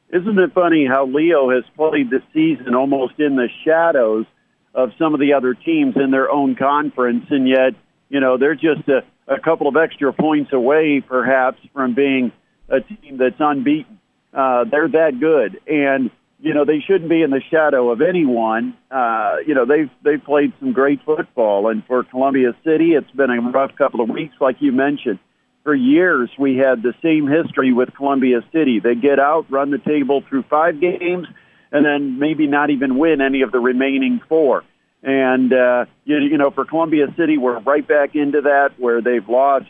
Isn't 0.09 0.39
it 0.39 0.53
funny 0.55 0.87
how 0.87 1.05
Leo 1.05 1.51
has 1.51 1.63
played 1.75 2.09
the 2.09 2.23
season 2.33 2.73
almost 2.73 3.19
in 3.19 3.35
the 3.35 3.47
shadows 3.63 4.25
of 4.73 4.89
some 4.97 5.13
of 5.13 5.19
the 5.19 5.33
other 5.33 5.53
teams 5.53 5.95
in 5.97 6.09
their 6.09 6.31
own 6.31 6.55
conference, 6.55 7.27
and 7.29 7.47
yet, 7.47 7.75
you 8.09 8.19
know, 8.19 8.39
they're 8.39 8.55
just 8.55 8.89
a, 8.89 9.03
a 9.27 9.39
couple 9.39 9.67
of 9.67 9.75
extra 9.77 10.11
points 10.11 10.51
away, 10.51 10.99
perhaps, 11.07 11.59
from 11.73 11.93
being 11.93 12.31
a 12.69 12.81
team 12.81 13.17
that's 13.19 13.39
unbeaten. 13.39 13.99
Uh, 14.35 14.65
they're 14.65 14.89
that 14.89 15.17
good, 15.19 15.61
and 15.65 16.11
you 16.41 16.53
know 16.53 16.65
they 16.65 16.81
shouldn't 16.85 17.09
be 17.09 17.21
in 17.21 17.31
the 17.31 17.41
shadow 17.49 17.89
of 17.89 18.01
anyone. 18.01 18.75
Uh, 18.91 19.37
you 19.47 19.55
know 19.55 19.65
they've 19.65 19.89
they've 20.03 20.23
played 20.23 20.51
some 20.59 20.73
great 20.73 20.99
football, 21.05 21.69
and 21.69 21.85
for 21.85 22.03
Columbia 22.03 22.53
City, 22.65 22.93
it's 22.93 23.09
been 23.11 23.29
a 23.29 23.39
rough 23.49 23.73
couple 23.77 24.01
of 24.01 24.09
weeks, 24.09 24.35
like 24.41 24.57
you 24.59 24.73
mentioned. 24.73 25.19
For 25.63 25.73
years, 25.73 26.29
we 26.37 26.57
had 26.57 26.83
the 26.83 26.93
same 27.01 27.27
history 27.27 27.73
with 27.73 27.95
Columbia 27.95 28.41
City. 28.51 28.79
They 28.79 28.93
get 28.93 29.19
out, 29.19 29.49
run 29.49 29.71
the 29.71 29.79
table 29.79 30.21
through 30.29 30.43
five 30.43 30.79
games, 30.81 31.27
and 31.71 31.85
then 31.85 32.19
maybe 32.19 32.45
not 32.45 32.69
even 32.69 32.97
win 32.97 33.21
any 33.21 33.41
of 33.41 33.53
the 33.53 33.59
remaining 33.59 34.19
four. 34.27 34.63
And 35.01 35.53
uh, 35.53 35.85
you, 36.03 36.17
you 36.17 36.37
know, 36.37 36.51
for 36.51 36.65
Columbia 36.65 37.07
City, 37.17 37.37
we're 37.37 37.59
right 37.59 37.87
back 37.87 38.15
into 38.15 38.41
that 38.41 38.71
where 38.77 39.01
they've 39.01 39.27
lost 39.27 39.67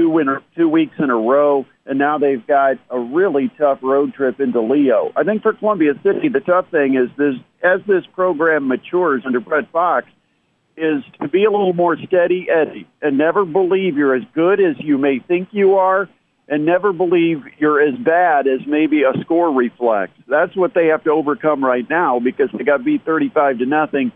two 0.00 0.08
winter, 0.08 0.42
two 0.56 0.68
weeks 0.68 0.94
in 0.98 1.10
a 1.10 1.16
row, 1.16 1.66
and 1.84 1.98
now 1.98 2.16
they've 2.16 2.46
got 2.46 2.78
a 2.88 2.98
really 2.98 3.50
tough 3.58 3.80
road 3.82 4.14
trip 4.14 4.40
into 4.40 4.60
Leo. 4.60 5.12
I 5.14 5.24
think 5.24 5.42
for 5.42 5.52
Columbia 5.52 5.92
City, 6.02 6.28
the 6.28 6.40
tough 6.40 6.70
thing 6.70 6.94
is 6.94 7.10
this: 7.18 7.34
as 7.62 7.80
this 7.86 8.04
program 8.14 8.66
matures 8.66 9.22
under 9.26 9.40
Brett 9.40 9.70
Fox, 9.70 10.06
is 10.76 11.02
to 11.20 11.28
be 11.28 11.44
a 11.44 11.50
little 11.50 11.74
more 11.74 11.98
steady 11.98 12.48
Eddie 12.50 12.88
and 13.02 13.18
never 13.18 13.44
believe 13.44 13.98
you're 13.98 14.14
as 14.14 14.24
good 14.34 14.60
as 14.60 14.76
you 14.78 14.96
may 14.96 15.18
think 15.18 15.48
you 15.52 15.74
are, 15.74 16.08
and 16.48 16.64
never 16.64 16.94
believe 16.94 17.42
you're 17.58 17.80
as 17.80 17.94
bad 17.96 18.46
as 18.46 18.60
maybe 18.66 19.02
a 19.02 19.12
score 19.20 19.52
reflects. 19.52 20.18
That's 20.26 20.56
what 20.56 20.72
they 20.72 20.86
have 20.86 21.04
to 21.04 21.10
overcome 21.10 21.62
right 21.62 21.88
now 21.90 22.20
because 22.20 22.48
they 22.56 22.64
got 22.64 22.84
beat 22.84 23.04
35 23.04 23.58
to 23.58 23.66
nothing 23.66 24.12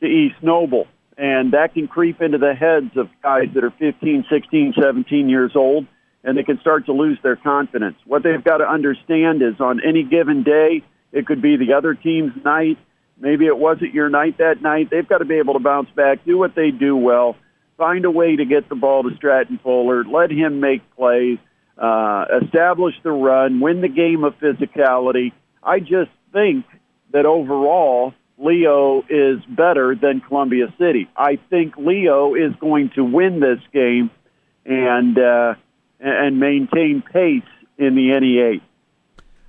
to 0.00 0.06
East 0.06 0.36
Noble 0.42 0.86
and 1.16 1.52
that 1.52 1.74
can 1.74 1.88
creep 1.88 2.20
into 2.20 2.38
the 2.38 2.54
heads 2.54 2.96
of 2.96 3.08
guys 3.22 3.48
that 3.54 3.64
are 3.64 3.70
15, 3.70 4.24
16, 4.30 4.74
17 4.80 5.28
years 5.28 5.52
old, 5.54 5.86
and 6.24 6.36
they 6.36 6.42
can 6.42 6.60
start 6.60 6.86
to 6.86 6.92
lose 6.92 7.18
their 7.22 7.36
confidence. 7.36 7.96
What 8.06 8.22
they've 8.22 8.42
got 8.42 8.58
to 8.58 8.68
understand 8.68 9.42
is 9.42 9.60
on 9.60 9.80
any 9.84 10.04
given 10.04 10.42
day, 10.42 10.82
it 11.12 11.26
could 11.26 11.42
be 11.42 11.56
the 11.56 11.74
other 11.74 11.94
team's 11.94 12.32
night. 12.44 12.78
Maybe 13.18 13.46
it 13.46 13.56
wasn't 13.56 13.94
your 13.94 14.08
night 14.08 14.38
that 14.38 14.62
night. 14.62 14.88
They've 14.90 15.06
got 15.06 15.18
to 15.18 15.24
be 15.24 15.36
able 15.36 15.54
to 15.54 15.60
bounce 15.60 15.90
back, 15.90 16.24
do 16.24 16.38
what 16.38 16.54
they 16.54 16.70
do 16.70 16.96
well, 16.96 17.36
find 17.76 18.04
a 18.04 18.10
way 18.10 18.36
to 18.36 18.44
get 18.44 18.68
the 18.68 18.74
ball 18.74 19.02
to 19.02 19.14
Stratton 19.16 19.58
Fuller, 19.62 20.04
let 20.04 20.30
him 20.30 20.60
make 20.60 20.82
plays, 20.96 21.38
uh, 21.76 22.24
establish 22.42 22.94
the 23.02 23.10
run, 23.10 23.60
win 23.60 23.80
the 23.80 23.88
game 23.88 24.24
of 24.24 24.34
physicality. 24.38 25.32
I 25.62 25.80
just 25.80 26.10
think 26.32 26.64
that 27.12 27.26
overall, 27.26 28.14
Leo 28.42 29.04
is 29.08 29.44
better 29.48 29.94
than 29.94 30.20
Columbia 30.20 30.72
City. 30.78 31.08
I 31.16 31.38
think 31.50 31.76
Leo 31.76 32.34
is 32.34 32.52
going 32.60 32.90
to 32.96 33.04
win 33.04 33.40
this 33.40 33.60
game 33.72 34.10
and 34.64 35.18
uh, 35.18 35.54
and 36.00 36.40
maintain 36.40 37.02
pace 37.02 37.42
in 37.78 37.94
the 37.94 38.08
NE8. 38.08 38.60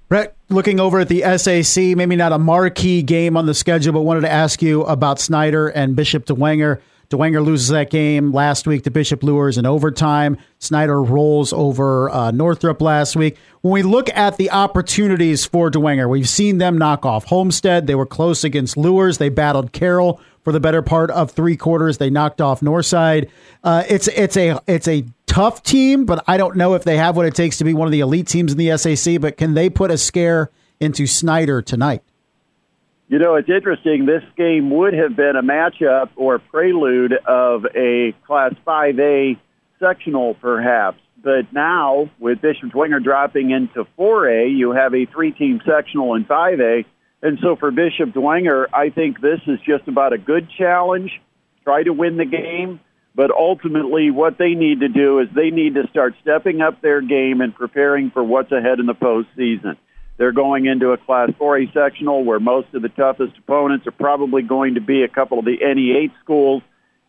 Brett, 0.07 0.35
looking 0.49 0.79
over 0.79 0.99
at 0.99 1.09
the 1.09 1.21
SAC, 1.37 1.97
maybe 1.97 2.15
not 2.15 2.31
a 2.31 2.37
marquee 2.37 3.01
game 3.01 3.35
on 3.35 3.47
the 3.47 3.53
schedule, 3.53 3.93
but 3.93 4.01
wanted 4.01 4.21
to 4.21 4.31
ask 4.31 4.61
you 4.61 4.83
about 4.83 5.19
Snyder 5.19 5.69
and 5.69 5.95
Bishop 5.95 6.25
Dwenger. 6.25 6.79
Dwenger 7.09 7.43
loses 7.43 7.69
that 7.69 7.89
game 7.89 8.31
last 8.31 8.65
week 8.65 8.83
to 8.83 8.91
Bishop 8.91 9.23
Luers 9.23 9.57
in 9.57 9.65
overtime. 9.65 10.37
Snyder 10.59 11.01
rolls 11.01 11.53
over 11.53 12.09
uh, 12.09 12.31
Northrop 12.31 12.81
last 12.81 13.15
week. 13.15 13.37
When 13.61 13.71
we 13.71 13.83
look 13.83 14.09
at 14.15 14.37
the 14.37 14.51
opportunities 14.51 15.45
for 15.45 15.69
Dwenger, 15.69 16.09
we've 16.09 16.29
seen 16.29 16.57
them 16.57 16.77
knock 16.77 17.05
off 17.05 17.25
Homestead. 17.25 17.87
They 17.87 17.95
were 17.95 18.05
close 18.05 18.43
against 18.43 18.77
Luers. 18.77 19.17
They 19.17 19.29
battled 19.29 19.71
Carroll 19.73 20.19
for 20.43 20.51
the 20.51 20.59
better 20.59 20.81
part 20.81 21.09
of 21.11 21.31
three 21.31 21.55
quarters. 21.57 21.97
They 21.97 22.09
knocked 22.09 22.41
off 22.41 22.61
Northside. 22.61 23.29
Uh, 23.63 23.83
it's 23.87 24.07
it's 24.09 24.37
a 24.37 24.59
it's 24.67 24.87
a 24.87 25.05
tough 25.25 25.63
team, 25.63 26.05
but 26.05 26.23
I 26.27 26.37
don't 26.37 26.55
know 26.55 26.73
if 26.73 26.83
they 26.83 26.97
have 26.97 27.15
what 27.15 27.25
it 27.25 27.35
takes 27.35 27.57
to 27.59 27.63
be 27.63 27.73
one 27.73 27.87
of 27.87 27.91
the 27.91 28.01
elite 28.01 28.27
teams 28.27 28.51
in 28.51 28.57
the 28.57 28.77
SAC. 28.77 29.19
But 29.21 29.37
can 29.37 29.53
they 29.53 29.69
put 29.69 29.91
a 29.91 29.97
scare 29.97 30.49
into 30.79 31.07
Snyder 31.07 31.61
tonight? 31.61 32.03
You 33.13 33.19
know, 33.19 33.35
it's 33.35 33.47
interesting. 33.47 34.07
This 34.07 34.23
game 34.35 34.71
would 34.71 34.95
have 34.95 35.15
been 35.15 35.35
a 35.35 35.43
matchup 35.43 36.09
or 36.15 36.39
prelude 36.39 37.13
of 37.13 37.63
a 37.75 38.15
Class 38.25 38.55
5A 38.65 39.37
sectional, 39.79 40.33
perhaps. 40.33 40.97
But 41.23 41.53
now, 41.53 42.09
with 42.17 42.41
Bishop 42.41 42.71
Dwenger 42.71 43.03
dropping 43.03 43.51
into 43.51 43.85
4A, 43.99 44.57
you 44.57 44.71
have 44.71 44.95
a 44.95 45.05
three-team 45.05 45.61
sectional 45.63 46.15
in 46.15 46.25
5A. 46.25 46.85
And 47.21 47.37
so 47.39 47.55
for 47.55 47.69
Bishop 47.69 48.09
Dwenger, 48.15 48.65
I 48.73 48.89
think 48.89 49.21
this 49.21 49.41
is 49.45 49.59
just 49.59 49.87
about 49.87 50.13
a 50.13 50.17
good 50.17 50.49
challenge. 50.57 51.11
Try 51.65 51.83
to 51.83 51.93
win 51.93 52.17
the 52.17 52.25
game. 52.25 52.79
But 53.13 53.29
ultimately, 53.29 54.09
what 54.09 54.39
they 54.39 54.55
need 54.55 54.79
to 54.79 54.89
do 54.89 55.19
is 55.19 55.27
they 55.35 55.51
need 55.51 55.75
to 55.75 55.87
start 55.91 56.15
stepping 56.23 56.61
up 56.61 56.81
their 56.81 56.99
game 56.99 57.41
and 57.41 57.53
preparing 57.53 58.09
for 58.09 58.23
what's 58.23 58.51
ahead 58.51 58.79
in 58.79 58.87
the 58.87 58.95
postseason. 58.95 59.77
They're 60.17 60.31
going 60.31 60.65
into 60.65 60.91
a 60.91 60.97
Class 60.97 61.29
4A 61.39 61.73
sectional 61.73 62.23
where 62.23 62.39
most 62.39 62.67
of 62.73 62.81
the 62.81 62.89
toughest 62.89 63.37
opponents 63.37 63.87
are 63.87 63.91
probably 63.91 64.43
going 64.43 64.75
to 64.75 64.81
be 64.81 65.03
a 65.03 65.07
couple 65.07 65.39
of 65.39 65.45
the 65.45 65.57
NE8 65.57 66.11
schools, 66.23 66.61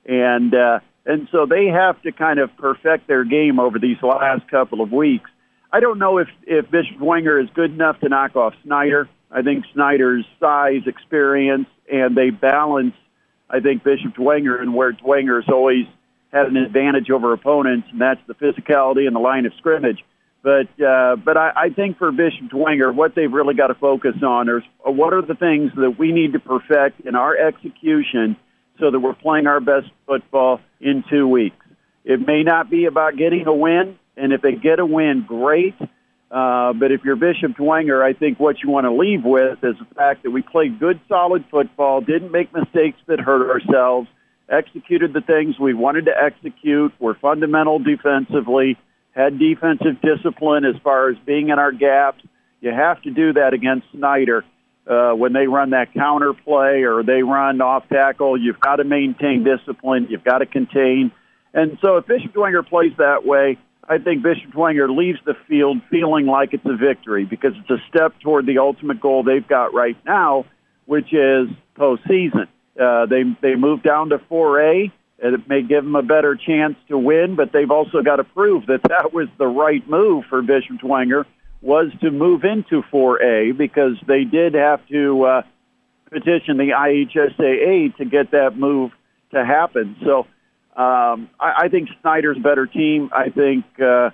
and 0.06 0.54
uh, 0.54 0.80
and 1.04 1.28
so 1.30 1.46
they 1.46 1.66
have 1.66 2.00
to 2.02 2.12
kind 2.12 2.38
of 2.38 2.56
perfect 2.56 3.06
their 3.06 3.24
game 3.24 3.60
over 3.60 3.78
these 3.78 3.98
last 4.02 4.48
couple 4.50 4.80
of 4.80 4.90
weeks. 4.90 5.30
I 5.70 5.80
don't 5.80 5.98
know 5.98 6.18
if 6.18 6.28
if 6.46 6.70
Bishop 6.70 6.96
Dwenger 6.96 7.42
is 7.42 7.50
good 7.54 7.72
enough 7.72 8.00
to 8.00 8.08
knock 8.08 8.36
off 8.36 8.54
Snyder. 8.62 9.08
I 9.30 9.42
think 9.42 9.64
Snyder's 9.74 10.24
size, 10.40 10.82
experience, 10.86 11.66
and 11.92 12.16
they 12.16 12.30
balance. 12.30 12.94
I 13.50 13.60
think 13.60 13.84
Bishop 13.84 14.14
Dwenger 14.14 14.60
and 14.60 14.74
where 14.74 14.92
Dwenger's 14.92 15.48
always 15.48 15.86
had 16.32 16.46
an 16.46 16.56
advantage 16.56 17.10
over 17.10 17.32
opponents, 17.32 17.88
and 17.92 18.00
that's 18.00 18.20
the 18.26 18.34
physicality 18.34 19.06
and 19.06 19.14
the 19.14 19.20
line 19.20 19.46
of 19.46 19.52
scrimmage. 19.58 20.02
But 20.44 20.68
uh, 20.78 21.16
but 21.16 21.38
I, 21.38 21.52
I 21.56 21.68
think 21.70 21.96
for 21.96 22.12
Bishop 22.12 22.50
Dwenger, 22.52 22.94
what 22.94 23.14
they've 23.14 23.32
really 23.32 23.54
got 23.54 23.68
to 23.68 23.74
focus 23.74 24.16
on 24.22 24.50
is 24.50 24.62
uh, 24.86 24.90
what 24.90 25.14
are 25.14 25.22
the 25.22 25.34
things 25.34 25.72
that 25.76 25.98
we 25.98 26.12
need 26.12 26.34
to 26.34 26.38
perfect 26.38 27.00
in 27.00 27.14
our 27.14 27.34
execution 27.34 28.36
so 28.78 28.90
that 28.90 29.00
we're 29.00 29.14
playing 29.14 29.46
our 29.46 29.60
best 29.60 29.86
football 30.06 30.60
in 30.82 31.02
two 31.10 31.26
weeks. 31.26 31.56
It 32.04 32.20
may 32.20 32.42
not 32.42 32.68
be 32.68 32.84
about 32.84 33.16
getting 33.16 33.46
a 33.46 33.54
win, 33.54 33.98
and 34.18 34.34
if 34.34 34.42
they 34.42 34.52
get 34.52 34.80
a 34.80 34.84
win, 34.84 35.24
great. 35.26 35.76
Uh, 36.30 36.74
but 36.74 36.92
if 36.92 37.04
you're 37.04 37.16
Bishop 37.16 37.52
Dwenger, 37.52 38.04
I 38.04 38.12
think 38.12 38.38
what 38.38 38.56
you 38.62 38.68
want 38.68 38.84
to 38.84 38.92
leave 38.92 39.24
with 39.24 39.64
is 39.64 39.76
the 39.78 39.94
fact 39.94 40.24
that 40.24 40.30
we 40.30 40.42
played 40.42 40.78
good, 40.78 41.00
solid 41.08 41.46
football, 41.50 42.02
didn't 42.02 42.32
make 42.32 42.52
mistakes 42.52 42.98
that 43.06 43.18
hurt 43.18 43.48
ourselves, 43.48 44.08
executed 44.50 45.14
the 45.14 45.22
things 45.22 45.58
we 45.58 45.72
wanted 45.72 46.04
to 46.04 46.12
execute, 46.22 46.92
were 47.00 47.14
fundamental 47.14 47.78
defensively, 47.78 48.76
had 49.14 49.38
defensive 49.38 50.00
discipline 50.02 50.64
as 50.64 50.74
far 50.82 51.10
as 51.10 51.16
being 51.24 51.48
in 51.48 51.58
our 51.58 51.72
gaps, 51.72 52.22
You 52.60 52.72
have 52.72 53.00
to 53.02 53.10
do 53.10 53.32
that 53.34 53.54
against 53.54 53.86
Snyder 53.92 54.44
uh, 54.86 55.12
when 55.12 55.32
they 55.32 55.46
run 55.46 55.70
that 55.70 55.92
counter 55.94 56.32
play 56.32 56.82
or 56.82 57.02
they 57.02 57.22
run 57.22 57.60
off 57.60 57.88
tackle. 57.88 58.40
You've 58.40 58.60
got 58.60 58.76
to 58.76 58.84
maintain 58.84 59.44
discipline. 59.44 60.08
You've 60.10 60.24
got 60.24 60.38
to 60.38 60.46
contain. 60.46 61.12
And 61.52 61.78
so 61.80 61.98
if 61.98 62.06
Bishop 62.06 62.32
Dwenger 62.32 62.66
plays 62.66 62.92
that 62.98 63.24
way, 63.24 63.58
I 63.88 63.98
think 63.98 64.22
Bishop 64.22 64.50
Dwenger 64.50 64.94
leaves 64.94 65.18
the 65.24 65.34
field 65.46 65.80
feeling 65.90 66.26
like 66.26 66.54
it's 66.54 66.64
a 66.64 66.76
victory 66.76 67.24
because 67.24 67.52
it's 67.56 67.70
a 67.70 67.82
step 67.88 68.18
toward 68.20 68.46
the 68.46 68.58
ultimate 68.58 69.00
goal 69.00 69.22
they've 69.22 69.46
got 69.46 69.74
right 69.74 69.96
now, 70.04 70.46
which 70.86 71.12
is 71.12 71.48
postseason. 71.76 72.48
Uh, 72.80 73.06
they 73.06 73.22
they 73.40 73.54
moved 73.54 73.84
down 73.84 74.08
to 74.08 74.18
4A. 74.18 74.90
It 75.18 75.48
may 75.48 75.62
give 75.62 75.84
them 75.84 75.94
a 75.94 76.02
better 76.02 76.36
chance 76.36 76.76
to 76.88 76.98
win, 76.98 77.36
but 77.36 77.52
they've 77.52 77.70
also 77.70 78.02
got 78.02 78.16
to 78.16 78.24
prove 78.24 78.66
that 78.66 78.82
that 78.88 79.12
was 79.12 79.28
the 79.38 79.46
right 79.46 79.88
move 79.88 80.24
for 80.28 80.42
Bishop 80.42 80.76
Dwenger 80.82 81.24
was 81.62 81.90
to 82.02 82.10
move 82.10 82.44
into 82.44 82.82
4A 82.92 83.56
because 83.56 83.96
they 84.06 84.24
did 84.24 84.54
have 84.54 84.86
to 84.88 85.24
uh, 85.24 85.42
petition 86.10 86.58
the 86.58 86.72
IHSAA 86.76 87.96
to 87.96 88.04
get 88.04 88.32
that 88.32 88.56
move 88.56 88.92
to 89.32 89.44
happen. 89.44 89.96
So 90.04 90.26
um, 90.76 91.30
I, 91.40 91.64
I 91.64 91.68
think 91.70 91.88
Snyder's 92.02 92.38
better 92.38 92.66
team. 92.66 93.10
I 93.12 93.30
think 93.30 93.64
uh, 93.80 94.10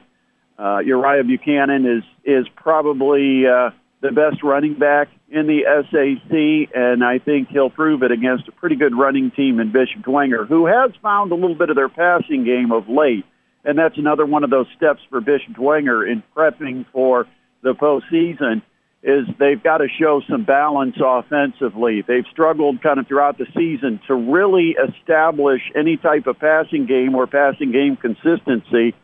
uh, 0.59 0.79
Uriah 0.79 1.25
Buchanan 1.25 1.87
is 1.87 2.05
is 2.25 2.47
probably 2.55 3.47
uh, 3.47 3.71
the 4.01 4.13
best 4.13 4.43
running 4.43 4.75
back 4.75 5.09
in 5.31 5.47
the 5.47 5.63
SAC, 5.65 6.75
and 6.75 7.05
I 7.05 7.19
think 7.19 7.49
he'll 7.49 7.71
prove 7.71 8.03
it 8.03 8.11
against 8.11 8.49
a 8.49 8.53
pretty 8.53 8.77
good 8.77 8.97
running 8.97 9.31
team 9.31 9.61
in 9.61 9.73
Bishop 9.73 10.03
Dwenger, 10.03 10.47
who 10.47 10.67
has 10.67 10.91
found 11.03 11.33
a 11.33 11.37
little 11.37 11.55
bit 11.55 11.71
of 11.71 11.77
their 11.77 11.89
passing 11.89 12.45
game 12.45 12.73
of 12.73 12.89
late. 12.89 13.25
And 13.65 13.79
that's 13.79 13.97
another 13.97 14.27
one 14.27 14.43
of 14.43 14.51
those 14.51 14.67
steps 14.77 15.01
for 15.11 15.21
Bishop 15.21 15.55
Dwenger 15.55 16.11
in 16.11 16.23
prepping 16.35 16.87
for– 16.93 17.27
the 17.63 17.75
postseason 17.75 18.63
is 19.03 19.27
they've 19.39 19.63
got 19.63 19.79
to 19.79 19.89
show 19.99 20.21
some 20.29 20.45
balance 20.45 20.97
offensively. 21.03 22.03
They've 22.07 22.27
struggled 22.31 22.83
kind 22.83 23.01
of 23.01 23.07
throughout 23.07 23.39
the 23.39 23.47
season 23.57 24.01
to 24.07 24.15
really 24.15 24.77
establish 24.77 25.63
any 25.75 25.97
type 25.97 26.27
of 26.27 26.39
passing 26.39 26.87
game 26.87 27.15
or 27.15 27.27
passing 27.27 27.73
game 27.73 27.97
consistency. 27.97 28.95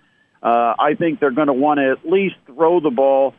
Uh, 0.43 0.75
I 0.79 0.95
think 0.99 1.19
they're 1.19 1.31
going 1.31 1.47
to 1.47 1.55
want 1.55 1.79
to 1.79 1.91
at 1.91 2.11
least 2.11 2.37
throw 2.47 2.81
the 2.81 2.91
ball 2.91 3.35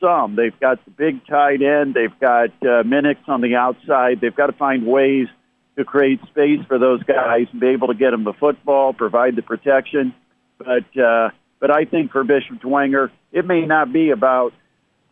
some. 0.00 0.36
They've 0.36 0.58
got 0.58 0.84
the 0.84 0.90
big 0.90 1.26
tight 1.26 1.62
end. 1.62 1.94
They've 1.94 2.18
got 2.20 2.50
uh, 2.62 2.82
Minix 2.82 3.16
on 3.28 3.40
the 3.40 3.56
outside. 3.56 4.20
They've 4.20 4.34
got 4.34 4.46
to 4.46 4.52
find 4.52 4.86
ways 4.86 5.28
to 5.76 5.84
create 5.84 6.20
space 6.26 6.60
for 6.66 6.78
those 6.78 7.02
guys 7.04 7.46
and 7.52 7.60
be 7.60 7.68
able 7.68 7.88
to 7.88 7.94
get 7.94 8.10
them 8.10 8.24
the 8.24 8.32
football, 8.32 8.92
provide 8.92 9.36
the 9.36 9.42
protection. 9.42 10.14
But 10.58 10.96
uh, 10.98 11.30
but 11.58 11.70
I 11.70 11.84
think 11.84 12.12
for 12.12 12.24
Bishop 12.24 12.60
Dwenger, 12.60 13.10
it 13.32 13.46
may 13.46 13.66
not 13.66 13.92
be 13.92 14.10
about 14.10 14.52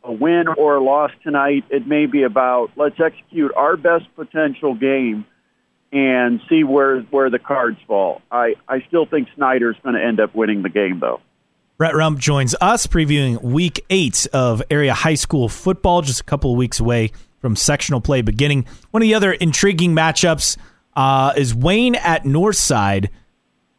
a 0.02 0.12
win 0.12 0.48
or 0.48 0.76
a 0.76 0.82
loss 0.82 1.10
tonight. 1.22 1.64
It 1.70 1.86
may 1.86 2.06
be 2.06 2.22
about 2.22 2.70
let's 2.76 2.98
execute 2.98 3.52
our 3.54 3.76
best 3.76 4.04
potential 4.16 4.74
game 4.74 5.26
and 5.92 6.40
see 6.48 6.64
where 6.64 7.00
where 7.02 7.30
the 7.30 7.38
cards 7.38 7.78
fall. 7.86 8.22
I, 8.30 8.54
I 8.68 8.80
still 8.88 9.06
think 9.06 9.28
Snyder's 9.36 9.76
going 9.82 9.94
to 9.94 10.04
end 10.04 10.20
up 10.20 10.34
winning 10.34 10.62
the 10.62 10.68
game, 10.68 11.00
though. 11.00 11.20
Brett 11.78 11.94
Rump 11.94 12.18
joins 12.18 12.56
us 12.60 12.88
previewing 12.88 13.40
week 13.40 13.84
eight 13.88 14.26
of 14.32 14.60
area 14.68 14.92
high 14.92 15.14
school 15.14 15.48
football, 15.48 16.02
just 16.02 16.20
a 16.20 16.24
couple 16.24 16.50
of 16.50 16.56
weeks 16.56 16.80
away 16.80 17.12
from 17.38 17.54
sectional 17.54 18.00
play 18.00 18.20
beginning. 18.20 18.66
One 18.90 19.00
of 19.00 19.04
the 19.06 19.14
other 19.14 19.30
intriguing 19.30 19.94
matchups 19.94 20.56
uh, 20.96 21.34
is 21.36 21.54
Wayne 21.54 21.94
at 21.94 22.24
Northside. 22.24 23.10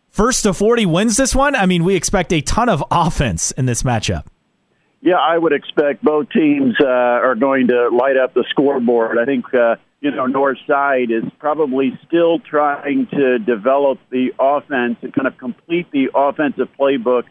First 0.07 0.43
to 0.43 0.53
40 0.53 0.85
wins 0.85 1.17
this 1.17 1.35
one. 1.35 1.57
I 1.57 1.65
mean, 1.65 1.83
we 1.83 1.95
expect 1.95 2.31
a 2.31 2.39
ton 2.39 2.69
of 2.69 2.81
offense 2.89 3.51
in 3.51 3.65
this 3.65 3.83
matchup. 3.83 4.27
Yeah, 5.01 5.17
I 5.17 5.37
would 5.37 5.51
expect 5.51 6.01
both 6.01 6.29
teams 6.29 6.75
uh, 6.79 6.85
are 6.87 7.35
going 7.35 7.67
to 7.67 7.89
light 7.89 8.15
up 8.15 8.33
the 8.33 8.45
scoreboard. 8.49 9.17
I 9.17 9.25
think, 9.25 9.53
uh, 9.53 9.75
you 9.99 10.11
know, 10.11 10.25
North 10.25 10.59
Side 10.65 11.11
is 11.11 11.25
probably 11.37 11.99
still 12.07 12.39
trying 12.39 13.07
to 13.07 13.39
develop 13.39 13.99
the 14.09 14.29
offense 14.39 14.99
and 15.01 15.13
kind 15.13 15.27
of 15.27 15.37
complete 15.37 15.91
the 15.91 16.11
offensive 16.15 16.69
playbook 16.79 17.23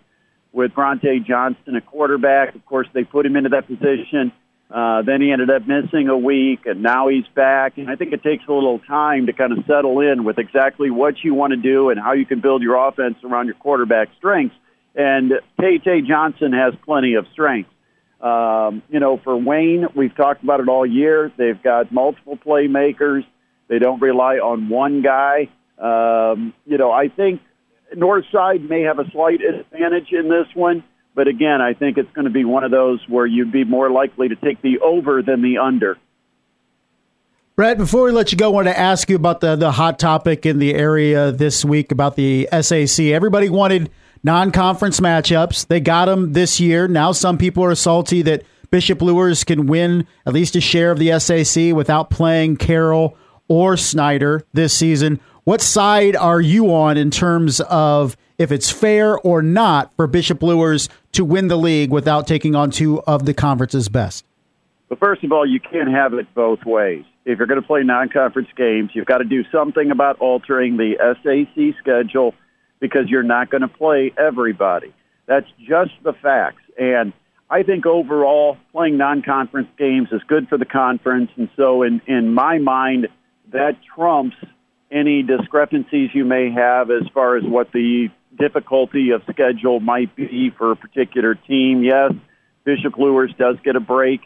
with 0.59 0.75
Bronte 0.75 1.21
Johnston, 1.21 1.75
a 1.77 1.81
quarterback. 1.81 2.55
Of 2.55 2.67
course, 2.67 2.87
they 2.93 3.05
put 3.05 3.25
him 3.25 3.37
into 3.37 3.49
that 3.51 3.67
position 3.67 4.33
uh, 4.71 5.01
then 5.03 5.23
he 5.23 5.33
ended 5.33 5.49
up 5.49 5.67
missing 5.67 6.09
a 6.09 6.19
week, 6.19 6.67
and 6.67 6.83
now 6.83 7.09
he's 7.09 7.27
back. 7.35 7.79
And 7.79 7.91
I 7.91 7.97
think 7.97 8.13
it 8.13 8.23
takes 8.23 8.45
a 8.47 8.53
little 8.53 8.79
time 8.81 9.27
to 9.27 9.33
kind 9.33 9.53
of 9.57 9.65
settle 9.67 10.01
in 10.01 10.25
with 10.25 10.39
exactly 10.39 10.91
what 10.91 11.15
you 11.23 11.33
want 11.33 11.53
to 11.53 11.57
do 11.57 11.89
and 11.89 11.99
how 11.99 12.13
you 12.13 12.27
can 12.27 12.41
build 12.41 12.63
your 12.63 12.89
offense 12.89 13.17
around 13.25 13.47
your 13.47 13.55
quarterback 13.55 14.09
strengths. 14.19 14.55
And 14.95 15.33
Tate 15.59 16.05
Johnson 16.07 16.53
has 16.53 16.75
plenty 16.85 17.15
of 17.15 17.27
strengths. 17.33 17.71
Um, 18.21 18.83
you 18.91 19.01
know, 19.01 19.17
for 19.17 19.37
Wayne, 19.37 19.87
we've 19.95 20.15
talked 20.15 20.43
about 20.43 20.61
it 20.61 20.69
all 20.69 20.85
year. 20.85 21.33
They've 21.37 21.63
got 21.63 21.91
multiple 21.91 22.37
playmakers. 22.37 23.25
They 23.69 23.79
don't 23.79 24.03
rely 24.03 24.37
on 24.37 24.69
one 24.69 25.03
guy. 25.03 25.49
Um, 25.79 26.53
you 26.67 26.77
know, 26.77 26.91
I 26.91 27.09
think 27.09 27.41
Northside 27.95 28.69
may 28.69 28.83
have 28.83 28.99
a 28.99 29.11
slight 29.11 29.41
advantage 29.41 30.13
in 30.13 30.29
this 30.29 30.47
one. 30.55 30.85
But 31.15 31.27
again, 31.27 31.61
I 31.61 31.75
think 31.75 31.99
it's 31.99 32.13
going 32.13 32.27
to 32.27 32.31
be 32.31 32.45
one 32.45 32.63
of 32.63 32.71
those 32.71 33.01
where 33.09 33.27
you'd 33.27 33.51
be 33.51 33.65
more 33.65 33.91
likely 33.91 34.29
to 34.29 34.37
take 34.37 34.63
the 34.63 34.79
over 34.79 35.23
than 35.23 35.43
the 35.43 35.59
under. 35.59 35.99
Brett, 37.57 37.77
before 37.77 38.05
we 38.05 38.13
let 38.13 38.31
you 38.31 38.39
go, 38.39 38.47
I 38.47 38.53
want 38.53 38.69
to 38.69 38.79
ask 38.79 39.11
you 39.11 39.17
about 39.17 39.41
the, 39.41 39.57
the 39.57 39.73
hot 39.73 39.99
topic 39.99 40.47
in 40.47 40.61
the 40.61 40.75
area 40.75 41.33
this 41.33 41.65
week 41.65 41.91
about 41.91 42.15
the 42.15 42.49
SAC. 42.53 43.07
Everybody 43.07 43.49
wanted 43.49 43.91
non 44.23 44.53
conference 44.53 45.01
matchups. 45.01 45.67
They 45.67 45.81
got 45.81 46.05
them 46.05 46.35
this 46.35 46.61
year. 46.61 46.87
Now, 46.87 47.11
some 47.11 47.37
people 47.37 47.65
are 47.65 47.75
salty 47.75 48.23
that 48.23 48.45
Bishop 48.71 49.03
Luers 49.03 49.43
can 49.43 49.67
win 49.67 50.07
at 50.25 50.35
least 50.35 50.55
a 50.55 50.61
share 50.61 50.93
of 50.93 51.01
the 51.01 51.19
SAC 51.19 51.75
without 51.75 52.11
playing 52.11 52.59
Carroll 52.59 53.17
or 53.49 53.77
Snyder 53.77 54.47
this 54.53 54.73
season. 54.73 55.19
What 55.49 55.63
side 55.63 56.15
are 56.15 56.43
you 56.43 56.75
on 56.75 56.99
in 56.99 57.11
terms 57.11 57.63
of 57.71 58.19
if 58.37 58.53
it's 58.53 58.71
fair 58.71 59.19
or 59.19 59.41
not 59.41 59.91
for 59.97 60.07
Bishop 60.07 60.43
Luers 60.43 60.91
to 61.13 61.25
win 61.25 61.49
the 61.49 61.57
league 61.57 61.91
without 61.91 62.27
taking 62.27 62.55
on 62.55 62.71
two 62.71 63.01
of 63.05 63.25
the 63.25 63.33
conference's 63.33 63.89
best? 63.89 64.27
Well, 64.91 64.99
first 65.01 65.25
of 65.25 65.33
all, 65.33 65.47
you 65.47 65.59
can't 65.59 65.89
have 65.89 66.13
it 66.13 66.27
both 66.35 66.67
ways. 66.67 67.07
If 67.25 67.39
you're 67.39 67.47
going 67.47 67.63
to 67.63 67.67
play 67.67 67.83
non-conference 67.83 68.51
games, 68.59 68.91
you've 68.93 69.07
got 69.07 69.19
to 69.19 69.25
do 69.25 69.43
something 69.51 69.91
about 69.91 70.19
altering 70.19 70.77
the 70.77 70.97
SAC 71.23 71.81
schedule 71.81 72.35
because 72.79 73.09
you're 73.09 73.23
not 73.23 73.49
going 73.49 73.63
to 73.63 73.69
play 73.69 74.13
everybody. 74.19 74.93
That's 75.25 75.49
just 75.67 75.93
the 76.03 76.13
facts. 76.13 76.61
And 76.79 77.15
I 77.49 77.63
think 77.63 77.87
overall, 77.87 78.59
playing 78.71 78.99
non-conference 78.99 79.69
games 79.79 80.09
is 80.13 80.21
good 80.29 80.51
for 80.51 80.59
the 80.59 80.67
conference. 80.67 81.31
And 81.37 81.49
so, 81.57 81.85
in 81.85 82.03
in 82.07 82.35
my 82.35 82.59
mind, 82.59 83.09
that 83.51 83.79
trumps 83.97 84.37
any 84.91 85.23
discrepancies 85.23 86.11
you 86.15 86.25
may 86.25 86.51
have 86.51 86.91
as 86.91 87.03
far 87.13 87.37
as 87.37 87.45
what 87.45 87.73
the 87.73 88.09
difficulty 88.39 89.11
of 89.11 89.23
schedule 89.31 89.81
might 89.81 90.15
be 90.17 90.51
for 90.57 90.73
a 90.73 90.77
particular 90.77 91.35
team. 91.35 91.83
Yes, 91.83 92.13
Bishop 92.65 92.97
Luers 92.97 93.33
does 93.39 93.57
get 93.65 93.77
a 93.77 93.81
break. 93.81 94.21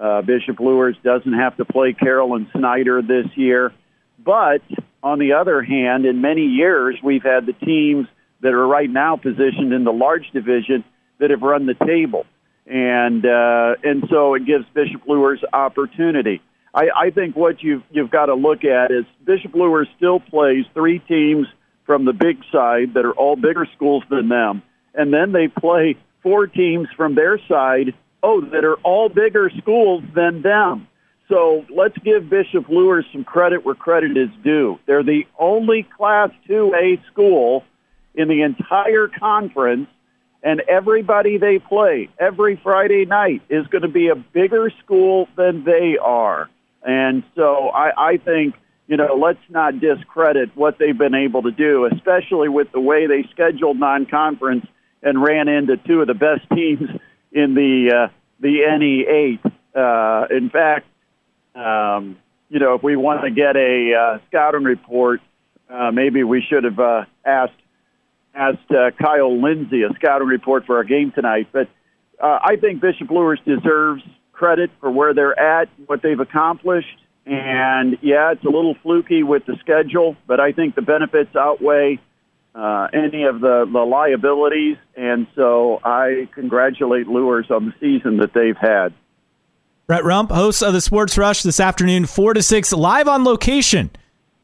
Uh, 0.00 0.22
Bishop 0.22 0.60
Luers 0.60 0.96
doesn't 1.02 1.32
have 1.32 1.56
to 1.56 1.64
play 1.64 1.92
Carroll 1.92 2.34
and 2.36 2.46
Snyder 2.52 3.02
this 3.02 3.26
year. 3.34 3.72
But 4.18 4.62
on 5.02 5.18
the 5.18 5.34
other 5.34 5.62
hand, 5.62 6.04
in 6.04 6.20
many 6.20 6.42
years, 6.42 6.96
we've 7.02 7.22
had 7.22 7.46
the 7.46 7.52
teams 7.52 8.06
that 8.40 8.52
are 8.52 8.66
right 8.66 8.90
now 8.90 9.16
positioned 9.16 9.72
in 9.72 9.84
the 9.84 9.92
large 9.92 10.30
division 10.32 10.84
that 11.18 11.30
have 11.30 11.42
run 11.42 11.66
the 11.66 11.74
table. 11.74 12.26
And, 12.66 13.24
uh, 13.24 13.76
and 13.82 14.04
so 14.10 14.34
it 14.34 14.44
gives 14.44 14.64
Bishop 14.74 15.02
Luers 15.06 15.42
opportunity. 15.52 16.42
I, 16.76 17.06
I 17.06 17.10
think 17.10 17.34
what 17.34 17.62
you've, 17.62 17.82
you've 17.90 18.10
got 18.10 18.26
to 18.26 18.34
look 18.34 18.62
at 18.64 18.90
is 18.90 19.06
Bishop 19.24 19.54
Luers 19.54 19.88
still 19.96 20.20
plays 20.20 20.66
three 20.74 20.98
teams 20.98 21.46
from 21.86 22.04
the 22.04 22.12
big 22.12 22.42
side 22.52 22.92
that 22.94 23.06
are 23.06 23.14
all 23.14 23.34
bigger 23.34 23.66
schools 23.74 24.04
than 24.10 24.28
them. 24.28 24.62
And 24.94 25.12
then 25.12 25.32
they 25.32 25.48
play 25.48 25.96
four 26.22 26.46
teams 26.46 26.88
from 26.94 27.14
their 27.14 27.40
side, 27.48 27.94
oh, 28.22 28.42
that 28.52 28.64
are 28.64 28.76
all 28.82 29.08
bigger 29.08 29.50
schools 29.58 30.04
than 30.14 30.42
them. 30.42 30.86
So 31.28 31.64
let's 31.74 31.96
give 31.98 32.28
Bishop 32.28 32.68
Luers 32.68 33.06
some 33.10 33.24
credit 33.24 33.64
where 33.64 33.74
credit 33.74 34.16
is 34.16 34.28
due. 34.44 34.78
They're 34.86 35.02
the 35.02 35.24
only 35.38 35.86
Class 35.96 36.30
2A 36.48 37.04
school 37.10 37.64
in 38.14 38.28
the 38.28 38.42
entire 38.42 39.08
conference, 39.08 39.88
and 40.42 40.60
everybody 40.68 41.38
they 41.38 41.58
play 41.58 42.10
every 42.18 42.60
Friday 42.62 43.06
night 43.06 43.42
is 43.48 43.66
going 43.68 43.82
to 43.82 43.88
be 43.88 44.08
a 44.08 44.14
bigger 44.14 44.70
school 44.84 45.26
than 45.36 45.64
they 45.64 45.96
are. 46.00 46.50
And 46.86 47.24
so 47.34 47.68
I, 47.68 48.12
I 48.12 48.16
think 48.16 48.54
you 48.86 48.96
know, 48.96 49.18
let's 49.20 49.40
not 49.48 49.80
discredit 49.80 50.50
what 50.54 50.78
they've 50.78 50.96
been 50.96 51.14
able 51.14 51.42
to 51.42 51.50
do, 51.50 51.88
especially 51.92 52.48
with 52.48 52.70
the 52.72 52.80
way 52.80 53.06
they 53.06 53.24
scheduled 53.32 53.78
non-conference 53.78 54.64
and 55.02 55.20
ran 55.20 55.48
into 55.48 55.76
two 55.76 56.00
of 56.00 56.06
the 56.06 56.14
best 56.14 56.48
teams 56.54 56.88
in 57.32 57.54
the 57.54 58.08
uh, 58.08 58.12
the 58.40 58.60
NE8. 58.68 59.52
Uh, 59.74 60.34
in 60.34 60.50
fact, 60.50 60.86
um, 61.54 62.16
you 62.48 62.60
know, 62.60 62.74
if 62.74 62.82
we 62.82 62.96
want 62.96 63.22
to 63.22 63.30
get 63.30 63.56
a 63.56 63.92
uh, 63.94 64.18
scouting 64.28 64.64
report, 64.64 65.20
uh, 65.68 65.90
maybe 65.90 66.22
we 66.22 66.42
should 66.48 66.64
have 66.64 66.78
uh, 66.78 67.04
asked 67.24 67.52
asked 68.34 68.70
uh, 68.70 68.90
Kyle 68.92 69.40
Lindsay 69.42 69.82
a 69.82 69.92
scouting 69.94 70.28
report 70.28 70.64
for 70.66 70.76
our 70.76 70.84
game 70.84 71.10
tonight. 71.10 71.48
But 71.50 71.68
uh, 72.22 72.38
I 72.42 72.56
think 72.56 72.80
Bishop 72.80 73.10
Luers 73.10 73.40
deserves 73.44 74.02
credit 74.36 74.70
for 74.80 74.90
where 74.90 75.14
they're 75.14 75.38
at, 75.38 75.68
what 75.86 76.02
they've 76.02 76.20
accomplished. 76.20 76.98
And 77.24 77.98
yeah, 78.02 78.32
it's 78.32 78.44
a 78.44 78.48
little 78.48 78.76
fluky 78.82 79.22
with 79.22 79.44
the 79.46 79.56
schedule, 79.60 80.16
but 80.26 80.38
I 80.38 80.52
think 80.52 80.76
the 80.76 80.82
benefits 80.82 81.34
outweigh 81.34 81.98
uh, 82.54 82.88
any 82.92 83.24
of 83.24 83.40
the, 83.40 83.68
the 83.70 83.80
liabilities. 83.80 84.76
And 84.96 85.26
so 85.34 85.80
I 85.82 86.28
congratulate 86.34 87.08
Luers 87.08 87.50
on 87.50 87.66
the 87.66 87.74
season 87.80 88.18
that 88.18 88.32
they've 88.32 88.56
had. 88.56 88.94
Brett 89.86 90.04
Rump, 90.04 90.30
host 90.30 90.62
of 90.62 90.72
the 90.72 90.80
Sports 90.80 91.16
Rush 91.16 91.42
this 91.42 91.60
afternoon, 91.60 92.06
4 92.06 92.34
to 92.34 92.42
6, 92.42 92.72
live 92.72 93.08
on 93.08 93.24
location 93.24 93.90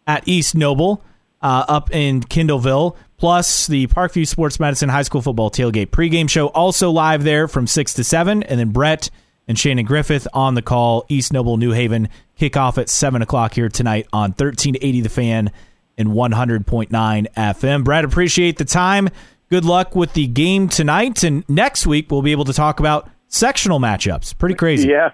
at 0.07 0.27
East 0.27 0.55
Noble 0.55 1.03
uh, 1.41 1.65
up 1.69 1.93
in 1.93 2.21
Kendallville. 2.21 2.97
Plus, 3.17 3.67
the 3.67 3.87
Parkview 3.89 4.27
Sports 4.27 4.61
Medicine 4.61 4.89
High 4.89 5.03
School 5.03 5.23
Football 5.23 5.51
Tailgate 5.51 5.89
pregame 5.89 6.29
show 6.29 6.49
also 6.49 6.91
live 6.91 7.25
there 7.25 7.49
from 7.49 7.67
6 7.67 7.95
to 7.95 8.05
7. 8.05 8.43
And 8.43 8.61
then 8.61 8.71
Brett 8.71 9.11
and 9.49 9.59
Shannon 9.59 9.85
Griffith 9.85 10.27
on 10.33 10.55
the 10.55 10.63
call. 10.63 11.05
East 11.09 11.33
Noble, 11.33 11.57
New 11.57 11.73
Haven, 11.73 12.09
kickoff 12.39 12.79
at 12.79 12.89
7 12.89 13.23
o'clock 13.23 13.55
here 13.55 13.69
tonight 13.69 14.07
on 14.13 14.31
1380 14.31 15.01
The 15.01 15.09
Fan 15.09 15.51
and 15.99 16.11
100.9 16.11 16.89
FM. 16.91 17.85
Brad, 17.85 18.05
appreciate 18.05 18.59
the 18.59 18.65
time. 18.65 19.09
Good 19.51 19.65
luck 19.65 19.95
with 19.95 20.15
the 20.15 20.27
game 20.27 20.69
tonight. 20.69 21.23
And 21.25 21.49
next 21.49 21.87
week, 21.87 22.11
we'll 22.11 22.23
be 22.23 22.33
able 22.33 22.47
to 22.47 22.55
talk 22.55 22.81
about 22.81 23.11
sectional 23.29 23.79
matchups. 23.79 24.37
Pretty 24.39 24.55
crazy. 24.55 24.89
Yeah. 24.89 25.11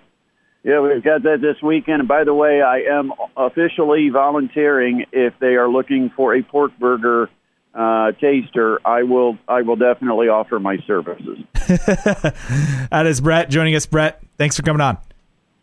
Yeah, 0.65 0.81
we've 0.81 1.03
got 1.03 1.23
that 1.23 1.41
this 1.41 1.63
weekend. 1.63 2.01
And 2.01 2.09
by 2.09 2.25
the 2.25 2.35
way, 2.35 2.61
I 2.61 2.81
am 2.81 3.13
officially 3.37 4.11
volunteering 4.11 5.07
if 5.13 5.33
they 5.41 5.55
are 5.55 5.69
looking 5.69 6.11
for 6.15 6.35
a 6.35 6.43
pork 6.43 6.73
burger 6.79 7.31
uh, 7.79 8.13
taster. 8.13 8.81
I 8.85 9.05
will. 9.05 9.39
I 9.47 9.63
will 9.63 9.77
definitely 9.77 10.29
offer 10.29 10.59
my 10.59 10.79
services. 10.87 11.39
that 11.55 13.05
is 13.07 13.21
Brett 13.21 13.49
joining 13.49 13.75
us. 13.75 13.87
Brett, 13.87 14.21
thanks 14.37 14.57
for 14.57 14.63
coming 14.63 14.81
on. 14.81 14.99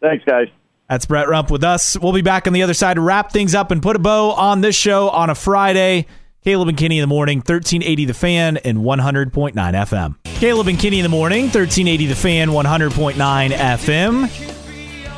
Thanks, 0.02 0.24
guys. 0.24 0.48
That's 0.90 1.06
Brett 1.06 1.28
Rump 1.28 1.52
with 1.52 1.64
us. 1.64 1.98
We'll 1.98 2.14
be 2.14 2.22
back 2.22 2.48
on 2.48 2.54
the 2.54 2.64
other 2.64 2.74
side 2.74 2.96
to 2.96 3.02
wrap 3.02 3.32
things 3.32 3.54
up 3.54 3.72
and 3.72 3.82
put 3.82 3.96
a 3.96 4.00
bow 4.00 4.32
on 4.32 4.62
this 4.62 4.76
show 4.76 5.10
on 5.10 5.30
a 5.30 5.36
Friday. 5.36 6.06
Caleb 6.44 6.68
and 6.68 6.78
Kenny 6.78 7.00
in 7.00 7.02
the 7.02 7.08
morning, 7.08 7.40
1380 7.40 8.06
The 8.06 8.14
Fan 8.14 8.58
and 8.58 8.78
100.9 8.78 9.54
FM. 9.54 10.16
Caleb 10.40 10.68
and 10.68 10.80
Kenny 10.80 11.00
in 11.00 11.04
the 11.04 11.10
morning, 11.10 11.46
1380 11.46 12.06
The 12.06 12.16
Fan, 12.16 12.50
100.9 12.50 13.52
FM 13.52 14.52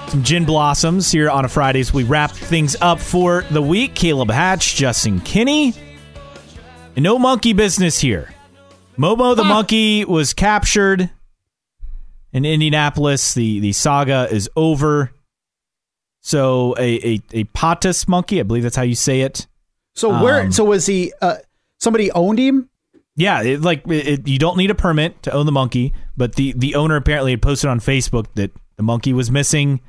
some 0.10 0.24
gin 0.24 0.46
blossoms 0.46 1.12
here 1.12 1.30
on 1.30 1.44
a 1.44 1.50
Friday 1.50 1.82
as 1.82 1.94
we 1.94 2.06
wrap 2.06 2.32
things 2.32 2.78
up 2.80 2.98
for 2.98 3.44
the 3.52 3.62
week. 3.62 3.94
Caleb 3.94 4.32
Hatch, 4.32 4.74
Justin 4.74 5.20
Kinney. 5.20 5.74
And 6.98 7.04
no 7.04 7.20
monkey 7.20 7.54
business 7.54 8.00
here. 8.00 8.34
Momo 8.98 9.36
the 9.36 9.44
monkey 9.44 10.04
was 10.04 10.34
captured 10.34 11.12
in 12.34 12.44
Indianapolis. 12.44 13.36
The 13.36 13.60
the 13.60 13.72
saga 13.72 14.28
is 14.32 14.50
over. 14.56 15.12
So 16.22 16.74
a 16.80 16.96
a, 16.96 17.22
a 17.34 17.44
Patas 17.46 18.08
monkey, 18.08 18.40
I 18.40 18.44
believe 18.44 18.64
that's 18.64 18.76
how 18.76 18.82
you 18.82 18.96
say 18.96 19.22
it. 19.22 19.46
So 19.94 20.10
where? 20.24 20.42
Um, 20.42 20.52
so 20.52 20.64
was 20.64 20.88
he? 20.88 21.14
Uh, 21.22 21.36
somebody 21.78 22.12
owned 22.12 22.40
him. 22.40 22.68
Yeah, 23.16 23.44
it, 23.44 23.62
like 23.62 23.84
it, 23.88 24.28
you 24.28 24.40
don't 24.40 24.58
need 24.58 24.72
a 24.72 24.76
permit 24.76 25.22
to 25.22 25.32
own 25.32 25.46
the 25.46 25.52
monkey, 25.52 25.94
but 26.18 26.34
the 26.34 26.54
the 26.54 26.74
owner 26.74 26.96
apparently 26.96 27.30
had 27.30 27.44
posted 27.44 27.70
on 27.70 27.80
Facebook 27.80 28.26
that 28.34 28.52
the 28.76 28.84
monkey 28.84 29.14
was 29.14 29.30
missing 29.30 29.82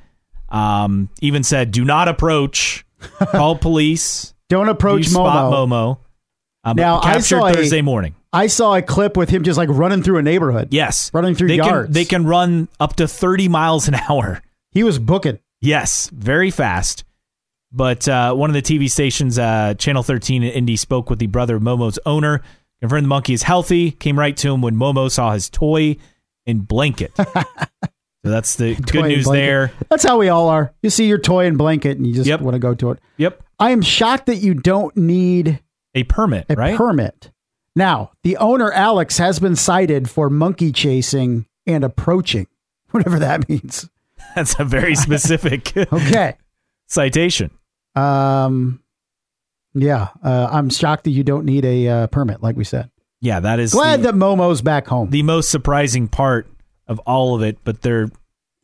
um, 0.51 1.09
even 1.23 1.43
said, 1.43 1.71
"Do 1.71 1.87
not 1.87 2.07
approach. 2.07 2.85
Call 3.31 3.57
police. 3.59 4.35
Don't 4.51 4.69
approach 4.69 5.07
you 5.07 5.13
Momo." 5.13 5.13
Spot 5.13 5.53
Momo. 5.53 5.99
Um, 6.71 6.77
now 6.77 7.01
captured 7.01 7.39
I 7.39 7.53
saw 7.53 7.53
Thursday 7.53 7.79
a, 7.79 7.83
morning. 7.83 8.15
I 8.33 8.47
saw 8.47 8.75
a 8.75 8.83
clip 8.83 9.17
with 9.17 9.31
him 9.31 9.43
just 9.43 9.57
like 9.57 9.69
running 9.71 10.03
through 10.03 10.19
a 10.19 10.23
neighborhood. 10.23 10.69
Yes, 10.71 11.11
running 11.15 11.35
through 11.35 11.49
they 11.49 11.57
yards. 11.57 11.87
Can, 11.87 11.93
they 11.93 12.05
can 12.05 12.27
run 12.27 12.69
up 12.79 12.97
to 12.97 13.09
thirty 13.09 13.49
miles 13.49 13.89
an 13.89 13.95
hour. 14.09 14.43
He 14.71 14.83
was 14.83 14.99
booking. 14.99 15.39
Yes, 15.61 16.09
very 16.11 16.51
fast. 16.51 17.05
But 17.71 18.09
uh, 18.09 18.35
one 18.35 18.49
of 18.49 18.55
the 18.55 18.63
TV 18.63 18.91
stations, 18.91 19.39
uh, 19.39 19.75
Channel 19.75 20.03
13 20.03 20.43
in 20.43 20.51
Indy, 20.51 20.77
spoke 20.77 21.11
with 21.11 21.19
the 21.19 21.27
brother 21.27 21.57
of 21.57 21.63
Momo's 21.63 21.99
owner, 22.07 22.41
confirmed 22.81 23.05
the 23.05 23.09
monkey 23.09 23.35
is 23.35 23.43
healthy, 23.43 23.91
came 23.91 24.19
right 24.19 24.35
to 24.39 24.55
him 24.55 24.63
when 24.63 24.75
Momo 24.75 25.11
saw 25.11 25.33
his 25.33 25.51
toy 25.51 25.97
and 26.47 26.67
blanket. 26.67 27.13
So 28.25 28.33
that's 28.33 28.57
the 28.57 28.75
good 28.75 29.07
news 29.07 29.27
there. 29.27 29.73
That's 29.89 30.05
how 30.05 30.19
we 30.19 30.29
all 30.29 30.49
are. 30.49 30.75
You 30.83 30.91
see 30.91 31.07
your 31.07 31.19
toy 31.19 31.47
and 31.47 31.57
blanket 31.57 31.97
and 31.99 32.07
you 32.07 32.13
just 32.13 32.27
yep. 32.27 32.41
want 32.41 32.57
to 32.57 32.59
go 32.59 32.75
to 32.75 32.91
it. 32.91 32.99
Yep. 33.17 33.43
I 33.59 33.71
am 33.71 33.81
shocked 33.81 34.27
that 34.27 34.37
you 34.37 34.55
don't 34.55 34.95
need 34.97 35.61
a 35.95 36.05
permit, 36.05 36.47
a 36.49 36.55
right? 36.55 36.77
permit. 36.77 37.31
Now, 37.75 38.13
the 38.23 38.37
owner 38.39 38.73
Alex 38.73 39.19
has 39.19 39.39
been 39.39 39.57
cited 39.57 40.11
for 40.11 40.29
monkey 40.29 40.73
chasing 40.73 41.47
and 41.67 41.85
approaching, 41.85 42.47
whatever 42.91 43.19
that 43.19 43.49
means. 43.49 43.89
That's 44.35 44.59
a 44.59 44.65
very 44.65 44.95
specific 44.97 45.77
okay 45.93 46.37
citation. 46.87 47.51
Um, 47.95 48.83
yeah, 49.75 50.09
uh, 50.25 50.49
I'm 50.51 50.71
shocked 50.71 51.05
that 51.05 51.11
you 51.11 51.23
don't 51.23 51.45
need 51.45 51.65
a 51.65 51.89
uh, 51.89 52.07
permit, 52.09 52.43
like 52.43 52.57
we 52.57 52.65
said. 52.65 52.91
Yeah, 53.21 53.41
that 53.41 53.59
is 53.61 53.73
glad 53.73 54.01
the, 54.01 54.13
that 54.13 54.15
Momo's 54.15 54.63
back 54.63 54.87
home. 54.87 55.11
The 55.11 55.23
most 55.23 55.51
surprising 55.51 56.09
part 56.09 56.49
of 56.87 56.99
all 57.01 57.35
of 57.35 57.43
it, 57.43 57.59
but 57.65 57.83
they're 57.83 58.11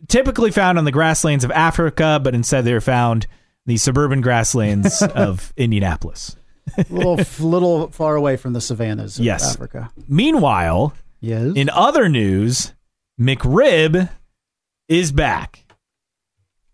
typically 0.08 0.50
found 0.50 0.78
on 0.78 0.84
the 0.84 0.92
grasslands 0.92 1.44
of 1.44 1.50
Africa, 1.50 2.20
but 2.22 2.34
instead 2.34 2.64
they're 2.64 2.80
found 2.80 3.26
the 3.66 3.76
suburban 3.76 4.20
grasslands 4.20 5.02
of 5.02 5.52
Indianapolis. 5.56 6.36
A 6.76 6.84
little, 6.90 7.16
little 7.40 7.90
far 7.90 8.16
away 8.16 8.36
from 8.36 8.52
the 8.52 8.60
savannas 8.60 9.18
of 9.18 9.24
yes. 9.24 9.54
Africa. 9.54 9.90
Meanwhile, 10.08 10.94
yes. 11.20 11.52
in 11.54 11.68
other 11.70 12.08
news, 12.08 12.72
McRib 13.20 14.08
is 14.88 15.12
back. 15.12 15.60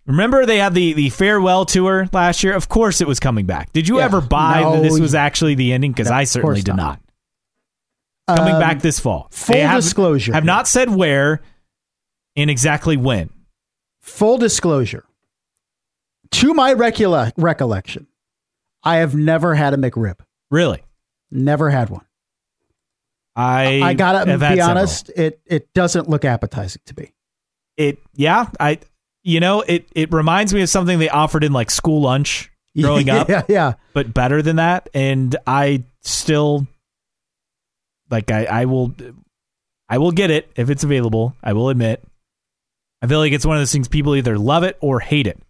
Remember 0.06 0.44
they 0.44 0.58
had 0.58 0.74
the, 0.74 0.92
the 0.92 1.10
farewell 1.10 1.64
tour 1.64 2.08
last 2.12 2.42
year? 2.42 2.54
Of 2.54 2.68
course 2.68 3.00
it 3.00 3.06
was 3.06 3.20
coming 3.20 3.46
back. 3.46 3.72
Did 3.72 3.86
you 3.86 3.98
yeah. 3.98 4.04
ever 4.04 4.20
buy 4.20 4.62
no, 4.62 4.76
that 4.76 4.82
this 4.82 4.98
was 4.98 5.14
actually 5.14 5.54
the 5.54 5.72
ending? 5.72 5.92
Because 5.92 6.08
no, 6.08 6.16
I 6.16 6.24
certainly 6.24 6.62
did 6.62 6.74
not. 6.74 6.76
not 6.76 7.00
coming 8.36 8.54
um, 8.54 8.60
back 8.60 8.80
this 8.80 8.98
fall. 8.98 9.28
Full 9.30 9.54
they 9.54 9.66
disclosure. 9.66 10.32
Have, 10.32 10.42
have 10.42 10.44
not 10.44 10.68
said 10.68 10.90
where 10.90 11.42
and 12.36 12.50
exactly 12.50 12.96
when. 12.96 13.30
Full 14.00 14.38
disclosure. 14.38 15.04
To 16.32 16.54
my 16.54 16.74
recula- 16.74 17.32
recollection, 17.36 18.06
I 18.82 18.96
have 18.96 19.14
never 19.14 19.54
had 19.54 19.74
a 19.74 19.76
McRib. 19.76 20.16
Really? 20.50 20.82
Never 21.30 21.70
had 21.70 21.90
one. 21.90 22.04
I 23.36 23.80
I 23.82 23.94
gotta 23.94 24.38
be 24.38 24.60
honest. 24.60 25.06
Several. 25.06 25.26
It 25.26 25.40
it 25.46 25.74
doesn't 25.74 26.08
look 26.08 26.24
appetizing 26.24 26.82
to 26.86 26.94
me. 26.98 27.12
It 27.76 27.98
yeah. 28.14 28.50
I 28.58 28.78
you 29.22 29.40
know 29.40 29.62
it 29.62 29.86
it 29.94 30.12
reminds 30.12 30.52
me 30.52 30.62
of 30.62 30.68
something 30.68 30.98
they 30.98 31.08
offered 31.08 31.44
in 31.44 31.52
like 31.52 31.70
school 31.70 32.02
lunch 32.02 32.50
growing 32.78 33.06
yeah, 33.08 33.16
up. 33.16 33.28
Yeah, 33.28 33.42
yeah. 33.48 33.72
But 33.92 34.12
better 34.12 34.42
than 34.42 34.56
that, 34.56 34.88
and 34.94 35.36
I 35.46 35.84
still 36.00 36.66
like 38.10 38.30
I, 38.30 38.44
I 38.44 38.64
will 38.64 38.92
I 39.88 39.98
will 39.98 40.12
get 40.12 40.30
it 40.30 40.50
if 40.56 40.70
it's 40.70 40.84
available. 40.84 41.36
I 41.42 41.52
will 41.52 41.68
admit. 41.68 42.02
I 43.02 43.06
feel 43.06 43.18
like 43.18 43.32
it's 43.32 43.46
one 43.46 43.56
of 43.56 43.60
those 43.60 43.72
things 43.72 43.88
people 43.88 44.14
either 44.14 44.36
love 44.38 44.62
it 44.62 44.76
or 44.80 45.00
hate 45.00 45.26
it. 45.26 45.40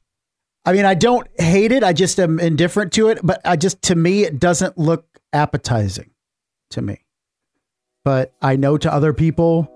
I 0.70 0.72
mean, 0.72 0.84
I 0.84 0.94
don't 0.94 1.26
hate 1.40 1.72
it. 1.72 1.82
I 1.82 1.92
just 1.92 2.20
am 2.20 2.38
indifferent 2.38 2.92
to 2.92 3.08
it, 3.08 3.18
but 3.24 3.40
I 3.44 3.56
just 3.56 3.82
to 3.82 3.96
me 3.96 4.22
it 4.22 4.38
doesn't 4.38 4.78
look 4.78 5.04
appetizing 5.32 6.12
to 6.70 6.80
me. 6.80 7.04
But 8.04 8.34
I 8.40 8.54
know 8.54 8.78
to 8.78 8.94
other 8.94 9.12
people 9.12 9.68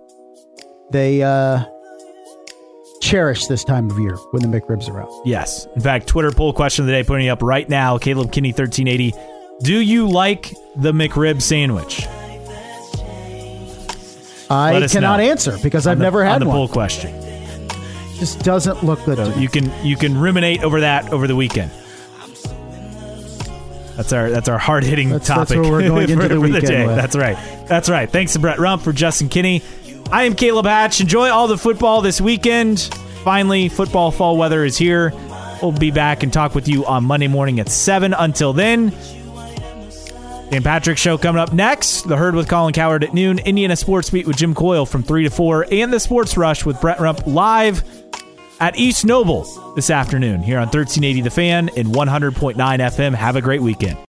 they 0.92 1.20
uh 1.20 1.64
cherish 3.00 3.48
this 3.48 3.64
time 3.64 3.90
of 3.90 3.98
year 3.98 4.14
when 4.30 4.48
the 4.48 4.60
McRibs 4.60 4.88
are 4.88 5.02
out. 5.02 5.10
Yes. 5.24 5.66
In 5.74 5.80
fact, 5.80 6.06
Twitter 6.06 6.30
poll 6.30 6.52
question 6.52 6.84
of 6.84 6.86
the 6.86 6.92
day 6.92 7.02
putting 7.02 7.26
up 7.26 7.42
right 7.42 7.68
now, 7.68 7.98
Caleb 7.98 8.30
Kinney 8.30 8.50
1380. 8.50 9.14
Do 9.64 9.80
you 9.80 10.08
like 10.08 10.54
the 10.76 10.92
McRib 10.92 11.42
sandwich? 11.42 12.06
I 14.48 14.86
cannot 14.88 15.16
know. 15.16 15.24
answer 15.24 15.58
because 15.60 15.88
I've 15.88 15.98
the, 15.98 16.04
never 16.04 16.24
had 16.24 16.34
on 16.34 16.40
the 16.42 16.46
one. 16.46 16.54
poll 16.54 16.68
question. 16.68 17.23
Just 18.18 18.42
doesn't 18.42 18.84
look 18.84 19.04
good. 19.04 19.18
So 19.18 19.34
you 19.38 19.48
can 19.48 19.72
you 19.84 19.96
can 19.96 20.18
ruminate 20.18 20.62
over 20.62 20.80
that 20.80 21.12
over 21.12 21.26
the 21.26 21.36
weekend. 21.36 21.70
That's 23.96 24.12
our 24.12 24.30
that's 24.30 24.48
our 24.48 24.58
hard 24.58 24.84
hitting 24.84 25.10
topic. 25.10 25.24
That's 25.26 25.54
where 25.54 25.62
we're 25.62 25.88
going 25.88 26.10
into 26.10 26.22
for, 26.22 26.28
the 26.28 26.40
weekend. 26.40 26.90
The 26.90 26.94
that's 26.94 27.16
right. 27.16 27.36
That's 27.68 27.88
right. 27.88 28.10
Thanks 28.10 28.32
to 28.32 28.38
Brett 28.38 28.58
Rump 28.58 28.82
for 28.82 28.92
Justin 28.92 29.28
Kinney. 29.28 29.62
I 30.10 30.24
am 30.24 30.34
Caleb 30.34 30.66
Hatch. 30.66 31.00
Enjoy 31.00 31.28
all 31.30 31.48
the 31.48 31.58
football 31.58 32.00
this 32.00 32.20
weekend. 32.20 32.80
Finally, 33.22 33.68
football 33.68 34.10
fall 34.10 34.36
weather 34.36 34.64
is 34.64 34.76
here. 34.76 35.12
We'll 35.62 35.72
be 35.72 35.90
back 35.90 36.22
and 36.22 36.32
talk 36.32 36.54
with 36.54 36.68
you 36.68 36.84
on 36.84 37.04
Monday 37.04 37.28
morning 37.28 37.58
at 37.60 37.68
seven. 37.68 38.12
Until 38.12 38.52
then, 38.52 38.90
Dan 40.50 40.62
Patrick 40.62 40.98
Show 40.98 41.16
coming 41.16 41.40
up 41.40 41.52
next. 41.52 42.02
The 42.02 42.16
Herd 42.16 42.34
with 42.34 42.48
Colin 42.48 42.74
Cowherd 42.74 43.02
at 43.02 43.14
noon. 43.14 43.38
Indiana 43.38 43.76
Sports 43.76 44.10
Beat 44.10 44.26
with 44.26 44.36
Jim 44.36 44.54
Coyle 44.54 44.84
from 44.84 45.02
3 45.02 45.24
to 45.24 45.30
4. 45.30 45.66
And 45.72 45.92
the 45.92 46.00
Sports 46.00 46.36
Rush 46.36 46.66
with 46.66 46.80
Brett 46.80 47.00
Rump 47.00 47.26
live 47.26 47.82
at 48.60 48.76
East 48.76 49.04
Noble 49.04 49.44
this 49.74 49.90
afternoon 49.90 50.42
here 50.42 50.58
on 50.58 50.66
1380 50.66 51.20
The 51.22 51.30
Fan 51.30 51.70
and 51.76 51.88
100.9 51.88 52.54
FM. 52.56 53.14
Have 53.14 53.36
a 53.36 53.42
great 53.42 53.62
weekend. 53.62 53.98